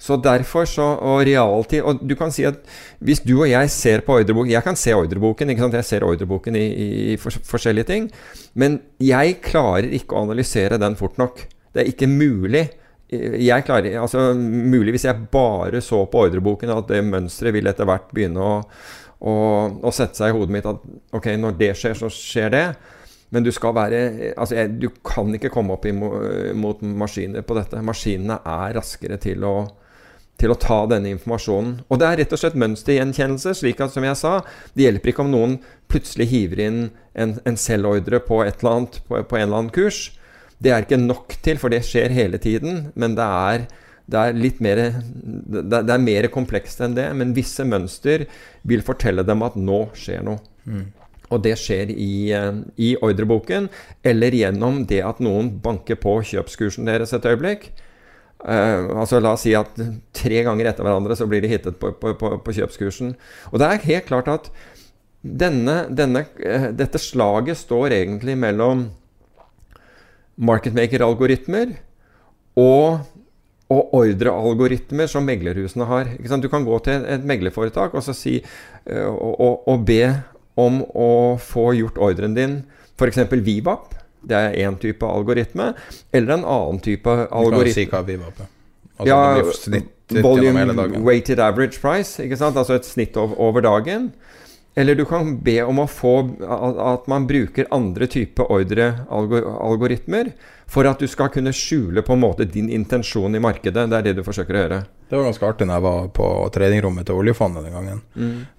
Så 0.00 0.16
derfor 0.16 0.64
så, 0.64 0.86
Og 0.96 1.22
realtid 1.28 1.84
Og 1.84 2.00
du 2.00 2.14
kan 2.16 2.32
si 2.32 2.46
at 2.48 2.60
hvis 3.04 3.20
du 3.20 3.34
og 3.42 3.48
jeg 3.50 3.70
ser 3.72 4.00
på 4.06 4.16
ordreboken 4.16 4.52
Jeg 4.54 4.64
kan 4.64 4.76
se 4.76 4.94
ordreboken, 4.96 5.52
ikke 5.52 5.66
sant? 5.66 5.76
jeg 5.76 5.88
ser 5.88 6.06
ordreboken 6.06 6.56
i, 6.56 6.66
i, 7.12 7.16
for, 7.20 7.36
forskjellige 7.44 7.88
ting. 7.90 8.10
Men 8.54 8.80
jeg 9.00 9.38
klarer 9.44 9.90
ikke 9.92 10.16
å 10.16 10.24
analysere 10.24 10.80
den 10.80 10.96
fort 10.96 11.20
nok. 11.20 11.44
Det 11.72 11.82
er 11.82 11.90
ikke 11.92 12.08
mulig. 12.10 12.64
Jeg 13.10 13.64
klarer, 13.66 13.96
altså 14.00 14.30
Mulig 14.36 14.94
hvis 14.94 15.06
jeg 15.08 15.28
bare 15.32 15.80
så 15.82 16.04
på 16.06 16.24
ordreboken 16.26 16.72
at 16.74 16.88
det 16.90 17.02
mønsteret 17.06 17.56
vil 17.56 17.70
etter 17.70 17.88
hvert 17.88 18.12
begynne 18.14 18.44
å, 18.44 18.54
å, 19.26 19.34
å 19.82 19.92
sette 19.94 20.20
seg 20.20 20.30
i 20.30 20.36
hodet 20.36 20.54
mitt 20.54 20.68
at 20.70 20.84
ok, 21.16 21.32
når 21.40 21.58
det 21.58 21.72
skjer, 21.78 21.98
så 21.98 22.10
skjer 22.14 22.54
det. 22.54 22.64
Men 23.30 23.46
du 23.46 23.52
skal 23.54 23.74
være 23.76 24.00
Altså, 24.36 24.56
jeg, 24.58 24.76
du 24.82 24.88
kan 25.06 25.28
ikke 25.34 25.52
komme 25.54 25.76
opp 25.76 25.86
imot 25.86 26.82
maskiner 26.82 27.46
på 27.46 27.58
dette. 27.58 27.82
Maskinene 27.86 28.40
er 28.46 28.74
raskere 28.78 29.18
til 29.22 29.46
å 29.46 29.54
til 30.40 30.52
å 30.52 30.58
ta 30.58 30.78
denne 30.88 31.12
informasjonen. 31.14 31.80
Og 31.88 32.00
det 32.00 32.06
er 32.08 32.20
rett 32.22 32.32
og 32.34 32.40
slett 32.40 32.56
mønstergjenkjennelse. 32.58 33.54
slik 33.58 33.80
at 33.80 33.92
som 33.92 34.04
jeg 34.04 34.16
sa, 34.16 34.40
Det 34.74 34.86
hjelper 34.86 35.12
ikke 35.12 35.24
om 35.26 35.34
noen 35.34 35.58
plutselig 35.88 36.30
hiver 36.30 36.60
inn 36.60 36.80
en, 37.14 37.38
en 37.44 37.56
selvordre 37.56 38.20
på, 38.24 38.42
et 38.44 38.62
eller 38.62 38.76
annet, 38.76 39.00
på, 39.06 39.20
på, 39.22 39.36
en 39.36 39.48
eller 39.48 39.58
annen 39.58 39.74
kurs. 39.74 40.12
Det 40.60 40.72
er 40.72 40.84
ikke 40.84 41.00
nok 41.00 41.36
til, 41.42 41.58
for 41.58 41.72
det 41.72 41.84
skjer 41.84 42.14
hele 42.14 42.38
tiden. 42.38 42.92
Men 42.94 43.16
det 43.18 43.26
er, 43.26 43.66
det 44.06 44.22
er 44.22 44.38
litt 44.38 44.60
mer, 44.60 44.80
det, 45.00 45.82
er 45.82 46.06
mer 46.06 46.30
komplekst 46.32 46.80
enn 46.84 46.96
det. 46.96 47.10
Men 47.16 47.36
visse 47.36 47.66
mønster 47.66 48.26
vil 48.62 48.86
fortelle 48.86 49.26
dem 49.26 49.44
at 49.44 49.58
nå 49.60 49.88
skjer 49.98 50.24
noe. 50.24 50.40
Mm. 50.64 50.88
Og 51.30 51.44
det 51.44 51.54
skjer 51.62 51.92
i, 51.94 52.32
eh, 52.34 52.56
i 52.76 52.96
ordreboken, 52.98 53.68
eller 54.02 54.34
gjennom 54.34 54.82
det 54.90 54.98
at 55.06 55.20
noen 55.22 55.52
banker 55.62 56.00
på 56.00 56.16
kjøpskursen 56.26 56.88
deres 56.90 57.14
et 57.14 57.28
øyeblikk. 57.28 57.70
Uh, 58.40 58.96
altså 59.02 59.18
La 59.20 59.34
oss 59.36 59.42
si 59.44 59.52
at 59.56 59.74
tre 60.16 60.38
ganger 60.46 60.70
etter 60.70 60.86
hverandre 60.86 61.16
så 61.18 61.26
blir 61.28 61.42
de 61.44 61.50
hittet 61.50 61.76
på, 61.80 61.92
på, 62.00 62.14
på, 62.16 62.32
på 62.40 62.54
kjøpskursen. 62.56 63.12
Og 63.52 63.60
det 63.60 63.68
er 63.68 63.84
helt 63.84 64.08
klart 64.08 64.30
at 64.32 64.48
denne, 65.20 65.82
denne, 65.92 66.24
uh, 66.40 66.70
dette 66.72 67.00
slaget 67.02 67.60
står 67.60 67.92
egentlig 67.98 68.38
mellom 68.40 68.86
marketmaker-algoritmer 70.40 71.74
og, 72.56 73.04
og 73.68 73.94
ordrealgoritmer 74.00 75.10
som 75.12 75.28
meglerhusene 75.28 75.88
har. 75.90 76.16
Du 76.40 76.48
kan 76.48 76.64
gå 76.64 76.80
til 76.88 77.04
et 77.04 77.28
meglerforetak 77.28 77.92
og, 77.92 78.08
si, 78.16 78.38
uh, 78.88 79.10
og, 79.12 79.34
og, 79.36 79.68
og 79.68 79.84
be 79.84 80.04
om 80.60 80.80
å 80.96 81.10
få 81.40 81.74
gjort 81.76 82.00
ordren 82.00 82.32
din, 82.36 82.62
f.eks. 82.96 83.20
Vivap 83.44 83.99
det 84.22 84.36
er 84.36 84.58
én 84.66 84.78
type 84.80 85.06
algoritme. 85.06 85.72
Eller 86.12 86.38
en 86.38 86.44
annen 86.44 86.80
type 86.84 87.10
algoritme. 87.10 87.64
Du 87.64 87.72
kan 87.72 87.78
si 87.78 87.86
hva 87.90 88.02
Vivap 88.06 88.40
på. 88.40 88.48
Altså 89.00 89.16
ja, 89.16 90.20
volume 90.20 91.00
weighted 91.06 91.40
average 91.40 91.80
price, 91.80 92.20
ikke 92.22 92.36
sant? 92.36 92.58
altså 92.60 92.76
et 92.76 92.88
snitt 92.88 93.16
over 93.16 93.64
dagen. 93.64 94.10
Eller 94.78 94.94
du 94.94 95.02
kan 95.08 95.32
be 95.42 95.56
om 95.66 95.80
å 95.82 95.86
få 95.90 96.14
at 96.46 97.08
man 97.10 97.26
bruker 97.26 97.66
andre 97.74 98.06
typer 98.06 98.52
ordrealgoritmer 98.54 100.30
for 100.70 100.86
at 100.86 101.02
du 101.02 101.08
skal 101.10 101.32
kunne 101.34 101.52
skjule 101.56 102.04
på 102.06 102.14
en 102.14 102.22
måte 102.22 102.46
din 102.46 102.68
intensjon 102.70 103.34
i 103.34 103.42
markedet. 103.42 103.88
Det 103.90 103.98
er 103.98 104.06
det 104.06 104.14
du 104.20 104.22
forsøker 104.26 104.54
å 104.54 104.62
gjøre. 104.62 104.80
Det 105.10 105.18
var 105.18 105.26
ganske 105.26 105.48
artig 105.48 105.66
når 105.66 105.80
jeg 105.80 105.86
var 105.88 106.06
på 106.20 106.28
tradingrommet 106.54 107.08
til 107.08 107.18
oljefondet 107.18 107.66
den 107.66 107.74
gangen. 107.74 108.00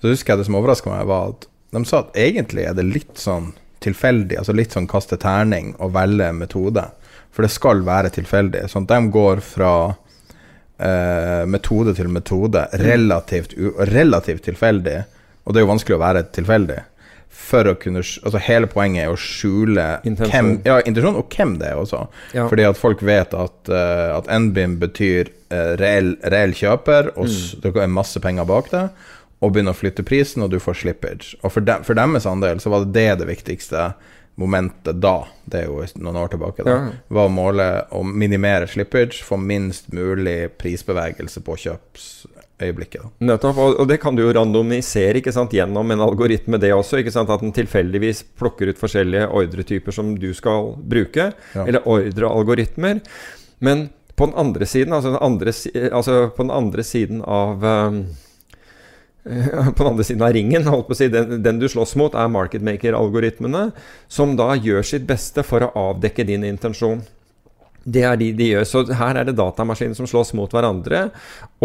Så 0.02 0.12
husker 0.12 0.34
jeg 0.34 0.42
det 0.42 0.50
som 0.50 0.60
overraska 0.60 0.92
meg, 0.92 1.08
var 1.08 1.32
at 1.32 1.48
de 1.72 1.84
sa 1.88 2.04
at 2.04 2.20
egentlig 2.20 2.68
er 2.68 2.76
det 2.76 2.90
litt 2.90 3.16
sånn 3.22 3.54
tilfeldig, 3.82 4.38
altså 4.40 4.56
litt 4.56 4.76
sånn 4.76 4.90
kaste 4.90 5.18
terning 5.22 5.74
og 5.82 5.95
velge 5.95 6.30
metode. 6.38 6.86
For 7.32 7.45
det 7.45 7.53
skal 7.53 7.84
være 7.88 8.12
tilfeldig. 8.14 8.68
Sånn 8.72 8.86
at 8.88 8.94
de 8.94 9.12
går 9.14 9.41
fra 9.45 9.74
eh, 9.90 11.44
metode 11.49 11.95
til 11.98 12.12
metode 12.12 12.66
relativt, 12.82 13.56
u 13.56 13.74
relativt 13.91 14.45
tilfeldig. 14.49 14.98
Og 15.44 15.53
det 15.53 15.62
er 15.62 15.66
jo 15.66 15.72
vanskelig 15.72 15.98
å 15.98 16.03
være 16.03 16.26
tilfeldig. 16.36 16.80
For 17.32 17.70
å 17.72 17.78
kunne 17.80 18.02
Altså 18.03 18.41
Hele 18.44 18.68
poenget 18.70 19.06
er 19.06 19.14
å 19.14 19.20
skjule 19.20 19.86
hvem, 20.03 20.49
ja, 20.68 20.82
intensjon 20.84 21.18
og 21.22 21.32
hvem 21.32 21.56
det 21.62 21.72
er 21.72 21.80
også. 21.80 22.03
Ja. 22.36 22.49
Fordi 22.52 22.68
at 22.68 22.80
folk 22.80 23.02
vet 23.08 23.34
at, 23.34 23.58
uh, 23.72 24.18
at 24.18 24.28
NBIM 24.30 24.76
betyr 24.82 25.32
uh, 25.53 25.74
reell, 25.80 26.14
reell 26.34 26.53
kjøper, 26.58 27.14
og 27.16 27.32
mm. 27.32 27.64
det 27.64 27.74
er 27.74 27.95
masse 27.95 28.22
penger 28.22 28.49
bak 28.49 28.70
det, 28.74 28.86
og 29.41 29.51
begynner 29.53 29.73
å 29.73 29.77
flytte 29.81 30.03
prisen, 30.05 30.43
og 30.45 30.51
du 30.53 30.59
får 30.61 30.76
slippage. 30.84 31.35
Og 31.41 31.51
for, 31.51 31.61
de, 31.65 31.80
for 31.84 31.97
deres 31.97 32.26
andel 32.30 32.59
så 32.61 32.69
var 32.69 32.85
det 32.85 32.93
det 32.93 33.19
det 33.23 33.27
viktigste 33.31 33.91
momentet 34.39 35.01
da, 35.03 35.26
det 35.45 35.63
er 35.63 35.65
jo 35.68 35.81
noen 36.01 36.15
år 36.22 36.30
tilbake, 36.31 36.63
da, 36.63 36.72
Ja. 36.72 36.91
var 37.09 37.27
å 37.27 37.34
måle 37.34 37.65
å 37.91 37.99
minimere 38.07 38.68
slippage, 38.69 39.19
få 39.27 39.38
minst 39.38 39.91
mulig 39.93 40.49
prisbevegelse 40.57 41.41
på 41.45 41.57
kjøpsøyeblikket. 41.65 43.01
Da. 43.03 43.09
Nettopp, 43.34 43.57
og 43.81 43.88
det 43.89 43.99
kan 44.01 44.15
du 44.15 44.23
jo 44.23 44.31
randomisere 44.34 45.19
ikke 45.19 45.34
sant, 45.35 45.51
gjennom 45.53 45.91
en 45.91 45.99
algoritme, 46.05 46.57
det 46.61 46.72
også. 46.73 47.01
ikke 47.01 47.11
sant, 47.13 47.30
At 47.30 47.41
den 47.43 47.51
tilfeldigvis 47.53 48.23
plukker 48.39 48.69
ut 48.72 48.80
forskjellige 48.80 49.27
ordretyper 49.30 49.91
som 49.93 50.15
du 50.18 50.34
skal 50.34 50.76
bruke, 50.77 51.34
Ja. 51.55 51.65
eller 51.65 51.81
ordrealgoritmer. 51.85 53.01
Men 53.59 53.89
på 54.15 54.26
den 54.30 54.35
andre 54.38 54.65
siden, 54.65 54.93
altså, 54.93 55.11
den 55.11 55.22
andre, 55.22 55.51
altså 55.91 56.31
på 56.35 56.43
den 56.43 56.51
andre 56.51 56.84
siden 56.84 57.22
av 57.26 57.63
um, 57.63 58.05
på 59.23 59.84
den 59.84 59.88
andre 59.91 60.06
siden 60.07 60.26
av 60.26 60.34
ringen, 60.34 60.65
holdt 60.65 60.88
på 60.89 60.95
å 60.95 60.98
si, 60.98 61.07
den, 61.14 61.41
den 61.45 61.60
du 61.61 61.68
slåss 61.69 61.93
mot, 61.99 62.15
er 62.18 62.31
marketmaker-algoritmene, 62.34 63.68
som 64.10 64.35
da 64.39 64.53
gjør 64.57 64.85
sitt 64.88 65.06
beste 65.10 65.45
for 65.45 65.68
å 65.68 65.73
avdekke 65.91 66.26
din 66.27 66.45
intensjon. 66.48 67.03
Det 67.81 68.03
er 68.06 68.18
de 68.18 68.30
de 68.38 68.48
gjør. 68.52 68.65
Så 68.69 68.84
her 68.93 69.18
er 69.18 69.26
det 69.26 69.38
datamaskiner 69.38 69.98
som 69.98 70.10
slåss 70.10 70.35
mot 70.38 70.52
hverandre, 70.53 71.07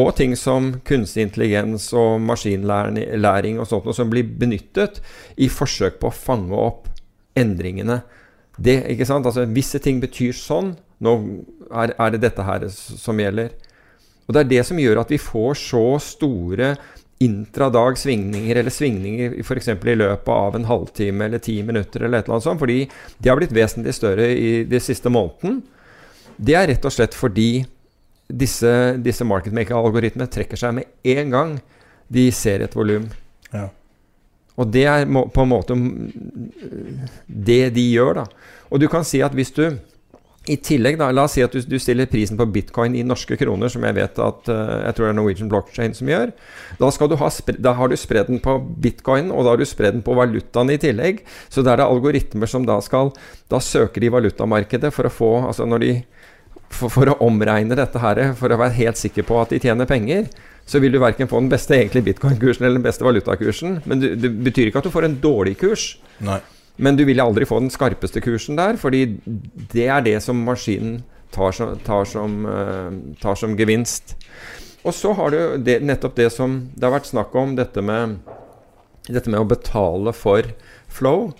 og 0.00 0.14
ting 0.16 0.36
som 0.38 0.74
kunstig 0.86 1.26
intelligens 1.26 1.90
og 1.96 2.20
maskinlæring 2.24 3.60
og 3.60 3.68
sånt 3.68 3.88
noe 3.88 3.96
som 3.96 4.12
blir 4.12 4.24
benyttet 4.24 5.02
i 5.36 5.50
forsøk 5.52 6.00
på 6.00 6.08
å 6.08 6.16
fange 6.16 6.56
opp 6.56 6.88
endringene. 7.36 8.00
Det, 8.56 8.78
ikke 8.94 9.08
sant? 9.08 9.28
Altså, 9.28 9.44
visse 9.52 9.80
ting 9.84 10.00
betyr 10.00 10.32
sånn. 10.36 10.72
Nå 11.04 11.16
er, 11.68 11.92
er 11.92 12.14
det 12.14 12.22
dette 12.24 12.44
her 12.44 12.64
som 12.72 13.20
gjelder. 13.20 13.52
Og 14.26 14.34
det 14.34 14.42
er 14.42 14.50
det 14.50 14.62
som 14.66 14.80
gjør 14.80 15.02
at 15.02 15.12
vi 15.12 15.20
får 15.20 15.58
så 15.60 15.84
store 16.02 16.72
intradag 17.18 17.98
svingninger, 17.98 18.56
eller 18.56 18.70
svingninger 18.70 19.38
f.eks. 19.40 19.68
i 19.68 19.94
løpet 19.96 20.32
av 20.32 20.56
en 20.56 20.66
halvtime 20.68 21.24
eller 21.24 21.40
ti 21.40 21.62
minutter, 21.64 22.04
eller 22.04 22.18
et 22.20 22.26
eller 22.26 22.36
annet 22.36 22.48
sånt, 22.48 22.60
fordi 22.60 22.82
de 23.18 23.30
har 23.30 23.38
blitt 23.38 23.54
vesentlig 23.56 23.94
større 23.96 24.28
i 24.36 24.50
de 24.68 24.80
siste 24.82 25.12
måneden. 25.12 25.62
Det 26.36 26.58
er 26.58 26.68
rett 26.68 26.84
og 26.84 26.92
slett 26.92 27.16
fordi 27.16 27.64
disse, 28.28 28.72
disse 29.00 29.24
marketmaker-algoritmene 29.24 30.28
trekker 30.28 30.60
seg 30.60 30.76
med 30.76 31.16
en 31.16 31.32
gang 31.32 31.56
de 32.12 32.28
ser 32.34 32.64
et 32.66 32.76
volum. 32.76 33.08
Ja. 33.52 33.68
Og 34.56 34.70
det 34.72 34.84
er 34.88 35.04
på 35.06 35.44
en 35.44 35.50
måte 35.50 35.76
det 37.26 37.62
de 37.76 37.84
gjør, 37.92 38.22
da. 38.22 38.26
Og 38.72 38.80
du 38.82 38.88
kan 38.92 39.04
si 39.06 39.20
at 39.24 39.34
hvis 39.36 39.52
du 39.56 39.68
i 40.46 40.56
tillegg, 40.62 40.98
da, 41.00 41.08
la 41.14 41.24
oss 41.26 41.34
si 41.36 41.42
at 41.44 41.54
du, 41.54 41.60
du 41.66 41.76
stiller 41.82 42.08
prisen 42.10 42.38
på 42.38 42.46
bitcoin 42.54 42.94
i 42.98 43.04
norske 43.06 43.38
kroner, 43.40 43.70
som 43.72 43.84
jeg 43.86 43.96
vet 43.98 44.20
at 44.22 44.50
eh, 44.52 44.74
jeg 44.86 44.96
tror 44.96 45.06
det 45.06 45.10
er 45.10 45.18
Norwegian 45.18 45.50
Blockchain 45.52 45.96
som 45.96 46.10
gjør. 46.10 46.32
Da, 46.78 46.90
ha, 47.20 47.30
da 47.66 47.74
har 47.80 47.90
du 47.90 47.96
spredd 47.98 48.30
den 48.30 48.42
på 48.44 48.56
bitcoin, 48.82 49.32
og 49.34 49.46
da 49.46 49.54
har 49.54 49.62
du 49.62 49.66
spredd 49.68 49.98
den 49.98 50.06
på 50.06 50.16
valutaen 50.18 50.72
i 50.74 50.78
tillegg. 50.82 51.24
Så 51.50 51.66
da 51.66 51.74
er 51.74 51.82
det 51.82 51.88
algoritmer 51.90 52.50
som 52.50 52.66
da 52.66 52.78
skal 52.84 53.12
Da 53.50 53.60
søker 53.62 54.02
de 54.02 54.10
valutamarkedet 54.12 54.90
for 54.94 55.06
å 55.06 55.12
få 55.12 55.28
Altså 55.46 55.66
når 55.68 55.82
de 55.82 55.90
for, 56.72 56.90
for 56.90 57.10
å 57.10 57.16
omregne 57.24 57.76
dette 57.78 58.00
her, 58.02 58.20
for 58.38 58.52
å 58.52 58.58
være 58.60 58.74
helt 58.80 59.00
sikker 59.00 59.26
på 59.26 59.38
at 59.40 59.54
de 59.54 59.60
tjener 59.62 59.88
penger, 59.88 60.26
så 60.66 60.80
vil 60.82 60.96
du 60.96 60.98
verken 60.98 61.30
få 61.30 61.38
den 61.42 61.50
beste 61.52 61.76
egentlig 61.76 62.02
bitcoin-kursen 62.08 62.66
eller 62.66 62.80
den 62.80 62.86
beste 62.86 63.06
valutakursen. 63.06 63.80
Men 63.86 64.02
det, 64.02 64.16
det 64.22 64.32
betyr 64.48 64.70
ikke 64.70 64.82
at 64.82 64.88
du 64.88 64.94
får 64.94 65.06
en 65.06 65.18
dårlig 65.22 65.54
kurs. 65.62 65.92
Nei. 66.26 66.40
Men 66.76 66.96
du 66.98 67.04
vil 67.08 67.20
aldri 67.22 67.46
få 67.48 67.60
den 67.62 67.72
skarpeste 67.72 68.20
kursen 68.24 68.58
der, 68.58 68.76
fordi 68.80 69.06
det 69.72 69.86
er 69.88 70.04
det 70.04 70.18
som 70.24 70.42
maskinen 70.44 71.00
tar 71.32 71.52
som, 71.52 71.78
tar 71.84 72.04
som, 72.04 72.46
eh, 72.46 73.16
tar 73.22 73.34
som 73.34 73.56
gevinst. 73.56 74.16
Og 74.84 74.94
så 74.94 75.12
har 75.12 75.30
du 75.30 75.56
det, 75.58 75.80
nettopp 75.82 76.14
det 76.16 76.30
som 76.32 76.70
det 76.74 76.86
har 76.86 76.94
vært 76.94 77.10
snakk 77.10 77.34
om, 77.34 77.56
dette 77.58 77.82
med, 77.82 78.20
dette 79.08 79.30
med 79.32 79.40
å 79.40 79.48
betale 79.48 80.14
for 80.14 80.46
flow. 80.88 81.32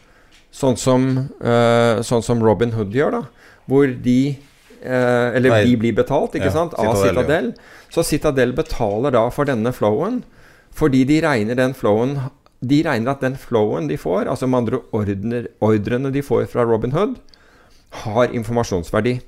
Sånn 0.50 0.76
som, 0.80 1.06
uh, 1.44 2.00
sånn 2.06 2.24
som 2.24 2.42
Robin 2.42 2.72
Hood 2.72 2.94
gjør, 2.96 3.18
da. 3.18 3.52
Hvor 3.68 3.90
de 4.02 4.36
uh, 4.80 5.36
Eller 5.36 5.52
Nei. 5.52 5.64
de 5.68 5.76
blir 5.82 5.94
betalt, 5.94 6.34
ikke 6.38 6.48
Ja, 6.48 6.54
sant, 6.54 6.74
av 6.80 6.96
Citadel, 6.96 7.04
ja. 7.04 7.12
Citadel. 7.12 7.52
Så 7.92 8.04
Citadel 8.08 8.54
betaler 8.56 9.14
da 9.14 9.26
for 9.30 9.46
denne 9.46 9.70
flowen, 9.76 10.22
fordi 10.74 11.04
de 11.06 11.20
regner 11.22 11.58
den 11.58 11.76
flowen 11.76 12.16
De 12.60 12.82
regner 12.86 13.12
at 13.12 13.24
den 13.24 13.36
flowen 13.40 13.88
de 13.90 13.98
får, 14.00 14.26
altså 14.30 14.48
med 14.48 14.64
andre 14.64 14.82
ordner, 14.96 15.48
ordrene 15.60 16.12
de 16.12 16.22
får 16.24 16.46
fra 16.52 16.64
Robin 16.64 16.94
Hood, 16.96 17.18
har 18.06 18.32
informasjonsverdi. 18.34 19.18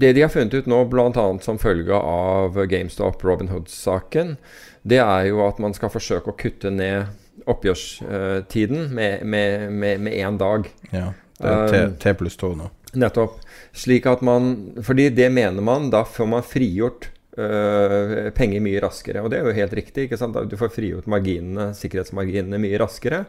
Det 0.00 0.12
de 0.16 0.22
har 0.22 0.32
funnet 0.32 0.54
ut 0.54 0.68
nå, 0.68 0.82
bl.a. 0.92 1.24
som 1.42 1.58
følge 1.60 1.96
av 1.96 2.58
GameStop 2.68 3.24
Robin 3.24 3.48
Hood-saken, 3.52 4.36
det 4.82 5.00
er 5.02 5.30
jo 5.30 5.42
at 5.44 5.58
man 5.60 5.74
skal 5.76 5.92
forsøke 5.92 6.32
å 6.32 6.38
kutte 6.38 6.72
ned 6.72 7.10
oppgjørstiden 7.50 8.90
med 8.94 9.24
med, 9.24 9.72
med 9.72 10.12
én 10.12 10.38
dag. 10.40 10.68
Ja. 10.92 11.10
Det 11.40 11.48
er 11.48 11.86
Um, 11.86 11.96
T 11.96 12.12
pluss 12.14 12.36
to 12.36 12.52
nå. 12.52 12.68
Nettopp. 13.00 13.38
Slik 13.72 14.06
at 14.06 14.20
man 14.20 14.74
Fordi 14.82 15.08
det 15.14 15.30
mener 15.32 15.62
man, 15.62 15.90
da 15.90 16.04
får 16.04 16.26
man 16.26 16.42
frigjort 16.44 17.08
øh, 17.38 18.30
penger 18.36 18.62
mye 18.64 18.82
raskere. 18.82 19.22
Og 19.22 19.30
det 19.30 19.40
er 19.40 19.48
jo 19.48 19.56
helt 19.56 19.76
riktig. 19.78 20.06
ikke 20.06 20.18
sant? 20.20 20.38
Du 20.50 20.56
får 20.58 20.72
frigjort 20.74 21.10
marginene, 21.10 21.70
sikkerhetsmarginene 21.78 22.60
mye 22.62 22.80
raskere. 22.80 23.24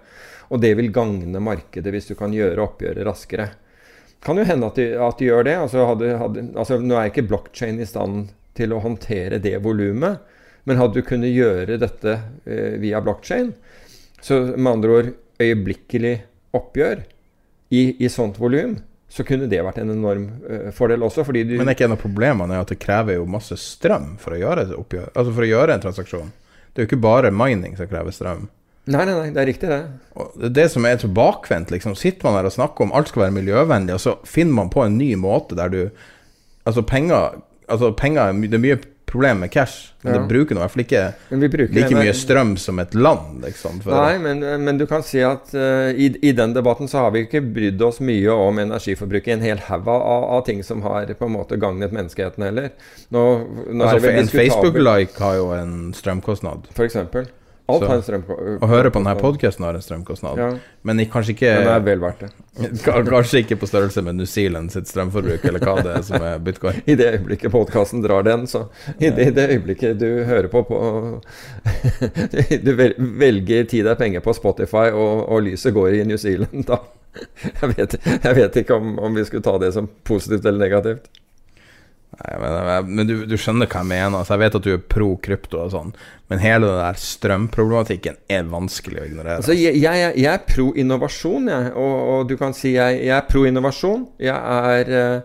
Og 0.51 0.61
det 0.63 0.73
vil 0.79 0.91
gagne 0.93 1.43
markedet 1.43 1.93
hvis 1.93 2.09
du 2.11 2.15
kan 2.19 2.33
gjøre 2.35 2.63
oppgjøret 2.63 3.07
raskere. 3.07 3.49
Kan 4.21 4.37
jo 4.37 4.45
hende 4.45 4.67
at 4.69 4.77
de, 4.77 4.91
at 5.01 5.17
de 5.17 5.29
gjør 5.29 5.47
det. 5.47 5.57
Altså, 5.63 5.85
hadde, 5.89 6.11
hadde, 6.21 6.45
altså 6.55 6.77
Nå 6.81 6.97
er 6.97 7.09
ikke 7.09 7.27
blokkjede 7.29 7.81
i 7.81 7.89
stand 7.89 8.29
til 8.57 8.75
å 8.75 8.81
håndtere 8.83 9.41
det 9.41 9.57
volumet. 9.63 10.21
Men 10.69 10.77
hadde 10.77 10.99
du 10.99 11.07
kunnet 11.07 11.33
gjøre 11.33 11.79
dette 11.81 12.17
uh, 12.21 12.75
via 12.81 13.01
blokkjede, 13.01 13.55
så 14.21 14.35
med 14.53 14.69
andre 14.75 14.91
ord 14.93 15.07
øyeblikkelig 15.41 16.13
oppgjør 16.53 16.99
i, 17.73 17.81
i 17.97 18.09
sånt 18.13 18.37
volum, 18.37 18.75
så 19.11 19.25
kunne 19.27 19.49
det 19.51 19.59
vært 19.65 19.81
en 19.81 19.91
enorm 19.91 20.27
eh, 20.47 20.69
fordel 20.75 21.03
også. 21.03 21.25
Fordi 21.27 21.43
du, 21.49 21.57
Men 21.59 21.67
er 21.67 21.75
ikke 21.75 21.89
en 21.89 21.97
av 21.97 22.01
problemene 22.01 22.61
at 22.61 22.71
det 22.71 22.79
krever 22.79 23.17
jo 23.17 23.27
masse 23.29 23.57
strøm 23.59 24.15
for 24.21 24.37
å 24.37 24.39
gjøre 24.39 24.69
oppgjør? 24.77 25.11
Altså 25.11 25.33
for 25.35 25.43
å 25.43 25.49
gjøre 25.49 25.75
en 25.75 25.83
transaksjon. 25.83 26.31
Det 26.71 26.79
er 26.79 26.85
jo 26.85 26.91
ikke 26.93 27.03
bare 27.03 27.33
mining 27.35 27.75
som 27.75 27.89
krever 27.91 28.15
strøm. 28.15 28.47
Nei, 28.89 29.03
nei, 29.05 29.13
nei, 29.13 29.27
det 29.35 29.41
er 29.43 29.49
riktig, 29.51 29.69
det. 29.69 29.81
Og 30.17 30.31
det 30.39 30.47
er 30.47 30.55
det 30.55 30.67
som 30.73 30.87
er 30.87 30.97
så 31.01 31.09
bakvendt. 31.11 31.73
Liksom. 31.73 31.93
Sitter 31.99 32.25
man 32.25 32.39
her 32.39 32.47
og 32.49 32.55
snakker 32.55 32.87
om 32.87 32.95
alt 32.97 33.11
skal 33.11 33.27
være 33.27 33.35
miljøvennlig, 33.35 33.97
og 33.97 34.01
så 34.01 34.15
finner 34.25 34.57
man 34.57 34.71
på 34.73 34.85
en 34.85 34.97
ny 34.97 35.13
måte 35.19 35.59
der 35.59 35.73
du 35.73 35.83
Altså, 36.61 36.83
penger, 36.85 37.39
altså 37.73 37.87
penger 37.97 38.21
er 38.21 38.33
Det 38.37 38.53
er 38.53 38.61
mye 38.61 38.75
problem 39.11 39.43
med 39.43 39.51
cash, 39.51 39.91
men 40.01 40.13
Ja. 40.13 40.19
det 40.19 40.27
bruker 40.27 40.55
nå 40.55 40.61
i 40.61 40.63
hvert 40.63 40.71
fall 40.71 40.83
ikke 40.85 41.01
like 41.75 41.95
mye 41.95 42.13
strøm 42.15 42.55
som 42.57 42.79
et 42.79 42.95
land, 42.95 43.41
liksom. 43.45 43.81
Nei, 43.85 44.17
men, 44.23 44.39
men 44.63 44.79
du 44.79 44.85
kan 44.89 45.03
si 45.05 45.19
at 45.25 45.51
uh, 45.53 45.91
i, 45.91 46.09
i 46.21 46.31
den 46.37 46.55
debatten 46.55 46.89
så 46.89 47.05
har 47.05 47.11
vi 47.15 47.25
ikke 47.27 47.43
brydd 47.43 47.81
oss 47.85 47.99
mye 47.99 48.31
om 48.31 48.61
energiforbruket 48.63 49.33
i 49.33 49.35
en 49.35 49.45
hel 49.45 49.61
haug 49.67 49.89
av, 49.91 50.23
av 50.37 50.45
ting 50.47 50.63
som 50.63 50.81
har 50.87 51.11
på 51.11 51.27
en 51.27 51.35
måte 51.35 51.59
gagnet 51.61 51.93
menneskeheten 51.93 52.47
heller. 52.47 52.71
Nå, 53.09 53.25
nå 53.67 53.85
altså, 53.91 54.09
en 54.15 54.31
Facebook-like 54.31 55.19
har 55.21 55.37
jo 55.41 55.51
en 55.57 55.77
strømkostnad. 55.97 56.71
For 56.77 56.87
eksempel. 56.87 57.27
Alt 57.69 57.83
har 57.87 57.95
en 57.95 58.01
strømkostnad. 58.03 58.59
Å 58.61 58.67
høre 58.67 58.89
på 58.91 58.99
denne 58.99 59.13
podkasten 59.19 59.63
har 59.65 59.73
en 59.77 59.81
strømkostnad, 59.85 60.37
Ja, 60.37 60.47
men 60.83 60.99
i- 60.99 61.05
kanskje 61.05 61.35
ikke 61.35 61.51
men 61.55 61.67
det 61.67 61.73
er 61.75 61.79
vel 61.85 61.99
verdt 61.99 62.19
det. 62.19 62.29
Kanskje 62.83 63.39
ikke 63.45 63.55
på 63.61 63.67
størrelse 63.69 64.01
med 64.03 64.15
New 64.15 64.25
Zealand 64.27 64.71
sitt 64.73 64.87
strømforbruk, 64.89 65.45
eller 65.45 65.59
hva 65.63 65.75
det 65.83 65.93
er 65.97 66.01
som 66.03 66.21
er 66.21 66.39
bitcoin. 66.39 66.81
I 66.91 66.95
det 66.99 67.07
øyeblikket 67.19 67.51
podkasten 67.53 68.01
drar 68.03 68.23
den, 68.27 68.47
så 68.47 68.65
I 68.99 69.09
det, 69.09 69.29
det 69.35 69.49
øyeblikket 69.55 69.99
du 70.01 70.23
hører 70.27 70.47
på, 70.51 70.63
på 70.67 71.21
Du 72.65 72.73
velger 73.21 73.63
tid 73.71 73.87
er 73.87 73.95
penger 73.99 74.19
på 74.25 74.33
Spotify, 74.35 74.89
og, 74.91 75.27
og 75.31 75.43
lyset 75.47 75.73
går 75.73 75.99
i 76.01 76.03
New 76.07 76.17
Zealand, 76.17 76.65
da 76.67 76.81
jeg 77.11 77.73
vet, 77.75 77.95
jeg 78.23 78.35
vet 78.37 78.55
ikke 78.61 78.75
om, 78.79 78.93
om 79.03 79.15
vi 79.17 79.25
skulle 79.27 79.43
ta 79.43 79.57
det 79.59 79.73
som 79.75 79.89
positivt 80.07 80.45
eller 80.47 80.61
negativt. 80.63 81.09
Nei, 82.11 82.39
men, 82.41 82.95
men 82.95 83.07
du, 83.07 83.25
du, 83.25 83.37
skjønner 83.39 83.67
hva 83.71 83.79
jeg 83.81 83.87
mener. 83.87 84.17
Altså, 84.19 84.33
jeg 84.35 84.41
vet 84.43 84.55
at 84.59 84.65
du 84.65 84.71
er 84.73 84.89
pro 84.93 85.09
krypto 85.23 85.57
og 85.63 85.71
sånn, 85.73 85.91
men 86.31 86.37
hele 86.43 86.65
den 86.67 86.81
der 86.81 86.97
strømproblematikken 86.99 88.15
er 88.31 88.43
vanskelig 88.51 88.99
å 88.99 89.05
ignorere. 89.07 89.37
Altså, 89.39 89.53
jeg, 89.55 89.73
jeg, 89.79 89.93
jeg 90.19 90.33
er 90.33 90.41
pro 90.47 90.73
innovasjon, 90.83 91.45
jeg. 91.53 91.63
Og, 91.71 91.95
og, 92.11 92.19
du 92.27 92.35
kan 92.39 92.53
si 92.57 92.69
jeg, 92.75 92.91
jeg 93.07 93.15
er 93.15 93.25
pro 93.29 93.41
innovasjon. 93.47 94.01
Jeg 94.21 94.35
er, 94.35 94.85
eh, 94.99 95.19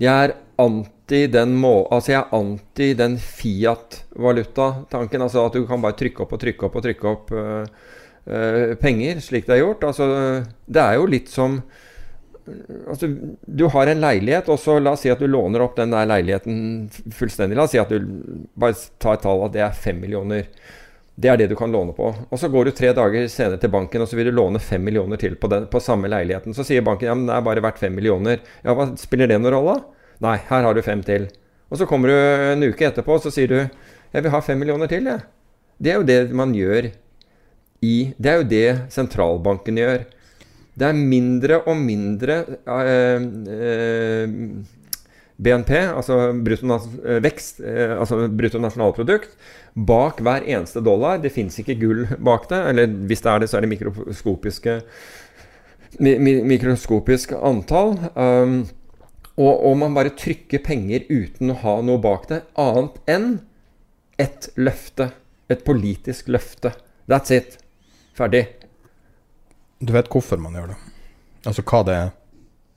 jeg 0.00 0.12
er 0.14 0.30
anti 0.64 1.22
den 1.28 1.50
må... 1.60 1.74
Altså, 1.92 2.08
jeg 2.14 2.20
er 2.22 2.34
anti 2.40 2.88
den 2.98 3.18
Fiat-valuta-tanken. 3.20 5.20
Altså 5.28 5.38
at 5.44 5.54
du 5.60 5.64
kan 5.68 5.84
bare 5.84 5.98
trykke 6.00 6.20
opp 6.24 6.32
og 6.36 6.40
trykke 6.40 6.62
opp 6.70 6.76
og 6.80 6.84
trykke 6.88 7.06
opp 7.10 7.24
uh, 7.36 7.64
uh, 8.30 8.72
penger, 8.80 9.20
slik 9.24 9.44
det 9.48 9.58
er 9.58 9.64
gjort. 9.66 9.84
Altså, 9.92 10.04
det 10.64 10.82
er 10.82 10.94
jo 10.98 11.12
litt 11.12 11.28
som 11.32 11.60
altså, 12.88 13.08
Du 13.46 13.66
har 13.72 13.86
en 13.86 14.00
leilighet, 14.00 14.48
og 14.52 14.60
så 14.60 14.78
la 14.78 14.94
oss 14.94 15.04
si 15.04 15.12
at 15.12 15.20
du 15.20 15.26
låner 15.30 15.64
opp 15.64 15.76
den 15.78 15.94
der 15.94 16.08
leiligheten 16.08 16.88
fullstendig. 17.12 17.58
La 17.58 17.66
oss 17.66 17.74
si 17.74 17.82
at 17.82 17.92
du 17.92 18.00
bare 18.54 18.76
tar 19.02 19.18
et 19.18 19.24
tall 19.24 19.44
at 19.46 19.54
det 19.54 19.62
er 19.64 19.76
fem 19.76 20.00
millioner. 20.02 20.48
Det 21.14 21.30
er 21.30 21.38
det 21.38 21.46
du 21.52 21.56
kan 21.56 21.70
låne 21.70 21.94
på. 21.94 22.08
Og 22.10 22.40
så 22.40 22.50
går 22.50 22.66
du 22.66 22.74
tre 22.74 22.90
dager 22.96 23.28
senere 23.30 23.60
til 23.62 23.70
banken 23.70 24.02
og 24.02 24.10
så 24.10 24.18
vil 24.18 24.32
du 24.32 24.34
låne 24.34 24.58
fem 24.58 24.82
millioner 24.82 25.20
til 25.20 25.36
på, 25.38 25.50
den, 25.52 25.68
på 25.70 25.82
samme 25.82 26.10
leiligheten. 26.10 26.56
Så 26.56 26.66
sier 26.66 26.82
banken 26.82 27.06
ja, 27.06 27.14
men 27.14 27.28
det 27.30 27.36
er 27.36 27.46
bare 27.46 27.62
verdt 27.62 27.78
fem 27.82 27.94
millioner. 27.94 28.42
Ja, 28.64 28.74
hva 28.74 28.90
Spiller 28.98 29.30
det 29.30 29.38
noen 29.38 29.54
rolle? 29.54 29.76
Nei, 30.24 30.38
her 30.48 30.66
har 30.66 30.74
du 30.74 30.82
fem 30.82 31.04
til. 31.06 31.28
Og 31.70 31.78
så 31.78 31.86
kommer 31.90 32.10
du 32.10 32.16
en 32.16 32.66
uke 32.66 32.88
etterpå 32.88 33.16
og 33.16 33.22
så 33.22 33.32
sier 33.34 33.50
du 33.50 33.58
jeg 34.14 34.22
vil 34.22 34.30
ha 34.30 34.40
fem 34.46 34.60
millioner 34.62 34.90
til. 34.90 35.06
Jeg. 35.10 35.24
Det 35.82 35.90
er 35.90 35.96
jo 35.98 36.06
det 36.06 36.18
man 36.34 36.52
gjør 36.54 36.92
i 37.84 37.94
Det 38.16 38.30
er 38.30 38.36
jo 38.40 38.50
det 38.50 38.68
sentralbanken 38.94 39.78
gjør. 39.78 40.04
Det 40.74 40.86
er 40.88 40.96
mindre 40.98 41.60
og 41.70 41.76
mindre 41.78 42.40
eh, 42.66 43.26
eh, 43.54 44.38
BNP, 45.34 45.70
altså 45.94 46.18
bruttonasjonalvekst, 46.46 47.60
eh, 47.66 47.92
altså 47.98 48.24
bruttonasjonalprodukt, 48.30 49.36
bak 49.74 50.22
hver 50.22 50.46
eneste 50.46 50.82
dollar. 50.84 51.18
Det 51.22 51.32
fins 51.34 51.58
ikke 51.58 51.78
gull 51.78 52.04
bak 52.18 52.48
det. 52.50 52.60
Eller 52.70 52.96
hvis 53.10 53.22
det 53.24 53.32
er 53.32 53.42
det, 53.42 53.50
så 53.50 53.58
er 53.58 53.66
det 53.66 53.72
mikroskopiske 53.74 54.80
mi, 56.02 56.16
mikroskopisk 56.42 57.34
antall. 57.38 57.96
Um, 58.14 58.64
og, 59.34 59.54
og, 59.66 59.76
man 59.80 59.96
bare 59.96 60.14
trykker 60.14 60.62
penger 60.62 61.06
uten 61.10 61.50
å 61.50 61.58
ha 61.64 61.78
noe 61.82 62.02
bak 62.02 62.28
det, 62.30 62.44
annet 62.60 63.00
enn 63.10 63.30
et 64.22 64.50
løfte. 64.54 65.10
Et 65.50 65.64
politisk 65.66 66.30
løfte. 66.32 66.72
That's 67.10 67.34
it. 67.34 67.58
Ferdig. 68.16 68.46
Du 69.78 69.92
vet 69.92 70.10
hvorfor 70.12 70.40
man 70.40 70.54
gjør 70.56 70.72
det? 70.72 70.78
Altså 71.44 71.64
hva 71.66 71.82
det 71.86 71.96
er? 71.98 72.12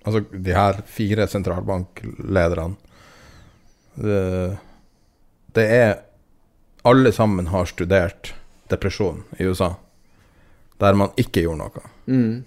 Altså 0.07 0.24
de 0.32 0.56
her 0.56 0.82
fire 0.88 1.28
sentralbanklederne 1.28 2.76
det, 3.98 4.57
det 5.57 5.65
er 5.74 5.95
Alle 6.88 7.11
sammen 7.11 7.48
har 7.48 7.65
studert 7.65 8.34
depresjon 8.69 9.24
i 9.40 9.44
USA, 9.44 9.74
der 10.80 10.95
man 10.95 11.10
ikke 11.19 11.41
gjorde 11.44 11.60
noe. 11.60 11.82
Mm. 12.06 12.45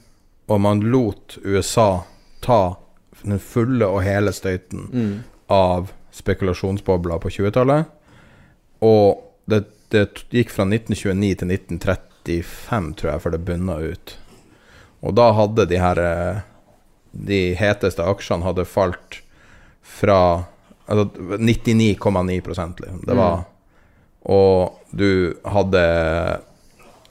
Og 0.48 0.60
man 0.60 0.80
lot 0.92 1.36
USA 1.44 2.04
ta 2.40 2.76
den 3.20 3.40
fulle 3.42 3.84
og 3.84 4.00
hele 4.06 4.32
støyten 4.32 4.86
mm. 4.92 5.12
av 5.52 5.90
spekulasjonsbobler 6.16 7.20
på 7.20 7.32
20-tallet. 7.36 7.90
Og 8.86 9.20
det, 9.50 9.64
det, 9.92 10.06
gikk 10.32 10.54
fra 10.54 10.64
1929 10.64 11.42
til 11.42 11.52
1935, 11.52 12.94
tror 12.96 13.12
jeg, 13.12 13.24
før 13.24 13.36
det 13.36 13.44
bunna 13.44 13.76
ut. 13.80 14.16
Og 15.00 15.16
da 15.16 15.30
hadde 15.36 15.68
de 15.70 15.80
her 15.80 16.00
eh, 16.04 16.40
De 17.10 17.40
heteste 17.58 18.04
aksjene 18.04 18.46
hadde 18.46 18.68
falt 18.68 19.20
fra 19.80 20.20
Altså 20.90 21.06
99,9% 21.38 22.82
liksom. 22.82 23.02
Det 23.06 23.14
var 23.14 23.36
mm. 23.40 23.44
Og 24.30 24.80
du 24.90 25.36
hadde 25.46 25.82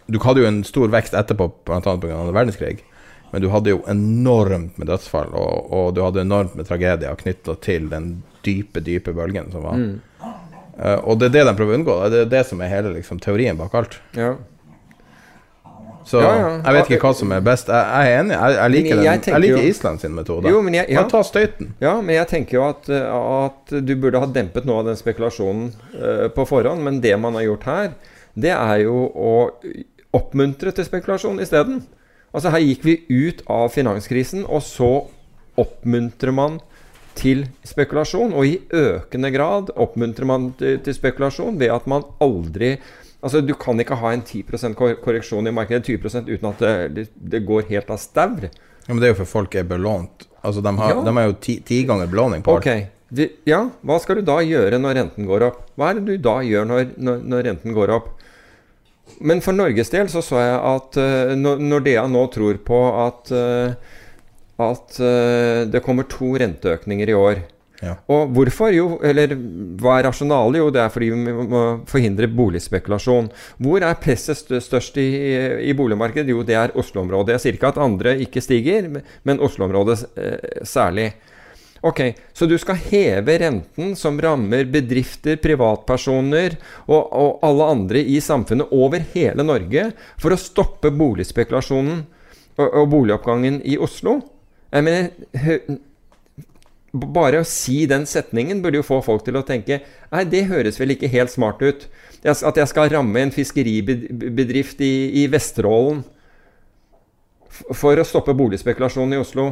Du 0.05 0.19
hadde 0.23 0.43
jo 0.43 0.49
en 0.49 0.63
stor 0.67 0.91
vekst 0.91 1.15
etterpå, 1.15 1.47
bl.a. 1.65 1.79
pga. 1.81 2.17
verdenskrig. 2.33 2.83
Men 3.31 3.43
du 3.43 3.49
hadde 3.53 3.71
jo 3.75 3.83
enormt 3.87 4.77
med 4.81 4.89
dødsfall, 4.89 5.29
og, 5.37 5.69
og 5.69 5.91
du 5.93 6.01
hadde 6.01 6.23
enormt 6.23 6.55
med 6.57 6.65
tragedier 6.65 7.17
knytta 7.19 7.55
til 7.61 7.85
den 7.91 8.07
dype, 8.45 8.81
dype 8.81 9.13
bølgen 9.13 9.51
som 9.53 9.67
var. 9.67 9.77
Mm. 9.77 9.99
Uh, 10.79 10.97
og 11.03 11.19
det 11.19 11.29
er 11.29 11.35
det 11.35 11.43
de 11.49 11.53
prøver 11.59 11.75
å 11.75 11.79
unngå. 11.81 11.97
Det 12.09 12.23
er 12.23 12.31
det 12.31 12.41
som 12.49 12.61
er 12.63 12.71
hele 12.71 12.95
liksom, 12.95 13.19
teorien 13.21 13.59
bak 13.59 13.75
alt. 13.77 13.99
Ja. 14.17 14.33
Så 16.07 16.21
ja, 16.23 16.29
ja. 16.37 16.51
jeg 16.63 16.75
vet 16.75 16.91
ikke 16.93 17.09
hva 17.09 17.11
som 17.17 17.33
er 17.35 17.43
best. 17.45 17.69
Jeg, 17.69 17.89
jeg 17.89 18.13
er 18.13 18.21
enig. 18.21 18.35
Jeg, 18.35 18.55
jeg 18.55 18.73
liker, 18.75 18.95
den, 18.95 19.05
jeg 19.05 19.33
jeg 19.33 19.43
liker 19.43 19.67
Island 19.69 20.03
sin 20.03 20.15
metode. 20.15 20.51
Jo, 20.51 20.61
ja. 20.71 21.03
ta 21.11 21.21
støyten. 21.25 21.73
Ja, 21.83 21.97
men 22.01 22.15
jeg 22.15 22.29
tenker 22.31 22.59
jo 22.59 22.65
at, 22.69 22.89
at, 22.89 23.75
du 23.85 23.93
burde 23.99 24.21
ha 24.23 24.29
dempet 24.39 24.67
noe 24.69 24.81
av 24.83 24.89
den 24.89 24.99
spekulasjonen 24.99 25.69
uh, 25.99 26.25
på 26.33 26.47
forhånd. 26.49 26.83
Men 26.85 27.01
det 27.03 27.13
man 27.21 27.37
har 27.37 27.45
gjort 27.49 27.69
her, 27.69 27.91
det 28.39 28.55
er 28.55 28.85
jo 28.85 29.05
å 29.11 29.33
oppmuntre 30.15 30.73
til 30.75 30.87
spekulasjon 30.87 31.41
isteden. 31.43 31.83
Altså 32.33 32.53
Her 32.53 32.63
gikk 32.63 32.85
vi 32.85 32.97
ut 33.09 33.43
av 33.49 33.69
finanskrisen, 33.73 34.45
og 34.45 34.63
så 34.65 34.91
oppmuntrer 35.59 36.33
man 36.33 36.59
til 37.19 37.45
spekulasjon. 37.67 38.33
Og 38.37 38.47
i 38.47 38.55
økende 38.75 39.31
grad 39.33 39.73
oppmuntrer 39.75 40.29
man 40.29 40.51
til, 40.59 40.79
til 40.85 40.95
spekulasjon 40.95 41.59
ved 41.59 41.73
at 41.73 41.89
man 41.89 42.07
aldri 42.23 42.77
Altså, 43.19 43.41
Du 43.41 43.53
kan 43.59 43.79
ikke 43.79 43.97
ha 43.99 44.13
en 44.15 44.23
10% 44.23 44.77
korreksjon 44.79 45.47
i 45.47 45.53
markedet 45.55 45.85
20 45.85 46.29
uten 46.29 46.49
at 46.53 46.63
det, 46.95 47.09
det 47.15 47.43
går 47.47 47.67
helt 47.69 47.89
av 47.91 47.99
staur. 47.99 48.47
Ja, 48.47 48.93
men 48.93 49.01
det 49.03 49.09
er 49.09 49.13
jo 49.13 49.19
for 49.23 49.33
folk 49.37 49.55
er 49.59 49.67
belånt. 49.67 50.25
Altså, 50.41 50.63
De 50.63 50.71
har, 50.77 50.95
ja. 50.95 51.03
de 51.03 51.15
har 51.17 51.27
jo 51.27 51.35
ti, 51.43 51.59
ti, 51.65 51.83
ganger 51.85 52.07
belåning 52.07 52.45
på 52.45 52.55
alt. 52.55 52.63
Okay. 52.63 52.87
De, 53.09 53.25
ja, 53.49 53.63
hva 53.81 53.97
skal 54.01 54.19
du 54.19 54.27
da 54.27 54.37
gjøre 54.45 54.77
når 54.79 54.97
renten 54.99 55.27
går 55.27 55.45
opp? 55.49 55.61
Hva 55.77 55.89
er 55.89 55.99
det 55.99 56.05
du 56.07 56.25
da 56.29 56.39
gjør 56.45 56.67
når, 56.69 56.91
når, 57.01 57.21
når 57.33 57.45
renten 57.49 57.75
går 57.75 57.93
opp? 57.97 58.09
Men 59.25 59.41
for 59.41 59.57
Norges 59.57 59.89
del 59.91 60.09
så 60.11 60.21
så 60.23 60.37
jeg 60.39 60.57
at 60.71 60.99
uh, 61.01 61.33
Nordea 61.37 62.05
nå 62.07 62.25
tror 62.33 62.59
på 62.65 62.81
at, 63.01 63.31
uh, 63.33 63.95
at 64.69 64.99
uh, 65.01 65.65
det 65.69 65.81
kommer 65.85 66.07
to 66.09 66.35
renteøkninger 66.39 67.09
i 67.09 67.17
år. 67.17 67.41
Ja. 67.79 67.93
Og 68.11 68.33
hvorfor? 68.35 68.73
Jo, 68.75 68.87
eller 69.05 69.31
hva 69.79 69.95
er 69.97 70.09
rasjonalet? 70.09 70.59
Jo, 70.59 70.67
det 70.75 70.81
er 70.83 70.91
fordi 70.91 71.09
vi 71.13 71.35
må 71.53 71.63
forhindre 71.87 72.27
boligspekulasjon. 72.27 73.29
Hvor 73.63 73.85
er 73.87 74.01
presset 74.03 74.51
størst 74.65 74.99
i, 74.99 75.07
i 75.63 75.75
boligmarkedet? 75.77 76.33
Jo, 76.33 76.43
det 76.43 76.57
er 76.59 76.75
Oslo-området. 76.79 77.37
Jeg 77.37 77.45
sier 77.45 77.59
ikke 77.59 77.71
at 77.71 77.81
andre 77.83 78.17
ikke 78.25 78.43
stiger, 78.43 78.89
men 79.23 79.43
Oslo-området 79.45 80.01
eh, 80.19 80.63
særlig. 80.67 81.13
Ok, 81.81 82.01
Så 82.33 82.45
du 82.45 82.57
skal 82.59 82.75
heve 82.89 83.37
renten 83.39 83.93
som 83.95 84.19
rammer 84.19 84.67
bedrifter, 84.67 85.37
privatpersoner 85.39 86.57
og, 86.89 87.05
og, 87.07 87.39
alle 87.47 87.67
andre 87.71 88.01
i 88.03 88.19
samfunnet 88.19 88.73
over 88.75 89.05
hele 89.13 89.45
Norge 89.47 89.85
for 90.19 90.35
å 90.35 90.39
stoppe 90.39 90.91
boligspekulasjonen 90.91 92.01
og, 92.59 92.67
og 92.67 92.89
boligoppgangen 92.91 93.61
i 93.63 93.79
Oslo? 93.79 94.17
Jeg 94.69 94.85
mener, 94.85 95.79
bare 96.91 97.41
å 97.41 97.47
si 97.47 97.83
den 97.89 98.05
setningen 98.09 98.63
burde 98.63 98.79
jo 98.79 98.85
få 98.85 98.99
folk 99.05 99.25
til 99.25 99.37
å 99.37 99.45
tenke 99.45 99.81
Nei, 100.09 100.23
det 100.25 100.47
høres 100.49 100.79
vel 100.81 100.95
ikke 100.95 101.09
helt 101.11 101.29
smart 101.29 101.61
ut. 101.61 101.85
At 102.25 102.57
jeg 102.57 102.69
skal 102.71 102.89
ramme 102.91 103.21
en 103.21 103.33
fiskeribedrift 103.33 104.81
i, 104.81 104.93
i 105.21 105.27
Vesterålen 105.31 106.01
for 107.75 107.99
å 107.99 108.07
stoppe 108.07 108.33
boligspekulasjonen 108.37 109.17
i 109.17 109.21
Oslo. 109.21 109.51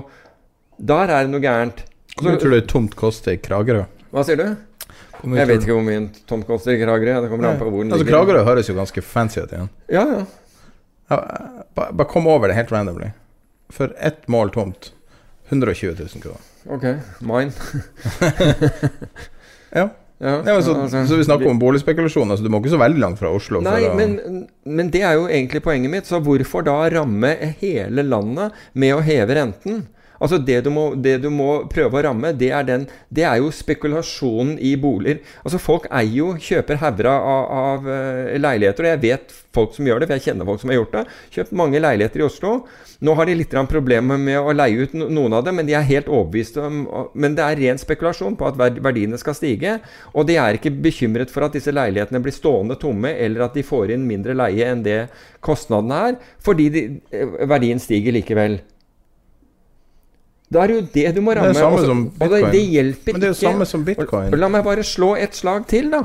Der 0.78 1.14
er 1.14 1.28
det 1.28 1.34
noe 1.34 1.44
gærent. 1.44 1.84
Hvor 2.18 2.32
mye 2.32 2.42
tror 2.42 2.56
du 2.56 2.66
tomt 2.70 2.98
koster 2.98 3.36
i 3.36 3.42
Kragerø? 3.44 3.86
Hva 4.14 4.26
sier 4.26 4.40
du? 4.40 4.48
Jeg 5.28 5.50
vet 5.50 5.62
ikke 5.62 5.76
hvor 5.76 5.86
mye 5.86 6.04
tomt 6.30 6.48
koster 6.50 6.74
i 6.74 6.82
Kragerø. 6.82 7.22
Det 7.22 7.32
kommer 7.32 7.52
an 7.52 7.62
på 7.62 7.70
hvor 7.70 7.86
den 7.86 7.94
altså, 7.94 8.10
Kragerø 8.10 8.44
høres 8.48 8.70
jo 8.72 8.78
ganske 8.78 9.06
fancy 9.06 9.44
ut 9.44 9.54
igjen. 9.54 9.72
Ja, 9.94 10.06
ja. 10.10 10.22
ja 11.14 11.22
bare 11.78 12.10
kom 12.10 12.30
over 12.32 12.50
det 12.50 12.58
helt 12.58 12.74
randomly. 12.74 13.14
For 13.74 13.94
ett 14.02 14.26
mål 14.32 14.54
tomt 14.56 14.92
120 15.50 15.96
000 16.00 16.24
kroner. 16.24 16.44
Ok. 16.68 16.86
Mine. 17.20 17.52
ja. 19.80 19.88
Ja, 20.18 20.42
ja 20.42 20.62
så, 20.62 20.74
altså, 20.74 21.04
så, 21.08 21.16
vi 21.16 21.26
snakker 21.28 21.50
om 21.50 21.60
boligspekulasjon. 21.62 22.32
Altså, 22.32 22.46
du 22.46 22.50
må 22.50 22.62
ikke 22.62 22.74
så 22.74 22.80
veldig 22.82 23.02
langt 23.02 23.20
fra 23.22 23.30
Oslo. 23.30 23.62
Nei, 23.62 23.84
å... 23.86 23.94
men, 23.98 24.48
men, 24.66 24.90
det 24.94 25.04
er 25.06 25.14
jo 25.20 25.28
egentlig 25.30 25.62
poenget 25.66 25.94
mitt. 25.94 26.10
Så 26.10 26.20
hvorfor 26.26 26.66
da 26.66 26.80
ramme 26.90 27.36
hele 27.62 28.06
landet 28.06 28.58
med 28.74 28.96
å 28.98 29.04
heve 29.06 29.38
renten? 29.38 29.84
Altså 30.20 30.40
det 30.42 30.62
du, 30.66 30.72
må, 30.74 30.88
det 30.96 31.18
du 31.24 31.30
må 31.34 31.68
prøve 31.72 32.00
å 32.00 32.06
ramme, 32.08 32.34
det 32.38 32.52
er, 32.52 32.66
den, 32.68 32.88
det 33.14 33.26
er 33.28 33.42
jo 33.42 33.52
spekulasjonen 33.54 34.58
i 34.60 34.76
boliger. 34.80 35.22
Altså 35.44 35.62
Folk 35.62 35.88
eier 35.92 36.14
jo, 36.18 36.30
kjøper 36.42 36.80
hauger 36.82 37.10
av, 37.12 37.52
av, 37.62 37.90
uh, 37.90 38.38
leiligheter, 38.40 38.86
og 38.86 38.94
jeg 38.94 39.04
vet 39.04 39.36
folk 39.58 39.74
som 39.76 39.88
gjør 39.90 40.02
det, 40.02 40.10
for 40.10 40.18
jeg 40.18 40.26
kjenner 40.30 40.48
folk 40.48 40.62
som 40.62 40.72
har 40.72 40.80
gjort 40.80 40.96
det. 40.96 41.04
Kjøpt 41.34 41.56
mange 41.58 41.82
leiligheter 41.82 42.22
i 42.22 42.28
Oslo. 42.28 42.54
Nå 43.06 43.14
har 43.18 43.30
de 43.30 43.36
litt 43.38 43.56
problemer 43.70 44.18
med 44.22 44.40
å 44.40 44.54
leie 44.56 44.86
ut 44.86 44.94
noen 44.98 45.38
av 45.38 45.46
dem, 45.46 45.58
men 45.60 45.68
de 45.70 45.76
er 45.78 45.86
helt 45.86 46.10
overbeviste 46.10 46.64
om 46.64 46.80
Men 47.14 47.36
det 47.38 47.44
er 47.46 47.60
ren 47.62 47.82
spekulasjon 47.82 48.38
på 48.38 48.48
at 48.48 48.58
verdiene 48.58 49.18
skal 49.22 49.36
stige. 49.38 49.78
Og 50.14 50.28
de 50.30 50.38
er 50.42 50.58
ikke 50.58 50.74
bekymret 50.74 51.34
for 51.34 51.46
at 51.46 51.58
disse 51.58 51.74
leilighetene 51.74 52.22
blir 52.24 52.36
stående 52.36 52.78
tomme, 52.82 53.14
eller 53.14 53.48
at 53.48 53.58
de 53.58 53.66
får 53.66 53.94
inn 53.96 54.08
mindre 54.08 54.38
leie 54.38 54.66
enn 54.72 54.86
det 54.86 55.08
kostnadene 55.46 56.02
er, 56.10 56.18
fordi 56.44 56.70
de, 56.74 56.88
eh, 57.12 57.38
verdien 57.50 57.80
stiger 57.82 58.16
likevel. 58.16 58.60
Da 60.54 60.62
er 60.64 60.68
det 60.72 60.76
jo 60.78 60.86
det 60.94 61.16
du 61.16 61.22
må 61.22 61.34
ramme. 61.36 61.50
Det 61.52 61.58
er 61.58 61.64
samme 61.66 61.78
også, 61.78 61.86
som 61.90 62.06
og 62.08 62.30
det, 62.32 62.42
bitcoin. 62.42 62.72
hjelper 62.78 63.14
Men 63.18 63.22
det 63.22 63.28
er 63.28 63.34
jo 63.34 63.40
samme 63.42 63.66
som 63.68 63.84
bitcoin. 63.88 64.32
Og 64.34 64.40
La 64.40 64.48
meg 64.54 64.64
bare 64.64 64.84
slå 64.88 65.10
et 65.20 65.36
slag 65.36 65.66
til, 65.68 65.90
da. 65.92 66.04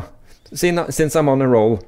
Sin- 0.53 0.83
Since 0.91 1.17
I'm 1.21 1.31
on 1.31 1.43
a 1.43 1.47
roll. 1.47 1.79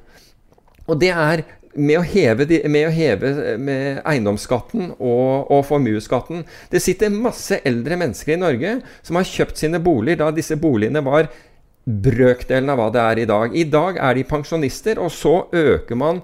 Og 0.86 1.00
det 1.00 1.10
er 1.10 1.42
med 1.74 1.98
å 1.98 2.04
heve, 2.06 2.44
de, 2.46 2.60
med 2.70 2.86
å 2.86 2.92
heve 2.94 3.56
med 3.58 3.98
eiendomsskatten 4.06 4.92
og, 5.00 5.50
og 5.50 5.64
formuesskatten. 5.66 6.44
Det 6.70 6.78
sitter 6.80 7.10
masse 7.10 7.58
eldre 7.66 7.96
mennesker 7.98 8.36
i 8.36 8.38
Norge 8.38 8.76
som 9.02 9.16
har 9.18 9.24
kjøpt 9.26 9.58
sine 9.58 9.80
boliger 9.82 10.20
da 10.22 10.30
disse 10.30 10.54
boligene 10.56 11.02
var 11.02 11.26
brøkdelen 11.84 12.70
av 12.70 12.78
hva 12.78 12.86
det 12.94 13.02
er 13.02 13.18
i 13.24 13.26
dag. 13.28 13.56
I 13.58 13.64
dag 13.68 13.98
er 14.00 14.14
de 14.14 14.22
pensjonister, 14.28 15.00
og 15.02 15.10
så 15.12 15.34
øker 15.52 15.98
man 15.98 16.22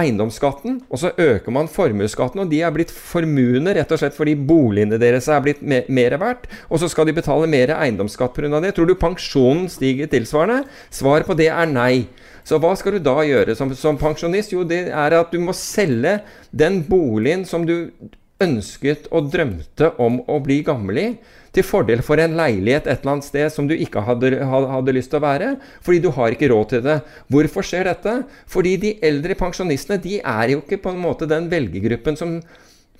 eiendomsskatten, 0.00 0.80
og 0.90 1.02
så 1.02 1.12
øker 1.20 1.54
man 1.54 1.70
formuesskatten, 1.70 2.42
og 2.42 2.50
de 2.50 2.62
er 2.64 2.74
blitt 2.74 2.92
formuende 2.94 3.74
rett 3.76 3.92
og 3.92 4.00
slett 4.00 4.16
fordi 4.16 4.34
boligene 4.34 4.98
deres 5.00 5.28
er 5.30 5.42
blitt 5.44 5.62
mer, 5.62 5.86
mer 5.88 6.16
verdt, 6.20 6.48
og 6.68 6.82
så 6.82 6.90
skal 6.90 7.08
de 7.08 7.16
betale 7.16 7.48
mer 7.50 7.74
eiendomsskatt 7.76 8.34
pga. 8.36 8.60
det. 8.60 8.74
Tror 8.76 8.88
du 8.88 8.96
pensjonen 8.98 9.68
stiger 9.70 10.10
tilsvarende? 10.10 10.64
Svaret 10.90 11.28
på 11.28 11.36
det 11.38 11.50
er 11.52 11.70
nei. 11.70 12.06
Så 12.44 12.58
hva 12.58 12.72
skal 12.78 12.96
du 12.96 13.04
da 13.04 13.20
gjøre 13.26 13.54
som, 13.56 13.72
som 13.76 13.98
pensjonist? 14.00 14.54
Jo, 14.54 14.64
det 14.64 14.88
er 14.88 15.18
at 15.18 15.32
du 15.32 15.38
må 15.42 15.54
selge 15.56 16.18
den 16.50 16.80
boligen 16.88 17.44
som 17.46 17.66
du 17.68 17.92
ønsket 18.40 19.10
og 19.12 19.28
drømte 19.32 19.92
om 20.00 20.22
å 20.24 20.38
bli 20.42 20.62
gammel 20.66 21.00
i, 21.00 21.08
til 21.56 21.66
fordel 21.66 22.02
for 22.06 22.20
en 22.22 22.36
leilighet 22.38 22.86
et 22.86 23.00
eller 23.00 23.16
annet 23.16 23.26
sted 23.26 23.50
som 23.52 23.66
du 23.66 23.74
ikke 23.74 24.04
hadde, 24.06 24.36
hadde, 24.46 24.94
lyst 24.94 25.10
til 25.10 25.18
å 25.18 25.24
være, 25.24 25.52
fordi 25.82 26.02
du 26.04 26.10
har 26.14 26.34
ikke 26.34 26.50
råd 26.52 26.72
til 26.72 26.84
det. 26.86 26.98
Hvorfor 27.32 27.66
skjer 27.66 27.90
dette? 27.90 28.16
Fordi 28.50 28.76
de 28.84 28.96
eldre 29.10 29.36
pensjonistene 29.38 29.98
de 30.02 30.20
er 30.20 30.54
jo 30.54 30.62
ikke 30.62 30.82
på 30.84 30.94
en 30.94 31.02
måte 31.02 31.28
den 31.30 31.50
velgergruppen 31.50 32.18
som 32.18 32.38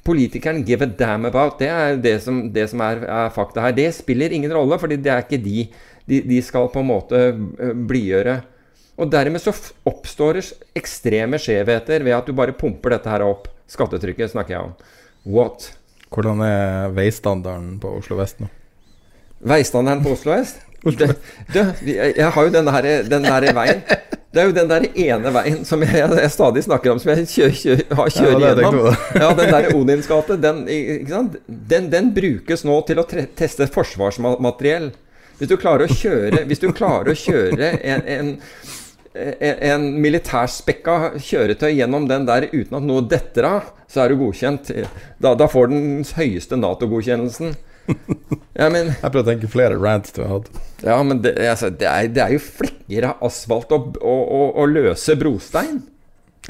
politikeren 0.06 0.64
give 0.66 0.82
a 0.82 0.88
damn 0.88 1.28
about. 1.28 1.60
Det 1.60 1.68
er 1.70 2.00
det 2.00 2.16
som, 2.24 2.42
det 2.50 2.66
som 2.72 2.82
er, 2.82 3.04
er 3.04 3.32
fakta 3.34 3.68
her. 3.68 3.76
Det 3.76 3.90
spiller 3.94 4.32
ingen 4.34 4.52
rolle, 4.56 4.80
fordi 4.80 4.98
det 4.98 5.12
er 5.14 5.26
ikke 5.26 5.42
de 5.44 5.68
de, 6.10 6.20
de 6.26 6.40
skal 6.44 6.70
på 6.72 6.82
en 6.82 6.90
måte 6.90 7.20
blidgjøre. 7.88 8.40
Og 9.00 9.10
dermed 9.12 9.40
så 9.42 9.54
oppstår 9.88 10.40
det 10.40 10.46
ekstreme 10.76 11.40
skjevheter 11.40 12.04
ved 12.04 12.16
at 12.16 12.28
du 12.28 12.36
bare 12.36 12.56
pumper 12.56 12.96
dette 12.96 13.12
her 13.12 13.24
opp. 13.24 13.48
Skattetrykket 13.70 14.34
snakker 14.34 14.56
jeg 14.56 14.64
om. 14.66 14.74
What? 15.30 15.70
Hvordan 16.10 16.42
er 16.42 16.90
veistandarden 16.94 17.76
på 17.82 17.92
Oslo 18.00 18.18
vest 18.18 18.40
nå? 18.42 18.48
Veistandarden 19.46 20.02
på 20.04 20.16
Oslo 20.16 20.34
vest? 20.34 20.64
Det, 20.80 21.10
det, 21.52 21.62
jeg, 22.16 22.28
har 22.32 22.46
jo 22.46 22.50
den 22.54 22.64
der, 22.64 22.86
den 23.04 23.26
der 23.26 23.46
veien. 23.52 23.82
Det 24.32 24.40
er 24.40 24.46
jo 24.48 24.54
den 24.56 24.70
der 24.70 24.86
ene 24.88 25.32
veien 25.34 25.58
som 25.68 25.82
jeg, 25.84 25.92
jeg 26.00 26.30
stadig 26.32 26.62
snakker 26.64 26.94
om, 26.94 27.00
som 27.02 27.10
jeg 27.12 27.26
kjører, 27.28 27.56
kjører, 27.58 27.82
har 27.98 28.12
kjører 28.14 28.32
Ja, 28.32 28.52
gjennom. 28.54 28.88
Ja, 29.20 29.28
den 29.36 29.52
der 29.52 29.68
Odins 29.76 30.08
gate, 30.08 30.38
den? 30.40 30.62
Den, 31.68 31.90
den 31.92 32.10
brukes 32.16 32.64
nå 32.64 32.78
til 32.88 33.02
å 33.02 33.04
tre 33.10 33.26
teste 33.36 33.68
forsvarsmateriell. 33.74 34.88
Hvis 35.40 35.52
du 35.52 35.56
klarer 35.60 35.84
å 35.84 35.98
kjøre, 36.00 36.46
klarer 36.76 37.12
å 37.12 37.18
kjøre 37.18 37.74
en, 37.80 38.06
en 38.14 38.32
en, 39.14 39.86
militærspekka 40.02 41.16
kjøretøy 41.18 41.72
gjennom 41.72 42.06
den 42.10 42.26
der 42.28 42.46
uten 42.52 42.76
at 42.78 42.86
noe 42.86 43.02
detter 43.10 43.48
av, 43.48 43.72
så 43.90 44.04
er 44.04 44.12
du 44.12 44.20
godkjent. 44.20 44.70
Da, 45.18 45.34
da 45.34 45.48
får 45.50 45.72
den 45.72 46.06
høyeste 46.16 46.60
Nato-godkjennelsen. 46.60 47.56
Ja, 48.60 48.66
men, 48.68 48.90
Jeg 48.92 49.08
prøver 49.08 49.22
å 49.22 49.26
tenke 49.30 49.48
flere 49.50 49.76
rants 49.80 50.12
du 50.12 50.20
har 50.20 50.34
hatt. 50.34 50.48
ja, 50.84 50.98
men 51.06 51.22
det, 51.24 51.32
altså, 51.48 51.70
det, 51.72 51.86
er, 51.88 52.10
det 52.12 52.20
er 52.22 52.34
jo 52.34 52.42
flekker 52.42 53.06
av 53.08 53.22
asfalt 53.24 53.72
og, 53.72 53.96
og, 53.98 54.20
og, 54.20 54.48
og 54.60 54.74
løse 54.74 55.16
brostein. 55.18 55.80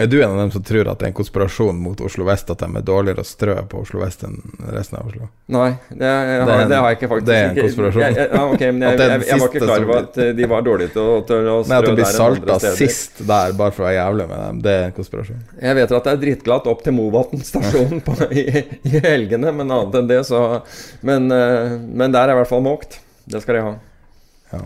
Er 0.00 0.08
du 0.08 0.16
en 0.22 0.30
av 0.30 0.38
dem 0.40 0.50
som 0.54 0.62
tror 0.64 0.88
at 0.88 1.00
det 1.00 1.04
er 1.04 1.10
en 1.10 1.16
konspirasjon 1.18 1.76
mot 1.84 1.98
Oslo 2.00 2.24
vest, 2.24 2.48
at 2.52 2.62
de 2.62 2.68
er 2.78 2.84
dårligere 2.88 3.20
å 3.20 3.26
strø 3.28 3.56
på 3.68 3.82
Oslo 3.82 4.00
vest 4.00 4.22
enn 4.24 4.38
resten 4.72 4.96
av 4.96 5.10
Oslo? 5.10 5.28
Nei, 5.52 5.66
det, 5.90 6.08
jeg, 6.08 6.46
Det 6.48 6.54
en- 6.54 6.70
det 6.70 6.78
har 6.80 6.86
jeg 6.88 6.98
ikke 6.98 7.10
faktisk 7.10 7.28
det 7.28 7.36
er 7.36 7.48
en 7.50 7.58
konspirasjon. 7.60 8.04
Jeg, 8.06 8.16
jeg, 8.16 8.30
ja, 8.32 8.44
ok, 8.54 8.64
men 8.70 8.86
jeg, 8.88 9.26
jeg, 9.28 9.40
var 9.42 9.52
ikke 9.52 9.62
klar 9.66 9.84
over 9.84 10.00
at 10.00 10.18
de 10.40 10.48
var 10.54 10.64
dårlige 10.70 10.94
til 10.96 11.02
å, 11.04 11.18
til 11.28 11.50
å 11.52 11.58
Nei, 11.68 11.78
at 11.82 11.90
du 11.90 11.92
blir 12.00 12.10
salta 12.16 12.58
sist 12.80 13.22
der, 13.28 13.54
bare 13.60 13.76
for 13.76 13.84
å 13.84 13.90
være 13.90 13.98
jævlig 13.98 14.28
med 14.32 14.42
dem, 14.46 14.64
det 14.64 14.76
er 14.78 14.88
en 14.88 14.96
konspirasjon. 14.96 15.44
Jeg 15.68 15.80
vet 15.82 15.94
at 16.00 16.08
det 16.08 16.16
er 16.16 16.24
dritglatt 16.24 16.72
opp 16.72 16.84
til 16.88 16.96
Movatn 16.96 17.44
stasjon 17.52 18.00
på, 18.08 18.18
i, 18.32 18.46
i 18.88 19.04
helgene, 19.04 19.52
men 19.60 19.68
annet 19.68 20.00
enn 20.00 20.10
det, 20.10 20.22
så 20.32 20.42
Men, 21.06 21.28
eh, 21.34 21.76
men 21.92 22.12
der 22.16 22.30
er 22.30 22.38
i 22.38 22.40
hvert 22.40 22.50
fall 22.50 22.64
måkt. 22.64 23.02
Det 23.30 23.44
skal 23.44 23.60
de 23.60 23.66
ha. 23.68 23.74
Ja. 24.56 24.64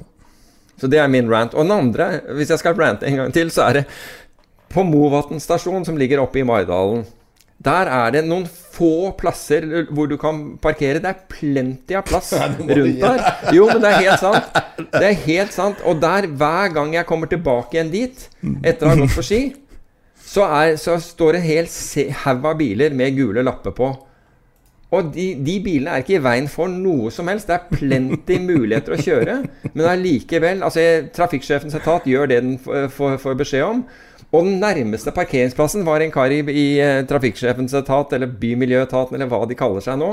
Så 0.80 0.88
det 0.90 0.98
er 0.98 1.10
min 1.10 1.28
rant. 1.30 1.54
Og 1.54 1.66
den 1.66 1.74
andre, 1.74 2.06
hvis 2.34 2.50
jeg 2.50 2.58
skal 2.62 2.74
rante 2.78 3.06
en 3.06 3.18
gang 3.20 3.34
til, 3.34 3.50
så 3.54 3.68
er 3.68 3.80
det 3.80 3.84
på 4.74 4.84
Movatn 4.86 5.40
stasjon, 5.42 5.84
som 5.86 5.98
ligger 5.98 6.22
oppe 6.24 6.42
i 6.42 6.46
Maridalen. 6.46 7.04
Der 7.64 7.88
er 7.88 8.10
det 8.12 8.24
noen 8.26 8.44
få 8.74 9.12
plasser 9.16 9.64
hvor 9.94 10.08
du 10.10 10.16
kan 10.20 10.56
parkere. 10.62 11.00
Det 11.00 11.10
er 11.12 11.26
plenty 11.30 11.96
av 11.96 12.04
plass 12.08 12.32
rundt 12.78 13.00
der. 13.00 13.26
Jo, 13.54 13.68
men 13.70 13.82
det 13.84 13.92
er 13.92 14.00
helt 14.02 14.24
sant. 14.24 14.56
Det 14.90 15.04
er 15.08 15.20
helt 15.26 15.54
sant. 15.54 15.84
Og 15.86 16.00
der, 16.02 16.28
hver 16.28 16.74
gang 16.74 16.96
jeg 16.98 17.08
kommer 17.08 17.30
tilbake 17.30 17.78
igjen 17.78 17.92
dit, 17.94 18.26
etter 18.66 18.88
å 18.88 18.92
ha 18.92 18.98
gått 19.04 19.14
på 19.16 19.24
ski, 19.24 19.42
så, 20.24 20.48
er, 20.48 20.74
så 20.80 20.98
står 21.00 21.38
en 21.38 21.46
hel 21.46 21.70
haug 22.24 22.50
av 22.50 22.58
biler 22.58 22.96
med 22.96 23.14
gule 23.16 23.44
lapper 23.46 23.76
på. 23.76 23.92
Og 24.94 25.10
de, 25.14 25.32
de 25.42 25.54
bilene 25.62 25.90
er 25.90 26.04
ikke 26.04 26.18
i 26.18 26.22
veien 26.22 26.48
for 26.50 26.70
noe 26.70 27.10
som 27.14 27.28
helst. 27.30 27.48
Det 27.50 27.56
er 27.56 27.78
plenty 27.78 28.38
muligheter 28.42 28.94
å 28.94 29.00
kjøre. 29.00 29.36
Men 29.72 29.86
allikevel 29.90 30.62
altså, 30.66 30.84
Trafikksjefens 31.14 31.74
etat 31.78 32.06
gjør 32.10 32.30
det 32.30 32.42
den 32.44 32.58
får 32.62 33.16
får 33.22 33.38
beskjed 33.40 33.64
om. 33.66 33.84
Og 34.34 34.48
den 34.48 34.58
nærmeste 34.62 35.12
parkeringsplassen 35.14 35.84
var 35.86 36.02
en 36.02 36.10
kar 36.14 36.32
i, 36.34 36.40
i 36.50 36.66
eh, 36.82 37.04
Trafikksjefens 37.06 37.76
etat, 37.78 38.16
eller 38.16 38.32
Bymiljøetaten, 38.40 39.14
eller 39.14 39.30
hva 39.30 39.44
de 39.46 39.58
kaller 39.58 39.84
seg 39.84 40.00
nå. 40.00 40.10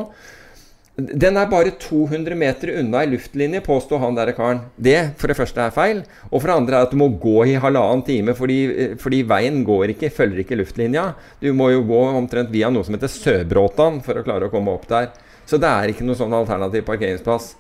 Den 1.02 1.38
er 1.40 1.48
bare 1.50 1.72
200 1.80 2.36
meter 2.38 2.74
unna 2.82 3.02
i 3.02 3.10
luftlinje, 3.10 3.62
påsto 3.66 3.98
han 4.02 4.18
der 4.18 4.34
karen. 4.38 4.60
Det 4.76 5.16
for 5.18 5.32
det 5.32 5.38
første 5.40 5.64
er 5.64 5.74
feil. 5.74 6.04
Og 6.30 6.36
for 6.42 6.52
det 6.52 6.58
andre 6.60 6.78
er 6.78 6.86
at 6.86 6.94
du 6.94 7.00
må 7.00 7.08
gå 7.24 7.48
i 7.50 7.58
halvannen 7.64 8.04
time, 8.06 8.36
fordi, 8.38 8.60
eh, 8.70 8.94
fordi 9.02 9.24
veien 9.32 9.64
går 9.66 9.96
ikke, 9.96 10.14
følger 10.14 10.44
ikke 10.44 10.60
luftlinja. 10.60 11.08
Du 11.42 11.50
må 11.58 11.72
jo 11.72 11.82
gå 11.90 12.04
omtrent 12.12 12.54
via 12.54 12.70
noe 12.70 12.86
som 12.86 13.00
heter 13.00 13.10
Sørbråtan 13.10 14.04
for 14.06 14.20
å 14.20 14.26
klare 14.28 14.52
å 14.52 14.54
komme 14.54 14.76
opp 14.76 14.86
der. 14.92 15.10
Så 15.50 15.58
det 15.58 15.72
er 15.72 15.96
ikke 15.96 16.06
noe 16.06 16.20
sånn 16.20 16.36
alternativ 16.36 16.86
parkeringsplass. 16.86 17.56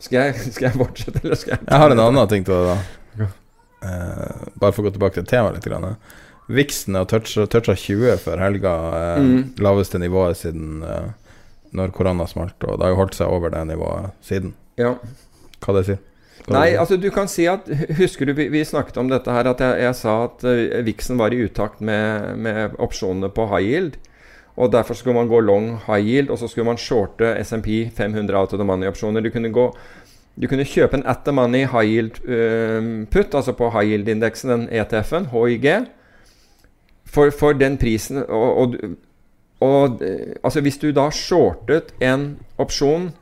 Skal 0.00 0.30
jeg, 0.30 0.52
skal 0.54 0.70
jeg 0.70 0.78
fortsette, 0.78 1.20
eller 1.24 1.36
skal 1.36 1.58
jeg 1.58 1.66
Jeg 1.68 1.82
har 1.82 1.92
en 1.92 2.06
annen 2.08 2.30
ting 2.30 2.46
til 2.46 2.54
det, 2.54 2.76
da. 2.76 3.03
Eh, 3.84 4.46
bare 4.60 4.72
for 4.72 4.82
å 4.82 4.86
gå 4.88 4.94
tilbake 4.96 5.18
til 5.20 5.28
temaet 5.28 5.58
litt. 5.58 5.68
Grann. 5.68 5.96
Vixen 6.48 6.96
har 6.98 7.04
toucha 7.08 7.46
toucha 7.48 7.74
20 7.76 8.18
før 8.24 8.40
helga. 8.40 8.72
eh, 9.00 9.20
Mm. 9.20 9.54
Laveste 9.60 9.98
nivået 9.98 10.36
siden 10.36 10.82
eh, 10.82 11.12
når 11.72 11.92
korona 11.92 12.26
smalt. 12.26 12.56
Og 12.64 12.78
det 12.78 12.84
har 12.86 12.94
jo 12.94 13.00
holdt 13.02 13.14
seg 13.14 13.28
over 13.28 13.50
det 13.50 13.66
nivået 13.68 14.10
siden. 14.22 14.54
Ja. 14.76 14.94
Hva 15.60 15.74
det 15.78 15.86
sier 15.86 15.98
Nei, 16.50 16.74
altså 16.76 16.98
du 17.00 17.06
kan 17.14 17.28
si 17.30 17.46
at 17.48 17.64
Husker 17.96 18.26
du 18.26 18.34
vi, 18.36 18.48
vi 18.52 18.60
snakket 18.66 18.98
om 19.00 19.08
dette 19.08 19.32
her, 19.32 19.46
at 19.48 19.60
jeg, 19.62 19.78
jeg 19.80 19.94
sa 19.96 20.24
at 20.26 20.42
uh, 20.44 20.82
Vixen 20.84 21.16
var 21.16 21.32
i 21.32 21.38
utakt 21.46 21.80
med, 21.80 22.34
med 22.36 22.74
opsjonene 22.84 23.30
på 23.32 23.46
high 23.48 23.64
yield. 23.64 23.94
Og 24.60 24.68
derfor 24.74 24.94
skulle 24.94 25.16
man 25.16 25.30
gå 25.30 25.40
long 25.40 25.78
high 25.86 26.04
yield, 26.04 26.28
og 26.30 26.38
så 26.38 26.46
skulle 26.50 26.66
man 26.68 26.76
shorte 26.76 27.32
SMP 27.40 27.88
500 27.96 28.36
out 28.36 28.52
of 28.52 28.60
the 28.60 28.66
money-opsjoner. 28.66 29.24
Du 29.24 29.30
kunne 29.32 29.48
gå 29.56 29.70
du 30.42 30.48
kunne 30.50 30.66
kjøpe 30.66 30.98
en 30.98 31.06
at 31.06 31.24
the 31.24 31.32
money 31.32 31.66
high 31.70 31.86
yield 31.86 32.20
uh, 32.26 33.06
put, 33.10 33.34
altså 33.34 33.52
på 33.52 33.70
high 33.70 33.92
yield-indeksen, 33.92 34.50
den 34.50 34.68
ETF-en, 34.72 35.28
HIG, 35.32 35.68
for, 37.06 37.30
for 37.30 37.52
den 37.52 37.78
prisen. 37.78 38.24
Og, 38.28 38.56
og, 38.56 38.74
og 39.60 40.02
eh, 40.02 40.34
altså 40.44 40.60
hvis 40.60 40.78
du 40.78 40.90
da 40.92 41.06
shortet 41.14 41.94
en 42.02 42.34
opsjon 42.58 43.12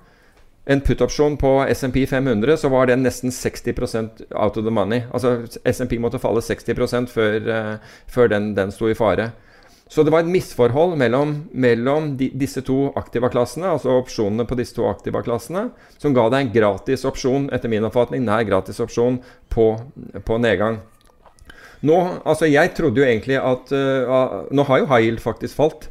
en 0.67 0.81
put-opsjon 0.81 1.37
på 1.37 1.51
SMP 1.75 2.05
500, 2.09 2.57
så 2.57 2.69
var 2.71 2.87
den 2.87 3.03
nesten 3.03 3.31
60% 3.35 4.23
out 4.31 4.57
of 4.57 4.63
the 4.63 4.71
money. 4.71 5.03
Altså 5.15 5.43
SMP 5.67 5.99
måtte 5.99 6.21
falle 6.23 6.43
60 6.43 7.11
før, 7.11 7.35
eh, 7.35 7.79
før 8.07 8.27
den, 8.31 8.57
den 8.57 8.71
sto 8.71 8.89
i 8.89 8.95
fare. 8.95 9.31
Så 9.93 10.01
det 10.03 10.13
var 10.15 10.23
et 10.25 10.33
misforhold 10.33 10.95
mellom, 10.97 11.35
mellom 11.53 12.15
de, 12.17 12.31
disse 12.41 12.63
to 12.65 12.95
aktiva-klassene, 12.97 13.75
altså 13.75 13.99
opsjonene 13.99 14.47
på 14.49 14.57
disse 14.57 14.73
to 14.79 14.87
aktiva-klassene, 14.89 15.67
som 16.01 16.15
ga 16.17 16.31
deg 16.33 16.47
en 16.47 16.53
gratis 16.55 17.05
opsjon, 17.05 17.51
etter 17.53 17.69
min 17.69 17.85
oppfatning, 17.85 18.25
nær 18.25 18.47
gratis 18.49 18.81
opsjon 18.81 19.19
på, 19.53 19.67
på 20.25 20.39
nedgang. 20.41 20.81
Nå, 21.85 21.99
altså 22.25 22.49
Jeg 22.49 22.73
trodde 22.79 23.03
jo 23.03 23.05
egentlig 23.05 23.37
at 23.43 23.73
uh, 23.75 24.47
Nå 24.55 24.65
har 24.69 24.81
jo 24.81 24.89
high 24.95 25.19
faktisk 25.21 25.59
falt. 25.59 25.89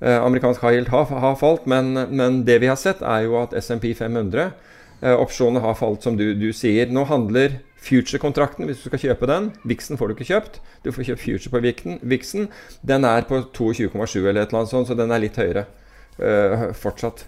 Uh, 0.00 0.22
amerikansk 0.22 0.62
high 0.64 0.88
har, 0.88 1.04
har 1.10 1.36
falt, 1.36 1.66
men, 1.68 1.92
men 2.08 2.40
det 2.46 2.60
vi 2.62 2.70
har 2.70 2.80
sett, 2.80 3.02
er 3.04 3.26
jo 3.26 3.36
at 3.42 3.52
SMP 3.58 3.90
500 3.98 4.48
uh, 5.02 5.16
opsjonene 5.18 5.60
har 5.60 5.76
falt, 5.76 6.06
som 6.06 6.16
du, 6.16 6.30
du 6.38 6.54
sier. 6.56 6.88
Nå 6.88 7.04
handler 7.10 7.60
future-kontrakten, 7.82 8.68
hvis 8.68 8.82
du 8.82 8.88
skal 8.88 9.02
kjøpe 9.08 9.28
den 9.30 9.50
Vixen 9.68 9.98
får 9.98 10.08
du 10.08 10.16
ikke 10.16 10.30
kjøpt. 10.30 10.60
Du 10.84 10.92
får 10.94 11.10
kjøpt 11.10 11.24
future 11.24 11.52
på 11.52 11.98
Vixen. 12.14 12.48
Den 12.86 13.06
er 13.08 13.26
på 13.28 13.42
22,7 13.50 14.22
eller 14.22 14.42
et 14.42 14.48
eller 14.48 14.62
annet 14.62 14.72
sånt, 14.72 14.90
så 14.90 14.98
den 14.98 15.10
er 15.10 15.22
litt 15.22 15.38
høyere 15.40 15.66
uh, 16.22 16.70
fortsatt. 16.78 17.26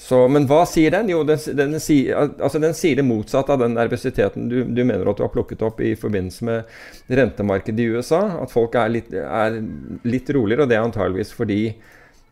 Så, 0.00 0.16
men 0.32 0.46
hva 0.48 0.62
sier 0.64 0.94
den? 0.94 1.10
Jo, 1.12 1.20
den, 1.28 1.40
den, 1.58 1.76
sier, 1.82 2.16
altså 2.40 2.58
den 2.62 2.72
sier 2.76 2.96
det 2.96 3.04
motsatte 3.04 3.52
av 3.52 3.60
den 3.60 3.74
nervøsiteten 3.76 4.46
du, 4.48 4.62
du 4.64 4.80
mener 4.80 5.04
at 5.10 5.18
du 5.18 5.26
har 5.26 5.32
plukket 5.34 5.60
opp 5.66 5.82
i 5.84 5.92
forbindelse 5.98 6.46
med 6.48 7.10
rentemarkedet 7.20 7.84
i 7.84 7.90
USA. 7.92 8.22
At 8.40 8.52
folk 8.52 8.78
er 8.80 8.94
litt, 8.94 9.12
er 9.12 9.60
litt 10.08 10.32
roligere, 10.32 10.64
og 10.64 10.72
det 10.72 10.78
er 10.78 10.86
antageligvis 10.86 11.34
fordi 11.36 11.60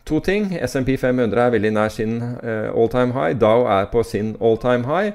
to 0.09 0.23
ting. 0.25 0.49
SMP 0.65 0.97
500 0.97 1.45
er 1.45 1.53
veldig 1.59 1.75
nær 1.77 1.93
sin 1.93 2.17
uh, 2.23 2.71
all 2.73 2.89
time 2.89 3.13
high. 3.13 3.37
Dow 3.37 3.69
er 3.69 3.91
på 3.93 4.01
sin 4.07 4.33
all 4.41 4.57
time 4.63 4.89
high. 4.89 5.13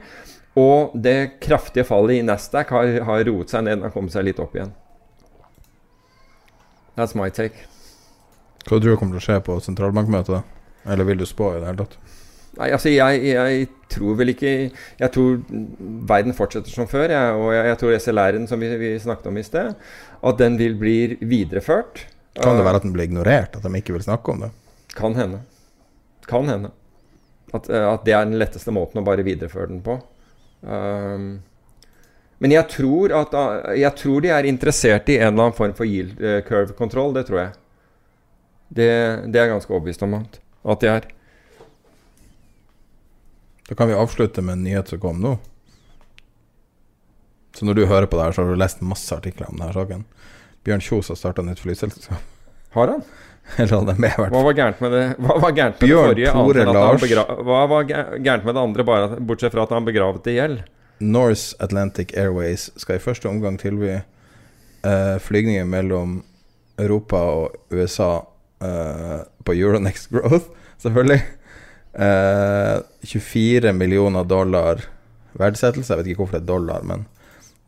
Og 0.59 0.93
det 0.93 1.39
kraftige 1.41 1.85
fallet 1.87 2.19
i 2.19 2.25
Nasdaq 2.25 2.69
har, 2.75 2.95
har 3.07 3.23
roet 3.25 3.53
seg 3.53 3.65
ned 3.65 3.81
og 3.81 3.93
kommet 3.95 4.13
seg 4.13 4.27
litt 4.27 4.41
opp 4.41 4.53
igjen. 4.57 4.73
That's 6.93 7.15
my 7.17 7.31
take. 7.33 7.65
Hva 8.63 8.77
tror 8.77 8.85
du 8.85 8.97
kommer 8.99 9.17
til 9.17 9.23
å 9.23 9.25
skje 9.25 9.39
på 9.47 9.57
sentralbankmøtet? 9.65 10.51
Eller 10.85 11.07
vil 11.07 11.23
du 11.23 11.25
spå 11.27 11.55
i 11.55 11.61
det 11.61 11.71
hele 11.71 11.85
tatt? 11.85 11.97
Nei, 12.53 12.67
altså 12.69 12.91
jeg, 12.91 13.21
jeg, 13.25 13.63
tror 13.89 14.17
vel 14.19 14.29
ikke 14.33 14.51
Jeg 14.69 15.09
tror 15.15 15.39
verden 16.11 16.35
fortsetter 16.37 16.69
som 16.69 16.89
før. 16.89 17.09
Jeg, 17.09 17.39
og 17.39 17.49
jeg, 17.55 17.65
jeg 17.71 17.79
tror 17.81 17.97
SLR-en 17.97 18.45
som 18.49 18.61
vi, 18.61 18.69
vi, 18.77 18.91
snakket 19.01 19.31
om 19.31 19.39
i 19.41 19.45
sted, 19.45 19.73
at 20.21 20.39
den 20.41 20.59
vil 20.61 20.77
bli 20.77 20.97
videreført. 21.17 22.05
Kan 22.37 22.59
det 22.59 22.65
være 22.65 22.81
at 22.81 22.85
den 22.85 22.93
blir 22.93 23.09
ignorert? 23.09 23.57
At 23.57 23.65
de 23.65 23.81
ikke 23.81 23.97
vil 23.97 24.05
snakke 24.05 24.33
om 24.33 24.45
det? 24.45 24.53
Kan 24.93 25.17
hende. 25.17 25.41
Kan 26.29 26.49
hende. 26.49 26.69
At, 27.53 27.69
at 27.69 28.05
det 28.05 28.13
er 28.13 28.29
den 28.29 28.37
letteste 28.41 28.73
måten 28.73 29.01
å 29.01 29.05
bare 29.05 29.25
videreføre 29.25 29.71
den 29.73 29.81
på. 29.85 29.97
Um, 30.63 31.41
men 32.43 32.51
jeg 32.51 32.67
tror, 32.71 33.13
at, 33.15 33.35
jeg 33.79 33.95
tror 33.99 34.23
de 34.23 34.31
er 34.35 34.47
interessert 34.49 35.07
i 35.11 35.19
en 35.19 35.29
eller 35.29 35.45
annen 35.45 35.55
form 35.55 35.75
for 35.77 35.87
yield 35.87 36.19
eh, 36.19 36.41
curve-kontroll. 36.43 37.13
Det 37.15 37.23
tror 37.29 37.39
jeg. 37.39 37.53
Det, 38.67 38.89
det 39.31 39.39
er 39.39 39.45
jeg 39.45 39.53
ganske 39.53 39.71
overbevist 39.71 40.03
om 40.03 40.17
at, 40.17 40.39
at 40.73 40.83
de 40.83 40.89
er. 40.91 41.07
Da 43.69 43.77
kan 43.79 43.87
vi 43.87 43.95
avslutte 43.95 44.43
med 44.43 44.57
en 44.57 44.65
nyhet 44.67 44.91
som 44.91 44.99
kom 44.99 45.23
nå. 45.23 45.37
Så 47.55 47.63
når 47.63 47.77
du 47.77 47.85
hører 47.85 48.09
på 48.11 48.19
det 48.19 48.25
her, 48.25 48.35
så 48.35 48.43
har 48.43 48.51
du 48.51 48.59
lest 48.59 48.83
masse 48.83 49.15
artikler 49.15 49.47
om 49.47 49.61
denne 49.61 49.71
saken. 49.75 50.03
Bjørn 50.67 50.83
Kjos 50.83 51.13
har 51.13 51.19
starta 51.19 51.45
nytt 51.45 51.61
flyselskap. 51.63 52.19
Har 52.73 52.91
han? 52.91 53.05
Eller 53.57 53.75
han 53.75 53.89
er 53.91 53.99
med, 53.99 54.13
Hva 54.31 54.41
var 54.45 54.55
gærent 54.55 54.79
med 54.81 54.93
det 54.95 55.01
Hva 55.19 55.35
var 55.43 55.51
gærent 55.51 55.81
med 55.81 55.89
Bjørn 55.89 56.15
det 56.15 56.29
forrige? 56.31 57.23
Tore. 57.23 57.43
Hva 57.43 57.63
var 57.69 57.89
gærent 57.89 58.45
med 58.47 58.55
det 58.55 58.61
andre, 58.61 58.85
bare 58.87 59.19
bortsett 59.19 59.53
fra 59.53 59.65
at 59.67 59.75
han 59.75 59.87
begravet 59.87 60.23
det 60.25 60.35
i 60.35 60.39
gjeld? 60.39 60.61
Norse 61.03 61.57
Atlantic 61.59 62.13
Airways 62.17 62.69
skal 62.79 62.97
i 62.97 63.03
første 63.03 63.27
omgang 63.29 63.57
tilby 63.59 63.97
uh, 63.97 65.17
flygninger 65.19 65.65
mellom 65.67 66.21
Europa 66.79 67.17
og 67.17 67.57
USA 67.71 68.23
uh, 68.63 69.19
på 69.43 69.55
Euronext 69.57 70.09
Growth, 70.13 70.47
selvfølgelig. 70.83 71.21
Uh, 71.93 72.79
24 73.03 73.73
millioner 73.73 74.23
dollar 74.23 74.85
verdsettelse. 75.37 75.91
Jeg 75.91 75.99
vet 75.99 76.13
ikke 76.13 76.23
hvorfor 76.23 76.39
det 76.39 76.45
er 76.45 76.53
dollar, 76.53 76.85
men 76.87 77.05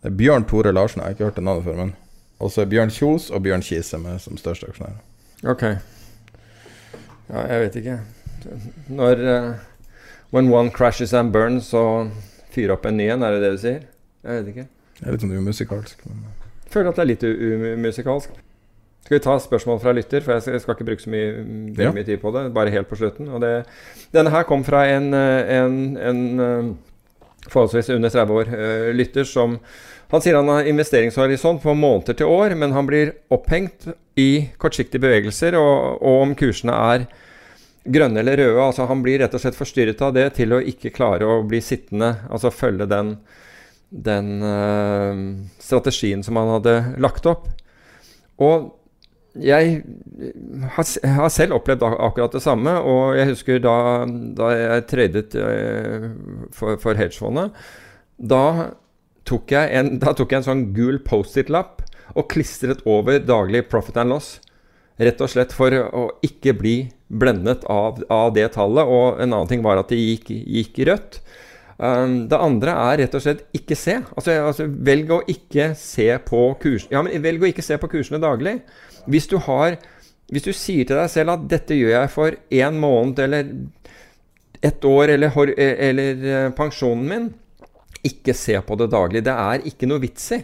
er 0.06 0.14
Bjørn 0.16 0.48
Tore 0.50 0.72
Larsen. 0.72 1.02
Jeg 1.02 1.06
har 1.06 1.18
ikke 1.18 1.30
hørt 1.30 1.42
det 1.42 1.44
navnet 1.44 1.68
før, 1.68 1.82
men 1.82 1.96
også 2.40 2.64
er 2.64 2.72
Bjørn 2.72 2.94
Kjos 2.94 3.30
og 3.34 3.44
Bjørn 3.44 3.66
Kise 3.66 4.00
med 4.02 4.22
som 4.22 4.38
største 4.38 4.70
aksjonærer. 4.70 5.02
Ok. 5.46 5.64
Ja, 7.30 7.42
jeg 7.50 7.62
vet 7.62 7.76
ikke. 7.82 8.00
Når 8.88 9.22
uh, 9.22 9.52
When 10.34 10.50
one 10.54 10.72
crashes 10.72 11.14
and 11.14 11.32
burns, 11.34 11.70
så 11.72 12.10
fyre 12.52 12.74
opp 12.76 12.86
en 12.90 12.98
ny 12.98 13.10
en, 13.14 13.24
er 13.24 13.36
det 13.36 13.44
det 13.44 13.52
du 13.54 13.62
sier? 13.62 13.86
Jeg 14.26 14.42
vet 14.42 14.50
ikke. 14.52 14.66
Det 14.98 15.06
er 15.06 15.16
litt 15.16 15.24
sånn 15.26 15.38
umusikalsk. 15.38 16.02
Men... 16.10 16.26
Jeg 16.66 16.74
føler 16.74 16.90
at 16.90 16.98
det 16.98 17.06
er 17.06 17.12
litt 17.12 17.24
umusikalsk. 17.24 18.42
Skal 19.06 19.20
vi 19.20 19.22
ta 19.22 19.36
spørsmål 19.38 19.80
fra 19.84 19.94
lytter, 19.94 20.24
for 20.26 20.34
jeg 20.34 20.62
skal 20.64 20.74
ikke 20.74 20.88
bruke 20.88 21.04
så 21.04 21.12
mye, 21.14 21.28
ja. 21.78 21.92
mye 21.94 22.06
tid 22.08 22.18
på 22.24 22.32
det. 22.34 22.48
Bare 22.56 22.74
helt 22.74 22.90
på 22.90 22.98
slutten. 22.98 23.30
Det, 23.44 23.52
denne 24.16 24.34
her 24.34 24.48
kom 24.50 24.66
fra 24.66 24.82
en, 24.90 25.12
en, 25.14 25.76
en 26.02 26.24
eh, 26.42 26.72
forholdsvis 27.46 27.92
under 27.94 28.10
30 28.10 28.40
år 28.40 28.50
uh, 28.50 28.88
lytter 28.98 29.28
som 29.30 29.60
Han 30.12 30.22
sier 30.22 30.38
han 30.38 30.50
har 30.52 30.68
investeringshorisont 30.70 31.64
på 31.64 31.74
måneder 31.74 32.18
til 32.20 32.30
år, 32.30 32.54
men 32.60 32.76
han 32.76 32.88
blir 32.88 33.16
opphengt 33.34 33.88
i 34.20 34.48
kortsiktige 34.62 35.02
bevegelser, 35.04 35.58
og, 35.58 36.02
og 36.02 36.26
om 36.28 36.36
kursene 36.38 36.76
er 36.94 37.08
grønne 37.86 38.22
eller 38.22 38.38
røde. 38.38 38.62
altså 38.62 38.86
Han 38.90 39.04
blir 39.06 39.20
rett 39.22 39.34
og 39.34 39.42
slett 39.42 39.58
forstyrret 39.58 40.02
av 40.06 40.14
det 40.16 40.30
til 40.38 40.54
å 40.54 40.62
ikke 40.62 40.94
klare 40.96 41.28
å 41.28 41.42
bli 41.48 41.62
sittende, 41.62 42.16
altså 42.30 42.54
følge 42.54 42.88
den, 42.90 43.16
den 43.90 44.32
uh, 44.46 45.22
strategien 45.62 46.26
som 46.26 46.38
han 46.42 46.56
hadde 46.58 46.80
lagt 47.02 47.30
opp. 47.30 47.50
Og 48.42 48.74
jeg 49.36 49.82
har, 50.78 51.30
selv 51.34 51.58
opplevd 51.58 51.84
akkurat 51.84 52.36
det 52.38 52.44
samme. 52.44 52.72
Og 52.88 53.18
jeg 53.18 53.34
husker 53.34 53.60
da, 53.64 53.78
da 54.38 54.52
jeg 54.56 54.88
tradet 54.92 55.36
uh, 55.36 56.10
for, 56.56 56.80
for 56.82 56.96
hedgefondet. 57.00 57.52
Da 58.16 58.46
tok, 59.28 59.52
en, 59.58 59.96
da 60.02 60.14
tok 60.16 60.32
jeg 60.32 60.44
en 60.44 60.50
sånn 60.50 60.66
gul 60.76 61.00
Post-It-lapp 61.06 61.84
og 62.16 62.28
klistret 62.32 62.84
over 62.88 63.20
daglig 63.24 63.66
profit 63.72 63.98
and 64.02 64.14
loss. 64.14 64.36
Rett 64.96 65.20
og 65.20 65.32
slett 65.32 65.52
for 65.52 65.74
å 65.76 66.06
ikke 66.24 66.54
bli 66.56 66.76
blendet 67.08 67.66
av, 67.72 68.00
av 68.12 68.32
det 68.36 68.48
tallet. 68.56 68.88
Og 68.88 69.20
en 69.20 69.34
annen 69.34 69.50
ting 69.50 69.66
var 69.66 69.82
at 69.82 69.92
det 69.92 70.00
gikk, 70.00 70.32
gikk 70.32 70.80
rødt. 70.88 71.20
Um, 71.76 72.22
det 72.32 72.38
andre 72.40 72.72
er 72.86 73.02
rett 73.02 73.16
og 73.18 73.24
slett 73.26 73.44
ikke 73.58 73.76
se. 73.76 73.98
Altså, 74.16 74.38
altså 74.40 74.70
velg 74.70 75.12
å 75.12 75.24
ikke 75.32 75.74
se 75.80 76.08
på 76.24 76.46
kursene 76.62 76.96
ja, 76.96 77.02
men 77.04 77.26
velg 77.26 77.44
å 77.44 77.50
ikke 77.50 77.66
se 77.66 77.80
på 77.82 77.90
kursene 77.92 78.22
daglig. 78.24 78.62
Hvis 79.12 79.28
du, 79.32 79.36
har, 79.44 79.76
hvis 80.32 80.48
du 80.48 80.54
sier 80.56 80.88
til 80.88 80.96
deg 80.96 81.12
selv 81.12 81.36
at 81.36 81.50
'dette 81.52 81.76
gjør 81.76 81.98
jeg 81.98 82.14
for 82.14 82.38
én 82.62 82.80
måned 82.80 83.20
eller 83.20 83.52
ett 84.64 84.86
år 84.88 85.12
eller, 85.18 85.36
eller 85.60 86.16
eller 86.16 86.56
pensjonen 86.56 87.10
min', 87.10 87.34
ikke 88.08 88.36
se 88.38 88.58
på 88.62 88.78
det 88.80 88.92
daglig. 88.94 89.24
Det 89.26 89.34
er 89.34 89.66
ikke 89.68 89.90
noe 89.90 90.04
vits 90.04 90.30
i. 90.36 90.42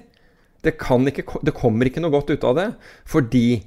Det, 0.62 0.76
ikke, 0.78 1.26
det 1.42 1.54
kommer 1.58 1.90
ikke 1.90 2.04
noe 2.04 2.14
godt 2.14 2.34
ut 2.34 2.46
av 2.48 2.58
det. 2.58 2.68
Fordi 3.10 3.62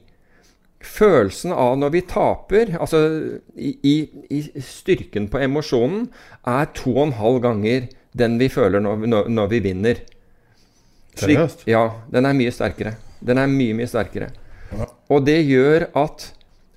følelsen 0.84 1.54
av 1.56 1.78
når 1.80 1.94
vi 1.94 2.02
taper, 2.08 2.74
altså 2.76 3.00
i, 3.56 3.72
i, 3.82 3.94
i 4.30 4.62
styrken 4.62 5.30
på 5.32 5.40
emosjonen, 5.42 6.08
er 6.46 6.70
to 6.76 6.92
og 6.98 7.08
en 7.08 7.18
halv 7.20 7.40
ganger 7.44 7.88
den 8.14 8.38
vi 8.38 8.50
føler 8.52 8.82
når, 8.84 9.06
når, 9.10 9.30
når 9.32 9.50
vi 9.50 9.60
vinner. 9.64 10.02
Seriøst? 11.18 11.66
Ja, 11.70 11.88
den 12.12 12.26
er 12.28 12.36
mye 12.36 12.52
sterkere. 12.54 12.96
Den 13.24 13.40
er 13.40 13.50
mye, 13.50 13.74
mye 13.76 13.90
sterkere. 13.90 14.30
Ja. 14.74 14.88
Og 15.14 15.24
det 15.26 15.40
gjør 15.46 15.88
at, 15.98 16.28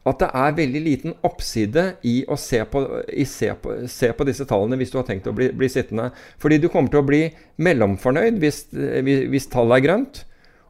at 0.07 0.21
det 0.21 0.27
er 0.39 0.55
veldig 0.57 0.81
liten 0.83 1.15
oppside 1.27 1.83
i 2.07 2.21
å 2.29 2.37
se 2.39 2.61
på, 2.69 2.83
se, 3.27 3.49
på, 3.61 3.75
se 3.91 4.11
på, 4.15 4.27
disse 4.27 4.47
tallene 4.49 4.79
hvis 4.79 4.93
du 4.93 4.99
har 4.99 5.07
tenkt 5.07 5.27
å 5.29 5.35
bli, 5.35 5.49
bli, 5.55 5.69
sittende. 5.71 6.09
Fordi 6.41 6.59
du 6.61 6.69
kommer 6.71 6.93
til 6.93 7.01
å 7.01 7.07
bli 7.07 7.21
mellomfornøyd 7.63 8.39
hvis, 8.41 8.63
hvis 8.71 9.49
tallet 9.53 9.79
er 9.79 9.85
grønt, 9.87 10.23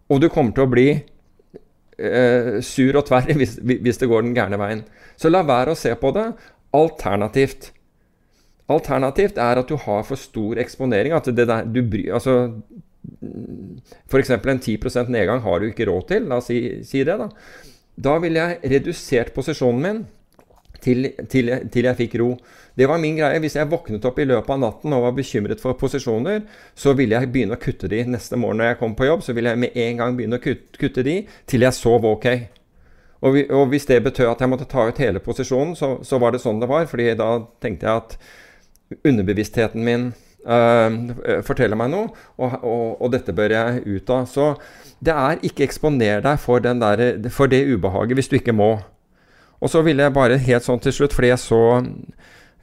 og 0.07 0.23
du 0.23 0.29
kommer 0.33 0.55
til 0.55 0.65
å 0.65 0.71
bli 0.71 0.87
eh, 0.95 2.51
sur 2.65 2.97
og 2.97 3.07
tverr 3.09 3.33
hvis, 3.37 3.57
hvis, 3.61 4.01
det 4.01 4.09
går 4.09 4.25
den 4.25 4.35
gærne 4.37 4.59
veien. 4.61 4.83
Så 5.19 5.31
la 5.31 5.43
være 5.47 5.75
å 5.75 5.79
se 5.79 5.93
på 5.99 6.13
det. 6.15 6.29
Alternativt 6.77 7.71
Alternativt 8.67 9.37
er 9.39 9.61
at 9.61 9.69
du 9.69 9.77
har 9.79 10.01
for 10.03 10.19
stor 10.19 10.59
eksponering. 10.59 11.13
At 11.15 11.29
det 11.31 11.45
der, 11.47 11.63
du 11.63 11.79
bryr, 11.87 12.09
altså, 12.17 12.49
F.eks. 14.11 14.33
en 14.35 14.59
10% 14.59 15.13
nedgang 15.13 15.39
har 15.45 15.61
du 15.63 15.69
ikke 15.69 15.87
råd 15.87 16.09
til. 16.09 16.27
La 16.27 16.41
oss 16.41 16.49
si, 16.51 16.59
si 16.83 17.05
det. 17.07 17.15
Da 17.15 17.29
Da 17.97 18.19
ville 18.21 18.43
jeg 18.43 18.71
redusert 18.75 19.33
posisjonen 19.33 19.81
min 19.81 20.03
til, 20.83 21.09
til, 21.29 21.49
til, 21.73 21.87
jeg 21.89 21.97
fikk 21.97 22.17
ro. 22.21 22.27
Det 22.77 22.85
var 22.89 22.99
min 23.01 23.17
greie. 23.17 23.39
Hvis 23.41 23.57
jeg 23.57 23.69
våknet 23.71 24.05
opp 24.05 24.19
i 24.21 24.27
løpet 24.27 24.53
av 24.53 24.59
natten 24.61 24.93
og 24.93 25.07
var 25.07 25.15
bekymret 25.17 25.61
for 25.63 25.77
posisjoner, 25.79 26.43
så 26.77 26.93
ville 26.97 27.17
jeg 27.17 27.31
begynne 27.33 27.57
å 27.57 27.61
kutte 27.61 27.89
de 27.89 28.03
neste 28.05 28.37
morgen 28.37 28.61
når 28.61 28.71
jeg 28.71 28.79
kom 28.83 28.93
på 28.97 29.07
jobb. 29.09 29.25
Så 29.25 29.33
ville 29.33 29.53
jeg 29.53 29.63
med 29.63 29.81
en 29.87 30.03
gang 30.03 30.19
begynne 30.19 30.37
å 30.37 30.43
kutte, 30.43 30.77
kutte 30.77 31.05
de 31.07 31.17
til 31.49 31.65
jeg 31.65 31.77
sov 31.77 32.05
ok. 32.05 32.29
Og, 33.25 33.31
vi, 33.33 33.47
og 33.49 33.71
hvis 33.71 33.89
det 33.89 34.03
betød 34.05 34.29
at 34.29 34.43
jeg 34.45 34.51
måtte 34.51 34.69
ta 34.69 34.85
ut 34.85 35.01
hele 35.01 35.23
posisjonen, 35.23 35.73
så, 35.75 35.95
så, 36.05 36.21
var 36.21 36.35
det 36.35 36.43
sånn 36.43 36.61
det 36.61 36.69
var. 36.69 36.85
fordi 36.85 37.09
da 37.17 37.31
tenkte 37.63 37.89
jeg 37.89 38.03
at 38.03 39.01
underbevisstheten 39.01 39.83
min 39.83 40.11
forteller 40.47 41.75
meg 41.75 41.89
noe, 41.91 42.11
og, 42.39 42.53
og, 42.63 43.01
og, 43.01 43.09
dette 43.11 43.33
bør 43.35 43.51
jeg 43.51 43.81
ut 43.83 44.11
av. 44.15 44.27
Så 44.31 44.45
det 45.03 45.11
er 45.11 45.41
ikke 45.43 45.65
eksponer 45.65 46.21
deg 46.23 46.39
for, 46.39 46.63
der, 46.63 47.03
for 47.33 47.51
det 47.51 47.65
ubehaget 47.67 48.15
hvis 48.15 48.31
du 48.31 48.37
ikke 48.39 48.55
må. 48.55 48.77
Og 49.59 49.71
så 49.73 49.81
ville 49.85 50.05
jeg 50.05 50.15
bare 50.15 50.39
helt 50.39 50.65
sånn 50.65 50.81
til 50.83 50.93
slutt, 50.93 51.15
fordi 51.17 51.33
jeg 51.33 51.41
så 51.41 51.61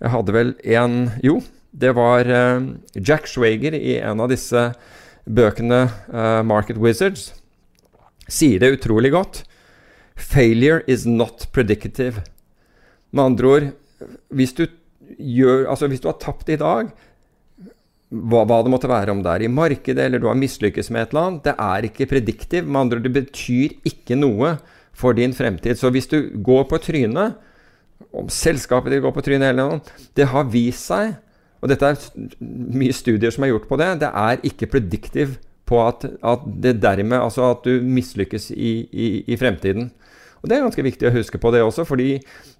Jeg 0.03 0.11
hadde 0.11 0.35
vel 0.35 0.55
en 0.65 1.11
Jo, 1.23 1.39
det 1.75 1.95
var 1.97 2.29
uh, 2.29 2.63
Jack 2.95 3.27
Schwager 3.31 3.75
i 3.75 3.97
en 3.99 4.21
av 4.23 4.31
disse 4.31 4.73
bøkene, 5.25 5.89
uh, 6.13 6.43
'Market 6.45 6.79
Wizards', 6.79 7.33
sier 8.29 8.61
det 8.61 8.79
utrolig 8.79 9.11
godt. 9.13 9.45
'Failure 10.17 10.83
is 10.87 11.07
not 11.07 11.49
predicative'. 11.53 12.23
Med 13.11 13.25
andre 13.25 13.47
ord, 13.47 13.71
hvis 14.31 14.53
du, 14.53 14.67
gjør, 15.19 15.67
altså 15.71 15.89
hvis 15.89 16.01
du 16.01 16.09
har 16.09 16.19
tapt 16.21 16.49
i 16.49 16.57
dag, 16.61 16.91
hva, 18.15 18.45
hva, 18.47 18.61
det 18.63 18.73
måtte 18.73 18.91
være, 18.91 19.15
om 19.15 19.23
det 19.25 19.33
er 19.33 19.45
i 19.47 19.51
markedet 19.51 20.07
eller 20.07 20.23
du 20.23 20.29
har 20.31 20.39
mislykkes 20.39 20.91
med 20.95 21.05
et 21.05 21.15
eller 21.15 21.29
annet, 21.29 21.43
det 21.49 21.55
er 21.67 21.89
ikke 21.89 22.11
prediktiv. 22.11 22.69
Med 22.69 22.81
andre 22.85 23.01
ord, 23.01 23.07
det 23.09 23.15
betyr 23.17 23.75
ikke 23.91 24.19
noe 24.19 24.55
for 24.95 25.17
din 25.19 25.35
fremtid. 25.35 25.79
Så 25.81 25.91
hvis 25.95 26.09
du 26.11 26.19
går 26.45 26.69
på 26.71 26.81
trynet, 26.83 27.41
om 28.15 28.29
selskapet 28.31 28.95
ditt 28.95 29.03
går 29.03 29.15
på 29.15 29.25
trynet 29.27 29.51
eller 29.51 29.75
noe, 29.75 29.99
det 30.15 30.29
har 30.31 30.47
vist 30.51 30.91
seg, 30.91 31.17
og 31.65 31.71
dette 31.73 31.91
er 31.91 32.31
mye 32.77 32.95
studier 32.95 33.33
som 33.35 33.47
er 33.47 33.55
gjort 33.55 33.69
på 33.71 33.79
det, 33.81 33.91
det 34.03 34.11
er 34.11 34.43
ikke 34.47 34.71
prediktiv 34.75 35.39
på 35.65 35.81
at, 35.81 36.05
at 36.21 36.43
det 36.45 36.77
dermed 36.83 37.17
Altså 37.17 37.47
at 37.55 37.65
du 37.65 37.81
mislykkes 37.81 38.51
i, 38.53 38.75
i, 38.93 39.07
i, 39.25 39.37
fremtiden. 39.41 39.89
Og 40.43 40.51
Det 40.51 40.57
er 40.57 40.67
ganske 40.67 40.85
viktig 40.85 41.09
å 41.09 41.15
huske 41.15 41.41
på 41.41 41.55
det 41.55 41.63
også, 41.65 41.87
fordi 41.89 42.19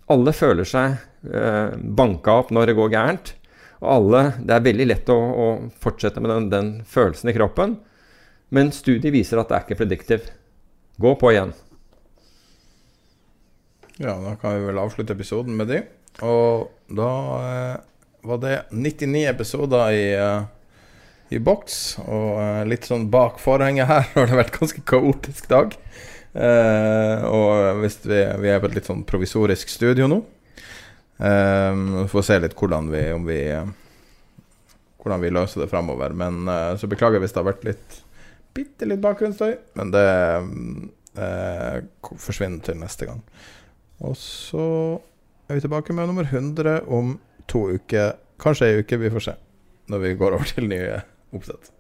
alle 0.09 0.33
føler 0.33 0.69
seg 0.69 0.97
eh, 1.29 1.77
banka 1.77 2.39
opp 2.41 2.53
når 2.53 2.71
det 2.71 2.79
går 2.79 2.95
gærent. 2.97 3.35
Og 3.85 3.91
alle, 3.93 4.23
Det 4.41 4.55
er 4.57 4.65
veldig 4.65 4.87
lett 4.89 5.11
å, 5.13 5.17
å 5.17 5.47
fortsette 5.83 6.23
med 6.25 6.33
den, 6.33 6.49
den, 6.53 6.71
følelsen 6.89 7.31
i 7.31 7.37
kroppen. 7.37 7.77
Men 8.55 8.73
studiet 8.73 9.13
viser 9.13 9.41
at 9.41 9.51
det 9.51 9.59
er 9.59 9.67
ikke 9.67 9.81
predictive. 9.83 10.33
Gå 11.01 11.15
på 11.21 11.33
igjen. 11.35 11.53
Ja, 13.99 14.17
da 14.19 14.35
kan 14.41 14.57
vi 14.57 14.67
vel 14.67 14.81
avslutte 14.81 15.15
episoden 15.15 15.59
med 15.59 15.71
de. 15.71 15.83
Og 16.25 16.71
da 16.95 17.11
eh, 17.45 17.77
var 18.27 18.41
det 18.43 18.57
99 18.71 19.25
episoder 19.31 19.95
i, 19.95 20.07
eh, 20.19 21.35
i 21.35 21.43
boks. 21.43 21.81
Og 22.05 22.41
eh, 22.41 22.65
litt 22.71 22.89
sånn 22.89 23.09
bak 23.13 23.39
forhenget 23.43 23.91
her 23.91 24.09
har 24.17 24.31
det 24.31 24.41
vært 24.41 24.59
ganske 24.59 24.85
kaotisk 24.89 25.51
dag. 25.53 25.77
Uh, 26.35 27.23
og 27.31 27.77
hvis 27.79 28.01
vi, 28.03 28.17
vi, 28.43 28.49
er 28.51 28.59
på 28.59 28.67
et 28.67 28.73
litt 28.75 28.89
sånn 28.89 29.05
provisorisk 29.07 29.71
studio 29.71 30.09
nå. 30.11 30.17
Vi 31.25 32.05
får 32.13 32.25
se 32.27 32.37
litt 32.43 32.57
hvordan 32.59 32.91
vi, 32.93 33.03
vi 33.25 33.39
hvordan 35.01 35.23
vi 35.23 35.31
løser 35.33 35.65
det 35.65 35.71
framover. 35.71 36.13
Men 36.17 36.45
så 36.81 36.91
beklager 36.91 37.23
hvis 37.23 37.33
det 37.33 37.41
har 37.41 37.49
vært 37.49 37.65
litt 37.69 38.01
bitte 38.55 38.87
litt 38.87 39.03
bakgrunnsstøy. 39.03 39.57
Men 39.81 39.93
det 39.95 40.07
forsvinner 42.21 42.61
til 42.67 42.79
neste 42.81 43.09
gang. 43.09 43.23
Og 44.05 44.17
så 44.19 44.67
er 45.49 45.59
vi 45.59 45.65
tilbake 45.65 45.95
med 45.97 46.11
nummer 46.11 46.27
100 46.29 46.85
om 46.93 47.17
to 47.51 47.67
uker. 47.77 48.15
Kanskje 48.43 48.69
ei 48.69 48.83
uke, 48.83 48.99
vi 49.01 49.13
får 49.15 49.27
se. 49.29 49.35
Når 49.93 49.99
vi 50.03 50.15
går 50.19 50.37
over 50.37 50.49
til 50.49 50.69
nye 50.71 51.03
oppsett. 51.35 51.71